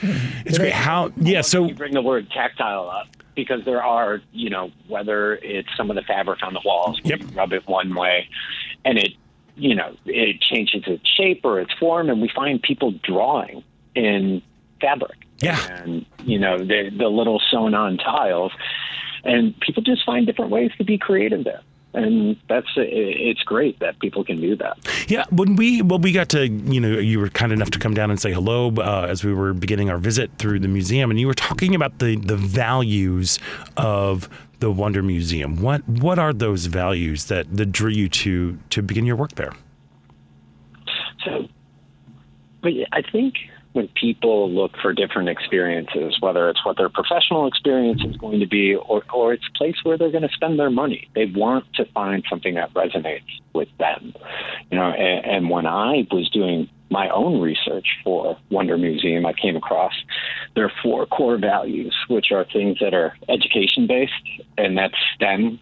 it's 0.45 0.57
great. 0.57 0.73
How 0.73 1.11
yeah, 1.17 1.41
so 1.41 1.65
you 1.65 1.75
bring 1.75 1.93
the 1.93 2.01
word 2.01 2.29
tactile 2.31 2.89
up 2.89 3.07
because 3.35 3.63
there 3.65 3.83
are, 3.83 4.21
you 4.31 4.49
know, 4.49 4.71
whether 4.87 5.35
it's 5.37 5.69
some 5.75 5.89
of 5.89 5.95
the 5.95 6.03
fabric 6.03 6.43
on 6.43 6.53
the 6.53 6.61
walls, 6.63 6.99
Yep. 7.03 7.19
you 7.19 7.27
rub 7.27 7.53
it 7.53 7.67
one 7.67 7.93
way, 7.95 8.27
and 8.85 8.97
it, 8.97 9.13
you 9.55 9.75
know, 9.75 9.95
it 10.05 10.41
changes 10.41 10.83
its 10.87 11.07
shape 11.09 11.41
or 11.43 11.59
its 11.59 11.71
form, 11.79 12.09
and 12.09 12.21
we 12.21 12.29
find 12.35 12.61
people 12.61 12.91
drawing 13.03 13.63
in 13.95 14.41
fabric. 14.81 15.17
Yeah. 15.39 15.59
and 15.83 16.05
you 16.23 16.39
know 16.39 16.57
the 16.57 16.89
the 16.97 17.07
little 17.07 17.41
sewn 17.51 17.73
on 17.73 17.97
tiles, 17.97 18.51
and 19.23 19.59
people 19.59 19.83
just 19.83 20.05
find 20.05 20.25
different 20.25 20.51
ways 20.51 20.71
to 20.77 20.83
be 20.83 20.97
creative 20.97 21.43
there. 21.43 21.61
And 21.95 22.37
that's 22.49 22.67
it's 22.75 23.43
great 23.43 23.79
that 23.79 23.99
people 23.99 24.23
can 24.23 24.41
do 24.41 24.55
that. 24.55 24.77
Yeah, 25.07 25.25
when 25.29 25.55
we 25.55 25.81
well 25.81 25.99
we 25.99 26.11
got 26.11 26.29
to 26.29 26.47
you 26.47 26.79
know 26.79 26.97
you 26.97 27.19
were 27.19 27.29
kind 27.29 27.51
enough 27.51 27.69
to 27.71 27.79
come 27.79 27.93
down 27.93 28.09
and 28.09 28.19
say 28.19 28.31
hello 28.31 28.73
uh, 28.77 29.05
as 29.09 29.23
we 29.23 29.33
were 29.33 29.53
beginning 29.53 29.89
our 29.89 29.99
visit 29.99 30.31
through 30.39 30.59
the 30.59 30.67
museum, 30.67 31.11
and 31.11 31.19
you 31.19 31.27
were 31.27 31.33
talking 31.35 31.75
about 31.75 31.99
the 31.99 32.15
the 32.15 32.37
values 32.37 33.37
of 33.77 34.29
the 34.63 34.71
Wonder 34.71 35.03
Museum. 35.03 35.61
What 35.61 35.87
what 35.87 36.17
are 36.17 36.31
those 36.31 36.67
values 36.67 37.25
that 37.25 37.57
that 37.57 37.71
drew 37.73 37.91
you 37.91 38.07
to 38.07 38.57
to 38.69 38.81
begin 38.81 39.05
your 39.05 39.17
work 39.17 39.35
there? 39.35 39.53
So, 41.25 41.47
but 42.61 42.71
I 42.93 43.01
think 43.11 43.35
when 43.73 43.89
people 43.89 44.49
look 44.49 44.71
for 44.81 44.93
different 44.93 45.27
experiences, 45.27 46.15
whether 46.21 46.49
it's 46.49 46.63
what 46.65 46.77
their 46.77 46.87
professional 46.87 47.45
experience 47.47 48.01
is 48.05 48.15
going 48.17 48.39
to 48.39 48.47
be 48.47 48.75
or, 48.75 49.03
or 49.13 49.33
it's 49.33 49.43
a 49.53 49.57
place 49.57 49.75
where 49.83 49.97
they're 49.97 50.11
going 50.11 50.23
to 50.23 50.33
spend 50.33 50.57
their 50.57 50.69
money, 50.69 51.09
they 51.13 51.25
want 51.25 51.65
to 51.73 51.83
find 51.93 52.23
something 52.29 52.53
that 52.53 52.73
resonates 52.73 53.41
with 53.53 53.69
them. 53.79 54.13
You 54.71 54.77
know, 54.77 54.91
and, 54.91 55.25
and 55.25 55.49
when 55.49 55.65
I 55.65 56.07
was 56.09 56.29
doing 56.29 56.69
my 56.93 57.09
own 57.09 57.41
research 57.41 57.87
for 58.03 58.37
Wonder 58.51 58.77
Museum, 58.77 59.25
I 59.25 59.33
came 59.33 59.55
across 59.55 59.93
their 60.55 60.71
four 60.83 61.07
core 61.07 61.37
values, 61.37 61.95
which 62.07 62.31
are 62.31 62.45
things 62.45 62.77
that 62.81 62.93
are 62.93 63.17
education 63.27 63.87
based, 63.87 64.13
and 64.59 64.77
that's 64.77 64.93
STEM, 65.15 65.59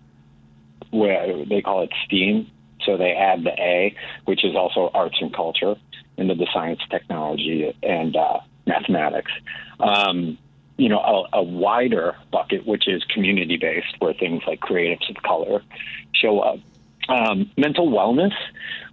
where 0.92 1.46
they 1.46 1.62
call 1.62 1.84
it 1.84 1.92
STEAM. 2.06 2.52
So 2.86 2.98
they 2.98 3.14
add 3.14 3.46
the 3.46 3.52
A, 3.52 3.96
which 4.26 4.44
is 4.44 4.56
also 4.56 4.92
arts 4.94 5.16
and 5.22 5.34
culture, 5.34 5.76
into 6.18 6.36
the 6.36 6.48
science, 6.54 6.82
technology, 6.90 7.74
and 7.82 8.14
uh, 8.16 8.40
mathematics. 8.68 9.32
Um, 9.80 10.38
you 10.78 10.90
know, 10.90 11.00
a, 11.00 11.38
a 11.38 11.44
wider 11.44 12.18
bucket, 12.32 12.68
which 12.68 12.90
is 12.90 13.06
community 13.06 13.56
based, 13.56 13.96
where 14.00 14.14
things 14.14 14.44
like 14.46 14.60
creatives 14.60 15.10
of 15.10 15.24
color 15.24 15.64
show 16.14 16.40
up. 16.40 16.60
Um, 17.10 17.52
mental 17.58 17.90
wellness, 17.90 18.34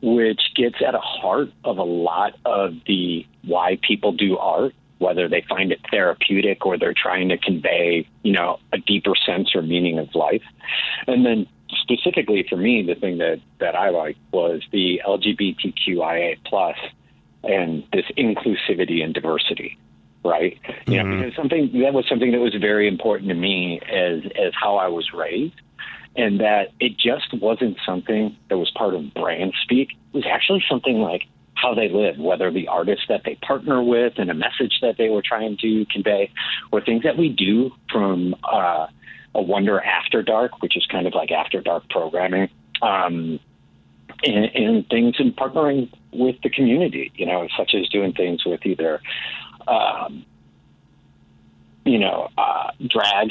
which 0.03 0.41
gets 0.57 0.77
at 0.85 0.93
the 0.93 0.99
heart 0.99 1.51
of 1.65 1.79
a 1.79 1.85
lot 1.85 2.35
of 2.45 2.75
the 2.87 3.27
why 3.45 3.79
people 3.87 4.13
do 4.13 4.39
art, 4.39 4.75
whether 4.99 5.29
they 5.29 5.45
find 5.49 5.73
it 5.73 5.81
therapeutic 5.91 6.67
or 6.67 6.79
they're 6.79 6.95
trying 6.95 7.29
to 7.29 7.39
convey, 7.39 8.09
you 8.23 8.33
know, 8.33 8.59
a 8.73 8.79
deeper 8.79 9.13
sense 9.27 9.55
or 9.55 9.63
meaning 9.63 9.99
of 9.99 10.15
life. 10.15 10.43
And 11.07 11.25
then 11.25 11.47
specifically 11.83 12.45
for 12.49 12.57
me, 12.57 12.83
the 12.83 12.95
thing 12.95 13.19
that, 13.19 13.41
that 13.61 13.77
I 13.77 13.91
liked 13.91 14.19
was 14.33 14.63
the 14.73 15.01
LGBTQIA 15.07 16.39
plus 16.45 16.77
and 17.45 17.85
this 17.93 18.07
inclusivity 18.17 19.05
and 19.05 19.15
diversity. 19.15 19.79
Right, 20.25 20.59
you 20.89 21.03
know, 21.03 21.17
because 21.17 21.37
something 21.37 21.71
that 21.81 21.95
was 21.95 22.05
something 22.09 22.33
that 22.33 22.41
was 22.41 22.53
very 22.61 22.89
important 22.89 23.29
to 23.29 23.35
me 23.35 23.81
as 23.81 24.25
as 24.25 24.53
how 24.53 24.77
I 24.77 24.89
was 24.89 25.13
raised, 25.15 25.55
and 26.17 26.41
that 26.41 26.73
it 26.81 26.97
just 26.99 27.33
wasn't 27.41 27.79
something 27.87 28.37
that 28.49 28.59
was 28.59 28.71
part 28.73 28.95
of 28.95 29.15
brand 29.15 29.55
speak. 29.63 29.91
It 30.13 30.17
was 30.17 30.27
actually 30.27 30.65
something 30.69 30.99
like 30.99 31.23
how 31.55 31.75
they 31.75 31.89
live, 31.89 32.19
whether 32.19 32.51
the 32.51 32.69
artists 32.69 33.07
that 33.09 33.23
they 33.25 33.35
partner 33.37 33.83
with 33.83 34.15
and 34.17 34.31
a 34.31 34.35
message 34.35 34.79
that 34.81 34.97
they 34.97 35.09
were 35.09 35.23
trying 35.23 35.57
to 35.59 35.85
convey, 35.87 36.31
or 36.71 36.81
things 36.81 37.03
that 37.03 37.17
we 37.17 37.29
do 37.29 37.73
from 37.91 38.35
uh, 38.45 38.87
a 39.35 39.43
Wonder 39.43 39.81
After 39.81 40.23
Dark, 40.23 40.63
which 40.63 40.77
is 40.77 40.87
kind 40.87 41.07
of 41.07 41.15
like 41.15 41.31
after 41.31 41.61
dark 41.61 41.89
programming, 41.91 42.49
um, 42.81 43.41
and, 44.25 44.45
and 44.55 44.89
things 44.89 45.17
in 45.19 45.33
partnering 45.33 45.93
with 46.13 46.37
the 46.43 46.51
community, 46.51 47.13
you 47.15 47.27
know, 47.27 47.47
such 47.57 47.75
as 47.75 47.89
doing 47.89 48.13
things 48.13 48.45
with 48.45 48.65
either, 48.65 49.01
um, 49.67 50.25
you 51.85 51.99
know, 51.99 52.29
uh, 52.39 52.71
drag 52.87 53.31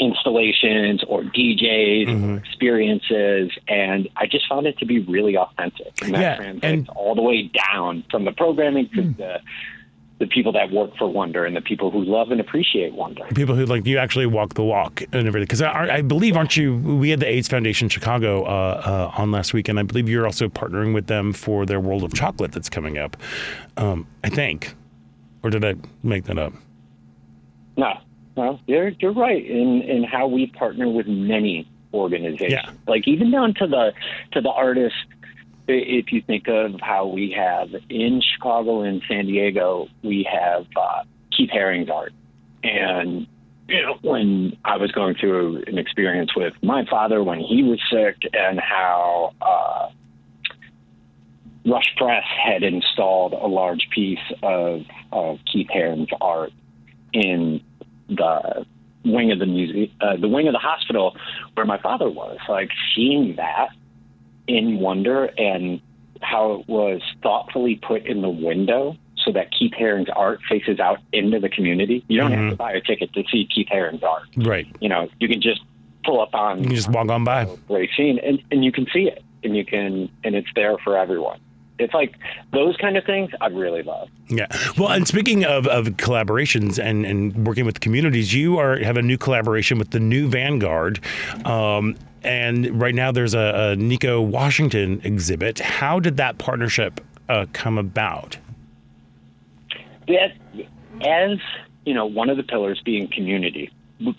installations 0.00 1.02
or 1.06 1.22
DJs 1.22 2.08
or 2.34 2.36
experiences, 2.38 3.50
and 3.68 4.08
I 4.16 4.26
just 4.26 4.48
found 4.48 4.66
it 4.66 4.78
to 4.78 4.86
be 4.86 5.00
really 5.00 5.36
authentic, 5.36 5.92
and 6.02 6.14
that 6.14 6.20
Yeah, 6.20 6.36
translates 6.36 6.64
and- 6.64 6.88
all 6.90 7.14
the 7.14 7.22
way 7.22 7.42
down 7.72 8.04
from 8.10 8.24
the 8.24 8.32
programming 8.32 8.88
to 8.94 9.02
the 9.02 9.40
the 10.18 10.26
people 10.28 10.52
that 10.52 10.70
work 10.70 10.96
for 10.96 11.08
Wonder 11.08 11.44
and 11.44 11.56
the 11.56 11.60
people 11.60 11.90
who 11.90 12.00
love 12.04 12.30
and 12.30 12.40
appreciate 12.40 12.92
Wonder. 12.94 13.24
People 13.34 13.56
who 13.56 13.64
like 13.66 13.84
you 13.84 13.98
actually 13.98 14.26
walk 14.26 14.54
the 14.54 14.62
walk 14.62 15.02
and 15.12 15.26
everything. 15.26 15.42
Because 15.46 15.62
I, 15.62 15.96
I 15.96 16.02
believe, 16.02 16.36
aren't 16.36 16.56
you? 16.56 16.76
We 16.76 17.10
had 17.10 17.18
the 17.18 17.26
AIDS 17.26 17.48
Foundation 17.48 17.88
Chicago 17.88 18.44
uh, 18.44 19.10
uh, 19.16 19.20
on 19.20 19.32
last 19.32 19.52
week, 19.52 19.68
and 19.68 19.80
I 19.80 19.82
believe 19.82 20.08
you're 20.08 20.24
also 20.24 20.48
partnering 20.48 20.94
with 20.94 21.08
them 21.08 21.32
for 21.32 21.66
their 21.66 21.80
World 21.80 22.04
of 22.04 22.14
Chocolate 22.14 22.52
that's 22.52 22.68
coming 22.68 22.98
up. 22.98 23.16
Um, 23.76 24.06
I 24.22 24.28
think, 24.28 24.76
or 25.42 25.50
did 25.50 25.64
I 25.64 25.74
make 26.04 26.24
that 26.26 26.38
up? 26.38 26.52
No, 27.76 27.98
no, 28.36 28.58
you're 28.66 28.88
you're 28.88 29.12
right 29.12 29.44
in 29.44 29.82
in 29.82 30.04
how 30.04 30.26
we 30.26 30.46
partner 30.46 30.88
with 30.88 31.06
many 31.06 31.68
organizations. 31.92 32.52
Yeah. 32.52 32.72
Like 32.86 33.06
even 33.06 33.30
down 33.30 33.54
to 33.54 33.66
the 33.66 33.92
to 34.32 34.40
the 34.40 34.50
artists. 34.50 34.98
If 35.68 36.12
you 36.12 36.20
think 36.22 36.48
of 36.48 36.80
how 36.80 37.06
we 37.06 37.30
have 37.38 37.68
in 37.88 38.20
Chicago 38.20 38.82
and 38.82 39.00
San 39.08 39.26
Diego, 39.26 39.86
we 40.02 40.28
have 40.30 40.66
uh, 40.76 41.04
Keith 41.34 41.50
Haring's 41.50 41.88
art, 41.88 42.12
and 42.64 43.28
you 43.68 43.82
know 43.82 43.96
when 44.02 44.56
I 44.64 44.76
was 44.76 44.90
going 44.90 45.14
through 45.14 45.62
an 45.68 45.78
experience 45.78 46.34
with 46.34 46.54
my 46.62 46.84
father 46.90 47.22
when 47.22 47.38
he 47.38 47.62
was 47.62 47.80
sick, 47.90 48.16
and 48.32 48.60
how. 48.60 49.34
Uh, 49.40 49.90
Rush 51.64 51.94
Press 51.96 52.24
had 52.44 52.64
installed 52.64 53.34
a 53.34 53.46
large 53.46 53.88
piece 53.94 54.18
of, 54.42 54.82
of 55.12 55.38
Keith 55.50 55.68
Haring's 55.70 56.08
art 56.20 56.50
in 57.12 57.60
the 58.16 58.66
wing 59.04 59.32
of 59.32 59.38
the 59.38 59.46
museum, 59.46 59.90
uh, 60.00 60.16
the 60.16 60.28
wing 60.28 60.46
of 60.46 60.52
the 60.52 60.58
hospital 60.58 61.16
where 61.54 61.66
my 61.66 61.80
father 61.80 62.08
was. 62.08 62.38
Like 62.48 62.70
seeing 62.94 63.36
that 63.36 63.68
in 64.46 64.78
wonder 64.80 65.26
and 65.38 65.80
how 66.20 66.52
it 66.52 66.68
was 66.68 67.00
thoughtfully 67.22 67.76
put 67.76 68.06
in 68.06 68.22
the 68.22 68.28
window 68.28 68.96
so 69.16 69.32
that 69.32 69.50
Keith 69.52 69.72
Haring's 69.76 70.08
art 70.14 70.40
faces 70.48 70.80
out 70.80 70.98
into 71.12 71.38
the 71.38 71.48
community. 71.48 72.04
You 72.08 72.18
don't 72.20 72.32
have 72.32 72.50
to 72.50 72.56
buy 72.56 72.72
a 72.72 72.80
ticket 72.80 73.12
to 73.14 73.22
see 73.30 73.46
Keith 73.52 73.68
Haring's 73.70 74.02
art. 74.02 74.24
Right. 74.36 74.66
You 74.80 74.88
know, 74.88 75.08
you 75.20 75.28
can 75.28 75.40
just 75.40 75.60
pull 76.04 76.20
up 76.20 76.34
on 76.34 76.58
You 76.58 76.66
can 76.66 76.76
just 76.76 76.90
walk 76.90 77.08
on 77.08 77.24
by. 77.24 77.46
great 77.68 77.90
scene 77.96 78.18
and, 78.18 78.42
and 78.50 78.64
you 78.64 78.72
can 78.72 78.86
see 78.92 79.08
it 79.08 79.22
and 79.44 79.56
you 79.56 79.64
can 79.64 80.10
and 80.24 80.34
it's 80.34 80.48
there 80.54 80.76
for 80.78 80.96
everyone. 80.96 81.40
It's 81.82 81.94
like 81.94 82.16
those 82.52 82.76
kind 82.76 82.96
of 82.96 83.04
things 83.04 83.30
I'd 83.40 83.54
really 83.54 83.82
love. 83.82 84.08
Yeah. 84.28 84.46
Well, 84.78 84.90
and 84.90 85.06
speaking 85.06 85.44
of, 85.44 85.66
of 85.66 85.86
collaborations 85.96 86.82
and, 86.82 87.04
and 87.04 87.46
working 87.46 87.66
with 87.66 87.80
communities, 87.80 88.32
you 88.32 88.58
are 88.58 88.78
have 88.78 88.96
a 88.96 89.02
new 89.02 89.18
collaboration 89.18 89.78
with 89.78 89.90
the 89.90 90.00
New 90.00 90.28
Vanguard. 90.28 91.00
Um, 91.44 91.96
and 92.22 92.80
right 92.80 92.94
now 92.94 93.12
there's 93.12 93.34
a, 93.34 93.72
a 93.72 93.76
Nikko 93.76 94.20
Washington 94.22 95.00
exhibit. 95.04 95.58
How 95.58 95.98
did 96.00 96.16
that 96.18 96.38
partnership 96.38 97.00
uh, 97.28 97.46
come 97.52 97.78
about? 97.78 98.38
that 100.08 100.32
as 101.02 101.38
you 101.84 101.94
know 101.94 102.06
one 102.06 102.30
of 102.30 102.36
the 102.36 102.42
pillars 102.42 102.80
being 102.84 103.08
community 103.08 103.70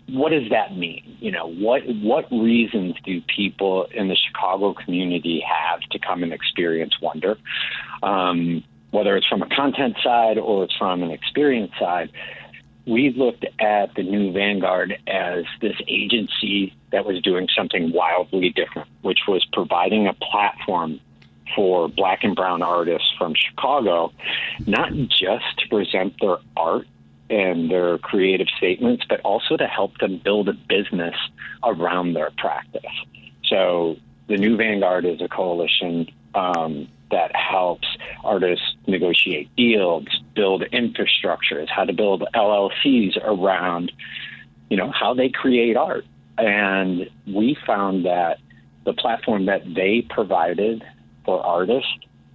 what 0.08 0.30
does 0.30 0.50
that 0.50 0.76
mean? 0.76 1.18
You 1.20 1.32
know 1.32 1.48
what 1.48 1.84
what 2.02 2.32
reasons 2.32 2.96
do 3.04 3.22
people 3.22 3.88
in 3.94 4.08
the 4.08 4.16
chicago 4.16 4.74
community 4.74 5.44
have 5.48 5.82
to 5.92 6.00
come 6.00 6.24
and 6.24 6.34
experience 6.34 6.94
wonder? 7.02 7.38
Um, 8.02 8.64
whether 8.92 9.18
it's 9.18 9.28
from 9.28 9.42
a 9.42 9.50
content 9.50 9.98
side 10.04 10.38
or 10.38 10.66
it's 10.66 10.76
from 10.78 11.02
an 11.02 11.12
experience 11.12 11.72
side, 11.80 12.12
we 12.86 13.12
looked 13.12 13.46
at 13.60 13.96
the 13.96 14.04
new 14.04 14.32
Vanguard 14.32 14.96
as 15.08 15.46
this 15.62 15.76
agency 15.88 16.76
that 16.92 17.06
was 17.06 17.22
doing 17.22 17.48
something 17.56 17.92
wildly 17.92 18.50
different, 18.50 18.90
which 19.02 19.20
was 19.28 19.46
providing 19.52 20.08
a 20.08 20.14
platform 20.14 21.00
for 21.56 21.88
black 21.88 22.24
and 22.24 22.36
brown 22.36 22.62
artists 22.62 23.10
from 23.18 23.34
Chicago, 23.36 24.12
not 24.66 24.92
just 24.94 25.58
to 25.60 25.68
present 25.70 26.14
their 26.20 26.38
art 26.58 26.88
and 27.34 27.72
their 27.72 27.98
creative 27.98 28.48
statements, 28.58 29.04
but 29.10 29.20
also 29.22 29.58
to 29.58 29.66
help 29.66 29.98
them 29.98 30.22
build 30.24 30.48
a 30.48 30.54
business 30.54 31.16
around 31.64 32.14
their 32.14 32.30
practice. 32.38 32.82
So 33.46 33.98
the 34.28 34.38
New 34.38 34.56
Vanguard 34.56 35.06
is 35.06 35.20
a 35.20 35.28
coalition 35.28 36.12
um, 36.36 36.88
that 37.10 37.36
helps 37.36 37.88
artists 38.24 38.76
negotiate 38.86 39.50
deals, 39.56 40.06
build 40.36 40.62
infrastructures, 40.72 41.70
how 41.70 41.86
to 41.86 41.94
build 41.94 42.24
LLCs 42.36 43.18
around, 43.24 43.92
you 44.70 44.78
know, 44.78 44.92
how 44.92 45.16
they 45.16 45.30
create 45.30 45.76
art. 45.76 46.06
And 46.38 47.10
we 47.26 47.58
found 47.66 48.06
that 48.06 48.38
the 48.86 48.94
platform 48.94 49.48
that 49.48 49.62
they 49.74 50.06
provided 50.08 50.84
for 51.26 51.44
artists 51.44 51.90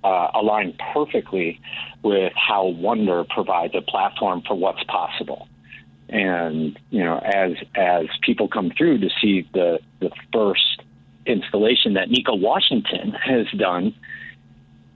uh, 0.08 0.30
aligned 0.34 0.80
perfectly 0.94 1.60
with 2.02 2.32
how 2.34 2.66
Wonder 2.66 3.24
provides 3.24 3.74
a 3.74 3.82
platform 3.82 4.42
for 4.46 4.54
what's 4.54 4.82
possible. 4.84 5.48
And 6.08 6.78
you 6.90 7.04
know, 7.04 7.18
as 7.18 7.52
as 7.74 8.06
people 8.22 8.48
come 8.48 8.70
through 8.76 8.98
to 9.00 9.10
see 9.20 9.46
the 9.52 9.78
the 10.00 10.10
first 10.32 10.82
installation 11.26 11.94
that 11.94 12.08
Nika 12.08 12.34
Washington 12.34 13.12
has 13.12 13.46
done, 13.58 13.94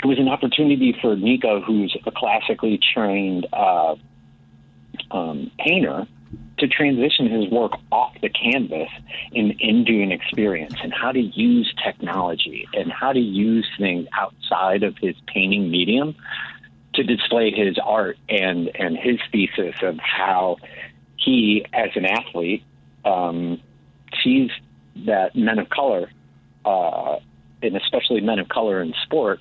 it 0.03 0.07
was 0.07 0.19
an 0.19 0.29
opportunity 0.29 0.97
for 1.03 1.15
Nika, 1.15 1.61
who's 1.61 1.95
a 2.07 2.11
classically 2.11 2.81
trained 2.95 3.47
uh, 3.53 3.97
um, 5.11 5.51
painter, 5.59 6.07
to 6.59 6.69
transition 6.69 7.29
his 7.29 7.51
work 7.51 7.73
off 7.91 8.15
the 8.23 8.29
canvas 8.29 8.89
and 9.35 9.53
into 9.59 10.01
an 10.01 10.13
experience 10.13 10.75
and 10.83 10.93
how 10.93 11.11
to 11.11 11.21
use 11.21 11.73
technology 11.85 12.69
and 12.75 12.93
how 12.93 13.13
to 13.13 13.19
use 13.19 13.67
things 13.79 14.07
outside 14.17 14.83
of 14.83 14.97
his 14.99 15.17
painting 15.27 15.71
medium 15.71 16.15
to 16.95 17.03
display 17.03 17.51
his 17.51 17.79
art 17.85 18.17
and 18.29 18.71
and 18.77 18.97
his 18.97 19.19
thesis 19.33 19.75
of 19.83 19.99
how 19.99 20.57
he 21.17 21.65
as 21.73 21.91
an 21.97 22.05
athlete 22.05 22.63
um, 23.05 23.61
sees 24.23 24.51
that 25.07 25.35
men 25.35 25.59
of 25.59 25.69
color 25.69 26.11
uh, 26.65 27.17
and 27.63 27.77
especially 27.77 28.21
men 28.21 28.39
of 28.39 28.49
color 28.49 28.81
in 28.83 28.95
sport 29.03 29.41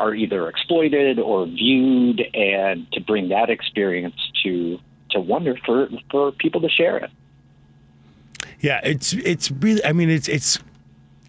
are 0.00 0.14
either 0.14 0.48
exploited 0.48 1.18
or 1.18 1.46
viewed 1.46 2.20
and 2.34 2.90
to 2.92 3.00
bring 3.00 3.28
that 3.28 3.50
experience 3.50 4.16
to 4.42 4.78
to 5.10 5.20
wonder 5.20 5.56
for 5.64 5.88
for 6.10 6.32
people 6.32 6.60
to 6.60 6.68
share 6.68 6.96
it. 6.98 7.10
Yeah, 8.60 8.80
it's 8.82 9.12
it's 9.12 9.50
really. 9.50 9.84
I 9.84 9.92
mean, 9.92 10.10
it's 10.10 10.28
it's 10.28 10.58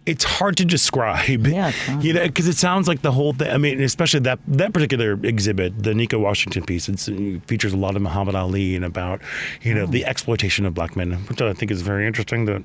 it's 0.10 0.24
hard 0.24 0.58
to 0.58 0.66
describe. 0.66 1.46
Yeah, 1.46 1.72
you 2.02 2.14
know, 2.14 2.24
because 2.24 2.48
it 2.48 2.56
sounds 2.56 2.88
like 2.88 3.04
the 3.04 3.12
whole 3.12 3.34
thing. 3.34 3.52
I 3.52 3.58
mean, 3.58 3.82
especially 3.82 4.22
that 4.22 4.40
that 4.48 4.74
particular 4.74 5.14
exhibit, 5.24 5.84
the 5.84 5.94
Nika 5.94 6.18
Washington 6.18 6.64
piece, 6.64 6.90
it 6.90 7.00
features 7.46 7.74
a 7.74 7.78
lot 7.78 7.96
of 7.96 8.02
Muhammad 8.02 8.36
Ali 8.36 8.76
and 8.76 8.84
about 8.84 9.22
you 9.62 9.74
know 9.74 9.86
the 9.86 10.06
exploitation 10.06 10.66
of 10.66 10.74
black 10.74 10.96
men, 10.96 11.14
which 11.28 11.42
I 11.42 11.54
think 11.54 11.72
is 11.72 11.82
very 11.82 12.08
interesting. 12.08 12.46
That 12.46 12.64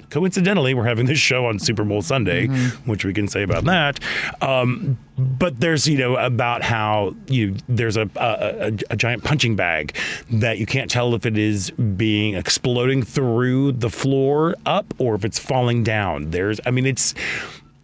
coincidentally, 0.10 0.74
we're 0.74 0.84
having 0.86 1.06
this 1.06 1.18
show 1.18 1.46
on 1.46 1.58
Super 1.58 1.84
Bowl 1.84 2.02
Sunday, 2.02 2.48
which 2.84 3.04
we 3.04 3.14
can 3.14 3.28
say 3.28 3.42
about 3.42 3.64
that. 3.64 4.00
Um, 4.42 4.98
but 5.18 5.60
there's 5.60 5.86
you 5.86 5.96
know 5.98 6.16
about 6.16 6.62
how 6.62 7.14
you 7.26 7.56
there's 7.68 7.96
a, 7.96 8.08
a 8.16 8.72
a 8.90 8.96
giant 8.96 9.24
punching 9.24 9.56
bag 9.56 9.96
that 10.30 10.58
you 10.58 10.66
can't 10.66 10.90
tell 10.90 11.14
if 11.14 11.24
it 11.24 11.38
is 11.38 11.70
being 11.70 12.34
exploding 12.34 13.02
through 13.02 13.72
the 13.72 13.88
floor 13.88 14.54
up 14.66 14.92
or 14.98 15.14
if 15.14 15.24
it's 15.24 15.38
falling 15.38 15.82
down. 15.82 16.30
There's 16.30 16.60
I 16.66 16.70
mean 16.70 16.86
it's 16.86 17.14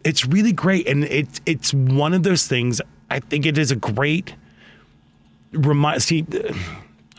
it's 0.04 0.26
really 0.26 0.52
great 0.52 0.86
and 0.86 1.04
it's 1.04 1.40
it's 1.46 1.72
one 1.72 2.12
of 2.12 2.22
those 2.22 2.46
things. 2.46 2.80
I 3.10 3.20
think 3.20 3.46
it 3.46 3.56
is 3.56 3.70
a 3.70 3.76
great 3.76 4.34
remind. 5.52 6.02
See. 6.02 6.26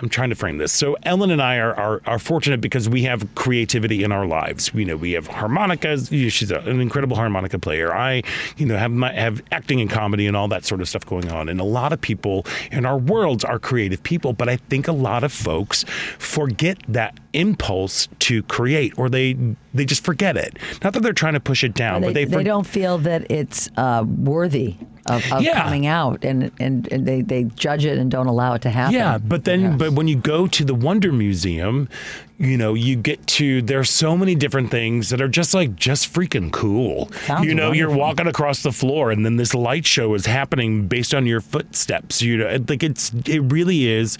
I'm 0.03 0.09
trying 0.09 0.29
to 0.29 0.35
frame 0.35 0.57
this. 0.57 0.73
So 0.73 0.97
Ellen 1.03 1.31
and 1.31 1.41
I 1.41 1.57
are, 1.57 1.73
are, 1.75 2.01
are 2.05 2.19
fortunate 2.19 2.59
because 2.59 2.89
we 2.89 3.03
have 3.03 3.33
creativity 3.35 4.03
in 4.03 4.11
our 4.11 4.25
lives. 4.25 4.73
We 4.73 4.83
know 4.83 4.97
we 4.97 5.13
have 5.13 5.27
harmonicas. 5.27 6.11
You 6.11 6.23
know, 6.23 6.29
she's 6.29 6.51
a, 6.51 6.59
an 6.59 6.81
incredible 6.81 7.15
harmonica 7.15 7.57
player. 7.57 7.93
I, 7.93 8.21
you 8.57 8.65
know, 8.65 8.75
have 8.75 8.91
my, 8.91 9.13
have 9.13 9.41
acting 9.53 9.79
and 9.79 9.89
comedy 9.89 10.27
and 10.27 10.35
all 10.35 10.49
that 10.49 10.65
sort 10.65 10.81
of 10.81 10.89
stuff 10.89 11.05
going 11.05 11.31
on. 11.31 11.47
And 11.47 11.61
a 11.61 11.63
lot 11.63 11.93
of 11.93 12.01
people 12.01 12.45
in 12.69 12.85
our 12.85 12.97
worlds 12.97 13.45
are 13.45 13.59
creative 13.59 14.03
people, 14.03 14.33
but 14.33 14.49
I 14.49 14.57
think 14.57 14.89
a 14.89 14.91
lot 14.91 15.23
of 15.23 15.31
folks 15.31 15.85
forget 16.19 16.79
that 16.89 17.17
impulse 17.31 18.09
to 18.19 18.43
create, 18.43 18.93
or 18.97 19.09
they 19.09 19.37
they 19.73 19.85
just 19.85 20.03
forget 20.03 20.35
it. 20.35 20.57
Not 20.83 20.93
that 20.93 21.01
they're 21.01 21.13
trying 21.13 21.33
to 21.33 21.39
push 21.39 21.63
it 21.63 21.73
down, 21.73 22.01
they, 22.01 22.07
but 22.07 22.13
they 22.13 22.25
they 22.25 22.43
don't 22.43 22.67
feel 22.67 22.97
that 22.99 23.31
it's 23.31 23.69
uh, 23.77 24.03
worthy 24.05 24.75
of, 25.07 25.23
of 25.31 25.41
Yeah. 25.41 25.61
coming 25.63 25.85
out, 25.85 26.23
and, 26.23 26.51
and 26.59 26.87
and 26.91 27.05
they 27.05 27.21
they 27.21 27.43
judge 27.55 27.85
it 27.85 27.97
and 27.97 28.09
don't 28.09 28.27
allow 28.27 28.53
it 28.53 28.61
to 28.63 28.69
happen. 28.69 28.93
Yeah, 28.95 29.17
but 29.17 29.43
then, 29.43 29.77
but 29.77 29.93
when 29.93 30.07
you 30.07 30.15
go 30.15 30.47
to 30.47 30.63
the 30.65 30.73
Wonder 30.75 31.11
Museum, 31.11 31.89
you 32.43 32.57
know, 32.57 32.73
you 32.73 32.95
get 32.95 33.25
to 33.27 33.61
there's 33.61 33.89
so 33.89 34.17
many 34.17 34.35
different 34.35 34.71
things 34.71 35.09
that 35.09 35.21
are 35.21 35.27
just 35.27 35.53
like 35.53 35.75
just 35.75 36.13
freaking 36.13 36.51
cool. 36.51 37.09
Sounds 37.25 37.45
you 37.45 37.55
know, 37.55 37.71
you're 37.71 37.95
walking 37.95 38.27
across 38.27 38.63
the 38.63 38.71
floor, 38.71 39.11
and 39.11 39.25
then 39.25 39.37
this 39.37 39.53
light 39.53 39.85
show 39.85 40.13
is 40.13 40.25
happening 40.25 40.87
based 40.87 41.13
on 41.13 41.25
your 41.25 41.41
footsteps. 41.41 42.21
You 42.21 42.37
know, 42.37 42.65
like 42.67 42.83
it's 42.83 43.13
it 43.25 43.39
really 43.39 43.87
is. 43.87 44.17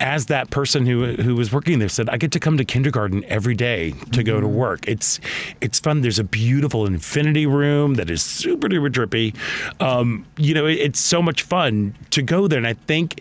As 0.00 0.26
that 0.26 0.50
person 0.50 0.86
who 0.86 1.14
who 1.14 1.34
was 1.34 1.52
working 1.52 1.78
there 1.78 1.88
said, 1.88 2.08
I 2.08 2.16
get 2.16 2.32
to 2.32 2.40
come 2.40 2.56
to 2.58 2.64
kindergarten 2.64 3.24
every 3.24 3.54
day 3.54 3.92
to 4.12 4.22
go 4.22 4.40
to 4.40 4.48
work. 4.48 4.86
It's 4.88 5.20
it's 5.60 5.78
fun. 5.78 6.00
There's 6.00 6.18
a 6.18 6.24
beautiful 6.24 6.86
infinity 6.86 7.46
room 7.46 7.94
that 7.94 8.10
is 8.10 8.22
super 8.22 8.68
duper 8.68 8.90
drippy. 8.90 9.34
Um, 9.80 10.26
you 10.36 10.54
know, 10.54 10.66
it, 10.66 10.78
it's 10.78 11.00
so 11.00 11.22
much 11.22 11.42
fun 11.42 11.94
to 12.10 12.22
go 12.22 12.48
there, 12.48 12.58
and 12.58 12.66
I 12.66 12.74
think 12.74 13.20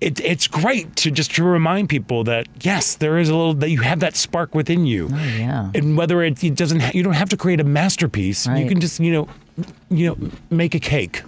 it, 0.00 0.20
it's 0.20 0.46
great 0.46 0.96
to 0.96 1.10
just 1.10 1.34
to 1.34 1.44
remind 1.44 1.88
people 1.88 2.24
that 2.24 2.46
yes, 2.62 2.96
there 2.96 3.18
is 3.18 3.28
a 3.28 3.34
little 3.34 3.54
that 3.54 3.70
you 3.70 3.80
have 3.82 4.00
that 4.00 4.16
spark 4.16 4.54
within 4.54 4.86
you. 4.86 5.08
Oh, 5.12 5.16
yeah. 5.16 5.70
And 5.74 5.96
whether 5.96 6.22
it, 6.22 6.42
it 6.42 6.54
doesn't, 6.56 6.80
ha- 6.80 6.92
you 6.94 7.02
don't 7.02 7.14
have 7.14 7.28
to 7.30 7.36
create 7.36 7.60
a 7.60 7.64
masterpiece. 7.64 8.46
You 8.46 8.66
can 8.66 8.80
just 8.80 9.00
you 9.00 9.12
know, 9.12 9.28
you 9.90 10.08
know, 10.08 10.30
make 10.50 10.74
a 10.74 10.80
cake 10.80 11.22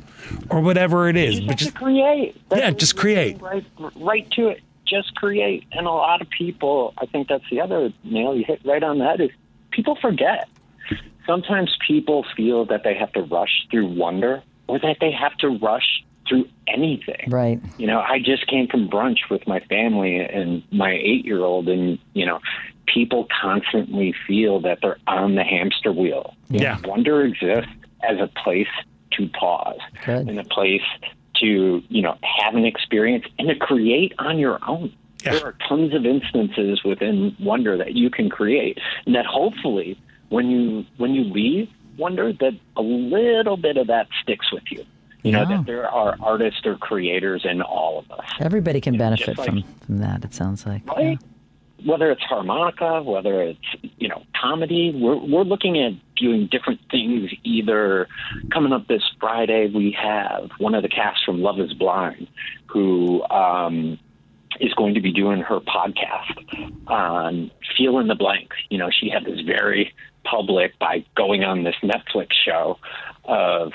or 0.48 0.60
whatever 0.60 1.08
it 1.08 1.16
is. 1.16 1.40
You 1.40 1.46
But 1.46 1.58
just 1.58 1.58
just 1.58 1.70
have 1.72 1.74
to 1.74 1.84
create. 1.84 2.36
Yeah, 2.54 2.70
just 2.70 2.96
create. 2.96 3.40
Right, 3.40 3.64
right 3.96 4.30
to 4.32 4.48
it. 4.48 4.60
Just 4.86 5.14
create. 5.14 5.64
And 5.72 5.86
a 5.86 5.90
lot 5.90 6.20
of 6.20 6.28
people, 6.30 6.92
I 6.98 7.06
think 7.06 7.28
that's 7.28 7.48
the 7.50 7.60
other 7.60 7.92
nail 8.04 8.36
you 8.36 8.44
hit 8.44 8.60
right 8.64 8.82
on 8.82 8.98
the 8.98 9.04
head 9.04 9.20
is 9.20 9.30
people 9.70 9.96
forget. 10.00 10.48
Sometimes 11.26 11.76
people 11.86 12.26
feel 12.36 12.64
that 12.66 12.82
they 12.84 12.94
have 12.94 13.12
to 13.12 13.22
rush 13.22 13.66
through 13.70 13.86
wonder 13.86 14.42
or 14.66 14.78
that 14.80 14.96
they 15.00 15.12
have 15.12 15.36
to 15.38 15.48
rush 15.48 16.04
through 16.28 16.46
anything. 16.68 17.28
Right. 17.28 17.60
You 17.78 17.86
know, 17.86 18.00
I 18.00 18.18
just 18.18 18.46
came 18.46 18.68
from 18.68 18.88
brunch 18.88 19.28
with 19.30 19.46
my 19.46 19.60
family 19.60 20.18
and 20.18 20.62
my 20.70 20.92
eight 20.92 21.24
year 21.24 21.40
old, 21.40 21.68
and, 21.68 21.98
you 22.14 22.26
know, 22.26 22.40
people 22.86 23.26
constantly 23.40 24.14
feel 24.26 24.60
that 24.60 24.78
they're 24.82 24.98
on 25.06 25.34
the 25.34 25.44
hamster 25.44 25.92
wheel. 25.92 26.34
Yeah. 26.48 26.78
Wonder 26.84 27.22
exists 27.22 27.70
as 28.02 28.18
a 28.18 28.28
place 28.42 28.68
to 29.12 29.28
pause 29.28 29.78
Good. 30.04 30.28
and 30.28 30.38
a 30.38 30.44
place 30.44 30.82
to, 31.36 31.82
you 31.88 32.02
know, 32.02 32.16
have 32.22 32.54
an 32.54 32.64
experience 32.64 33.24
and 33.38 33.48
to 33.48 33.56
create 33.56 34.12
on 34.18 34.38
your 34.38 34.58
own. 34.66 34.92
Yeah. 35.24 35.34
There 35.34 35.46
are 35.46 35.56
tons 35.68 35.94
of 35.94 36.04
instances 36.04 36.82
within 36.84 37.36
Wonder 37.38 37.76
that 37.76 37.94
you 37.94 38.10
can 38.10 38.28
create, 38.28 38.78
and 39.06 39.14
that 39.14 39.24
hopefully, 39.24 40.00
when 40.30 40.50
you 40.50 40.84
when 40.96 41.14
you 41.14 41.22
leave 41.22 41.68
Wonder, 41.96 42.32
that 42.32 42.58
a 42.76 42.82
little 42.82 43.56
bit 43.56 43.76
of 43.76 43.86
that 43.88 44.08
sticks 44.22 44.50
with 44.52 44.64
you. 44.70 44.84
You 45.22 45.32
know 45.32 45.46
that 45.46 45.66
there 45.66 45.88
are 45.88 46.16
artists 46.20 46.62
or 46.64 46.76
creators 46.76 47.44
in 47.44 47.62
all 47.62 48.00
of 48.00 48.10
us. 48.10 48.26
Everybody 48.40 48.80
can 48.80 48.96
benefit 48.98 49.38
like- 49.38 49.48
from, 49.48 49.62
from 49.86 49.98
that. 49.98 50.24
It 50.24 50.34
sounds 50.34 50.66
like. 50.66 50.86
Right? 50.86 51.18
Whether 51.84 52.12
it's 52.12 52.22
harmonica, 52.22 53.02
whether 53.02 53.42
it's 53.42 53.58
you 53.98 54.08
know 54.08 54.22
comedy, 54.40 54.92
we're 54.94 55.16
we're 55.16 55.42
looking 55.44 55.82
at 55.82 55.92
doing 56.16 56.48
different 56.50 56.80
things. 56.90 57.30
Either 57.44 58.08
coming 58.52 58.72
up 58.72 58.86
this 58.88 59.02
Friday, 59.20 59.70
we 59.72 59.96
have 60.00 60.50
one 60.58 60.74
of 60.74 60.82
the 60.82 60.88
cast 60.88 61.24
from 61.24 61.40
Love 61.40 61.58
Is 61.60 61.72
Blind, 61.72 62.28
who 62.66 63.22
um, 63.24 63.98
is 64.60 64.72
going 64.74 64.94
to 64.94 65.00
be 65.00 65.12
doing 65.12 65.40
her 65.40 65.60
podcast 65.60 66.78
on 66.86 67.50
fill 67.76 67.98
in 67.98 68.06
the 68.08 68.14
blank. 68.14 68.50
You 68.70 68.78
know, 68.78 68.90
she 68.90 69.08
had 69.08 69.24
this 69.24 69.40
very 69.40 69.92
public 70.24 70.78
by 70.78 71.04
going 71.16 71.42
on 71.42 71.64
this 71.64 71.74
Netflix 71.82 72.28
show 72.44 72.78
of, 73.24 73.72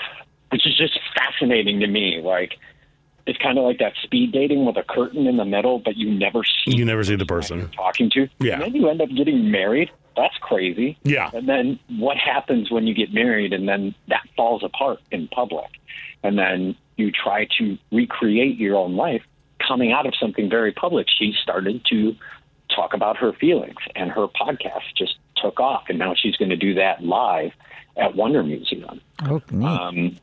which 0.50 0.66
is 0.66 0.78
just 0.78 1.00
fascinating 1.16 1.80
to 1.80 1.88
me. 1.88 2.22
Like, 2.22 2.58
it's 3.26 3.38
kind 3.40 3.58
of 3.58 3.66
like 3.66 3.80
that 3.80 3.94
speed 4.04 4.32
dating 4.32 4.66
with 4.66 4.78
a 4.78 4.84
curtain 4.84 5.28
in 5.28 5.38
the 5.38 5.46
middle, 5.46 5.80
but 5.80 5.98
you 5.98 6.10
never 6.10 6.44
see 6.44 6.78
you 6.78 6.86
never 6.86 7.04
see 7.04 7.16
the 7.16 7.26
person 7.26 7.60
you're 7.60 7.68
talking 7.68 8.10
to. 8.12 8.28
Yeah. 8.40 8.54
And 8.54 8.64
then 8.64 8.76
you 8.76 8.90
end 8.90 9.02
up 9.02 9.10
getting 9.10 9.52
married. 9.52 9.92
That's 10.16 10.38
crazy. 10.38 10.98
Yeah. 11.04 11.30
And 11.34 11.48
then 11.48 11.80
what 11.98 12.18
happens 12.18 12.72
when 12.72 12.88
you 12.88 12.94
get 12.94 13.14
married 13.14 13.54
and 13.54 13.68
then 13.68 13.94
that 14.08 14.24
falls 14.36 14.64
apart 14.64 15.00
in 15.12 15.28
public? 15.28 15.70
And 16.24 16.38
then 16.40 16.76
you 16.96 17.12
try 17.12 17.48
to 17.60 17.78
recreate 17.92 18.58
your 18.58 18.78
own 18.78 18.96
life 18.96 19.22
coming 19.66 19.92
out 19.92 20.06
of 20.06 20.14
something 20.20 20.50
very 20.50 20.72
public. 20.72 21.08
She 21.10 21.36
started 21.42 21.86
to 21.90 22.16
talk 22.76 22.94
about 22.94 23.18
her 23.18 23.34
feelings, 23.34 23.78
and 23.96 24.12
her 24.12 24.28
podcast 24.28 24.96
just 24.96 25.16
took 25.36 25.60
off. 25.60 25.84
And 25.90 26.00
now 26.00 26.16
she's 26.16 26.36
going 26.36 26.50
to 26.50 26.58
do 26.58 26.74
that 26.76 27.04
live 27.04 27.52
at 27.96 28.16
Wonder 28.16 28.44
Museum. 28.44 29.02
Oh, 29.26 29.42
neat. 29.52 29.68
Um, 29.68 30.18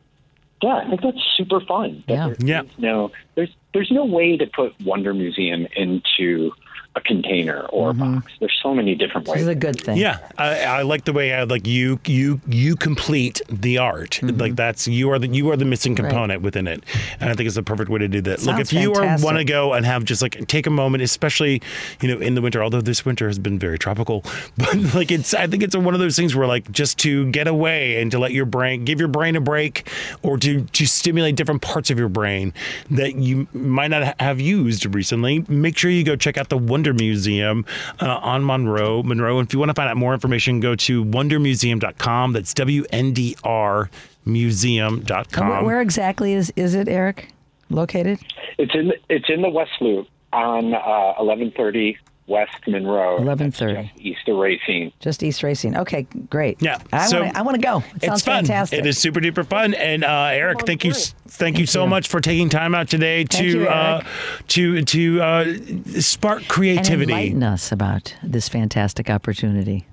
yeah, 0.64 0.76
I 0.76 0.88
think 0.88 1.02
that's 1.02 1.18
super 1.36 1.60
fun. 1.60 2.02
Yeah. 2.08 2.28
There- 2.28 2.36
Yeah. 2.40 2.62
No, 2.78 3.10
there's 3.34 3.50
there's 3.74 3.90
no 3.90 4.04
way 4.04 4.36
to 4.36 4.46
put 4.46 4.72
Wonder 4.84 5.12
Museum 5.12 5.66
into 5.76 6.52
a 6.96 7.00
container 7.00 7.62
or 7.70 7.90
a 7.90 7.94
box. 7.94 8.32
There's 8.40 8.58
so 8.62 8.72
many 8.74 8.94
different 8.94 9.26
ways. 9.26 9.40
this 9.40 9.46
ways. 9.46 9.48
is 9.48 9.48
a 9.48 9.54
good 9.54 9.80
thing. 9.80 9.96
Yeah, 9.96 10.18
I, 10.38 10.60
I 10.60 10.82
like 10.82 11.04
the 11.04 11.12
way 11.12 11.32
I 11.34 11.42
like 11.44 11.66
you 11.66 11.98
you 12.06 12.40
you 12.48 12.76
complete 12.76 13.40
the 13.48 13.78
art. 13.78 14.20
Like 14.22 14.54
that's 14.56 14.86
you 14.86 15.10
are 15.10 15.18
the 15.18 15.28
you 15.28 15.50
are 15.50 15.56
the 15.56 15.64
missing 15.64 15.94
Mm-hmm. 15.94 16.04
Right. 16.04 16.10
component 16.10 16.42
within 16.42 16.66
it, 16.66 16.82
and 17.20 17.30
I 17.30 17.34
think 17.34 17.46
it's 17.46 17.56
the 17.56 17.62
perfect 17.62 17.90
way 17.90 17.98
to 17.98 18.08
do 18.08 18.20
that. 18.22 18.42
Look, 18.42 18.56
Sounds 18.56 18.72
if 18.72 18.80
you 18.80 18.92
are 18.94 19.16
want 19.22 19.36
to 19.38 19.44
go 19.44 19.72
and 19.74 19.84
have 19.86 20.04
just 20.04 20.22
like 20.22 20.46
take 20.48 20.66
a 20.66 20.70
moment, 20.70 21.02
especially 21.02 21.60
you 22.00 22.08
know 22.08 22.18
in 22.20 22.34
the 22.34 22.40
winter. 22.42 22.62
Although 22.62 22.80
this 22.80 23.04
winter 23.04 23.26
has 23.26 23.38
been 23.38 23.58
very 23.58 23.78
tropical, 23.78 24.24
but 24.56 24.74
like 24.94 25.10
it's 25.12 25.34
I 25.34 25.46
think 25.46 25.62
it's 25.62 25.76
one 25.76 25.94
of 25.94 26.00
those 26.00 26.16
things 26.16 26.34
where 26.34 26.46
like 26.46 26.70
just 26.72 26.98
to 27.00 27.30
get 27.30 27.46
away 27.48 28.00
and 28.00 28.10
to 28.12 28.18
let 28.18 28.32
your 28.32 28.46
brain 28.46 28.84
give 28.84 28.98
your 28.98 29.08
brain 29.08 29.36
a 29.36 29.40
break, 29.40 29.88
or 30.22 30.38
to 30.38 30.62
to 30.62 30.86
stimulate 30.86 31.36
different 31.36 31.60
parts 31.62 31.90
of 31.90 31.98
your 31.98 32.08
brain 32.08 32.52
that 32.90 33.14
you 33.16 33.46
might 33.52 33.88
not 33.88 34.18
have 34.20 34.40
used 34.40 34.86
recently. 34.94 35.44
Make 35.48 35.76
sure 35.76 35.90
you 35.90 36.02
go 36.04 36.16
check 36.16 36.38
out 36.38 36.48
the 36.48 36.58
Wonder 36.84 37.02
Museum 37.02 37.64
uh, 38.02 38.18
on 38.18 38.44
Monroe. 38.44 39.02
Monroe. 39.02 39.38
And 39.38 39.48
if 39.48 39.54
you 39.54 39.58
want 39.58 39.70
to 39.70 39.74
find 39.74 39.88
out 39.88 39.96
more 39.96 40.12
information, 40.12 40.60
go 40.60 40.74
to 40.76 41.02
wondermuseum.com. 41.02 42.34
That's 42.34 42.52
W 42.52 42.84
N 42.92 43.14
D 43.14 43.36
R 43.42 43.84
And 43.84 43.90
museum.com. 44.26 45.48
where, 45.48 45.64
where 45.64 45.80
exactly 45.80 46.34
is, 46.34 46.52
is 46.56 46.74
it, 46.74 46.86
Eric? 46.86 47.30
Located? 47.70 48.18
It's 48.58 48.74
in 48.74 48.92
it's 49.08 49.30
in 49.30 49.40
the 49.40 49.48
West 49.48 49.70
Loop 49.80 50.06
on 50.34 50.74
uh, 50.74 51.14
1130 51.16 51.96
West 52.26 52.66
Monroe. 52.66 53.16
1130. 53.20 53.74
That's 53.74 53.88
just 53.88 54.00
East 54.00 54.28
of 54.28 54.36
Racine. 54.38 54.92
Just 55.00 55.22
East 55.22 55.42
Racine. 55.42 55.76
Okay, 55.76 56.02
great. 56.30 56.60
Yeah, 56.62 56.78
I 56.92 57.06
so 57.06 57.20
want 57.20 57.32
to. 57.32 57.38
I 57.38 57.42
want 57.42 57.54
to 57.56 57.60
go. 57.60 57.78
It 57.78 57.82
sounds 58.04 58.20
it's 58.20 58.22
fun. 58.22 58.44
fantastic. 58.46 58.78
It 58.78 58.86
is 58.86 58.98
super 58.98 59.20
duper 59.20 59.46
fun. 59.46 59.74
And 59.74 60.04
uh, 60.04 60.28
Eric, 60.32 60.64
thank 60.64 60.84
you, 60.84 60.92
s- 60.92 61.14
thank, 61.28 61.58
you 61.58 61.66
so 61.66 61.84
you. 61.84 61.90
much 61.90 62.08
for 62.08 62.20
taking 62.20 62.48
time 62.48 62.74
out 62.74 62.88
today 62.88 63.24
Thank 63.24 63.30
to 63.42 63.46
you, 63.60 63.68
uh, 63.68 64.02
to 64.48 64.82
to 64.82 65.22
uh, 65.22 65.54
spark 66.00 66.38
and 66.40 66.48
creativity. 66.48 67.12
enlighten 67.12 67.42
us 67.42 67.70
about 67.70 68.14
this 68.22 68.48
fantastic 68.48 69.10
opportunity. 69.10 69.86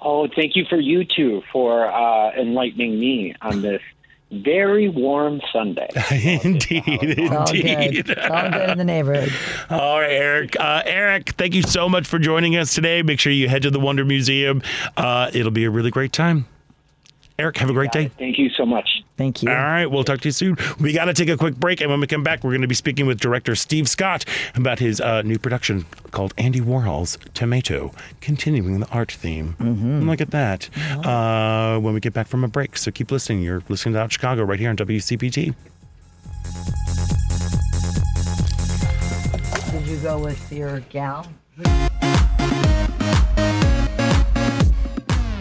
Oh, 0.00 0.28
thank 0.28 0.54
you 0.54 0.64
for 0.68 0.78
you 0.78 1.04
two 1.04 1.42
for 1.52 1.90
uh, 1.90 2.32
enlightening 2.32 3.00
me 3.00 3.34
on 3.40 3.62
this 3.62 3.82
very 4.30 4.88
warm 4.88 5.40
Sunday. 5.52 5.88
indeed, 6.10 6.82
It's 6.86 7.30
all 7.32 7.48
indeed. 7.50 8.04
good. 8.06 8.10
It's 8.10 8.30
all 8.30 8.50
good 8.50 8.70
in 8.70 8.78
the 8.78 8.84
neighborhood. 8.84 9.32
All 9.70 10.00
right, 10.00 10.10
Eric. 10.10 10.56
Uh, 10.60 10.82
Eric, 10.84 11.30
thank 11.38 11.54
you 11.54 11.62
so 11.62 11.88
much 11.88 12.06
for 12.06 12.18
joining 12.18 12.56
us 12.56 12.74
today. 12.74 13.02
Make 13.02 13.20
sure 13.20 13.32
you 13.32 13.48
head 13.48 13.62
to 13.62 13.70
the 13.70 13.80
Wonder 13.80 14.04
Museum. 14.04 14.62
Uh, 14.96 15.30
it'll 15.32 15.50
be 15.50 15.64
a 15.64 15.70
really 15.70 15.90
great 15.90 16.12
time. 16.12 16.46
Eric, 17.38 17.56
have 17.58 17.70
a 17.70 17.72
great 17.72 17.92
day. 17.92 18.08
Thank 18.18 18.38
you 18.38 18.50
so 18.50 18.66
much. 18.66 18.88
Thank 19.18 19.42
you. 19.42 19.50
All 19.50 19.56
right, 19.56 19.86
we'll 19.86 20.04
talk 20.04 20.20
to 20.20 20.28
you 20.28 20.32
soon. 20.32 20.56
We 20.78 20.92
got 20.92 21.06
to 21.06 21.12
take 21.12 21.28
a 21.28 21.36
quick 21.36 21.56
break, 21.56 21.80
and 21.80 21.90
when 21.90 21.98
we 21.98 22.06
come 22.06 22.22
back, 22.22 22.44
we're 22.44 22.52
going 22.52 22.62
to 22.62 22.68
be 22.68 22.74
speaking 22.76 23.04
with 23.04 23.18
director 23.18 23.56
Steve 23.56 23.88
Scott 23.88 24.24
about 24.54 24.78
his 24.78 25.00
uh, 25.00 25.22
new 25.22 25.38
production 25.40 25.86
called 26.12 26.32
Andy 26.38 26.60
Warhol's 26.60 27.18
Tomato, 27.34 27.92
continuing 28.20 28.78
the 28.78 28.88
art 28.90 29.10
theme. 29.10 29.56
Look 30.06 30.20
at 30.20 30.30
that. 30.30 30.70
Uh, 31.04 31.80
when 31.80 31.94
we 31.94 32.00
get 32.00 32.12
back 32.12 32.28
from 32.28 32.44
a 32.44 32.48
break, 32.48 32.78
so 32.78 32.92
keep 32.92 33.10
listening. 33.10 33.42
You're 33.42 33.62
listening 33.68 33.94
to 33.94 34.00
Out 34.00 34.12
Chicago 34.12 34.44
right 34.44 34.60
here 34.60 34.70
on 34.70 34.76
WCPT. 34.76 35.54
Did 39.72 39.86
you 39.86 39.96
go 39.98 40.18
with 40.20 40.52
your 40.52 40.78
gal? 40.80 41.26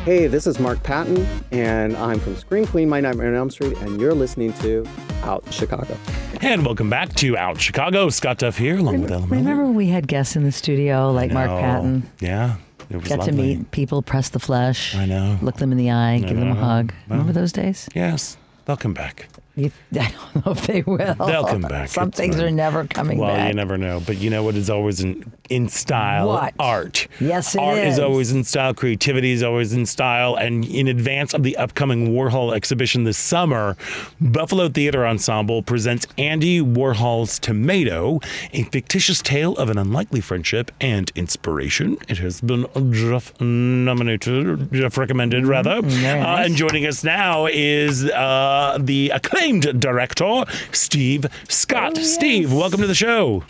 Hey, 0.07 0.27
this 0.27 0.47
is 0.47 0.57
Mark 0.57 0.81
Patton, 0.83 1.27
and 1.51 1.93
I'm 1.97 2.17
from 2.21 2.37
Scream 2.37 2.65
Queen, 2.65 2.87
My 2.87 3.01
Nightmare 3.01 3.27
on 3.27 3.35
Elm 3.35 3.49
Street, 3.49 3.75
and 3.79 3.99
you're 3.99 4.13
listening 4.13 4.53
to 4.53 4.87
Out 5.23 5.43
Chicago. 5.51 5.97
And 6.39 6.65
welcome 6.65 6.89
back 6.89 7.13
to 7.15 7.35
Out 7.37 7.59
Chicago. 7.59 8.07
Scott 8.07 8.37
Duff 8.37 8.57
here, 8.57 8.77
along 8.77 9.01
with 9.01 9.11
Ellen 9.11 9.27
Miller. 9.29 9.41
Remember 9.41 9.65
when 9.65 9.75
we 9.75 9.87
had 9.87 10.07
guests 10.07 10.37
in 10.37 10.45
the 10.45 10.53
studio 10.53 11.11
like 11.11 11.33
Mark 11.33 11.49
Patton? 11.49 12.09
Yeah, 12.21 12.55
it 12.89 12.95
was 12.95 13.09
Got 13.09 13.19
lovely. 13.19 13.33
to 13.33 13.37
meet 13.59 13.71
people, 13.71 14.01
press 14.01 14.29
the 14.29 14.39
flesh. 14.39 14.95
I 14.95 15.05
know. 15.05 15.39
Look 15.41 15.57
them 15.57 15.73
in 15.73 15.77
the 15.77 15.91
eye, 15.91 16.19
give 16.19 16.37
them 16.37 16.51
a 16.51 16.55
hug. 16.55 16.93
Well, 17.09 17.19
Remember 17.19 17.33
those 17.33 17.51
days? 17.51 17.89
Yes, 17.93 18.37
they'll 18.63 18.77
come 18.77 18.93
back. 18.93 19.27
You, 19.63 19.71
I 19.99 20.11
don't 20.11 20.45
know 20.45 20.51
if 20.51 20.67
they 20.67 20.83
will. 20.83 21.15
They'll 21.15 21.43
come 21.45 21.61
back. 21.63 21.89
Some 21.89 22.09
It's 22.09 22.17
things 22.17 22.35
fine. 22.35 22.45
are 22.45 22.51
never 22.51 22.85
coming 22.85 23.17
Well, 23.17 23.29
back. 23.29 23.37
Well, 23.39 23.47
you 23.47 23.53
never 23.55 23.75
know. 23.75 23.99
But 24.05 24.17
you 24.19 24.29
know 24.29 24.43
what 24.43 24.53
is 24.53 24.69
always 24.69 24.99
in, 25.01 25.31
in 25.49 25.67
style? 25.67 26.27
What? 26.27 26.53
Art. 26.59 27.07
Yes, 27.19 27.55
it 27.55 27.59
Art 27.61 27.79
is. 27.79 27.95
is. 27.95 27.99
always 27.99 28.31
in 28.31 28.43
style. 28.43 28.75
Creativity 28.75 29.31
is 29.31 29.41
always 29.41 29.73
in 29.73 29.87
style. 29.87 30.35
And 30.35 30.63
in 30.63 30.87
advance 30.87 31.33
of 31.33 31.41
the 31.41 31.57
upcoming 31.57 32.09
Warhol 32.09 32.55
exhibition 32.55 33.03
this 33.03 33.17
summer, 33.17 33.75
Buffalo 34.21 34.69
Theater 34.69 35.07
Ensemble 35.07 35.63
presents 35.63 36.05
Andy 36.19 36.61
Warhol's 36.61 37.39
Tomato, 37.39 38.19
a 38.53 38.61
fictitious 38.65 39.23
tale 39.23 39.53
of 39.55 39.71
an 39.71 39.79
unlikely 39.79 40.21
friendship 40.21 40.69
and 40.79 41.11
inspiration. 41.15 41.97
It 42.07 42.19
has 42.19 42.41
been 42.41 42.67
Jeff 42.91 43.33
nominated, 43.41 44.71
Jeff 44.71 44.99
recommended, 44.99 45.47
rather. 45.47 45.81
Mm-hmm. 45.81 46.23
Uh, 46.23 46.43
and 46.45 46.55
joining 46.55 46.85
us 46.85 47.03
now 47.03 47.47
is 47.47 48.05
uh, 48.05 48.77
the 48.79 49.09
acclaimed 49.09 49.46
director, 49.55 50.43
Steve 50.71 51.25
Scott. 51.47 51.97
Oh, 51.97 52.01
Steve, 52.01 52.53
welcome 52.53 52.81
to 52.81 52.87
the 52.87 52.95
show. 52.95 53.43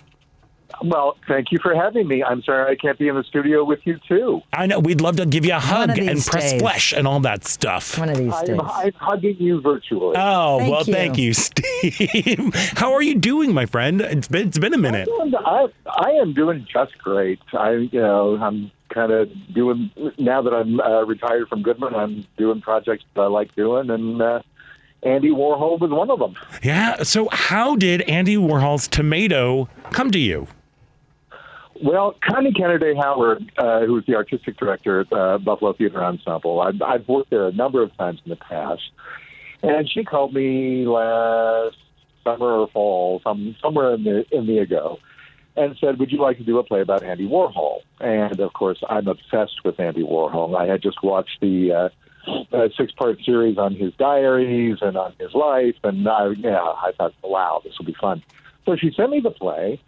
Well, 0.83 1.17
thank 1.27 1.51
you 1.51 1.57
for 1.61 1.73
having 1.73 2.07
me. 2.07 2.23
I'm 2.23 2.43
sorry 2.43 2.71
I 2.71 2.75
can't 2.75 2.99
be 2.99 3.07
in 3.07 3.15
the 3.15 3.23
studio 3.23 3.63
with 3.63 3.79
you 3.85 3.99
too. 4.07 4.41
I 4.53 4.67
know 4.67 4.79
we'd 4.79 5.01
love 5.01 5.15
to 5.17 5.25
give 5.25 5.45
you 5.45 5.53
a 5.53 5.59
hug 5.59 5.97
and 5.97 6.09
these 6.09 6.29
press 6.29 6.51
days. 6.51 6.61
flesh 6.61 6.93
and 6.93 7.07
all 7.07 7.19
that 7.21 7.45
stuff. 7.45 7.97
One 7.97 8.09
of 8.09 8.17
these 8.17 8.35
days. 8.41 8.49
I'm, 8.49 8.61
I'm 8.61 8.93
hugging 8.93 9.37
you 9.39 9.59
virtually. 9.61 10.15
Oh 10.17 10.59
Thank 10.59 10.71
well, 10.71 10.83
you. 10.83 10.93
thank 10.93 11.17
you, 11.17 11.33
Steve. 11.33 12.53
How 12.77 12.93
are 12.93 13.01
you 13.01 13.15
doing, 13.15 13.53
my 13.53 13.65
friend? 13.65 14.01
It's 14.01 14.27
been 14.27 14.47
it's 14.47 14.59
been 14.59 14.73
a 14.73 14.77
minute. 14.77 15.09
And 15.19 15.35
I, 15.35 15.65
I 15.87 16.11
am 16.11 16.33
doing 16.33 16.67
just 16.71 16.97
great. 16.99 17.39
I, 17.53 17.71
you 17.71 17.99
know, 17.99 18.37
I'm 18.37 18.71
kind 18.89 19.11
of 19.11 19.29
doing 19.53 19.91
now 20.17 20.41
that 20.41 20.53
I'm 20.53 20.79
uh, 20.79 21.03
retired 21.05 21.47
from 21.47 21.63
Goodman. 21.63 21.95
I'm 21.95 22.25
doing 22.37 22.61
projects 22.61 23.03
that 23.15 23.21
I 23.21 23.27
like 23.27 23.55
doing, 23.55 23.89
and 23.89 24.21
uh, 24.21 24.41
Andy 25.03 25.29
Warhol 25.29 25.79
was 25.79 25.91
one 25.91 26.09
of 26.09 26.19
them. 26.19 26.35
Yeah. 26.63 27.03
So, 27.03 27.29
how 27.31 27.75
did 27.75 28.01
Andy 28.01 28.35
Warhol's 28.35 28.87
Tomato 28.87 29.69
come 29.91 30.11
to 30.11 30.19
you? 30.19 30.47
Well, 31.83 32.15
Connie 32.23 32.53
Canaday 32.53 32.99
Howard, 32.99 33.51
uh, 33.57 33.81
who 33.85 33.93
was 33.93 34.05
the 34.05 34.15
artistic 34.15 34.57
director 34.57 35.01
at 35.01 35.13
uh, 35.13 35.37
Buffalo 35.37 35.73
Theater 35.73 36.03
Ensemble, 36.03 36.59
I've, 36.59 36.81
I've 36.81 37.07
worked 37.07 37.29
there 37.29 37.47
a 37.47 37.51
number 37.51 37.83
of 37.83 37.95
times 37.97 38.19
in 38.25 38.29
the 38.31 38.35
past, 38.35 38.81
and 39.61 39.89
she 39.89 40.03
called 40.03 40.33
me 40.33 40.87
last 40.87 41.77
summer 42.23 42.47
or 42.47 42.67
fall, 42.69 43.21
some 43.23 43.55
somewhere 43.61 43.93
in 43.93 44.03
the 44.03 44.25
in 44.31 44.47
the 44.47 44.57
ago, 44.57 44.97
and 45.55 45.77
said, 45.79 45.99
"Would 45.99 46.11
you 46.11 46.19
like 46.19 46.37
to 46.37 46.43
do 46.43 46.57
a 46.57 46.63
play 46.63 46.81
about 46.81 47.03
Andy 47.03 47.27
Warhol?" 47.27 47.81
And 47.99 48.39
of 48.39 48.53
course, 48.53 48.81
I'm 48.89 49.07
obsessed 49.07 49.63
with 49.63 49.79
Andy 49.79 50.03
Warhol. 50.03 50.57
I 50.57 50.65
had 50.65 50.81
just 50.81 51.03
watched 51.03 51.39
the 51.41 51.71
uh, 51.71 51.89
uh, 52.51 52.69
six-part 52.77 53.19
series 53.23 53.57
on 53.57 53.75
his 53.75 53.93
diaries 53.95 54.77
and 54.81 54.97
on 54.97 55.13
his 55.19 55.33
life, 55.33 55.75
and 55.83 56.07
I, 56.07 56.29
yeah, 56.37 56.59
I 56.59 56.91
thought, 56.97 57.13
"Wow, 57.23 57.61
this 57.63 57.77
will 57.77 57.85
be 57.85 57.95
fun." 57.99 58.23
So 58.65 58.75
she 58.75 58.91
sent 58.91 59.11
me 59.11 59.19
the 59.19 59.31
play. 59.31 59.81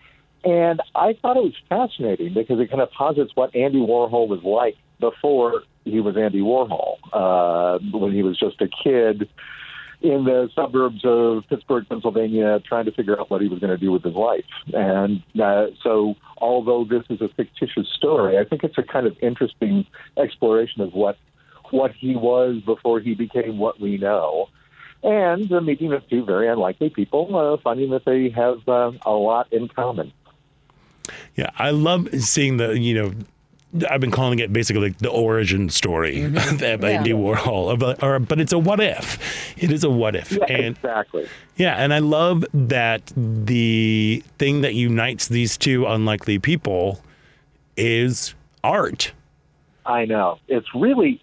And 0.45 0.82
I 0.95 1.18
thought 1.22 1.36
it 1.36 1.44
was 1.44 1.56
fascinating 1.68 2.34
because 2.34 2.61
it 2.61 2.70
kind 2.70 2.82
of 2.82 2.90
posits 2.91 3.36
what 3.36 3.53
Andy 3.53 3.80
Warhol 3.80 4.30
was 4.30 4.41
like 4.41 4.78
before 4.99 5.64
he 5.84 5.99
was 5.99 6.16
Andy 6.18 6.40
Warhol, 6.40 6.98
uh, 7.11 7.80
when 7.98 8.14
he 8.14 8.24
was 8.24 8.38
just 8.40 8.61
a 8.61 8.68
kid 8.68 9.28
in 10.02 10.24
the 10.24 10.49
suburbs 10.56 11.02
of 11.03 11.44
Pittsburgh, 11.49 11.86
Pennsylvania, 11.90 12.61
trying 12.66 12.86
to 12.86 12.91
figure 12.91 13.20
out 13.20 13.30
what 13.30 13.41
he 13.41 13.49
was 13.49 13.60
going 13.60 13.72
to 13.72 13.78
do 13.78 13.91
with 13.91 14.03
his 14.03 14.14
life. 14.14 14.45
And 14.74 15.22
uh, 15.41 15.68
so, 15.84 16.16
although 16.38 16.86
this 16.86 17.03
is 17.10 17.22
a 17.22 17.28
fictitious 17.28 17.88
story, 17.95 18.38
I 18.38 18.45
think 18.45 18.64
it's 18.64 18.78
a 18.78 18.84
kind 18.84 19.07
of 19.07 19.18
interesting 19.22 19.86
exploration 20.18 20.82
of 20.82 20.94
what 20.94 21.18
what 21.72 21.91
he 21.94 22.16
was 22.16 22.62
before 22.66 23.00
he 23.00 23.16
became 23.16 23.58
what 23.58 23.80
we 23.80 23.98
know 23.98 24.50
and 25.04 25.48
the 25.50 25.62
meeting 25.62 25.94
of 25.94 26.08
two 26.10 26.26
very 26.26 26.50
unlikely 26.50 26.90
people, 26.90 27.34
uh, 27.36 27.58
finding 27.64 27.90
that 27.91 28.04
they 28.06 28.30
have 28.30 28.68
uh, 28.68 28.91
a 29.06 29.12
lot 29.12 29.52
in 29.54 29.68
common. 29.70 30.12
Yeah, 31.36 31.50
I 31.58 31.72
love 31.72 32.10
seeing 32.22 32.58
the 32.58 32.78
you 32.78 32.94
know. 32.94 33.14
I've 33.88 34.02
been 34.02 34.10
calling 34.10 34.40
it 34.40 34.52
basically 34.52 34.90
like 34.90 34.98
the 34.98 35.12
origin 35.12 35.70
story 35.70 36.24
of 36.24 36.34
Andy 36.64 37.12
Warhol, 37.12 37.72
of- 37.72 38.04
or, 38.04 38.18
but 38.18 38.40
it's 38.40 38.52
a 38.52 38.58
what 38.58 38.80
if. 38.80 39.54
It 39.62 39.72
is 39.72 39.84
a 39.84 39.91
what 39.91 40.16
if, 40.16 40.32
Yeah, 40.32 40.46
and 40.46 40.76
exactly. 40.76 41.28
Yeah, 41.56 41.76
and 41.76 41.94
I 41.94 42.00
love 42.00 42.44
that 42.52 43.14
the 43.16 44.24
thing 44.40 44.62
that 44.62 44.74
unites 44.74 45.28
these 45.28 45.56
two 45.56 45.86
unlikely 45.86 46.40
people 46.40 47.00
is 47.78 48.34
art. 48.64 49.12
I 49.86 50.06
know. 50.06 50.40
It's 50.48 50.68
really, 50.74 51.22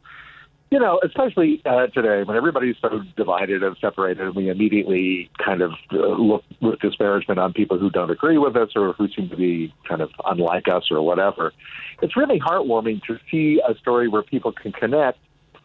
you 0.71 0.81
know, 0.81 1.01
especially 1.05 1.63
uh, 1.65 1.87
today 1.89 2.25
when 2.25 2.37
everybody's 2.37 2.77
so 2.81 3.01
divided 3.17 3.63
and 3.63 3.77
separated, 3.81 4.27
and 4.27 4.35
we 4.35 4.49
immediately 4.49 5.31
kind 5.45 5.63
of 5.63 5.73
uh, 5.93 5.97
look 5.97 6.43
with 6.61 6.81
disparagement 6.81 7.39
on 7.39 7.53
people 7.53 7.79
who 7.79 7.89
don't 7.89 8.11
agree 8.11 8.39
with 8.39 8.57
us 8.57 8.71
or 8.75 8.93
who 8.95 9.09
seem 9.09 9.29
to 9.29 9.37
be 9.37 9.73
kind 9.89 10.01
of 10.01 10.11
unlike 10.25 10.67
us 10.69 10.85
or 10.91 11.03
whatever. 11.03 11.53
It's 12.03 12.17
really 12.17 12.41
heartwarming 12.41 13.03
to 13.05 13.19
see 13.31 13.61
a 13.67 13.77
story 13.77 14.09
where 14.09 14.23
people 14.23 14.53
can 14.53 14.73
connect 14.73 15.19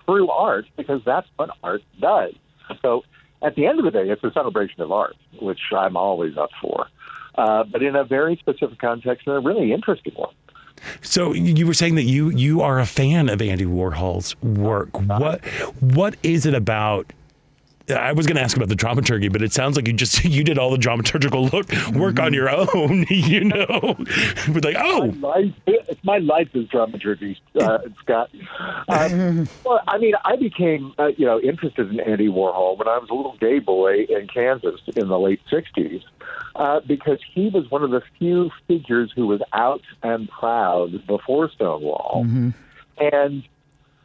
through 0.05 0.29
art 0.29 0.65
because 0.77 1.01
that's 1.03 1.27
what 1.35 1.49
art 1.63 1.81
does. 1.99 2.33
So 2.81 3.03
at 3.41 3.55
the 3.55 3.65
end 3.65 3.79
of 3.79 3.85
the 3.85 3.91
day, 3.91 4.07
it's 4.09 4.23
a 4.23 4.31
celebration 4.31 4.81
of 4.81 4.91
art, 4.91 5.15
which 5.41 5.59
I'm 5.75 5.97
always 5.97 6.37
up 6.37 6.51
for, 6.61 6.87
uh, 7.35 7.63
but 7.63 7.81
in 7.81 7.95
a 7.95 8.03
very 8.03 8.35
specific 8.37 8.77
context 8.79 9.25
and 9.25 9.35
a 9.35 9.39
really 9.39 9.73
interesting 9.73 10.13
one. 10.15 10.33
So 11.01 11.33
you 11.33 11.67
were 11.67 11.73
saying 11.73 11.95
that 11.95 12.03
you 12.03 12.29
you 12.29 12.61
are 12.61 12.79
a 12.79 12.85
fan 12.85 13.29
of 13.29 13.41
Andy 13.41 13.65
Warhol's 13.65 14.39
work. 14.41 14.99
What 14.99 15.45
what 15.79 16.15
is 16.23 16.45
it 16.45 16.53
about? 16.53 17.13
I 17.89 18.13
was 18.13 18.25
going 18.25 18.37
to 18.37 18.41
ask 18.41 18.55
about 18.55 18.69
the 18.69 18.75
dramaturgy, 18.75 19.27
but 19.27 19.41
it 19.41 19.51
sounds 19.51 19.75
like 19.75 19.85
you 19.85 19.93
just 19.93 20.23
you 20.23 20.43
did 20.43 20.57
all 20.57 20.71
the 20.71 20.77
dramaturgical 20.77 21.51
look, 21.51 21.95
work 21.95 22.19
on 22.19 22.33
your 22.33 22.49
own. 22.49 23.05
You 23.11 23.45
know, 23.45 23.65
but 24.49 24.63
like 24.63 24.75
oh, 24.77 25.11
my 25.11 25.27
life, 25.27 25.53
it's 25.67 26.03
my 26.03 26.17
life 26.17 26.49
is 26.53 26.67
dramaturgy, 26.69 27.39
uh, 27.59 27.79
Scott. 28.01 28.29
Um, 28.87 29.47
well, 29.63 29.79
I 29.87 29.97
mean, 29.97 30.13
I 30.23 30.35
became 30.37 30.93
uh, 30.97 31.07
you 31.17 31.25
know 31.25 31.39
interested 31.39 31.89
in 31.89 31.99
Andy 31.99 32.27
Warhol 32.27 32.77
when 32.77 32.87
I 32.87 32.97
was 32.97 33.09
a 33.09 33.13
little 33.13 33.37
gay 33.37 33.59
boy 33.59 34.05
in 34.09 34.27
Kansas 34.27 34.81
in 34.95 35.07
the 35.07 35.19
late 35.19 35.41
'60s 35.51 36.03
uh, 36.55 36.79
because 36.87 37.19
he 37.33 37.49
was 37.49 37.69
one 37.69 37.83
of 37.83 37.91
the 37.91 38.01
few 38.19 38.49
figures 38.67 39.11
who 39.15 39.27
was 39.27 39.41
out 39.53 39.81
and 40.03 40.29
proud 40.29 41.05
before 41.07 41.49
Stonewall. 41.49 42.23
And 42.97 43.43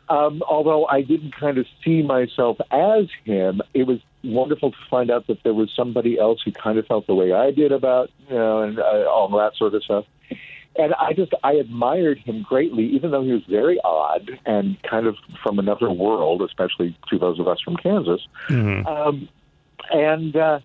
um, 0.09 0.43
although 0.49 0.87
I 0.87 1.03
didn't 1.03 1.35
kind 1.35 1.59
of 1.59 1.67
see 1.85 2.03
myself 2.03 2.59
as 2.71 3.07
him, 3.25 3.61
it 3.75 3.87
was 3.87 3.99
wonderful 4.23 4.71
to 4.71 4.77
find 4.89 5.11
out 5.11 5.27
that 5.27 5.43
there 5.43 5.55
was 5.55 5.71
somebody 5.75 6.19
else 6.19 6.41
who 6.45 6.53
kind 6.53 6.79
of 6.79 6.87
felt 6.87 7.07
the 7.07 7.15
way 7.15 7.33
I 7.33 7.51
did 7.51 7.73
about, 7.73 8.11
you 8.29 8.37
know, 8.37 8.63
and 8.63 8.79
uh, 8.79 9.05
all 9.09 9.29
that 9.37 9.57
sort 9.57 9.75
of 9.75 9.83
stuff. 9.83 10.05
And 10.79 10.93
I 10.95 11.15
just, 11.15 11.33
I 11.43 11.53
admired 11.55 12.19
him 12.19 12.45
greatly, 12.47 12.85
even 12.85 13.11
though 13.11 13.23
he 13.23 13.33
was 13.33 13.45
very 13.49 13.81
odd 13.83 14.39
and 14.45 14.81
kind 14.83 15.07
of 15.07 15.17
from 15.43 15.59
another 15.59 15.91
world, 15.91 16.43
especially 16.43 16.97
to 17.09 17.19
those 17.19 17.41
of 17.41 17.49
us 17.49 17.61
from 17.61 17.77
Kansas. 17.77 18.21
Um, 18.87 19.29
and 19.91 20.37
uh, 20.37 20.61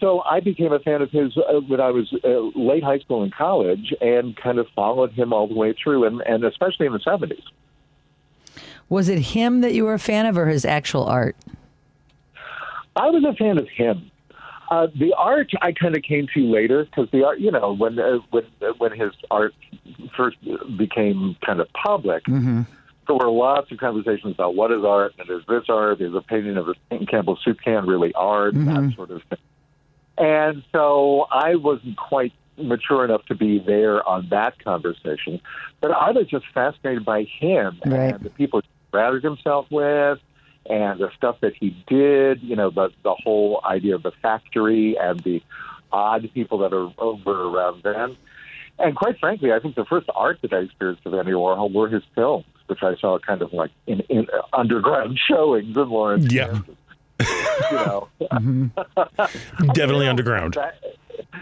so 0.00 0.22
I 0.22 0.40
became 0.40 0.72
a 0.72 0.78
fan 0.78 1.02
of 1.02 1.10
his 1.10 1.36
uh, 1.36 1.60
when 1.60 1.80
I 1.80 1.90
was 1.90 2.12
uh, 2.24 2.58
late 2.58 2.82
high 2.82 2.98
school 2.98 3.22
and 3.22 3.32
college, 3.32 3.94
and 4.00 4.36
kind 4.36 4.58
of 4.58 4.66
followed 4.74 5.12
him 5.12 5.32
all 5.32 5.46
the 5.46 5.54
way 5.54 5.72
through, 5.72 6.04
and, 6.04 6.20
and 6.22 6.44
especially 6.44 6.86
in 6.86 6.92
the 6.92 7.00
seventies. 7.00 7.44
Was 8.88 9.08
it 9.08 9.18
him 9.18 9.60
that 9.60 9.72
you 9.74 9.84
were 9.84 9.94
a 9.94 9.98
fan 9.98 10.26
of, 10.26 10.36
or 10.36 10.46
his 10.46 10.64
actual 10.64 11.04
art? 11.04 11.36
I 12.96 13.08
was 13.10 13.24
a 13.24 13.32
fan 13.34 13.58
of 13.58 13.68
him. 13.68 14.10
Uh, 14.70 14.88
the 14.98 15.12
art 15.14 15.50
I 15.60 15.72
kind 15.72 15.96
of 15.96 16.02
came 16.02 16.26
to 16.34 16.40
later 16.40 16.84
because 16.84 17.08
the 17.10 17.24
art, 17.24 17.40
you 17.40 17.50
know, 17.50 17.72
when 17.72 17.98
uh, 17.98 18.18
when 18.30 18.44
uh, 18.62 18.72
when 18.78 18.92
his 18.92 19.12
art 19.30 19.54
first 20.16 20.36
became 20.76 21.36
kind 21.44 21.60
of 21.60 21.68
public, 21.72 22.24
mm-hmm. 22.24 22.62
there 23.06 23.16
were 23.16 23.30
lots 23.30 23.70
of 23.70 23.78
conversations 23.78 24.34
about 24.34 24.54
what 24.54 24.72
is 24.72 24.84
art 24.84 25.14
and 25.18 25.28
is 25.30 25.44
this 25.48 25.64
art? 25.68 26.00
Is 26.00 26.14
a 26.14 26.22
painting 26.22 26.56
of 26.56 26.68
a. 26.68 26.74
Campbell 27.06 27.38
soup 27.44 27.58
can 27.62 27.86
really 27.86 28.12
art? 28.14 28.54
That 28.54 28.92
sort 28.96 29.10
of 29.10 29.22
thing. 29.24 29.38
And 30.18 30.62
so 30.72 31.26
I 31.30 31.56
wasn't 31.56 31.96
quite 31.96 32.32
mature 32.56 33.04
enough 33.04 33.24
to 33.26 33.34
be 33.34 33.58
there 33.58 34.06
on 34.08 34.28
that 34.30 34.62
conversation, 34.62 35.40
but 35.80 35.90
I 35.90 36.12
was 36.12 36.26
just 36.28 36.44
fascinated 36.54 37.04
by 37.04 37.24
him 37.24 37.80
Right. 37.84 38.14
and 38.14 38.22
the 38.22 38.30
people 38.30 38.60
he 38.60 38.68
surrounded 38.92 39.24
himself 39.24 39.66
with 39.70 40.20
and 40.70 41.00
the 41.00 41.10
stuff 41.16 41.36
that 41.40 41.54
he 41.58 41.76
did, 41.88 42.42
you 42.42 42.54
know, 42.56 42.70
the 42.70 42.90
the 43.02 43.14
whole 43.24 43.60
idea 43.64 43.96
of 43.96 44.02
the 44.04 44.12
factory 44.22 44.96
and 45.00 45.18
the 45.20 45.42
odd 45.92 46.30
people 46.32 46.58
that 46.58 46.72
are 46.72 46.92
over 46.98 47.32
around 47.48 47.82
then. 47.82 48.16
And 48.78 48.96
quite 48.96 49.18
frankly, 49.20 49.52
I 49.52 49.58
think 49.60 49.74
the 49.76 49.84
first 49.84 50.08
art 50.14 50.38
that 50.42 50.52
I 50.52 50.58
experienced 50.58 51.04
of 51.06 51.14
Andy 51.14 51.32
Warhol 51.32 51.72
were 51.72 51.88
his 51.88 52.02
films, 52.14 52.44
which 52.66 52.82
I 52.82 52.96
saw 52.96 53.18
kind 53.18 53.42
of 53.42 53.52
like 53.52 53.70
in, 53.86 54.00
in 54.08 54.26
underground 54.52 55.18
showings 55.28 55.76
in 55.76 55.88
Lawrence. 55.88 56.32
yeah, 56.32 56.60
You 57.70 57.76
know, 57.76 58.08
mm-hmm. 58.20 59.66
definitely 59.72 60.08
underground, 60.08 60.56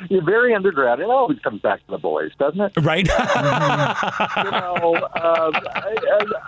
you're 0.08 0.24
very 0.24 0.54
underground. 0.54 1.00
It 1.00 1.08
always 1.10 1.38
comes 1.40 1.60
back 1.62 1.80
to 1.86 1.90
the 1.92 1.98
boys, 1.98 2.30
doesn't 2.38 2.60
it? 2.60 2.72
right? 2.82 3.06
you 3.06 4.50
know, 4.50 4.94
um, 4.96 5.52
I, 5.54 5.96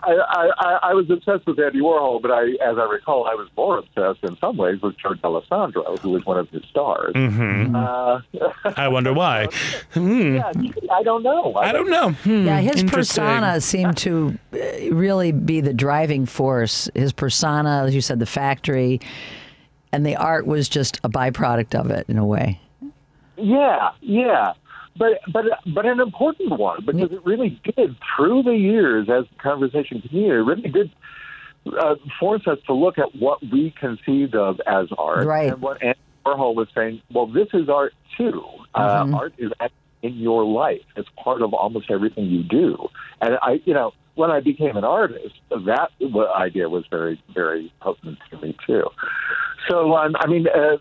I, 0.02 0.12
I, 0.12 0.50
I, 0.58 0.78
I 0.90 0.94
was 0.94 1.08
obsessed 1.10 1.46
with 1.46 1.58
Andy 1.58 1.80
Warhol, 1.80 2.20
but 2.20 2.30
I, 2.30 2.42
as 2.64 2.78
I 2.78 2.84
recall, 2.90 3.26
I 3.26 3.34
was 3.34 3.48
more 3.56 3.78
obsessed 3.78 4.22
in 4.24 4.36
some 4.38 4.56
ways 4.56 4.80
with 4.82 4.96
Joe 4.98 5.14
Dallesandro, 5.14 5.98
who 6.00 6.10
was 6.10 6.24
one 6.24 6.38
of 6.38 6.48
his 6.50 6.64
stars. 6.64 7.12
hmm 7.14 7.74
Uh, 7.74 8.20
I 8.76 8.88
wonder 8.88 9.12
why. 9.12 9.48
Hmm. 9.94 10.36
yeah, 10.36 10.52
I 10.90 11.02
don't 11.04 11.22
know. 11.22 11.54
I 11.54 11.70
don't 11.72 11.88
know. 11.88 12.10
Hmm, 12.10 12.46
Yeah, 12.46 12.60
his 12.60 12.82
persona 12.84 13.60
seemed 13.60 13.96
to 13.98 14.36
uh, 14.52 14.58
really 14.94 15.30
be 15.30 15.60
the 15.60 15.72
driving 15.72 16.26
force. 16.26 16.88
His 16.94 17.12
persona, 17.12 17.84
as 17.86 17.94
you 17.94 18.00
said, 18.00 18.18
the 18.18 18.26
factory, 18.26 19.00
and 19.92 20.04
the 20.04 20.16
art 20.16 20.46
was 20.46 20.68
just 20.68 20.98
a 21.04 21.08
byproduct 21.08 21.78
of 21.78 21.90
it 21.90 22.06
in 22.08 22.18
a 22.18 22.26
way. 22.26 22.60
Yeah, 23.36 23.90
yeah. 24.00 24.52
But 24.96 25.20
but 25.32 25.44
but 25.66 25.86
an 25.86 26.00
important 26.00 26.58
one 26.58 26.84
because 26.86 27.10
it 27.10 27.24
really 27.24 27.60
did 27.64 27.96
through 28.16 28.44
the 28.44 28.56
years 28.56 29.08
as 29.08 29.24
the 29.28 29.42
conversation 29.42 30.00
continued. 30.00 30.34
It 30.34 30.42
really 30.42 30.70
did 30.70 30.90
uh, 31.66 31.96
force 32.20 32.46
us 32.46 32.58
to 32.66 32.74
look 32.74 32.98
at 32.98 33.14
what 33.16 33.42
we 33.42 33.74
conceived 33.78 34.36
of 34.36 34.60
as 34.66 34.88
art 34.96 35.26
Right. 35.26 35.52
and 35.52 35.60
what 35.60 35.82
Andy 35.82 35.98
Warhol 36.24 36.54
was 36.54 36.68
saying. 36.74 37.02
Well, 37.12 37.26
this 37.26 37.48
is 37.52 37.68
art 37.68 37.94
too. 38.16 38.44
Uh, 38.74 39.10
art 39.14 39.34
is 39.38 39.50
actually 39.60 39.76
in 40.02 40.14
your 40.16 40.44
life. 40.44 40.82
It's 40.96 41.08
part 41.22 41.42
of 41.42 41.54
almost 41.54 41.90
everything 41.90 42.26
you 42.26 42.42
do. 42.44 42.88
And 43.20 43.36
I, 43.42 43.60
you 43.64 43.74
know, 43.74 43.94
when 44.14 44.30
I 44.30 44.40
became 44.40 44.76
an 44.76 44.84
artist, 44.84 45.34
that 45.50 45.90
idea 46.36 46.68
was 46.68 46.84
very 46.88 47.20
very 47.34 47.72
potent 47.80 48.18
to 48.30 48.40
me 48.40 48.56
too. 48.64 48.84
So 49.68 49.96
um, 49.96 50.14
I 50.20 50.28
mean. 50.28 50.46
Uh, 50.46 50.58
uh, 50.60 50.78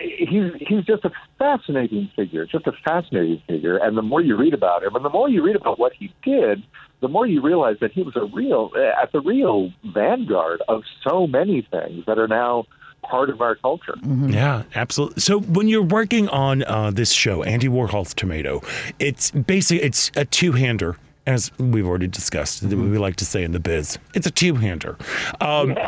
he's 0.00 0.52
he's 0.60 0.84
just 0.84 1.04
a 1.04 1.10
fascinating 1.38 2.10
figure, 2.16 2.46
just 2.46 2.66
a 2.66 2.72
fascinating 2.84 3.42
figure. 3.46 3.76
And 3.76 3.96
the 3.96 4.02
more 4.02 4.20
you 4.20 4.36
read 4.36 4.54
about 4.54 4.82
him, 4.82 4.94
and 4.94 5.04
the 5.04 5.10
more 5.10 5.28
you 5.28 5.42
read 5.44 5.56
about 5.56 5.78
what 5.78 5.92
he 5.92 6.12
did, 6.22 6.62
the 7.00 7.08
more 7.08 7.26
you 7.26 7.40
realize 7.42 7.76
that 7.80 7.92
he 7.92 8.02
was 8.02 8.16
a 8.16 8.24
real 8.24 8.70
uh, 8.74 9.02
at 9.02 9.12
the 9.12 9.20
real 9.20 9.72
vanguard 9.92 10.62
of 10.68 10.82
so 11.06 11.26
many 11.26 11.66
things 11.70 12.04
that 12.06 12.18
are 12.18 12.28
now 12.28 12.66
part 13.02 13.30
of 13.30 13.40
our 13.40 13.54
culture. 13.54 13.94
Yeah, 14.02 14.64
absolutely. 14.74 15.20
So 15.20 15.40
when 15.40 15.68
you're 15.68 15.82
working 15.82 16.28
on 16.28 16.64
uh, 16.64 16.90
this 16.90 17.12
show, 17.12 17.42
Andy 17.42 17.68
Warhol's 17.68 18.12
Tomato, 18.12 18.60
it's 18.98 19.30
basically 19.30 19.84
it's 19.84 20.10
a 20.16 20.24
two-hander, 20.24 20.96
as 21.28 21.52
we've 21.58 21.86
already 21.86 22.06
discussed. 22.06 22.68
that 22.68 22.74
We 22.74 22.96
like 22.96 23.16
to 23.16 23.26
say 23.26 23.44
in 23.44 23.52
the 23.52 23.60
biz, 23.60 23.98
it's 24.14 24.26
a 24.26 24.30
two-hander. 24.30 24.96
Um, 25.40 25.76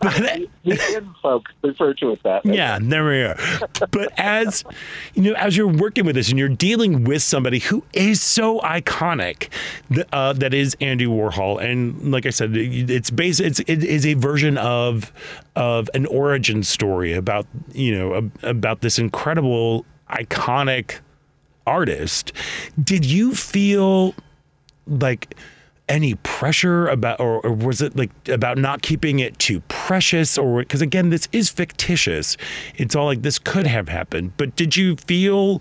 The 0.00 0.48
in 0.96 1.14
folks 1.22 1.52
refer 1.62 1.94
to 1.94 2.10
it 2.10 2.22
that. 2.24 2.44
way. 2.44 2.56
Yeah, 2.56 2.78
there 2.80 3.04
we 3.04 3.22
are. 3.22 3.36
But 3.90 4.12
as 4.18 4.64
you 5.14 5.22
know, 5.22 5.32
as 5.34 5.56
you're 5.56 5.68
working 5.68 6.04
with 6.06 6.16
this 6.16 6.28
and 6.30 6.38
you're 6.38 6.48
dealing 6.48 7.04
with 7.04 7.22
somebody 7.22 7.60
who 7.60 7.84
is 7.92 8.20
so 8.20 8.58
iconic, 8.60 9.48
uh, 10.12 10.32
that 10.32 10.54
is 10.54 10.76
Andy 10.80 11.06
Warhol, 11.06 11.62
and 11.62 12.10
like 12.10 12.26
I 12.26 12.30
said, 12.30 12.56
it's 12.56 13.10
based. 13.10 13.40
It's 13.40 13.60
it 13.60 13.84
is 13.84 14.04
a 14.06 14.14
version 14.14 14.58
of 14.58 15.12
of 15.54 15.88
an 15.94 16.06
origin 16.06 16.64
story 16.64 17.12
about 17.12 17.46
you 17.72 17.96
know 17.96 18.30
about 18.42 18.80
this 18.80 18.98
incredible 18.98 19.86
iconic 20.10 20.98
artist. 21.66 22.32
Did 22.82 23.04
you 23.04 23.34
feel 23.36 24.14
like 24.86 25.34
any 25.88 26.14
pressure 26.16 26.88
about 26.88 27.20
or, 27.20 27.44
or 27.44 27.52
was 27.52 27.82
it 27.82 27.96
like 27.96 28.10
about 28.28 28.56
not 28.56 28.82
keeping 28.82 29.18
it 29.18 29.38
too 29.38 29.60
precious 29.68 30.38
or 30.38 30.60
because 30.60 30.80
again 30.80 31.10
this 31.10 31.28
is 31.32 31.50
fictitious. 31.50 32.36
It's 32.76 32.94
all 32.94 33.06
like 33.06 33.22
this 33.22 33.38
could 33.38 33.66
have 33.66 33.88
happened. 33.88 34.32
But 34.36 34.56
did 34.56 34.76
you 34.76 34.96
feel 34.96 35.60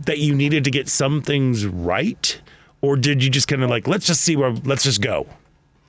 that 0.00 0.18
you 0.18 0.34
needed 0.34 0.64
to 0.64 0.70
get 0.70 0.88
some 0.88 1.22
things 1.22 1.66
right? 1.66 2.40
Or 2.80 2.96
did 2.96 3.22
you 3.22 3.30
just 3.30 3.48
kind 3.48 3.62
of 3.62 3.70
like 3.70 3.86
let's 3.86 4.06
just 4.06 4.22
see 4.22 4.36
where 4.36 4.52
let's 4.64 4.84
just 4.84 5.00
go? 5.00 5.26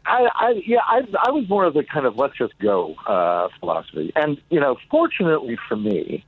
I, 0.05 0.27
I 0.33 0.63
yeah, 0.65 0.79
I, 0.87 1.01
I 1.27 1.31
was 1.31 1.47
more 1.47 1.65
of 1.65 1.73
the 1.73 1.83
kind 1.83 2.05
of 2.05 2.17
let's 2.17 2.37
just 2.37 2.57
go 2.59 2.95
uh, 3.05 3.49
philosophy, 3.59 4.11
and 4.15 4.41
you 4.49 4.59
know, 4.59 4.77
fortunately 4.89 5.57
for 5.67 5.75
me, 5.75 6.25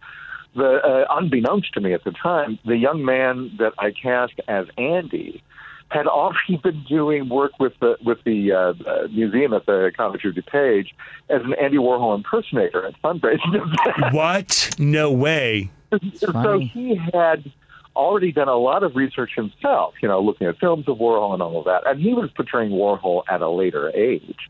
the 0.56 0.80
uh, 0.86 1.06
unbeknownst 1.10 1.74
to 1.74 1.82
me 1.82 1.94
at 1.94 2.04
the 2.04 2.12
time, 2.12 2.60
the 2.64 2.78
young 2.78 3.04
man 3.04 3.52
that 3.58 3.74
I 3.80 3.92
cast 3.92 4.34
as 4.48 4.68
Andy 4.78 5.42
had 5.92 6.08
already 6.08 6.58
been 6.64 6.84
doing 6.88 7.30
work 7.30 7.52
with 7.60 7.74
the 7.80 7.98
with 8.04 8.20
the 8.24 8.52
uh, 8.52 8.74
uh, 8.90 9.08
museum 9.12 9.54
at 9.54 9.66
the 9.66 9.92
College 9.96 10.24
of 10.26 10.36
DuPage 10.36 10.88
as 11.30 11.42
an 11.44 11.54
Andy 11.62 11.78
Warhol 11.78 12.16
impersonator 12.16 12.86
at 12.86 13.02
fundraising 13.02 13.56
events. 13.56 14.12
what 14.14 14.76
no 14.80 15.12
way 15.12 15.70
so 16.16 16.60
he 16.60 16.96
had 17.14 17.52
already 17.96 18.32
done 18.32 18.48
a 18.48 18.56
lot 18.56 18.84
of 18.84 18.96
research 18.96 19.32
himself, 19.36 19.94
you 20.02 20.08
know, 20.08 20.22
looking 20.22 20.48
at 20.48 20.58
films 20.60 20.88
of 20.88 20.98
Warhol 20.98 21.34
and 21.34 21.42
all 21.42 21.60
of 21.60 21.66
that. 21.66 21.86
And 21.86 22.00
he 22.00 22.14
was 22.14 22.30
portraying 22.32 22.72
Warhol 22.72 23.24
at 23.30 23.42
a 23.42 23.50
later 23.50 23.92
age. 23.94 24.50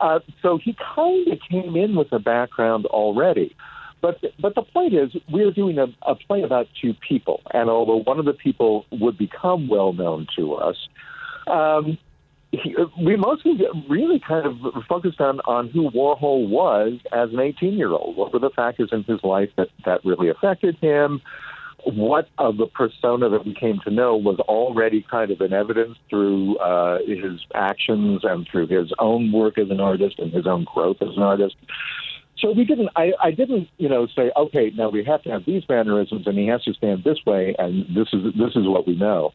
Uh, 0.00 0.20
so 0.42 0.58
he 0.58 0.76
kind 0.94 1.28
of 1.28 1.38
came 1.50 1.76
in 1.76 1.96
with 1.96 2.12
a 2.12 2.18
background 2.18 2.86
already. 2.86 3.56
But 4.06 4.20
but 4.38 4.54
the 4.54 4.62
point 4.62 4.94
is, 4.94 5.10
we're 5.28 5.50
doing 5.50 5.78
a, 5.78 5.86
a 6.02 6.14
play 6.14 6.42
about 6.42 6.68
two 6.80 6.94
people, 7.08 7.42
and 7.52 7.68
although 7.68 7.96
one 7.96 8.20
of 8.20 8.24
the 8.24 8.34
people 8.34 8.86
would 8.92 9.18
become 9.18 9.66
well 9.66 9.92
known 9.92 10.28
to 10.36 10.54
us, 10.54 10.76
um, 11.48 11.98
he, 12.52 12.76
we 13.02 13.16
mostly 13.16 13.58
really 13.88 14.20
kind 14.20 14.46
of 14.46 14.84
focused 14.88 15.20
on 15.20 15.40
on 15.40 15.70
who 15.70 15.90
Warhol 15.90 16.48
was 16.48 17.00
as 17.12 17.30
an 17.32 17.40
18 17.40 17.72
year 17.76 17.90
old. 17.90 18.16
What 18.16 18.32
were 18.32 18.38
the 18.38 18.50
factors 18.50 18.90
in 18.92 19.02
his 19.02 19.24
life 19.24 19.50
that 19.56 19.70
that 19.84 20.04
really 20.04 20.28
affected 20.28 20.76
him? 20.76 21.20
What 21.84 22.28
of 22.38 22.58
the 22.58 22.66
persona 22.66 23.28
that 23.28 23.44
we 23.44 23.54
came 23.54 23.80
to 23.84 23.90
know 23.90 24.16
was 24.16 24.38
already 24.40 25.04
kind 25.10 25.32
of 25.32 25.40
in 25.40 25.52
evidence 25.52 25.98
through 26.08 26.58
uh, 26.58 26.98
his 27.04 27.40
actions 27.54 28.20
and 28.22 28.46
through 28.50 28.68
his 28.68 28.92
own 29.00 29.32
work 29.32 29.58
as 29.58 29.70
an 29.70 29.80
artist 29.80 30.20
and 30.20 30.32
his 30.32 30.46
own 30.46 30.64
growth 30.64 30.98
as 31.00 31.16
an 31.16 31.22
artist. 31.22 31.56
So 32.38 32.52
we 32.52 32.64
didn't. 32.64 32.90
I, 32.96 33.12
I 33.22 33.30
didn't, 33.30 33.68
you 33.78 33.88
know, 33.88 34.06
say, 34.14 34.30
okay, 34.36 34.70
now 34.74 34.90
we 34.90 35.04
have 35.04 35.22
to 35.22 35.30
have 35.30 35.44
these 35.46 35.62
mannerisms, 35.68 36.26
and 36.26 36.38
he 36.38 36.46
has 36.48 36.62
to 36.64 36.74
stand 36.74 37.04
this 37.04 37.18
way, 37.24 37.54
and 37.58 37.86
this 37.96 38.08
is 38.12 38.34
this 38.34 38.54
is 38.54 38.68
what 38.68 38.86
we 38.86 38.94
know. 38.94 39.32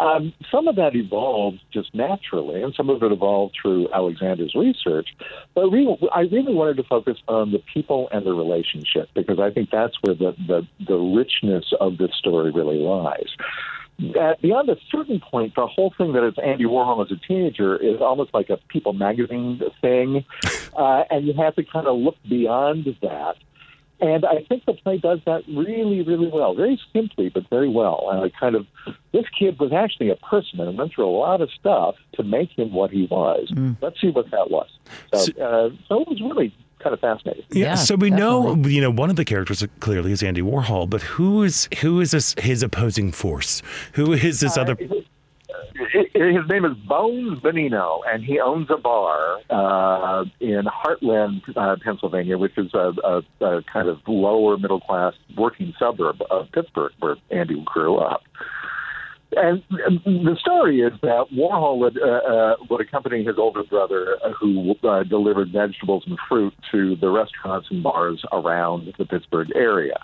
Um, 0.00 0.32
some 0.50 0.66
of 0.66 0.76
that 0.76 0.96
evolved 0.96 1.60
just 1.70 1.94
naturally, 1.94 2.62
and 2.62 2.74
some 2.74 2.88
of 2.88 3.02
it 3.02 3.12
evolved 3.12 3.54
through 3.60 3.92
Alexander's 3.92 4.54
research. 4.54 5.08
But 5.54 5.64
I 5.64 6.20
really 6.22 6.54
wanted 6.54 6.78
to 6.78 6.84
focus 6.84 7.18
on 7.28 7.52
the 7.52 7.62
people 7.72 8.08
and 8.10 8.24
the 8.24 8.32
relationship 8.32 9.10
because 9.14 9.38
I 9.38 9.50
think 9.50 9.68
that's 9.70 9.96
where 10.00 10.14
the, 10.14 10.34
the, 10.48 10.66
the 10.86 10.96
richness 10.96 11.66
of 11.80 11.98
this 11.98 12.12
story 12.18 12.50
really 12.50 12.78
lies. 12.78 13.28
At, 14.18 14.40
beyond 14.40 14.68
a 14.68 14.76
certain 14.90 15.20
point, 15.20 15.54
the 15.54 15.66
whole 15.66 15.92
thing 15.96 16.12
that 16.12 16.22
it's 16.22 16.38
Andy 16.38 16.64
Warhol 16.64 17.04
as 17.04 17.10
a 17.10 17.16
teenager 17.26 17.76
is 17.76 18.00
almost 18.00 18.32
like 18.32 18.50
a 18.50 18.58
People 18.68 18.92
magazine 18.92 19.60
thing, 19.80 20.24
uh, 20.76 21.04
and 21.10 21.26
you 21.26 21.34
have 21.34 21.54
to 21.56 21.64
kind 21.64 21.86
of 21.86 21.98
look 21.98 22.16
beyond 22.28 22.86
that 23.02 23.36
and 24.00 24.24
I 24.24 24.44
think 24.48 24.64
the 24.64 24.72
play 24.72 24.98
does 24.98 25.20
that 25.26 25.42
really, 25.46 26.02
really 26.02 26.28
well, 26.28 26.54
very 26.54 26.80
simply, 26.92 27.28
but 27.28 27.48
very 27.50 27.68
well. 27.68 28.08
And 28.10 28.20
I 28.22 28.30
kind 28.30 28.54
of, 28.54 28.66
this 29.12 29.26
kid 29.38 29.58
was 29.58 29.72
actually 29.72 30.08
a 30.08 30.16
person 30.16 30.60
and 30.60 30.78
went 30.78 30.94
through 30.94 31.06
a 31.06 31.16
lot 31.16 31.42
of 31.42 31.50
stuff 31.50 31.96
to 32.14 32.22
make 32.22 32.50
him 32.58 32.72
what 32.72 32.90
he 32.90 33.06
was. 33.10 33.50
Mm. 33.50 33.76
Let's 33.82 34.00
see 34.00 34.08
what 34.08 34.30
that 34.30 34.50
was. 34.50 34.68
So, 35.12 35.18
so, 35.18 35.32
uh, 35.42 35.70
so 35.86 36.00
it 36.00 36.08
was 36.08 36.20
really 36.22 36.54
kind 36.82 36.94
of 36.94 37.00
fascinating. 37.00 37.44
Yeah. 37.50 37.66
yeah 37.66 37.74
so 37.74 37.94
we 37.94 38.10
definitely. 38.10 38.56
know, 38.56 38.68
you 38.68 38.80
know, 38.80 38.90
one 38.90 39.10
of 39.10 39.16
the 39.16 39.24
characters 39.24 39.64
clearly 39.80 40.12
is 40.12 40.22
Andy 40.22 40.42
Warhol, 40.42 40.88
but 40.88 41.02
who 41.02 41.42
is 41.42 41.68
who 41.80 42.00
is 42.00 42.10
this, 42.10 42.34
his 42.38 42.62
opposing 42.62 43.12
force? 43.12 43.62
Who 43.94 44.12
is 44.12 44.40
this 44.40 44.56
uh, 44.56 44.62
other? 44.62 44.76
his 46.14 46.48
name 46.48 46.64
is 46.64 46.76
Bones 46.86 47.40
Benino, 47.40 48.00
and 48.06 48.24
he 48.24 48.38
owns 48.38 48.68
a 48.70 48.76
bar 48.76 49.40
uh, 49.50 50.24
in 50.40 50.64
Hartland, 50.64 51.42
uh, 51.56 51.76
Pennsylvania, 51.82 52.38
which 52.38 52.56
is 52.56 52.72
a, 52.74 52.92
a, 53.02 53.44
a 53.44 53.62
kind 53.62 53.88
of 53.88 53.98
lower 54.06 54.56
middle 54.58 54.80
class 54.80 55.14
working 55.36 55.74
suburb 55.78 56.22
of 56.30 56.50
Pittsburgh, 56.52 56.92
where 56.98 57.16
Andy 57.30 57.62
grew 57.64 57.96
up. 57.96 58.22
And 59.36 59.62
the 59.70 60.36
story 60.40 60.80
is 60.80 60.92
that 61.02 61.26
Warhol 61.32 61.78
would, 61.78 61.98
uh, 62.02 62.06
uh, 62.06 62.56
would 62.68 62.80
accompany 62.80 63.24
his 63.24 63.38
older 63.38 63.62
brother, 63.62 64.18
uh, 64.24 64.32
who 64.32 64.74
uh, 64.82 65.04
delivered 65.04 65.52
vegetables 65.52 66.04
and 66.06 66.18
fruit 66.28 66.52
to 66.72 66.96
the 66.96 67.10
restaurants 67.10 67.68
and 67.70 67.82
bars 67.82 68.24
around 68.32 68.92
the 68.98 69.04
Pittsburgh 69.04 69.48
area. 69.54 69.98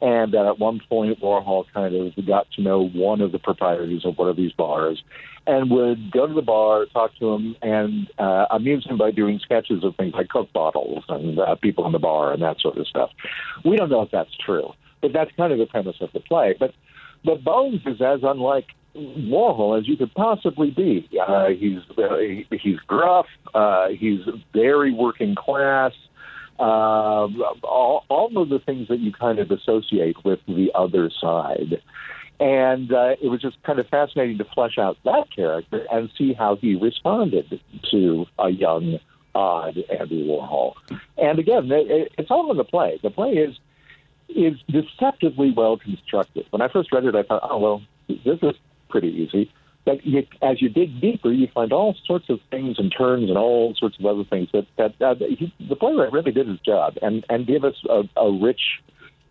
And 0.00 0.32
that 0.32 0.46
at 0.46 0.60
one 0.60 0.80
point, 0.88 1.20
Warhol 1.20 1.64
kind 1.74 1.92
of 1.92 2.24
got 2.24 2.46
to 2.52 2.62
know 2.62 2.88
one 2.88 3.20
of 3.20 3.32
the 3.32 3.40
proprietors 3.40 4.04
of 4.04 4.16
one 4.16 4.28
of 4.28 4.36
these 4.36 4.52
bars 4.52 5.02
and 5.48 5.70
would 5.70 6.12
go 6.12 6.26
to 6.26 6.34
the 6.34 6.42
bar, 6.42 6.84
talk 6.92 7.10
to 7.18 7.30
him, 7.30 7.56
and 7.62 8.08
uh, 8.18 8.46
amuse 8.50 8.86
him 8.86 8.98
by 8.98 9.10
doing 9.10 9.40
sketches 9.42 9.82
of 9.82 9.96
things 9.96 10.12
like 10.14 10.28
Coke 10.30 10.52
bottles 10.52 11.04
and 11.08 11.40
uh, 11.40 11.56
people 11.56 11.86
in 11.86 11.92
the 11.92 11.98
bar 11.98 12.32
and 12.32 12.42
that 12.42 12.60
sort 12.60 12.76
of 12.76 12.86
stuff. 12.86 13.10
We 13.64 13.76
don't 13.76 13.90
know 13.90 14.02
if 14.02 14.10
that's 14.12 14.36
true, 14.36 14.72
but 15.00 15.12
that's 15.12 15.30
kind 15.36 15.52
of 15.52 15.58
the 15.58 15.66
premise 15.66 15.96
of 16.00 16.12
the 16.12 16.20
play. 16.20 16.54
But 16.56 16.74
but 17.24 17.44
Bones 17.44 17.80
is 17.86 18.00
as 18.00 18.20
unlike 18.22 18.66
Warhol 18.96 19.78
as 19.78 19.86
you 19.86 19.96
could 19.96 20.14
possibly 20.14 20.70
be. 20.70 21.08
Uh, 21.20 21.48
he's 21.48 21.78
uh, 21.96 22.16
he's 22.50 22.78
gruff. 22.86 23.26
Uh, 23.54 23.88
he's 23.88 24.20
very 24.52 24.92
working 24.92 25.34
class 25.34 25.92
uh, 26.58 27.28
all, 27.62 28.04
all 28.08 28.42
of 28.42 28.48
the 28.48 28.58
things 28.58 28.88
that 28.88 28.98
you 28.98 29.12
kind 29.12 29.38
of 29.38 29.50
associate 29.50 30.24
with 30.24 30.40
the 30.46 30.70
other 30.74 31.10
side. 31.10 31.80
And 32.40 32.92
uh, 32.92 33.16
it 33.20 33.28
was 33.28 33.40
just 33.40 33.60
kind 33.62 33.78
of 33.78 33.88
fascinating 33.88 34.38
to 34.38 34.44
flesh 34.44 34.78
out 34.78 34.96
that 35.04 35.26
character 35.34 35.86
and 35.90 36.10
see 36.16 36.32
how 36.32 36.56
he 36.56 36.76
responded 36.76 37.60
to 37.90 38.26
a 38.38 38.50
young, 38.50 38.98
odd 39.34 39.78
Andy 39.98 40.26
Warhol. 40.26 40.74
And 41.16 41.38
again, 41.38 41.70
it, 41.70 42.12
it's 42.16 42.30
all 42.30 42.50
in 42.50 42.56
the 42.56 42.64
play. 42.64 42.98
The 43.02 43.10
play 43.10 43.32
is 43.32 43.56
is 44.28 44.54
deceptively 44.68 45.52
well 45.56 45.76
constructed. 45.76 46.46
When 46.50 46.62
I 46.62 46.68
first 46.68 46.92
read 46.92 47.04
it, 47.04 47.14
I 47.14 47.22
thought, 47.22 47.42
oh 47.42 47.58
well, 47.58 47.82
this 48.08 48.38
is 48.42 48.54
pretty 48.88 49.08
easy. 49.08 49.50
But 49.84 50.04
you, 50.04 50.26
as 50.42 50.60
you 50.60 50.68
dig 50.68 51.00
deeper, 51.00 51.32
you 51.32 51.48
find 51.54 51.72
all 51.72 51.96
sorts 52.04 52.28
of 52.28 52.40
things 52.50 52.78
and 52.78 52.92
turns 52.96 53.30
and 53.30 53.38
all 53.38 53.74
sorts 53.74 53.98
of 53.98 54.04
other 54.04 54.24
things 54.24 54.48
that 54.52 54.66
that 54.76 55.00
uh, 55.00 55.14
he, 55.14 55.52
the 55.66 55.76
playwright 55.76 56.12
really 56.12 56.32
did 56.32 56.46
his 56.46 56.60
job 56.60 56.98
and 57.00 57.24
and 57.30 57.46
gave 57.46 57.64
us 57.64 57.74
a, 57.88 58.02
a 58.16 58.30
rich 58.30 58.60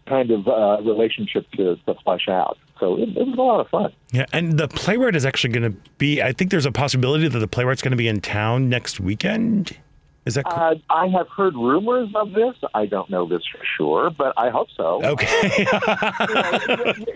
kind 0.07 0.31
of 0.31 0.47
uh, 0.47 0.81
relationship 0.83 1.49
to, 1.51 1.75
to 1.85 1.93
flesh 2.03 2.27
out. 2.27 2.57
So 2.79 2.97
it, 2.97 3.09
it, 3.09 3.27
was 3.27 3.37
a 3.37 3.41
lot 3.41 3.59
of 3.59 3.67
fun. 3.67 3.93
Yeah, 4.11 4.25
and 4.31 4.57
the 4.57 4.67
playwright 4.67 5.15
is 5.15 5.25
actually 5.25 5.53
going 5.53 5.73
to 5.73 5.77
be. 5.97 6.21
I 6.21 6.31
think 6.31 6.51
there's 6.51 6.65
a 6.65 6.71
possibility 6.71 7.27
that 7.27 7.39
the 7.39 7.47
playwright's 7.47 7.81
going 7.81 7.91
to 7.91 7.97
be 7.97 8.07
in 8.07 8.21
town 8.21 8.69
next 8.69 8.99
weekend. 8.99 9.77
Is 10.27 10.33
that? 10.33 10.45
Uh, 10.45 10.75
I 10.89 11.07
have 11.07 11.29
heard 11.29 11.55
rumors 11.55 12.09
of 12.13 12.33
this. 12.33 12.53
I 12.73 12.85
don't 12.85 13.09
know 13.09 13.25
this 13.25 13.43
for 13.49 13.63
sure, 13.77 14.09
but 14.09 14.33
I 14.37 14.49
hope 14.49 14.67
so. 14.75 15.01
Okay. 15.03 15.65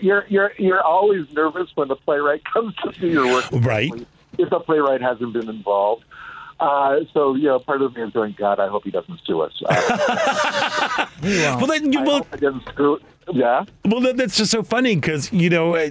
you're 0.00 0.24
you're 0.28 0.52
you're 0.58 0.82
always 0.82 1.30
nervous 1.32 1.68
when 1.74 1.88
the 1.88 1.96
playwright 1.96 2.42
comes 2.52 2.74
to 2.76 2.92
see 2.98 3.10
your 3.10 3.26
work. 3.26 3.44
Right. 3.52 3.92
If 4.38 4.48
the 4.48 4.60
playwright 4.60 5.02
hasn't 5.02 5.34
been 5.34 5.50
involved. 5.50 6.04
Uh, 6.58 7.00
so 7.12 7.34
you 7.34 7.48
know, 7.48 7.58
part 7.58 7.82
of 7.82 7.94
me 7.94 8.02
is 8.02 8.12
going, 8.12 8.34
God, 8.38 8.58
I 8.60 8.68
hope 8.68 8.84
he 8.84 8.90
doesn't 8.90 9.20
sue 9.26 9.42
us. 9.42 9.62
Uh, 11.24 11.56
well, 11.56 11.66
then 11.68 11.92
you 11.92 12.02
will. 12.02 12.26
Yeah. 13.32 13.64
Well, 13.84 14.00
that's 14.14 14.36
just 14.36 14.50
so 14.50 14.64
funny 14.64 14.96
because 14.96 15.32
you 15.32 15.48
know, 15.48 15.76
uh, 15.76 15.88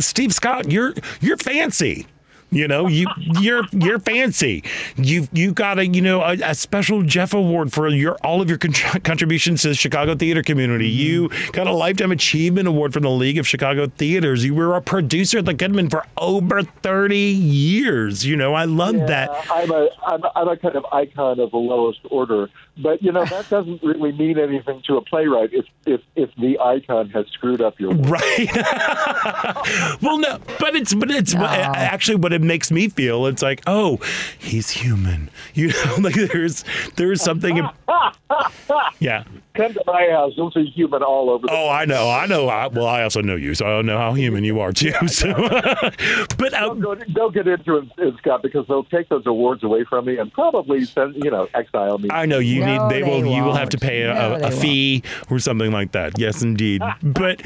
Steve 0.00 0.32
Scott, 0.32 0.70
you're 0.72 0.94
you're 1.20 1.36
fancy. 1.36 2.06
You 2.50 2.68
know, 2.68 2.86
you 2.86 3.06
you're 3.40 3.64
you're 3.72 3.98
fancy. 3.98 4.62
You 4.96 5.26
you 5.32 5.52
got 5.52 5.80
a 5.80 5.86
you 5.86 6.00
know 6.00 6.22
a, 6.22 6.34
a, 6.44 6.54
special 6.54 7.02
Jeff 7.02 7.34
Award 7.34 7.72
for 7.72 7.88
your 7.88 8.14
all 8.22 8.40
of 8.40 8.48
your 8.48 8.56
con- 8.56 8.72
contributions 9.02 9.62
to 9.62 9.68
the 9.68 9.74
Chicago 9.74 10.14
theater 10.14 10.44
community. 10.44 10.88
Mm-hmm. 10.88 11.34
You 11.44 11.50
got 11.52 11.66
a 11.66 11.72
lifetime 11.72 12.12
achievement 12.12 12.68
award 12.68 12.92
from 12.92 13.02
the 13.02 13.10
League 13.10 13.38
of 13.38 13.48
Chicago 13.48 13.88
Theaters. 13.88 14.44
You 14.44 14.54
were 14.54 14.76
a 14.76 14.80
producer 14.80 15.38
at 15.38 15.44
the 15.44 15.54
Goodman 15.54 15.90
for 15.90 16.04
over 16.16 16.62
thirty 16.62 17.18
years. 17.18 18.24
You 18.24 18.36
know, 18.36 18.54
I 18.54 18.64
love 18.64 18.94
yeah, 18.94 19.06
that. 19.06 19.46
I'm 19.50 19.70
a, 19.72 19.88
I'm 20.06 20.22
a 20.22 20.32
I'm 20.36 20.48
a 20.48 20.56
kind 20.56 20.76
of 20.76 20.84
icon 20.92 21.40
of 21.40 21.50
the 21.50 21.56
lowest 21.56 22.00
order, 22.12 22.48
but 22.80 23.02
you 23.02 23.10
know 23.10 23.24
that 23.24 23.48
doesn't 23.50 23.82
really 23.82 24.12
mean 24.12 24.38
anything 24.38 24.82
to 24.86 24.98
a 24.98 25.02
playwright 25.02 25.50
if 25.52 25.66
if 25.84 26.00
if 26.14 26.30
the 26.36 26.60
icon 26.60 27.10
has 27.10 27.26
screwed 27.32 27.60
up 27.60 27.80
your 27.80 27.92
work. 27.92 28.08
right. 28.08 28.48
well, 30.00 30.18
no, 30.18 30.38
but 30.60 30.76
it's 30.76 30.94
but 30.94 31.10
it's 31.10 31.34
actually 31.34 32.16
what 32.16 32.32
it 32.32 32.35
makes 32.42 32.70
me 32.70 32.88
feel. 32.88 33.26
It's 33.26 33.42
like, 33.42 33.62
oh, 33.66 33.98
he's 34.38 34.70
human. 34.70 35.30
You 35.54 35.68
know, 35.68 35.96
like 36.00 36.14
there's 36.14 36.64
there's 36.96 37.22
something. 37.22 37.56
yeah. 38.98 39.24
Come 39.54 39.72
to 39.72 39.82
my 39.86 40.08
house. 40.10 40.34
You'll 40.36 40.50
see 40.50 40.66
human 40.66 41.02
all 41.02 41.30
over. 41.30 41.46
oh, 41.48 41.68
I 41.70 41.86
know. 41.86 42.10
I 42.10 42.26
know. 42.26 42.48
I, 42.48 42.66
well, 42.66 42.86
I 42.86 43.02
also 43.02 43.22
know 43.22 43.36
you, 43.36 43.54
so 43.54 43.64
I 43.64 43.70
don't 43.70 43.86
know 43.86 43.96
how 43.96 44.12
human 44.12 44.44
you 44.44 44.60
are 44.60 44.72
too. 44.72 44.92
So, 45.06 45.32
but 45.32 46.52
um, 46.52 46.80
don't, 46.80 46.80
go, 46.80 46.94
don't 46.94 47.32
get 47.32 47.46
into 47.46 47.88
it, 47.96 48.14
Scott, 48.18 48.42
because 48.42 48.66
they'll 48.66 48.84
take 48.84 49.08
those 49.08 49.24
awards 49.24 49.62
away 49.64 49.84
from 49.84 50.04
me 50.04 50.18
and 50.18 50.30
probably 50.30 50.84
send 50.84 51.14
you 51.14 51.30
know 51.30 51.48
exile 51.54 51.96
me. 51.96 52.10
I 52.12 52.26
know 52.26 52.38
you 52.38 52.60
no, 52.60 52.66
need. 52.66 52.90
They, 52.90 53.00
they 53.00 53.08
will. 53.08 53.22
Won't. 53.22 53.34
You 53.34 53.44
will 53.44 53.54
have 53.54 53.70
to 53.70 53.78
pay 53.78 54.02
a, 54.02 54.12
no, 54.12 54.34
a, 54.34 54.48
a 54.48 54.50
fee 54.50 55.02
or 55.30 55.38
something 55.38 55.72
like 55.72 55.92
that. 55.92 56.18
Yes, 56.18 56.42
indeed. 56.42 56.82
but 57.02 57.40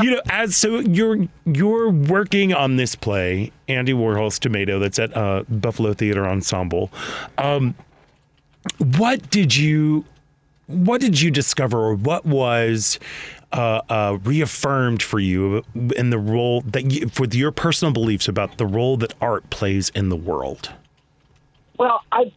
you 0.00 0.12
know, 0.12 0.20
as 0.28 0.56
so 0.56 0.78
you're 0.78 1.26
you're 1.46 1.90
working 1.90 2.54
on 2.54 2.76
this 2.76 2.94
play, 2.94 3.50
Andy 3.68 3.92
Warhol's 3.92 4.38
Tomato, 4.38 4.78
that's 4.78 4.98
at 4.98 5.16
uh, 5.16 5.44
Buffalo 5.48 5.92
Theater 5.92 6.26
Ensemble. 6.26 6.90
Um, 7.38 7.74
what 8.96 9.30
did 9.30 9.56
you 9.56 10.04
what 10.66 11.00
did 11.00 11.20
you 11.20 11.30
discover 11.30 11.78
or 11.78 11.94
what 11.94 12.26
was 12.26 12.98
uh, 13.52 13.80
uh, 13.88 14.18
reaffirmed 14.24 15.00
for 15.00 15.20
you 15.20 15.62
in 15.96 16.10
the 16.10 16.18
role 16.18 16.62
that 16.62 16.90
you, 16.90 17.08
for 17.08 17.26
your 17.26 17.52
personal 17.52 17.92
beliefs 17.92 18.26
about 18.26 18.58
the 18.58 18.66
role 18.66 18.96
that 18.96 19.14
art 19.20 19.48
plays 19.50 19.90
in 19.90 20.08
the 20.08 20.16
world 20.16 20.72
well 21.78 22.02
I, 22.10 22.32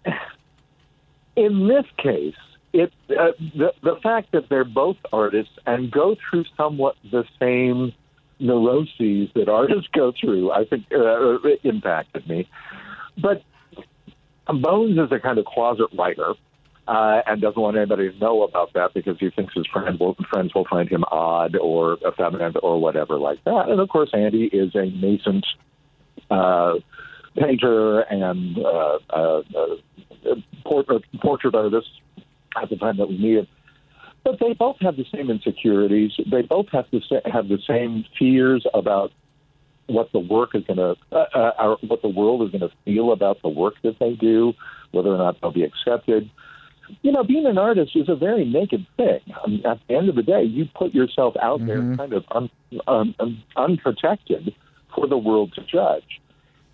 in 1.36 1.68
this 1.68 1.86
case 1.98 2.36
it 2.74 2.94
uh, 3.10 3.32
the, 3.56 3.74
the 3.82 3.96
fact 4.04 4.32
that 4.34 4.48
they're 4.50 4.64
both 4.64 4.98
artists 5.12 5.54
and 5.66 5.90
go 5.90 6.16
through 6.30 6.46
somewhat 6.56 6.96
the 7.12 7.26
same 7.40 7.94
neuroses 8.40 9.30
that 9.36 9.50
artists 9.50 9.90
go 9.94 10.14
through, 10.20 10.52
I 10.52 10.66
think 10.66 10.86
uh, 10.92 11.38
impacted 11.64 12.28
me. 12.28 12.50
But 13.22 13.44
Bones 14.48 14.98
is 14.98 15.12
a 15.12 15.20
kind 15.20 15.38
of 15.38 15.46
closet 15.46 15.88
writer. 15.98 16.34
Uh, 16.88 17.22
and 17.28 17.40
doesn't 17.40 17.62
want 17.62 17.78
anybody 17.78 18.12
to 18.12 18.18
know 18.18 18.42
about 18.42 18.74
that 18.74 18.96
because 18.96 19.16
he 19.20 19.30
thinks 19.30 19.54
his 19.54 19.68
friend 19.68 20.00
will, 20.00 20.16
friends 20.28 20.56
will 20.56 20.66
find 20.66 20.90
him 20.90 21.04
odd 21.12 21.56
or 21.56 22.00
effeminate 22.08 22.56
or 22.64 22.82
whatever 22.82 23.20
like 23.20 23.38
that. 23.44 23.70
And 23.70 23.80
of 23.80 23.90
course, 23.90 24.10
Andy 24.12 24.46
is 24.46 24.74
a 24.74 24.88
nascent 24.88 25.46
uh, 26.32 26.80
painter 27.36 28.00
and 28.02 28.58
uh, 28.58 28.98
uh, 29.12 29.42
uh, 29.56 30.36
port- 30.66 30.90
uh, 30.90 30.98
portrait 31.22 31.54
artist 31.54 31.90
at 32.60 32.70
the 32.72 32.76
time 32.76 32.98
that 32.98 33.08
we 33.08 33.20
needed. 33.20 33.48
But 34.24 34.40
they 34.40 34.54
both 34.54 34.78
have 34.82 34.98
the 34.98 35.06
same 35.14 35.30
insecurities. 35.30 36.12
They 36.30 36.42
both 36.42 36.68
have 36.72 36.90
to 36.92 37.00
have 37.32 37.48
the 37.48 37.60
same 37.68 38.06
fears 38.18 38.66
about 38.74 39.12
what 39.88 40.12
the 40.12 40.20
work 40.20 40.54
is 40.54 40.64
going 40.66 40.78
to, 40.78 40.96
uh, 41.12 41.16
uh, 41.36 41.76
what 41.88 42.02
the 42.02 42.10
world 42.10 42.44
is 42.44 42.52
going 42.52 42.70
to 42.70 42.76
feel 42.86 43.12
about 43.12 43.42
the 43.42 43.50
work 43.50 43.76
that 43.84 43.98
they 44.00 44.14
do, 44.14 44.54
whether 44.92 45.10
or 45.10 45.18
not 45.18 45.40
they'll 45.42 45.52
be 45.52 45.64
accepted. 45.64 46.30
You 47.02 47.12
know, 47.12 47.24
being 47.24 47.46
an 47.46 47.58
artist 47.58 47.96
is 47.96 48.10
a 48.10 48.16
very 48.16 48.46
naked 48.46 48.86
thing. 48.98 49.22
I 49.44 49.48
mean, 49.48 49.66
at 49.66 49.80
the 49.88 49.96
end 49.96 50.10
of 50.10 50.16
the 50.16 50.24
day, 50.24 50.44
you 50.44 50.66
put 50.76 50.94
yourself 50.94 51.36
out 51.42 51.66
there 51.66 51.96
kind 51.96 52.14
of 52.14 52.24
un, 52.32 52.50
un, 52.88 53.16
un, 53.20 53.44
unprotected 53.56 54.54
for 54.96 55.08
the 55.08 55.18
world 55.18 55.54
to 55.54 55.62
judge. 55.64 56.20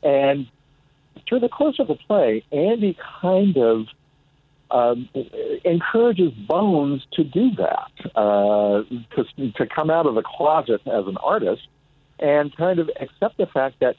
And 0.03 0.47
through 1.27 1.41
the 1.41 1.49
course 1.49 1.79
of 1.79 1.87
the 1.87 1.95
play, 1.95 2.43
Andy 2.51 2.97
kind 3.21 3.57
of 3.57 3.87
um, 4.71 5.09
encourages 5.63 6.31
Bones 6.47 7.05
to 7.13 7.23
do 7.23 7.51
that, 7.57 7.91
uh, 8.15 8.83
to, 9.15 9.51
to 9.51 9.67
come 9.67 9.89
out 9.89 10.05
of 10.05 10.15
the 10.15 10.23
closet 10.23 10.81
as 10.85 11.07
an 11.07 11.17
artist 11.17 11.67
and 12.19 12.55
kind 12.55 12.79
of 12.79 12.89
accept 12.99 13.37
the 13.37 13.45
fact 13.45 13.79
that 13.81 13.95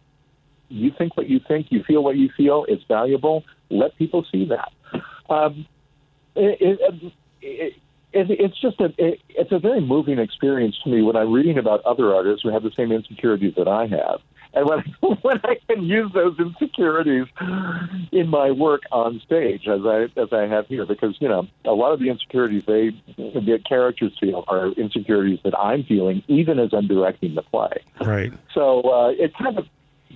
you 0.68 0.90
think 0.96 1.16
what 1.16 1.28
you 1.28 1.40
think, 1.46 1.66
you 1.70 1.82
feel 1.84 2.02
what 2.02 2.16
you 2.16 2.30
feel, 2.36 2.64
it's 2.68 2.82
valuable. 2.88 3.44
Let 3.70 3.96
people 3.96 4.24
see 4.32 4.46
that. 4.46 4.72
Um, 5.28 5.66
it, 6.34 6.58
it, 6.60 7.12
it, 7.42 7.72
it, 8.12 8.30
it's 8.30 8.60
just 8.60 8.80
a 8.80 8.92
it, 8.98 9.20
it's 9.28 9.52
a 9.52 9.58
very 9.58 9.80
moving 9.80 10.18
experience 10.18 10.76
to 10.84 10.90
me 10.90 11.02
when 11.02 11.16
I'm 11.16 11.32
reading 11.32 11.58
about 11.58 11.84
other 11.84 12.14
artists 12.14 12.42
who 12.42 12.50
have 12.50 12.62
the 12.62 12.72
same 12.76 12.92
insecurities 12.92 13.54
that 13.56 13.68
I 13.68 13.86
have, 13.86 14.20
and 14.56 14.66
when 14.66 14.78
when 15.22 15.40
I 15.44 15.56
can 15.68 15.84
use 15.84 16.10
those 16.12 16.36
insecurities 16.38 17.26
in 18.10 18.28
my 18.28 18.50
work 18.50 18.82
on 18.90 19.20
stage 19.24 19.68
as 19.68 19.80
I 19.84 20.08
as 20.18 20.32
I 20.32 20.46
have 20.46 20.66
here, 20.66 20.86
because 20.86 21.16
you 21.20 21.28
know 21.28 21.46
a 21.64 21.72
lot 21.72 21.92
of 21.92 22.00
the 22.00 22.08
insecurities 22.08 22.64
they 22.66 22.90
the 23.16 23.60
characters 23.68 24.12
feel 24.18 24.44
are 24.48 24.68
insecurities 24.72 25.38
that 25.44 25.56
I'm 25.58 25.84
feeling 25.84 26.22
even 26.26 26.58
as 26.58 26.70
I'm 26.72 26.88
directing 26.88 27.34
the 27.34 27.42
play. 27.42 27.84
Right. 28.00 28.32
So 28.54 28.80
uh, 28.90 29.08
it 29.10 29.32
kind 29.36 29.58
of 29.58 29.66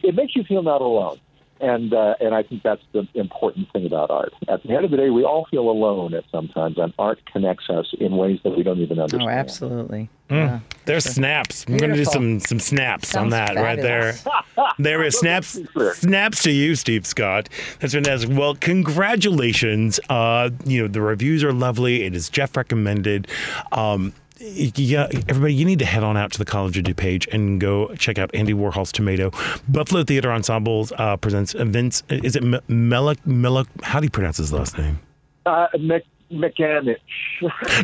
it 0.03 0.15
makes 0.15 0.35
you 0.35 0.43
feel 0.43 0.63
not 0.63 0.81
alone, 0.81 1.21
and 1.61 1.93
uh, 1.93 2.15
and 2.21 2.35
I 2.35 2.43
think 2.43 2.63
that's 2.63 2.83
the 2.93 3.07
important 3.15 3.71
thing 3.73 3.87
about 3.87 4.11
art. 4.11 4.33
At 4.49 4.63
the 4.63 4.71
end 4.71 4.85
of 4.85 4.91
the 4.91 4.97
day, 4.97 5.11
we 5.11 5.25
all 5.25 5.47
feel 5.51 5.71
alone 5.71 6.15
at 6.15 6.25
sometimes, 6.31 6.79
and 6.79 6.93
art 6.99 7.21
connects 7.31 7.69
us 7.71 7.87
in 7.99 8.17
ways 8.17 8.41
that 8.45 8.57
we 8.57 8.63
don't 8.63 8.79
even 8.81 8.99
understand. 8.99 9.23
Oh, 9.23 9.29
absolutely. 9.29 10.09
Mm. 10.29 10.63
There's 10.85 11.05
snaps. 11.05 11.67
We're 11.69 11.79
gonna 11.79 11.97
do 11.97 12.05
some 12.05 12.41
some 12.41 12.61
snaps 12.61 13.15
on 13.17 13.31
Sounds 13.31 13.33
that 13.33 13.57
right 13.57 13.81
there. 13.81 14.13
fabulous. 14.13 14.47
There 14.79 15.03
is 15.03 15.19
snaps. 15.19 15.59
Snaps 15.95 16.43
to 16.45 16.51
you, 16.51 16.75
Steve 16.75 17.07
Scott. 17.07 17.49
That's 17.81 17.95
fantastic. 17.95 18.31
Well, 18.31 18.55
congratulations. 18.55 19.99
Uh, 20.09 20.51
you 20.65 20.83
know 20.83 20.89
the 20.89 21.01
reviews 21.01 21.43
are 21.43 21.53
lovely. 21.53 22.05
It 22.05 22.15
is 22.15 22.29
Jeff 22.29 22.57
recommended. 22.57 23.27
Um, 23.73 24.13
yeah, 24.41 25.07
everybody, 25.29 25.55
you 25.55 25.65
need 25.65 25.79
to 25.81 25.85
head 25.85 26.03
on 26.03 26.17
out 26.17 26.33
to 26.33 26.39
the 26.39 26.45
College 26.45 26.79
of 26.79 26.85
DuPage 26.85 27.33
and 27.33 27.61
go 27.61 27.95
check 27.97 28.19
out 28.19 28.31
Andy 28.35 28.55
Warhol's 28.55 28.91
Tomato. 28.93 29.31
Buffalo 29.69 30.03
Theater 30.03 30.33
Ensembles 30.33 30.93
uh, 30.97 31.17
presents 31.19 31.53
Vince. 31.53 32.03
Is 32.09 32.37
it 32.37 32.43
M- 32.45 32.61
Melek? 32.69 33.25
Melek? 33.27 33.69
How 33.83 34.01
do 34.01 34.07
you 34.07 34.11
pronounce 34.11 34.39
his 34.39 34.53
last 34.53 34.79
name? 34.79 34.99
Uh, 35.45 35.67
me- 35.79 36.03
mechanic. 36.31 37.01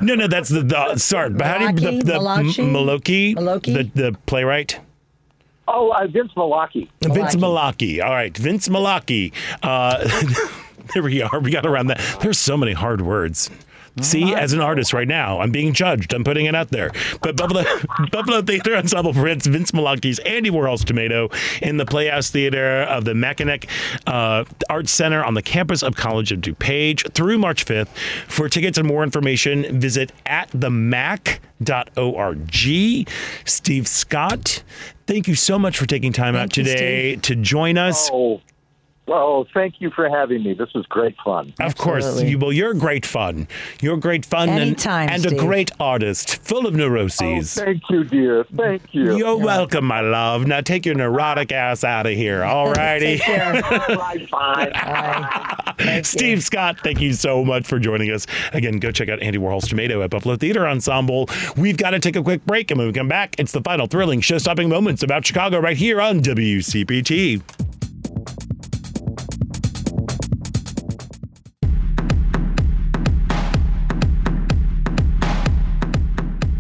No, 0.02 0.14
no, 0.14 0.26
that's 0.28 0.48
the, 0.48 0.62
the 0.62 0.96
sorry. 0.98 1.30
But 1.30 1.46
how 1.46 1.58
do 1.58 1.64
you 1.84 1.98
the, 1.98 2.04
the 2.04 2.14
Malachi? 2.14 2.62
M- 2.62 2.72
Maloki? 2.72 3.34
Maloki? 3.34 3.92
The 3.94 4.02
the 4.10 4.18
playwright. 4.26 4.80
Oh, 5.68 5.90
uh, 5.90 6.06
Vince 6.06 6.32
Melocchi. 6.36 6.88
Vince 7.02 7.34
Melocchi. 7.36 8.02
All 8.02 8.12
right, 8.12 8.36
Vince 8.36 8.68
Melocchi. 8.68 9.32
Uh, 9.62 10.06
there 10.94 11.02
we 11.02 11.20
are. 11.22 11.40
We 11.40 11.50
got 11.50 11.66
around 11.66 11.88
that. 11.88 12.00
There's 12.20 12.38
so 12.38 12.56
many 12.56 12.72
hard 12.72 13.00
words. 13.02 13.50
See, 14.00 14.34
as 14.34 14.52
an 14.52 14.60
artist 14.60 14.92
right 14.92 15.08
now, 15.08 15.40
I'm 15.40 15.50
being 15.50 15.72
judged. 15.72 16.12
I'm 16.12 16.24
putting 16.24 16.46
it 16.46 16.54
out 16.54 16.68
there. 16.68 16.92
But 17.22 17.36
Buffalo, 17.36 17.64
Buffalo 18.12 18.42
Theater 18.42 18.76
Ensemble 18.76 19.12
presents 19.12 19.46
Vince 19.46 19.70
Melocchi's 19.72 20.18
Andy 20.20 20.50
Warhol's 20.50 20.84
Tomato 20.84 21.28
in 21.62 21.76
the 21.76 21.86
Playhouse 21.86 22.30
Theater 22.30 22.82
of 22.82 23.04
the 23.04 23.12
McAninch 23.12 23.68
uh, 24.06 24.44
Arts 24.70 24.92
Center 24.92 25.24
on 25.24 25.34
the 25.34 25.42
campus 25.42 25.82
of 25.82 25.96
College 25.96 26.32
of 26.32 26.40
DuPage 26.40 27.12
through 27.12 27.38
March 27.38 27.64
5th. 27.64 27.88
For 28.28 28.48
tickets 28.48 28.78
and 28.78 28.86
more 28.86 29.02
information, 29.02 29.80
visit 29.80 30.12
at 30.26 30.50
the 30.52 30.70
themac.org. 31.60 33.08
Steve 33.44 33.88
Scott, 33.88 34.62
thank 35.06 35.28
you 35.28 35.34
so 35.34 35.58
much 35.58 35.78
for 35.78 35.86
taking 35.86 36.12
time 36.12 36.36
out 36.36 36.56
you, 36.56 36.64
today 36.64 37.16
to 37.16 37.34
join 37.34 37.78
us. 37.78 38.10
Oh, 38.12 38.40
well, 39.06 39.46
thank 39.54 39.80
you 39.80 39.90
for 39.90 40.08
having 40.08 40.42
me. 40.42 40.54
This 40.54 40.72
was 40.74 40.84
great 40.86 41.16
fun. 41.24 41.52
Of 41.60 41.76
course, 41.76 42.22
you, 42.22 42.38
well, 42.38 42.52
you're 42.52 42.74
great 42.74 43.06
fun. 43.06 43.46
You're 43.80 43.96
great 43.96 44.24
fun 44.26 44.48
and, 44.48 44.60
Anytime, 44.60 45.08
and 45.08 45.24
a 45.24 45.28
Steve. 45.28 45.38
great 45.40 45.70
artist, 45.78 46.36
full 46.42 46.66
of 46.66 46.74
neuroses. 46.74 47.56
Oh, 47.58 47.64
Thank 47.64 47.82
you, 47.90 48.04
dear. 48.04 48.44
Thank 48.56 48.82
you. 48.92 49.16
You're 49.16 49.36
welcome, 49.36 49.84
my 49.84 50.00
love. 50.00 50.46
Now 50.46 50.60
take 50.60 50.84
your 50.86 50.94
neurotic 50.94 51.52
ass 51.52 51.84
out 51.84 52.06
of 52.06 52.12
here. 52.12 52.42
All 52.44 52.72
righty. 52.72 53.20
Right, 53.28 54.26
fine. 54.28 56.04
Steve 56.04 56.42
Scott, 56.42 56.78
thank 56.82 57.00
you 57.00 57.12
so 57.12 57.44
much 57.44 57.66
for 57.66 57.78
joining 57.78 58.10
us. 58.10 58.26
Again, 58.52 58.78
go 58.78 58.90
check 58.90 59.08
out 59.08 59.22
Andy 59.22 59.38
Warhol's 59.38 59.68
Tomato 59.68 60.02
at 60.02 60.10
Buffalo 60.10 60.36
Theater 60.36 60.66
Ensemble. 60.66 61.28
We've 61.56 61.76
got 61.76 61.90
to 61.90 61.98
take 62.00 62.16
a 62.16 62.22
quick 62.22 62.44
break, 62.46 62.70
and 62.70 62.78
when 62.78 62.86
we 62.88 62.92
come 62.92 63.08
back, 63.08 63.36
it's 63.38 63.52
the 63.52 63.60
final 63.60 63.86
thrilling 63.86 64.20
show-stopping 64.20 64.68
moments 64.68 65.02
about 65.02 65.26
Chicago 65.26 65.58
right 65.60 65.76
here 65.76 66.00
on 66.00 66.20
WCPT. 66.20 67.42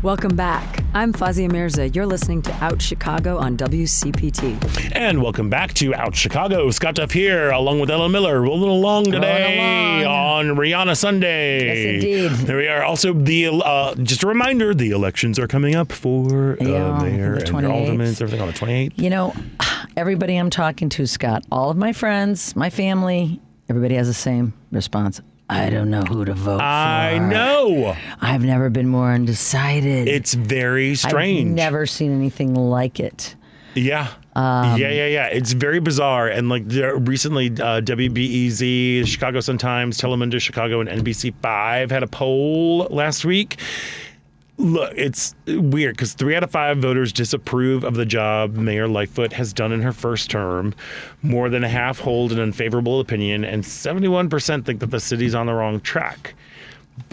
Welcome 0.06 0.36
back. 0.36 0.84
I'm 0.94 1.12
Fawzia 1.12 1.50
Mirza. 1.50 1.88
You're 1.88 2.06
listening 2.06 2.40
to 2.42 2.52
Out 2.64 2.80
Chicago 2.80 3.38
on 3.38 3.56
WCPT. 3.56 4.92
And 4.94 5.20
welcome 5.20 5.50
back 5.50 5.74
to 5.74 5.96
Out 5.96 6.14
Chicago. 6.14 6.70
Scott 6.70 6.94
Duff 6.94 7.10
here, 7.10 7.50
along 7.50 7.80
with 7.80 7.90
Ellen 7.90 8.12
Miller, 8.12 8.40
rolling 8.40 8.70
along 8.70 9.10
today 9.10 10.04
on 10.04 10.50
Rihanna 10.54 10.96
Sunday. 10.96 11.66
Yes, 11.66 12.04
indeed. 12.04 12.46
There 12.46 12.58
we 12.58 12.68
are. 12.68 12.84
Also, 12.84 13.14
the 13.14 13.48
uh, 13.48 13.96
just 13.96 14.22
a 14.22 14.28
reminder: 14.28 14.74
the 14.74 14.90
elections 14.92 15.40
are 15.40 15.48
coming 15.48 15.74
up 15.74 15.90
for 15.90 16.52
uh, 16.52 16.64
Yeah, 16.64 17.02
mayor 17.02 17.40
the 17.40 17.40
and 17.40 17.48
28th. 17.66 17.70
aldermen, 17.72 18.06
everything 18.06 18.40
on 18.40 18.46
the 18.46 18.52
28th. 18.54 18.92
You 19.02 19.10
know, 19.10 19.34
everybody 19.96 20.36
I'm 20.36 20.50
talking 20.50 20.88
to, 20.90 21.06
Scott, 21.08 21.44
all 21.50 21.70
of 21.70 21.76
my 21.76 21.92
friends, 21.92 22.54
my 22.54 22.70
family, 22.70 23.40
everybody 23.68 23.96
has 23.96 24.06
the 24.06 24.14
same 24.14 24.54
response. 24.70 25.20
I 25.48 25.70
don't 25.70 25.90
know 25.90 26.02
who 26.02 26.24
to 26.24 26.34
vote 26.34 26.58
for. 26.58 26.62
I 26.62 27.18
for. 27.18 27.26
know. 27.26 27.96
I've 28.20 28.44
never 28.44 28.68
been 28.68 28.88
more 28.88 29.12
undecided. 29.12 30.08
It's 30.08 30.34
very 30.34 30.94
strange. 30.96 31.50
I've 31.50 31.54
never 31.54 31.86
seen 31.86 32.12
anything 32.12 32.54
like 32.54 32.98
it. 32.98 33.36
Yeah. 33.74 34.08
Um, 34.34 34.78
yeah, 34.78 34.90
yeah, 34.90 35.06
yeah. 35.06 35.26
It's 35.26 35.52
very 35.52 35.80
bizarre. 35.80 36.28
And 36.28 36.48
like 36.48 36.66
there, 36.66 36.96
recently, 36.96 37.46
uh, 37.48 37.80
WBEZ, 37.80 39.06
Chicago 39.06 39.40
Sun 39.40 39.58
Times, 39.58 39.98
Telemundo 39.98 40.40
Chicago, 40.40 40.80
and 40.80 40.88
NBC5 40.88 41.90
had 41.90 42.02
a 42.02 42.06
poll 42.06 42.88
last 42.90 43.24
week. 43.24 43.60
Look, 44.58 44.94
it's 44.96 45.34
weird 45.46 45.96
because 45.96 46.14
three 46.14 46.34
out 46.34 46.42
of 46.42 46.50
five 46.50 46.78
voters 46.78 47.12
disapprove 47.12 47.84
of 47.84 47.94
the 47.94 48.06
job 48.06 48.54
Mayor 48.54 48.88
Lightfoot 48.88 49.32
has 49.34 49.52
done 49.52 49.70
in 49.70 49.82
her 49.82 49.92
first 49.92 50.30
term. 50.30 50.74
More 51.22 51.50
than 51.50 51.62
a 51.62 51.68
half 51.68 51.98
hold 52.00 52.32
an 52.32 52.40
unfavorable 52.40 53.00
opinion, 53.00 53.44
and 53.44 53.62
71% 53.62 54.64
think 54.64 54.80
that 54.80 54.90
the 54.90 55.00
city's 55.00 55.34
on 55.34 55.44
the 55.46 55.52
wrong 55.52 55.80
track. 55.80 56.34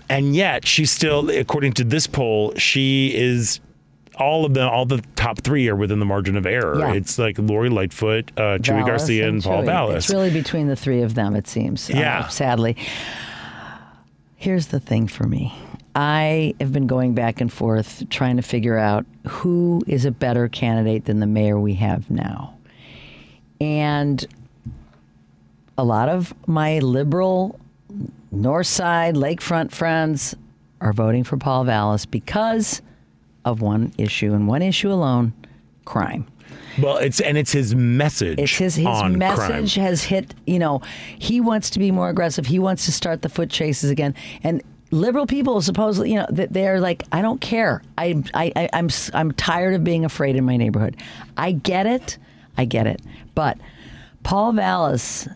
And 0.09 0.33
yet, 0.35 0.65
she's 0.65 0.89
still, 0.91 1.29
according 1.31 1.73
to 1.73 1.83
this 1.83 2.07
poll, 2.07 2.53
she 2.55 3.13
is 3.13 3.59
all 4.15 4.45
of 4.45 4.53
them, 4.53 4.69
all 4.69 4.85
the 4.85 5.03
top 5.15 5.39
three 5.41 5.67
are 5.67 5.75
within 5.75 5.99
the 5.99 6.05
margin 6.05 6.37
of 6.37 6.45
error. 6.45 6.79
Yeah. 6.79 6.93
It's 6.93 7.19
like 7.19 7.37
Lori 7.39 7.67
Lightfoot, 7.69 8.31
uh, 8.37 8.57
Chuy 8.59 8.85
Garcia, 8.85 9.27
and, 9.27 9.43
Paul 9.43 9.63
Chuy. 9.63 9.65
Vallas. 9.65 10.05
It's 10.05 10.13
really 10.13 10.29
between 10.31 10.67
the 10.67 10.75
three 10.77 11.01
of 11.01 11.15
them, 11.15 11.35
it 11.35 11.47
seems. 11.47 11.89
uh, 11.89 11.93
Yeah. 11.97 12.27
sadly. 12.29 12.77
Here's 14.37 14.67
the 14.67 14.79
thing 14.79 15.07
for 15.07 15.23
me. 15.25 15.53
I 15.95 16.55
have 16.59 16.73
been 16.73 16.87
going 16.87 17.13
back 17.13 17.39
and 17.39 17.51
forth 17.51 18.03
trying 18.09 18.37
to 18.37 18.41
figure 18.41 18.77
out 18.77 19.05
who 19.27 19.81
is 19.87 20.05
a 20.05 20.11
better 20.11 20.47
candidate 20.47 21.05
than 21.05 21.19
the 21.19 21.27
mayor 21.27 21.59
we 21.59 21.75
have 21.75 22.09
now. 22.09 22.57
And 23.61 24.25
a 25.77 25.83
lot 25.83 26.09
of 26.09 26.33
my 26.47 26.79
liberal 26.79 27.59
North 28.31 28.67
Side, 28.67 29.15
Lakefront 29.15 29.71
friends 29.71 30.35
are 30.81 30.93
voting 30.93 31.23
for 31.23 31.37
Paul 31.37 31.63
Vallas 31.65 32.05
because 32.05 32.81
of 33.45 33.61
one 33.61 33.93
issue 33.97 34.33
and 34.33 34.47
one 34.47 34.61
issue 34.61 34.91
alone 34.91 35.33
crime. 35.85 36.27
Well, 36.81 36.97
it's 36.97 37.19
and 37.19 37.37
it's 37.37 37.51
his 37.51 37.75
message. 37.75 38.39
It's 38.39 38.57
his 38.57 38.75
his 38.75 39.03
message 39.03 39.75
crime. 39.75 39.85
has 39.85 40.03
hit. 40.03 40.33
You 40.47 40.57
know, 40.57 40.81
he 41.19 41.39
wants 41.39 41.69
to 41.71 41.79
be 41.79 41.91
more 41.91 42.09
aggressive. 42.09 42.47
He 42.47 42.57
wants 42.57 42.85
to 42.85 42.91
start 42.91 43.21
the 43.21 43.29
foot 43.29 43.49
chases 43.49 43.91
again. 43.91 44.15
And 44.43 44.63
liberal 44.93 45.25
people 45.25 45.61
supposedly, 45.61 46.11
you 46.11 46.19
know, 46.19 46.27
that 46.29 46.53
they're 46.53 46.79
like, 46.79 47.03
I 47.11 47.21
don't 47.21 47.41
care. 47.41 47.81
I, 47.97 48.23
I, 48.33 48.51
I 48.55 48.69
I'm 48.73 48.89
I'm 49.13 49.31
tired 49.33 49.73
of 49.73 49.83
being 49.83 50.05
afraid 50.05 50.35
in 50.35 50.45
my 50.45 50.55
neighborhood. 50.55 50.95
I 51.35 51.51
get 51.51 51.85
it. 51.85 52.17
I 52.57 52.65
get 52.65 52.87
it. 52.87 53.01
But 53.35 53.57
Paul 54.21 54.53
Vallas 54.53 55.27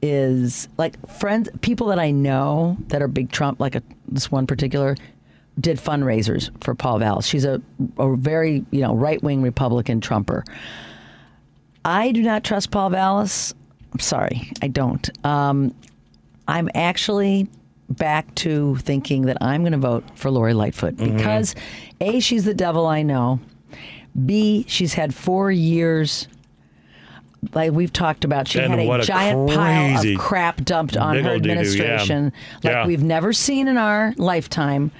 is 0.00 0.68
like 0.78 0.94
friends, 1.08 1.48
people 1.60 1.88
that 1.88 1.98
I 1.98 2.10
know 2.10 2.76
that 2.88 3.02
are 3.02 3.08
big 3.08 3.30
Trump, 3.30 3.60
like 3.60 3.74
a, 3.74 3.82
this 4.08 4.30
one 4.30 4.46
particular, 4.46 4.96
did 5.60 5.78
fundraisers 5.78 6.50
for 6.62 6.74
Paul 6.74 6.98
Vallas. 6.98 7.26
She's 7.26 7.44
a, 7.44 7.60
a 7.98 8.16
very 8.16 8.64
you 8.70 8.80
know 8.80 8.94
right 8.94 9.22
wing 9.22 9.42
Republican 9.42 10.00
Trumper. 10.00 10.44
I 11.84 12.12
do 12.12 12.22
not 12.22 12.42
trust 12.42 12.70
Paul 12.70 12.90
Vallas. 12.90 13.54
I'm 13.92 14.00
sorry, 14.00 14.50
I 14.62 14.68
don't. 14.68 15.08
Um, 15.24 15.74
I'm 16.48 16.68
actually 16.74 17.48
back 17.88 18.34
to 18.36 18.76
thinking 18.76 19.22
that 19.26 19.36
I'm 19.40 19.62
going 19.62 19.72
to 19.72 19.78
vote 19.78 20.04
for 20.14 20.30
Lori 20.30 20.54
Lightfoot 20.54 20.96
Mm-hmm. 20.96 21.16
because 21.16 21.54
A, 22.00 22.20
she's 22.20 22.44
the 22.44 22.54
devil 22.54 22.86
I 22.86 23.02
know. 23.02 23.40
B, 24.26 24.64
she's 24.68 24.94
had 24.94 25.14
four 25.14 25.50
years. 25.50 26.28
Like 27.52 27.72
we've 27.72 27.92
talked 27.92 28.24
about, 28.24 28.48
she 28.48 28.58
And 28.60 28.70
had 28.72 28.80
a, 28.80 28.86
what 28.86 29.00
a 29.00 29.04
giant 29.04 29.50
pile 29.50 30.06
of 30.06 30.18
crap 30.18 30.64
dumped 30.64 30.96
on 30.96 31.16
her 31.16 31.22
doo-doo, 31.22 31.28
yeah. 31.28 31.36
administration, 31.36 32.32
like 32.62 32.72
Yeah. 32.72 32.86
we've 32.86 33.02
never 33.02 33.32
seen 33.32 33.68
in 33.68 33.76
our 33.76 34.14
lifetime 34.16 34.90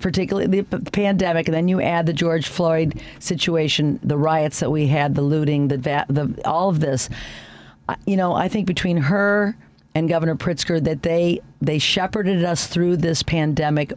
particularly 0.00 0.62
the 0.62 0.78
pandemic, 0.90 1.46
and 1.46 1.54
then 1.54 1.68
you 1.68 1.80
add 1.80 2.06
the 2.06 2.12
George 2.12 2.48
Floyd 2.48 3.00
situation, 3.20 4.00
the 4.02 4.18
riots 4.18 4.58
that 4.58 4.70
we 4.70 4.88
had, 4.88 5.14
the 5.14 5.22
looting, 5.22 5.68
the 5.68 5.78
va- 5.78 6.06
the 6.08 6.34
all 6.44 6.68
of 6.68 6.80
this. 6.80 7.08
You 8.04 8.16
know, 8.16 8.32
I 8.34 8.48
think 8.48 8.66
between 8.66 8.96
her 8.96 9.56
and 9.96 10.10
Governor 10.10 10.36
Pritzker, 10.36 10.84
that 10.84 11.02
they 11.02 11.40
they 11.62 11.78
shepherded 11.78 12.44
us 12.44 12.66
through 12.66 12.98
this 12.98 13.22
pandemic. 13.22 13.94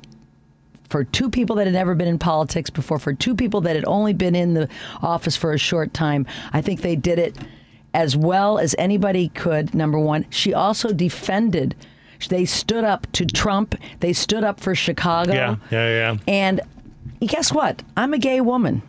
For 0.89 1.03
two 1.03 1.29
people 1.29 1.57
that 1.57 1.67
had 1.67 1.73
never 1.73 1.93
been 1.93 2.07
in 2.07 2.17
politics 2.17 2.69
before, 2.69 2.99
for 2.99 3.13
two 3.13 3.35
people 3.35 3.59
that 3.61 3.75
had 3.75 3.83
only 3.85 4.13
been 4.13 4.33
in 4.33 4.53
the 4.53 4.69
office 5.03 5.35
for 5.35 5.51
a 5.51 5.57
short 5.57 5.93
time, 5.93 6.25
I 6.53 6.61
think 6.61 6.81
they 6.81 6.95
did 6.95 7.19
it 7.19 7.37
as 7.93 8.15
well 8.15 8.57
as 8.59 8.73
anybody 8.79 9.27
could. 9.29 9.75
Number 9.75 9.99
one, 9.99 10.25
she 10.29 10.53
also 10.53 10.93
defended. 10.93 11.75
They 12.29 12.45
stood 12.45 12.85
up 12.85 13.05
to 13.11 13.25
Trump. 13.25 13.75
They 13.99 14.13
stood 14.13 14.45
up 14.45 14.61
for 14.61 14.73
Chicago. 14.75 15.33
Yeah, 15.33 15.55
yeah, 15.69 15.89
yeah. 15.89 16.17
And 16.27 16.61
guess 17.19 17.51
what? 17.51 17.83
I'm 17.97 18.13
a 18.13 18.17
gay 18.17 18.39
woman. 18.39 18.81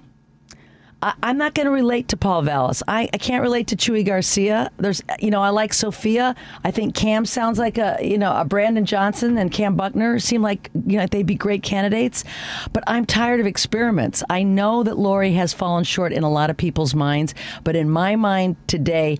I, 1.02 1.14
I'm 1.22 1.38
not 1.38 1.54
going 1.54 1.66
to 1.66 1.70
relate 1.72 2.08
to 2.08 2.16
Paul 2.16 2.42
Vallas. 2.42 2.82
I, 2.86 3.08
I 3.12 3.18
can't 3.18 3.42
relate 3.42 3.68
to 3.68 3.76
Chuy 3.76 4.04
Garcia. 4.04 4.70
There's, 4.76 5.02
you 5.20 5.30
know, 5.30 5.40
I 5.40 5.50
like 5.50 5.72
Sophia. 5.72 6.34
I 6.64 6.70
think 6.70 6.94
Kam 6.94 7.24
sounds 7.24 7.58
like 7.58 7.78
a, 7.78 7.98
you 8.02 8.18
know, 8.18 8.36
a 8.36 8.44
Brandon 8.44 8.84
Johnson 8.84 9.38
and 9.38 9.50
Kam 9.50 9.76
Buckner 9.76 10.18
seem 10.18 10.42
like, 10.42 10.70
you 10.86 10.98
know, 10.98 11.06
they'd 11.06 11.26
be 11.26 11.34
great 11.34 11.62
candidates. 11.62 12.24
But 12.72 12.84
I'm 12.86 13.06
tired 13.06 13.40
of 13.40 13.46
experiments. 13.46 14.22
I 14.28 14.42
know 14.42 14.82
that 14.82 14.98
Lori 14.98 15.32
has 15.32 15.52
fallen 15.52 15.84
short 15.84 16.12
in 16.12 16.22
a 16.22 16.30
lot 16.30 16.50
of 16.50 16.56
people's 16.56 16.94
minds, 16.94 17.34
but 17.64 17.76
in 17.76 17.88
my 17.88 18.16
mind 18.16 18.56
today, 18.66 19.18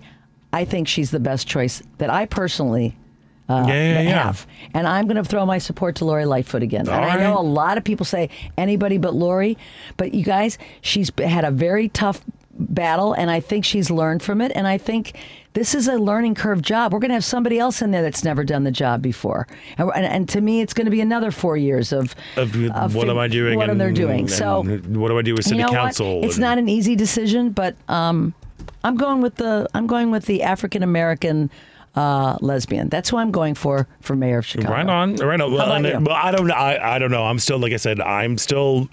I 0.53 0.65
think 0.65 0.87
she's 0.87 1.11
the 1.11 1.19
best 1.19 1.47
choice 1.47 1.81
that 1.97 2.09
I 2.09 2.25
personally 2.25 2.97
uh, 3.51 3.67
Yeah, 3.67 3.73
yeah, 3.73 4.01
yeah. 4.01 4.23
have. 4.23 4.47
And 4.73 4.87
I'm 4.87 5.05
going 5.05 5.17
to 5.17 5.23
throw 5.23 5.45
my 5.45 5.57
support 5.57 5.95
to 5.97 6.05
Lori 6.05 6.25
Lightfoot 6.25 6.63
again. 6.63 6.87
All 6.87 6.95
and 6.95 7.05
I 7.05 7.17
know 7.17 7.35
right. 7.35 7.39
a 7.39 7.41
lot 7.41 7.77
of 7.77 7.83
people 7.83 8.05
say 8.05 8.29
anybody 8.57 8.97
but 8.97 9.13
Lori, 9.13 9.57
but 9.97 10.13
you 10.13 10.23
guys, 10.23 10.57
she's 10.81 11.11
had 11.17 11.43
a 11.43 11.51
very 11.51 11.89
tough 11.89 12.21
battle, 12.53 13.13
and 13.13 13.31
I 13.31 13.39
think 13.39 13.65
she's 13.65 13.89
learned 13.89 14.21
from 14.21 14.41
it. 14.41 14.51
And 14.55 14.67
I 14.67 14.77
think 14.77 15.17
this 15.53 15.75
is 15.75 15.87
a 15.87 15.95
learning 15.95 16.35
curve 16.35 16.61
job. 16.61 16.93
We're 16.93 16.99
going 16.99 17.09
to 17.09 17.15
have 17.15 17.25
somebody 17.25 17.59
else 17.59 17.81
in 17.81 17.91
there 17.91 18.01
that's 18.01 18.23
never 18.23 18.43
done 18.43 18.63
the 18.63 18.71
job 18.71 19.01
before, 19.01 19.47
and, 19.77 19.91
and, 19.95 20.05
and 20.05 20.29
to 20.29 20.41
me, 20.41 20.61
it's 20.61 20.73
going 20.73 20.85
to 20.85 20.91
be 20.91 21.01
another 21.01 21.31
four 21.31 21.57
years 21.57 21.91
of, 21.91 22.15
Of 22.37 22.55
of 22.71 22.95
what 22.95 23.09
am 23.09 23.17
I 23.17 23.27
doing? 23.27 23.57
What 23.57 23.69
and, 23.69 23.79
they're 23.79 23.91
doing. 23.91 24.27
So 24.27 24.63
what 24.63 25.09
do 25.09 25.17
I 25.17 25.21
do 25.21 25.33
with 25.33 25.45
city 25.45 25.57
you 25.57 25.63
know 25.63 25.71
council? 25.71 26.19
What? 26.19 26.25
It's 26.25 26.37
not 26.37 26.57
an 26.57 26.69
easy 26.69 26.95
decision, 26.95 27.51
but 27.51 27.75
um, 27.87 28.33
I'm 28.83 28.95
going 28.95 29.21
with 29.21 29.35
the 29.35 29.67
I'm 29.73 29.87
going 29.87 30.11
with 30.11 30.25
the 30.25 30.43
African 30.43 30.83
American 30.83 31.49
uh, 31.95 32.37
lesbian. 32.41 32.89
That's 32.89 33.09
who 33.09 33.17
I'm 33.17 33.31
going 33.31 33.55
for 33.55 33.87
for 34.01 34.15
mayor 34.15 34.39
of 34.39 34.45
Chicago. 34.45 34.73
Right 34.73 34.87
on, 34.87 35.15
right 35.15 35.41
on. 35.41 35.51
Well, 35.51 35.61
about 35.61 35.85
and 35.85 35.85
you? 35.85 36.11
well, 36.11 36.15
I 36.15 36.31
don't 36.31 36.47
know. 36.47 36.53
I, 36.53 36.95
I 36.95 36.99
don't 36.99 37.11
know. 37.11 37.23
I'm 37.23 37.39
still, 37.39 37.59
like 37.59 37.73
I 37.73 37.77
said, 37.77 37.99
I'm 37.99 38.37
still 38.37 38.89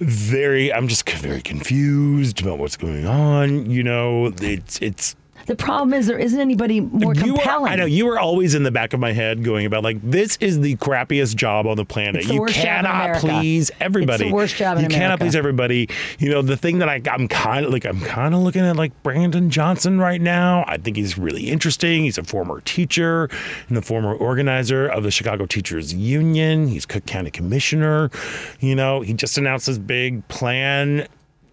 very. 0.00 0.72
I'm 0.72 0.88
just 0.88 1.08
very 1.08 1.42
confused 1.42 2.40
about 2.42 2.58
what's 2.58 2.76
going 2.76 3.06
on. 3.06 3.70
You 3.70 3.82
know, 3.82 4.32
it's 4.40 4.80
it's. 4.80 5.16
The 5.46 5.54
problem 5.56 5.94
is 5.94 6.06
there 6.08 6.18
isn't 6.18 6.38
anybody 6.38 6.80
more 6.80 7.14
You 7.14 7.34
compelling. 7.34 7.72
I 7.72 7.76
know 7.76 7.84
you 7.84 8.06
were 8.06 8.18
always 8.18 8.54
in 8.54 8.64
the 8.64 8.72
back 8.72 8.92
of 8.92 9.00
my 9.00 9.12
head 9.12 9.44
going 9.44 9.64
about 9.64 9.84
like 9.84 9.98
this 10.02 10.36
is 10.40 10.60
the 10.60 10.76
crappiest 10.76 11.36
job 11.36 11.66
on 11.66 11.76
the 11.76 11.84
planet. 11.84 12.26
The 12.26 12.34
you 12.34 12.40
worst 12.40 12.56
job 12.56 12.64
in 12.64 12.90
cannot 12.90 13.16
please 13.18 13.70
everybody. 13.78 14.24
It's 14.24 14.30
the 14.30 14.34
worst 14.34 14.56
job 14.56 14.78
in 14.78 14.84
you 14.84 14.90
cannot 14.90 15.20
please 15.20 15.36
everybody. 15.36 15.88
You 16.18 16.30
know 16.30 16.42
the 16.42 16.56
thing 16.56 16.80
that 16.80 16.88
I, 16.88 17.00
I'm 17.10 17.28
kind 17.28 17.64
of 17.64 17.72
like 17.72 17.84
I'm 17.84 18.00
kind 18.00 18.34
of 18.34 18.40
looking 18.40 18.62
at 18.62 18.76
like 18.76 19.02
Brandon 19.04 19.48
Johnson 19.48 20.00
right 20.00 20.20
now. 20.20 20.64
I 20.66 20.78
think 20.78 20.96
he's 20.96 21.16
really 21.16 21.48
interesting. 21.48 22.02
He's 22.02 22.18
a 22.18 22.24
former 22.24 22.60
teacher 22.62 23.30
and 23.68 23.78
a 23.78 23.82
former 23.82 24.14
organizer 24.14 24.88
of 24.88 25.04
the 25.04 25.12
Chicago 25.12 25.46
Teachers 25.46 25.94
Union. 25.94 26.66
He's 26.66 26.86
Cook 26.86 27.06
County 27.06 27.30
Commissioner. 27.30 28.10
You 28.58 28.74
know 28.74 29.00
he 29.00 29.14
just 29.14 29.38
announced 29.38 29.66
his 29.66 29.78
big 29.78 30.26
plan 30.28 31.06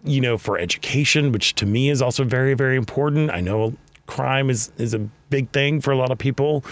you 0.04 0.20
know, 0.20 0.36
for 0.36 0.58
education, 0.58 1.32
which 1.32 1.54
to 1.54 1.66
me 1.66 1.88
is 1.88 2.02
also 2.02 2.24
very, 2.24 2.54
very 2.54 2.76
important. 2.76 3.30
I 3.30 3.40
know 3.40 3.74
crime 4.06 4.50
is 4.50 4.70
is 4.78 4.94
a 4.94 4.98
big 5.30 5.50
thing 5.50 5.80
for 5.80 5.90
a 5.90 5.96
lot 5.96 6.10
of 6.12 6.18
people. 6.18 6.64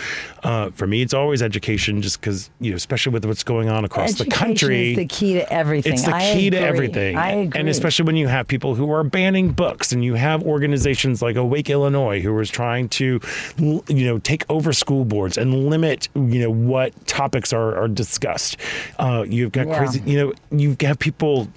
Uh, 0.45 0.71
for 0.71 0.87
me, 0.87 1.03
it's 1.03 1.15
always 1.15 1.43
education, 1.43 2.01
just 2.03 2.21
because 2.21 2.51
you 2.61 2.71
know, 2.71 2.77
especially 2.77 3.13
with 3.13 3.25
what's 3.25 3.43
going 3.43 3.69
on 3.69 3.85
across 3.85 4.11
Education 4.21 4.29
the 4.31 4.37
country. 4.47 4.91
is 4.91 4.97
the 4.97 5.07
key 5.07 5.35
to 5.35 5.53
everything. 5.53 5.95
It's 5.95 6.05
the 6.05 6.15
I 6.15 6.33
key 6.35 6.51
to 6.51 6.59
everything. 6.61 7.17
I 7.17 7.31
agree. 7.33 7.59
And 7.59 7.69
especially 7.69 8.05
when 8.05 8.17
you 8.17 8.29
have 8.29 8.47
people 8.47 8.75
who 8.75 8.91
are 8.93 9.03
banning 9.03 9.51
books 9.51 9.93
and 9.93 10.05
you 10.05 10.15
have 10.15 10.43
organizations 10.45 11.23
like 11.23 11.37
Awake 11.37 11.71
Illinois 11.71 12.21
who 12.21 12.39
is 12.39 12.51
trying 12.51 12.89
to, 12.91 13.19
you 13.59 13.83
know, 13.89 14.19
take 14.19 14.45
over 14.51 14.73
school 14.73 15.05
boards 15.05 15.37
and 15.39 15.69
limit, 15.71 16.09
you 16.15 16.41
know, 16.41 16.51
what 16.51 16.93
topics 17.07 17.53
are, 17.53 17.77
are 17.77 17.89
discussed. 17.89 18.57
Uh, 18.99 19.25
you've 19.29 19.53
got 19.53 19.67
Yeah. 19.67 19.79
crazy, 19.79 20.03
you 20.07 20.19
know, 20.19 20.33
you 20.57 20.77
have 20.83 20.99
people 20.99 21.49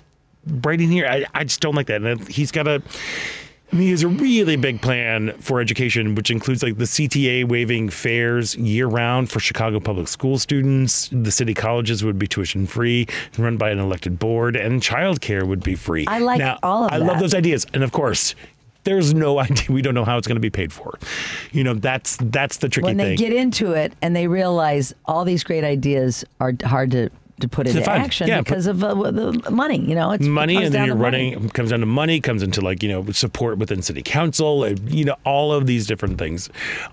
right 0.61 0.79
in 0.79 0.89
here. 0.89 1.05
I, 1.07 1.25
I 1.35 1.43
just 1.43 1.59
don't 1.59 1.75
like 1.75 1.87
that. 1.87 2.01
And 2.01 2.27
he's 2.27 2.51
got 2.51 2.67
a, 2.67 2.81
I 3.71 3.75
mean, 3.75 3.85
he 3.85 3.91
has 3.91 4.03
a 4.03 4.07
really 4.07 4.55
big 4.55 4.81
plan 4.81 5.33
for 5.39 5.59
education, 5.59 6.15
which 6.15 6.29
includes 6.29 6.61
like 6.61 6.77
the 6.77 6.85
CTA 6.85 7.47
waiving 7.47 7.89
fares 7.89 8.55
year 8.55 8.87
round 8.87 9.31
for 9.31 9.39
Chicago 9.39 9.79
public 9.79 10.07
school 10.07 10.37
students. 10.37 11.09
The 11.11 11.31
city 11.31 11.53
colleges 11.53 12.03
would 12.03 12.19
be 12.19 12.27
tuition 12.27 12.67
free, 12.67 13.07
run 13.37 13.57
by 13.57 13.71
an 13.71 13.79
elected 13.79 14.19
board, 14.19 14.55
and 14.55 14.81
childcare 14.81 15.47
would 15.47 15.63
be 15.63 15.75
free. 15.75 16.05
I 16.07 16.19
like 16.19 16.39
now, 16.39 16.59
all 16.61 16.85
of 16.85 16.91
I 16.91 16.97
love 16.97 17.19
those 17.19 17.33
ideas, 17.33 17.65
and 17.73 17.83
of 17.83 17.91
course. 17.91 18.35
There's 18.83 19.15
no 19.15 19.39
idea. 19.39 19.65
We 19.71 19.81
don't 19.81 19.95
know 19.95 20.05
how 20.05 20.19
it's 20.19 20.27
going 20.27 20.35
to 20.35 20.39
be 20.39 20.51
paid 20.51 20.71
for. 20.71 20.99
You 21.51 21.63
know, 21.63 21.73
that's 21.73 22.17
that's 22.21 22.57
the 22.57 22.69
tricky 22.69 22.89
thing. 22.89 22.97
when 22.97 23.07
they 23.07 23.15
get 23.15 23.33
into 23.33 23.71
it 23.71 23.93
and 24.03 24.15
they 24.15 24.27
realize 24.27 24.93
all 25.05 25.25
these 25.25 25.43
great 25.43 25.63
ideas 25.63 26.23
are 26.39 26.53
hard 26.63 26.91
to 26.91 27.09
to 27.41 27.47
put 27.49 27.67
into 27.67 27.81
fund. 27.83 28.01
action 28.03 28.27
Yeah, 28.27 28.41
because 28.41 28.65
of 28.67 28.83
uh, 28.83 28.93
the 29.11 29.49
money. 29.51 29.79
You 29.79 29.95
know, 29.95 30.11
it's 30.11 30.25
money 30.25 30.55
it 30.55 30.63
and 30.65 30.73
then 30.73 30.85
you're 30.85 30.95
running 30.95 31.33
money. 31.35 31.49
comes 31.49 31.69
down 31.71 31.81
to 31.81 31.85
money 31.85 32.19
comes 32.21 32.41
into 32.43 32.61
like 32.61 32.81
you 32.81 32.89
know 32.89 33.05
support 33.11 33.57
within 33.57 33.81
city 33.81 34.01
council 34.01 34.63
uh, 34.63 34.75
you 34.87 35.03
know 35.03 35.15
all 35.25 35.51
of 35.51 35.65
these 35.67 35.85
different 35.85 36.17
things 36.17 36.49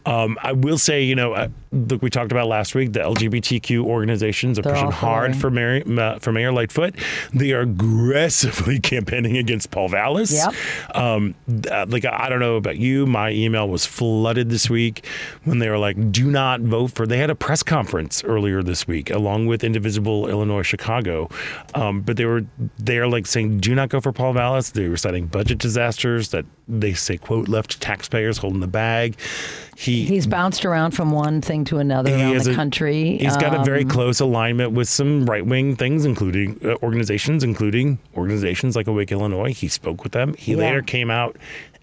um, 0.06 0.36
i 0.42 0.52
will 0.52 0.78
say 0.78 1.02
you 1.02 1.14
know 1.14 1.32
uh, 1.32 1.48
look 1.70 2.02
we 2.02 2.10
talked 2.10 2.32
about 2.32 2.48
last 2.48 2.74
week 2.74 2.92
the 2.92 3.00
lgbtq 3.00 3.78
organizations 3.78 4.58
are 4.58 4.62
They're 4.62 4.72
pushing 4.74 4.90
hard 4.90 5.36
for 5.36 5.50
mayor 5.50 5.82
uh, 5.98 6.18
for 6.18 6.32
mayor 6.32 6.52
lightfoot 6.52 6.94
they 7.32 7.52
are 7.52 7.60
aggressively 7.60 8.80
campaigning 8.92 9.36
against 9.36 9.70
paul 9.70 9.88
vallas 9.88 10.32
Yep. 10.32 10.96
um, 10.96 11.34
uh, 11.70 11.86
like 11.88 12.04
i 12.04 12.28
don't 12.28 12.40
know 12.40 12.56
about 12.56 12.78
you 12.78 13.06
my 13.06 13.30
email 13.30 13.68
was 13.68 13.86
flooded 13.86 14.50
this 14.50 14.68
week 14.68 15.04
when 15.44 15.58
they 15.60 15.68
were 15.68 15.78
like 15.78 16.10
do 16.12 16.30
not 16.30 16.60
vote 16.60 16.90
for 16.92 17.06
they 17.06 17.18
had 17.18 17.30
a 17.30 17.34
press 17.34 17.62
conference 17.62 18.24
earlier 18.24 18.62
this 18.62 18.86
week 18.88 19.10
along 19.10 19.46
with 19.46 19.62
indivisible 19.64 20.28
illinois 20.32 20.62
chicago 20.62 21.28
um, 21.74 22.00
but 22.00 22.16
they 22.16 22.24
were 22.24 22.44
they're 22.78 23.06
like 23.06 23.26
saying 23.26 23.58
do 23.60 23.74
not 23.74 23.88
go 23.88 24.00
for 24.00 24.10
paul 24.12 24.32
vallas 24.32 24.72
they 24.72 24.88
were 24.88 24.96
citing 24.96 25.26
budget 25.26 25.58
disasters 25.58 26.30
that 26.30 26.44
they 26.66 26.92
say 26.94 27.16
quote 27.16 27.48
left 27.48 27.80
taxpayers 27.80 28.38
holding 28.38 28.58
the 28.60 28.66
bag 28.66 29.14
he 29.76 30.04
He's 30.04 30.26
bounced 30.26 30.64
around 30.64 30.92
from 30.92 31.10
one 31.12 31.40
thing 31.40 31.64
to 31.66 31.78
another 31.78 32.14
he 32.14 32.22
around 32.22 32.44
the 32.44 32.52
a- 32.52 32.54
country. 32.54 33.16
He's 33.18 33.36
got 33.36 33.52
a 33.54 33.64
very 33.64 33.82
Um, 33.82 33.88
close 33.88 34.20
alignment 34.20 34.72
with 34.72 34.88
some 34.88 35.26
right 35.26 35.44
wing 35.44 35.74
things, 35.76 36.04
including 36.04 36.60
uh, 36.64 36.74
organizations, 36.84 37.42
including 37.42 37.98
organizations 38.16 38.76
like 38.76 38.86
Awake 38.86 39.10
Illinois. 39.10 39.52
He 39.52 39.66
spoke 39.68 40.04
with 40.04 40.12
them. 40.12 40.34
He 40.38 40.52
Yeah. 40.52 40.58
later 40.58 40.82
came 40.82 41.10
out 41.10 41.36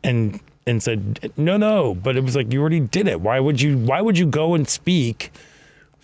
and 0.03 0.39
and 0.65 0.81
said, 0.83 1.31
"No, 1.35 1.57
no," 1.57 1.93
but 1.95 2.15
it 2.15 2.23
was 2.23 2.35
like 2.37 2.53
you 2.53 2.61
already 2.61 2.79
did 2.79 3.07
it. 3.07 3.19
Why 3.21 3.39
would 3.39 3.59
you? 3.59 3.77
Why 3.77 4.01
would 4.01 4.17
you 4.17 4.27
go 4.27 4.53
and 4.53 4.69
speak 4.69 5.31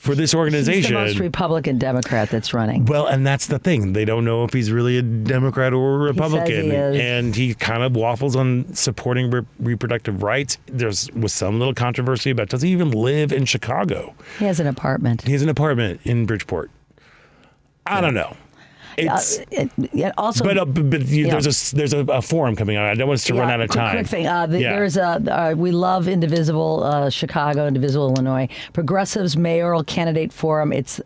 for 0.05 0.15
this 0.15 0.31
He's 0.31 0.31
the 0.31 0.37
organization. 0.37 0.93
most 0.93 1.19
Republican 1.19 1.77
Democrat 1.77 2.29
that's 2.29 2.53
running. 2.53 2.85
Well, 2.85 3.07
and 3.07 3.25
that's 3.25 3.47
the 3.47 3.59
thing. 3.59 3.93
They 3.93 4.05
don't 4.05 4.23
know 4.23 4.43
if 4.43 4.53
he's 4.53 4.71
really 4.71 4.97
a 4.97 5.01
Democrat 5.01 5.73
or 5.73 5.95
a 5.95 5.97
Republican. 5.97 6.65
he 6.65 6.69
is. 6.69 6.99
And 6.99 7.35
he 7.35 7.53
kind 7.55 7.83
of 7.83 7.95
waffles 7.95 8.35
on 8.35 8.73
supporting 8.73 9.31
re- 9.31 9.41
reproductive 9.59 10.23
rights. 10.23 10.57
There's 10.67 11.11
was 11.11 11.33
some 11.33 11.59
little 11.59 11.73
controversy 11.73 12.29
about 12.29 12.49
does 12.49 12.61
he 12.61 12.69
even 12.69 12.91
live 12.91 13.33
in 13.33 13.45
Chicago? 13.45 14.13
He 14.39 14.45
has 14.45 14.59
an 14.59 14.67
apartment. 14.67 15.23
He 15.23 15.31
has 15.33 15.41
an 15.41 15.49
apartment 15.49 16.01
in 16.03 16.25
Bridgeport. 16.25 16.69
I 17.87 18.01
don't 18.01 18.13
know. 18.13 18.35
It's, 18.97 19.39
Uh, 19.39 19.43
it- 19.51 19.71
it 19.93 20.13
also, 20.17 20.43
but 20.43 20.57
uh, 20.57 20.65
but, 20.65 21.05
you, 21.07 21.27
there's 21.29 21.71
a 21.71 21.75
there's 21.75 21.93
a, 21.93 21.99
a 22.05 22.21
forum 22.21 22.55
coming 22.55 22.77
on. 22.77 22.85
I 22.85 22.93
don't 22.95 23.07
want 23.07 23.19
us 23.19 23.25
to 23.25 23.33
run 23.33 23.49
out 23.49 23.61
of 23.61 23.69
time. 23.69 23.95
Quick 23.95 24.07
thing. 24.07 24.27
Uh, 24.27 24.45
the, 24.47 24.61
Yeah. 24.61 24.71
There's 24.73 24.97
a 24.97 25.03
uh, 25.51 25.53
we 25.57 25.71
love 25.71 26.07
Indivisible 26.07 26.83
uh, 26.83 27.09
Chicago, 27.09 27.67
Indivisible 27.67 28.09
Illinois 28.13 28.47
Progressives 28.73 29.35
Mayoral 29.37 29.83
Candidate 29.83 30.31
Forum. 30.31 30.71
It's 30.71 30.99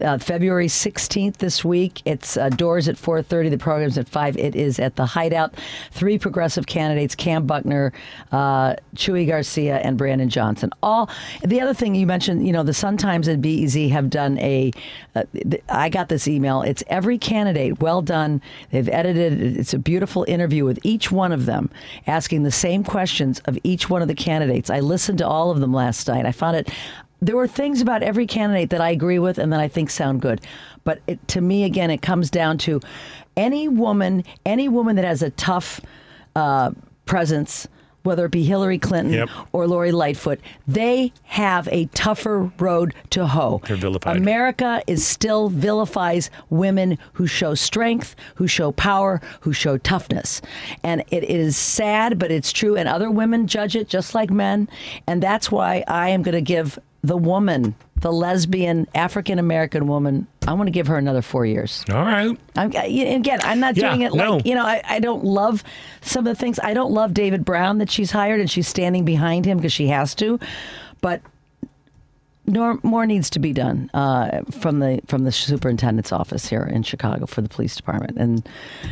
uh, 0.00 0.18
February 0.18 0.66
16th 0.66 1.36
this 1.36 1.64
week. 1.64 2.02
It's 2.04 2.36
uh, 2.36 2.48
doors 2.50 2.88
at 2.88 2.96
4:30. 2.96 3.50
The 3.50 3.58
program's 3.58 3.98
at 3.98 4.08
five. 4.08 4.36
It 4.36 4.54
is 4.56 4.78
at 4.78 4.96
the 4.96 5.06
Hideout. 5.06 5.54
Three 5.90 6.18
progressive 6.18 6.66
candidates: 6.66 7.14
Kam 7.14 7.46
Buckner, 7.46 7.92
uh, 8.32 8.74
Chuy 8.96 9.26
Garcia, 9.26 9.78
and 9.78 9.96
Brandon 9.98 10.28
Johnson. 10.28 10.70
All 10.82 11.10
the 11.42 11.60
other 11.60 11.74
thing 11.74 11.94
you 11.94 12.06
mentioned, 12.06 12.46
you 12.46 12.52
know, 12.52 12.62
the 12.62 12.74
Sun 12.74 12.96
Times 12.96 13.28
and 13.28 13.42
BEZ 13.42 13.90
have 13.90 14.10
done 14.10 14.38
a. 14.38 14.72
Uh, 15.14 15.24
I 15.68 15.88
got 15.88 16.08
this 16.08 16.26
email. 16.26 16.62
It's 16.62 16.82
every 16.86 17.18
candidate. 17.18 17.80
Well 17.80 18.02
done. 18.02 18.40
They've 18.70 18.88
edited. 18.88 19.40
it. 19.40 19.56
It's 19.58 19.74
a 19.74 19.78
beautiful 19.78 20.24
interview 20.26 20.64
with 20.64 20.78
each 20.82 21.12
one 21.12 21.32
of 21.32 21.46
them, 21.46 21.70
asking 22.06 22.42
the 22.42 22.50
same 22.50 22.82
questions 22.84 23.40
of 23.40 23.58
each 23.62 23.90
one 23.90 24.02
of 24.02 24.08
the 24.08 24.14
candidates. 24.14 24.70
I 24.70 24.80
listened 24.80 25.18
to 25.18 25.26
all 25.26 25.50
of 25.50 25.60
them 25.60 25.72
last 25.72 26.08
night. 26.08 26.26
I 26.26 26.32
found 26.32 26.56
it. 26.56 26.70
There 27.22 27.36
were 27.36 27.46
things 27.46 27.80
about 27.80 28.02
every 28.02 28.26
candidate 28.26 28.70
that 28.70 28.80
I 28.80 28.90
agree 28.90 29.20
with 29.20 29.38
and 29.38 29.52
that 29.52 29.60
I 29.60 29.68
think 29.68 29.90
sound 29.90 30.20
good. 30.20 30.40
But 30.82 31.00
it, 31.06 31.26
to 31.28 31.40
me, 31.40 31.62
again, 31.62 31.88
it 31.90 32.02
comes 32.02 32.30
down 32.30 32.58
to 32.58 32.80
any 33.36 33.68
woman, 33.68 34.24
any 34.44 34.68
woman 34.68 34.96
that 34.96 35.04
has 35.04 35.22
a 35.22 35.30
tough 35.30 35.80
uh, 36.34 36.72
presence, 37.06 37.68
whether 38.02 38.24
it 38.24 38.32
be 38.32 38.42
Hillary 38.42 38.80
Clinton 38.80 39.12
Yep. 39.12 39.28
or 39.52 39.68
Lori 39.68 39.92
Lightfoot, 39.92 40.40
they 40.66 41.12
have 41.22 41.68
a 41.70 41.86
tougher 41.94 42.50
road 42.58 42.92
to 43.10 43.24
hoe. 43.28 43.60
They're 43.68 43.76
vilified. 43.76 44.16
America 44.16 44.82
is 44.88 45.06
still 45.06 45.48
vilifies 45.48 46.28
women 46.50 46.98
who 47.12 47.28
show 47.28 47.54
strength, 47.54 48.16
who 48.34 48.48
show 48.48 48.72
power, 48.72 49.20
who 49.42 49.52
show 49.52 49.78
toughness. 49.78 50.42
And 50.82 51.04
it 51.12 51.22
is 51.22 51.56
sad, 51.56 52.18
but 52.18 52.32
it's 52.32 52.52
true. 52.52 52.74
And 52.76 52.88
other 52.88 53.12
women 53.12 53.46
judge 53.46 53.76
it 53.76 53.88
just 53.88 54.12
like 54.16 54.30
men. 54.30 54.68
And 55.06 55.22
that's 55.22 55.52
why 55.52 55.84
I 55.86 56.08
am 56.08 56.22
going 56.22 56.34
to 56.34 56.40
give 56.40 56.80
the 57.02 57.16
woman, 57.16 57.74
the 57.96 58.12
lesbian 58.12 58.86
African 58.94 59.38
American 59.38 59.86
woman, 59.88 60.26
I 60.46 60.52
want 60.52 60.68
to 60.68 60.70
give 60.72 60.86
her 60.86 60.96
another 60.96 61.22
four 61.22 61.44
years. 61.44 61.84
All 61.90 61.96
right. 62.04 62.36
I'm, 62.56 62.70
again, 62.70 63.40
I'm 63.42 63.58
not 63.60 63.76
Yeah, 63.76 63.88
doing 63.90 64.02
it 64.02 64.14
no. 64.14 64.36
like, 64.36 64.46
you 64.46 64.54
know, 64.54 64.64
I, 64.64 64.82
I 64.84 64.98
don't 65.00 65.24
love 65.24 65.64
some 66.00 66.26
of 66.26 66.36
the 66.36 66.40
things. 66.40 66.60
I 66.62 66.74
don't 66.74 66.92
love 66.92 67.12
David 67.12 67.44
Brown 67.44 67.78
that 67.78 67.90
she's 67.90 68.10
hired 68.12 68.40
and 68.40 68.50
she's 68.50 68.68
standing 68.68 69.04
behind 69.04 69.44
him 69.46 69.58
because 69.58 69.72
she 69.72 69.88
has 69.88 70.14
to. 70.16 70.38
But 71.00 71.22
nor, 72.46 72.78
more 72.82 73.06
needs 73.06 73.30
to 73.30 73.38
be 73.38 73.52
done 73.52 73.90
uh, 73.94 74.42
from 74.50 74.80
the 74.80 75.00
from 75.06 75.24
the 75.24 75.32
superintendent's 75.32 76.12
office 76.12 76.48
here 76.48 76.62
in 76.64 76.82
Chicago 76.82 77.26
for 77.26 77.40
the 77.40 77.48
police 77.48 77.76
department, 77.76 78.18
and 78.18 78.48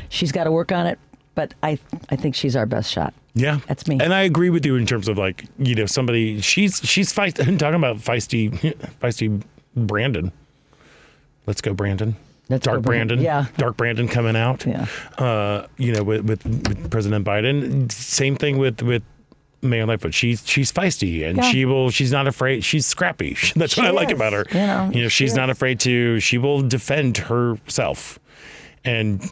she's 0.09 0.31
got 0.33 0.45
to 0.45 0.53
work 0.53 0.71
on 0.73 0.87
it. 0.87 0.99
But 1.35 1.55
I 1.63 1.79
I 2.11 2.17
think 2.17 2.35
she's 2.35 2.55
our 2.57 2.67
best 2.67 2.91
shot. 2.93 3.13
Yeah, 3.35 3.61
That's 3.69 3.87
me. 3.87 3.99
And 4.01 4.13
I 4.13 4.23
agree 4.23 4.51
with 4.51 4.67
you 4.67 4.77
in 4.77 4.87
terms 4.87 5.07
of 5.09 5.17
like 5.19 5.45
you 5.59 5.75
know 5.75 5.87
somebody 5.87 6.41
she's 6.41 6.81
she's 6.85 7.13
feisty. 7.13 7.47
I'm 7.47 7.59
talking 7.59 7.77
about 7.77 7.97
feisty 7.99 8.51
feisty 9.01 9.43
Brandon. 9.77 10.33
Let's 11.47 11.61
go, 11.61 11.73
Brandon. 11.75 12.17
Let's 12.49 12.65
Dark 12.67 12.83
Brandon. 12.83 13.19
Brandon. 13.19 13.25
Yeah. 13.25 13.47
Dark 13.57 13.77
Brandon 13.77 14.09
coming 14.09 14.35
out. 14.37 14.67
Yeah. 14.67 14.87
Uh, 15.19 15.67
you 15.79 15.93
know, 15.93 16.03
with, 16.03 16.25
with, 16.25 16.45
with 16.45 16.91
President 16.91 17.25
Biden. 17.25 17.91
Same 17.93 18.35
thing 18.35 18.59
with 18.59 18.83
with 18.83 19.05
Mayor 19.63 19.87
Lightfoot. 19.87 20.13
She's 20.13 20.45
she's 20.49 20.73
feisty 20.73 21.25
and 21.25 21.37
Yeah. 21.39 21.51
she 21.51 21.65
will. 21.65 21.91
She's 21.91 22.11
not 22.11 22.27
afraid. 22.27 22.65
She's 22.65 22.85
scrappy. 22.87 23.37
That's 23.55 23.75
She 23.75 23.81
what 23.81 23.87
I 23.87 23.93
like 23.93 24.11
about 24.11 24.33
her. 24.33 24.45
you 24.51 24.59
know, 24.59 24.91
you 24.93 25.03
know, 25.03 25.09
she 25.09 25.25
she's 25.27 25.35
not 25.37 25.51
afraid 25.51 25.79
to. 25.81 26.19
She 26.19 26.37
will 26.39 26.63
defend 26.63 27.17
herself, 27.19 28.19
and. 28.85 29.23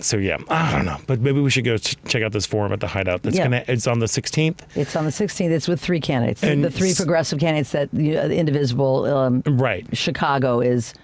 So 0.00 0.16
yeah, 0.16 0.38
I 0.48 0.72
don't 0.72 0.84
know, 0.86 0.98
but 1.06 1.20
maybe 1.20 1.40
we 1.40 1.50
should 1.50 1.64
go 1.64 1.76
ch- 1.78 1.96
check 2.06 2.22
out 2.22 2.32
this 2.32 2.46
forum 2.46 2.72
at 2.72 2.80
the 2.80 2.88
Hideout. 2.88 3.22
That's 3.22 3.36
Yeah. 3.36 3.44
gonna. 3.44 3.64
It's 3.68 3.86
on 3.86 4.00
the 4.00 4.06
16th. 4.06 4.58
It's 4.74 4.96
on 4.96 5.04
the 5.04 5.10
16th. 5.12 5.50
It's 5.50 5.68
with 5.68 5.80
three 5.80 6.00
candidates. 6.00 6.40
The- 6.40 6.50
And 6.50 6.64
the 6.64 6.70
three 6.70 6.94
progressive 6.94 7.38
candidates 7.38 7.70
that 7.72 7.88
you 7.94 8.14
know, 8.14 8.26
the 8.28 8.36
Indivisible 8.36 9.04
um, 9.06 9.42
Right. 9.46 9.86
Chicago 9.96 10.60
is 10.60 10.94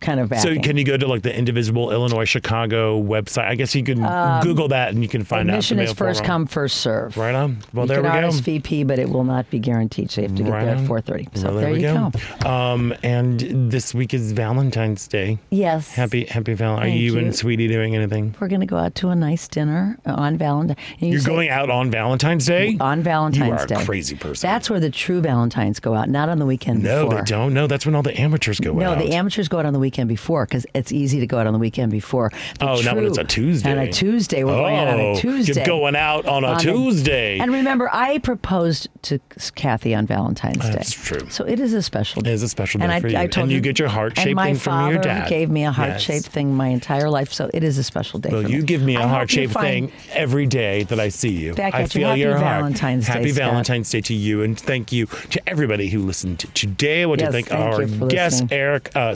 kind 0.00 0.20
of 0.20 0.28
backing. 0.28 0.54
So 0.56 0.60
can 0.60 0.76
you 0.76 0.84
go 0.84 0.96
to 0.96 1.06
like 1.06 1.22
the 1.22 1.36
Indivisible 1.36 1.90
Illinois 1.90 2.24
Chicago 2.24 3.00
website? 3.02 3.44
I 3.46 3.54
guess 3.54 3.74
you 3.74 3.82
can 3.82 3.98
Google 4.42 4.68
that 4.68 4.90
and 4.92 5.02
you 5.02 5.08
can 5.08 5.24
find 5.24 5.48
Um, 5.48 5.54
Admission 5.54 5.78
out. 5.78 5.86
the 5.86 5.90
is 5.90 5.96
first 5.98 6.24
come, 6.24 6.46
first 6.46 6.78
serve. 6.78 7.16
Right 7.16 7.34
on. 7.34 7.58
Well, 7.74 7.84
you 7.86 7.88
there 7.88 8.02
we 8.02 8.08
go. 8.08 8.14
RSVP, 8.28 8.86
but 8.86 8.98
it 8.98 9.08
will 9.08 9.24
not 9.24 9.50
be 9.50 9.58
guaranteed. 9.58 10.10
So 10.10 10.20
you 10.22 10.28
have 10.28 10.36
to 10.36 10.42
get 10.44 10.52
Right 10.52 10.64
there 10.64 10.76
at 10.76 10.84
4:30. 10.86 11.28
So 11.36 11.48
Well, 11.48 11.56
there, 11.60 11.70
we 11.70 11.82
you 11.82 12.10
go. 12.42 12.48
Um, 12.48 12.94
and 13.02 13.70
this 13.70 13.92
week 13.94 14.14
is 14.14 14.32
Valentine's 14.32 15.06
Day. 15.08 15.38
Yes. 15.50 15.92
Happy 15.94 16.24
Happy 16.26 16.54
Valentine. 16.54 16.86
Are 16.92 16.94
you, 16.94 17.12
you. 17.14 17.18
and 17.18 17.34
Sweetie 17.34 17.68
doing 17.68 17.94
anything? 17.96 18.34
We're 18.40 18.48
going 18.48 18.60
to 18.60 18.66
go 18.66 18.76
out 18.76 18.94
to 18.96 19.08
a 19.08 19.14
nice 19.16 19.48
dinner 19.48 19.98
on 20.06 20.36
Valentine. 20.38 20.76
you 21.00 21.08
You're 21.08 21.20
say- 21.20 21.26
going 21.30 21.48
out 21.50 21.70
on 21.70 21.90
Valentine's 21.90 22.46
Day? 22.46 22.76
on 22.80 23.02
Valentine's 23.02 23.46
You 23.48 23.52
are 23.54 23.64
a 23.64 23.66
Day. 23.66 23.84
crazy 23.84 24.14
person. 24.16 24.48
That's 24.48 24.70
where 24.70 24.80
the 24.80 24.90
true 24.90 25.20
Valentines 25.20 25.80
go 25.80 25.94
out, 25.94 26.08
not 26.08 26.28
on 26.28 26.38
the 26.38 26.46
weekend 26.46 26.82
no, 26.84 27.06
before. 27.06 27.22
they 27.22 27.24
don't. 27.30 27.52
No, 27.52 27.66
that's 27.66 27.84
when 27.84 27.94
all 27.94 28.02
the 28.02 28.18
amateurs 28.20 28.60
go 28.60 28.72
No, 28.74 28.92
out. 28.92 28.98
No, 28.98 29.04
the 29.06 29.14
amateurs 29.14 29.48
go 29.48 29.58
out 29.58 29.66
on 29.66 29.72
the 29.72 29.78
weekend 29.78 29.87
before 29.90 30.44
because 30.46 30.66
it's 30.74 30.92
easy 30.92 31.20
to 31.20 31.26
go 31.26 31.38
out 31.38 31.46
on 31.46 31.52
the 31.52 31.58
weekend 31.58 31.90
before. 31.90 32.30
The 32.58 32.68
Oh, 32.68 32.80
not 32.82 32.96
when 32.96 33.06
it's 33.06 33.18
a 33.18 33.24
Tuesday. 33.24 33.70
On 33.72 33.78
a 33.78 33.90
Tuesday, 33.90 34.44
we're 34.44 34.52
going 34.54 34.76
out 34.76 34.88
on 34.88 35.00
Oh, 35.00 35.02
a 35.10 35.12
you're 35.12 35.20
Tuesday. 35.20 35.64
going 35.64 35.96
out 35.96 36.26
on 36.26 36.44
a 36.44 36.58
Tuesday. 36.58 37.38
and 37.38 37.52
remember, 37.52 37.88
I 37.92 38.18
proposed 38.18 38.88
to 39.02 39.18
Kathy 39.54 39.94
on 39.94 40.06
Valentine's 40.06 40.58
Day. 40.58 40.72
That's 40.72 40.92
true. 40.92 41.28
So 41.30 41.44
it 41.44 41.60
is 41.60 41.72
a 41.72 41.82
special 41.82 42.22
day. 42.22 42.30
It 42.30 42.34
is 42.34 42.42
a 42.42 42.48
special 42.48 42.82
and 42.82 42.90
day 42.90 42.96
I, 42.96 43.00
for 43.00 43.08
you. 43.08 43.16
I 43.18 43.26
told 43.26 43.44
And 43.44 43.52
you 43.52 43.58
her- 43.58 43.62
get 43.62 43.78
your 43.78 43.88
heart-shaped 43.88 44.26
and 44.26 44.34
my 44.36 44.46
thing 44.48 44.56
from 44.56 44.90
your 44.90 45.02
father 45.02 45.08
dad. 45.20 45.28
gave 45.28 45.50
me 45.50 45.64
a 45.64 45.72
heart-shaped 45.72 46.26
thing 46.26 46.54
my 46.54 46.68
entire 46.68 47.08
life, 47.08 47.32
so 47.32 47.50
it 47.54 47.64
is 47.64 47.78
a 47.78 47.82
special 47.82 48.18
day 48.18 48.30
Well, 48.30 48.42
you 48.48 48.58
me. 48.58 48.64
give 48.64 48.82
me 48.82 48.96
a 48.96 49.06
heart 49.08 49.30
shaped 49.30 49.54
thing 49.54 49.90
every 50.12 50.46
day 50.46 50.82
that 50.84 51.00
I 51.00 51.08
see 51.08 51.30
you. 51.30 51.54
Back 51.54 51.74
I 51.74 51.82
at 51.82 51.94
you. 51.94 52.00
feel 52.00 52.08
Happy 52.08 52.20
your 52.20 52.36
heart. 52.36 52.58
Valentine's 52.62 53.06
Day, 53.06 53.12
Happy 53.12 53.30
Scott. 53.32 53.50
Valentine's 53.50 53.90
Day 53.90 54.00
to 54.02 54.14
you, 54.14 54.42
and 54.42 54.58
thank 54.58 54.92
you 54.92 55.06
to 55.30 55.48
everybody 55.48 55.88
who 55.88 56.00
listened 56.00 56.38
to 56.40 56.46
today. 56.48 57.02
I 57.02 57.06
want 57.06 57.20
Yes, 57.20 57.28
to 57.28 57.32
thank, 57.32 57.48
thank 57.48 57.60
our 57.74 57.82
you 57.82 58.06
guest. 58.08 58.44
Eric 58.50 58.90
uh, 58.96 59.14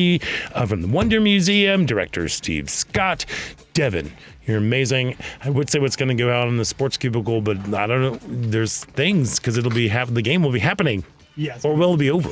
Sawatowski 0.00 0.22
uh, 0.54 0.66
from 0.66 0.82
the 0.82 0.88
Wonder 0.88 1.20
Museum, 1.20 1.86
director 1.86 2.28
Steve 2.28 2.70
Scott, 2.70 3.26
Devin. 3.74 4.12
You're 4.46 4.58
amazing. 4.58 5.16
I 5.44 5.50
would 5.50 5.70
say 5.70 5.78
what's 5.78 5.96
going 5.96 6.08
to 6.08 6.14
go 6.14 6.32
out 6.32 6.48
in 6.48 6.56
the 6.56 6.64
sports 6.64 6.96
cubicle, 6.96 7.40
but 7.40 7.58
I 7.74 7.86
don't 7.86 8.02
know. 8.02 8.18
There's 8.26 8.84
things 8.84 9.38
because 9.38 9.56
it'll 9.56 9.70
be 9.70 9.88
hap- 9.88 10.08
the 10.08 10.22
game 10.22 10.42
will 10.42 10.52
be 10.52 10.58
happening. 10.58 11.04
Yes. 11.36 11.64
Or 11.64 11.74
will 11.74 11.94
it 11.94 11.98
be 11.98 12.10
over? 12.10 12.30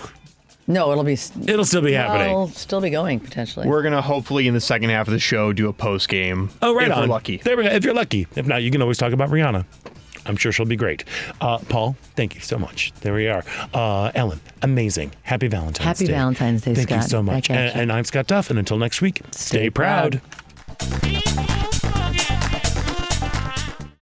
No, 0.66 0.92
it'll 0.92 1.04
be. 1.04 1.16
It'll 1.46 1.64
still 1.64 1.80
be 1.80 1.92
happening. 1.92 2.28
It'll 2.28 2.48
still 2.48 2.80
be 2.80 2.90
going 2.90 3.20
potentially. 3.20 3.66
We're 3.66 3.82
gonna 3.82 4.02
hopefully 4.02 4.48
in 4.48 4.52
the 4.54 4.60
second 4.60 4.90
half 4.90 5.06
of 5.08 5.12
the 5.14 5.18
show 5.18 5.52
do 5.54 5.68
a 5.68 5.72
post 5.72 6.10
game. 6.10 6.50
Oh, 6.60 6.74
right 6.74 6.88
if 6.88 6.94
on. 6.94 7.02
We're 7.02 7.14
lucky. 7.14 7.38
There 7.38 7.56
we 7.56 7.62
go. 7.62 7.70
If 7.70 7.84
you're 7.84 7.94
lucky. 7.94 8.26
If 8.36 8.46
not, 8.46 8.62
you 8.62 8.70
can 8.70 8.82
always 8.82 8.98
talk 8.98 9.12
about 9.12 9.30
Rihanna. 9.30 9.64
I'm 10.28 10.36
sure 10.36 10.52
she'll 10.52 10.66
be 10.66 10.76
great. 10.76 11.04
Uh, 11.40 11.58
Paul, 11.58 11.96
thank 12.16 12.34
you 12.34 12.40
so 12.40 12.58
much. 12.58 12.92
There 13.00 13.14
we 13.14 13.28
are. 13.28 13.42
Uh, 13.74 14.12
Ellen, 14.14 14.40
amazing. 14.62 15.12
Happy 15.22 15.48
Valentine's 15.48 15.78
Day. 15.78 15.84
Happy 15.84 16.06
Day. 16.06 16.12
Valentine's 16.12 16.62
Day, 16.62 16.74
Thank 16.74 16.90
you 16.90 17.02
so 17.02 17.22
much. 17.22 17.50
And, 17.50 17.58
and 17.80 17.92
I'm 17.92 18.04
Scott 18.04 18.26
Duff. 18.26 18.50
And 18.50 18.58
until 18.58 18.78
next 18.78 19.00
week, 19.00 19.22
stay, 19.32 19.58
Stay 19.58 19.70
proud. 19.70 20.20
proud. 20.80 21.74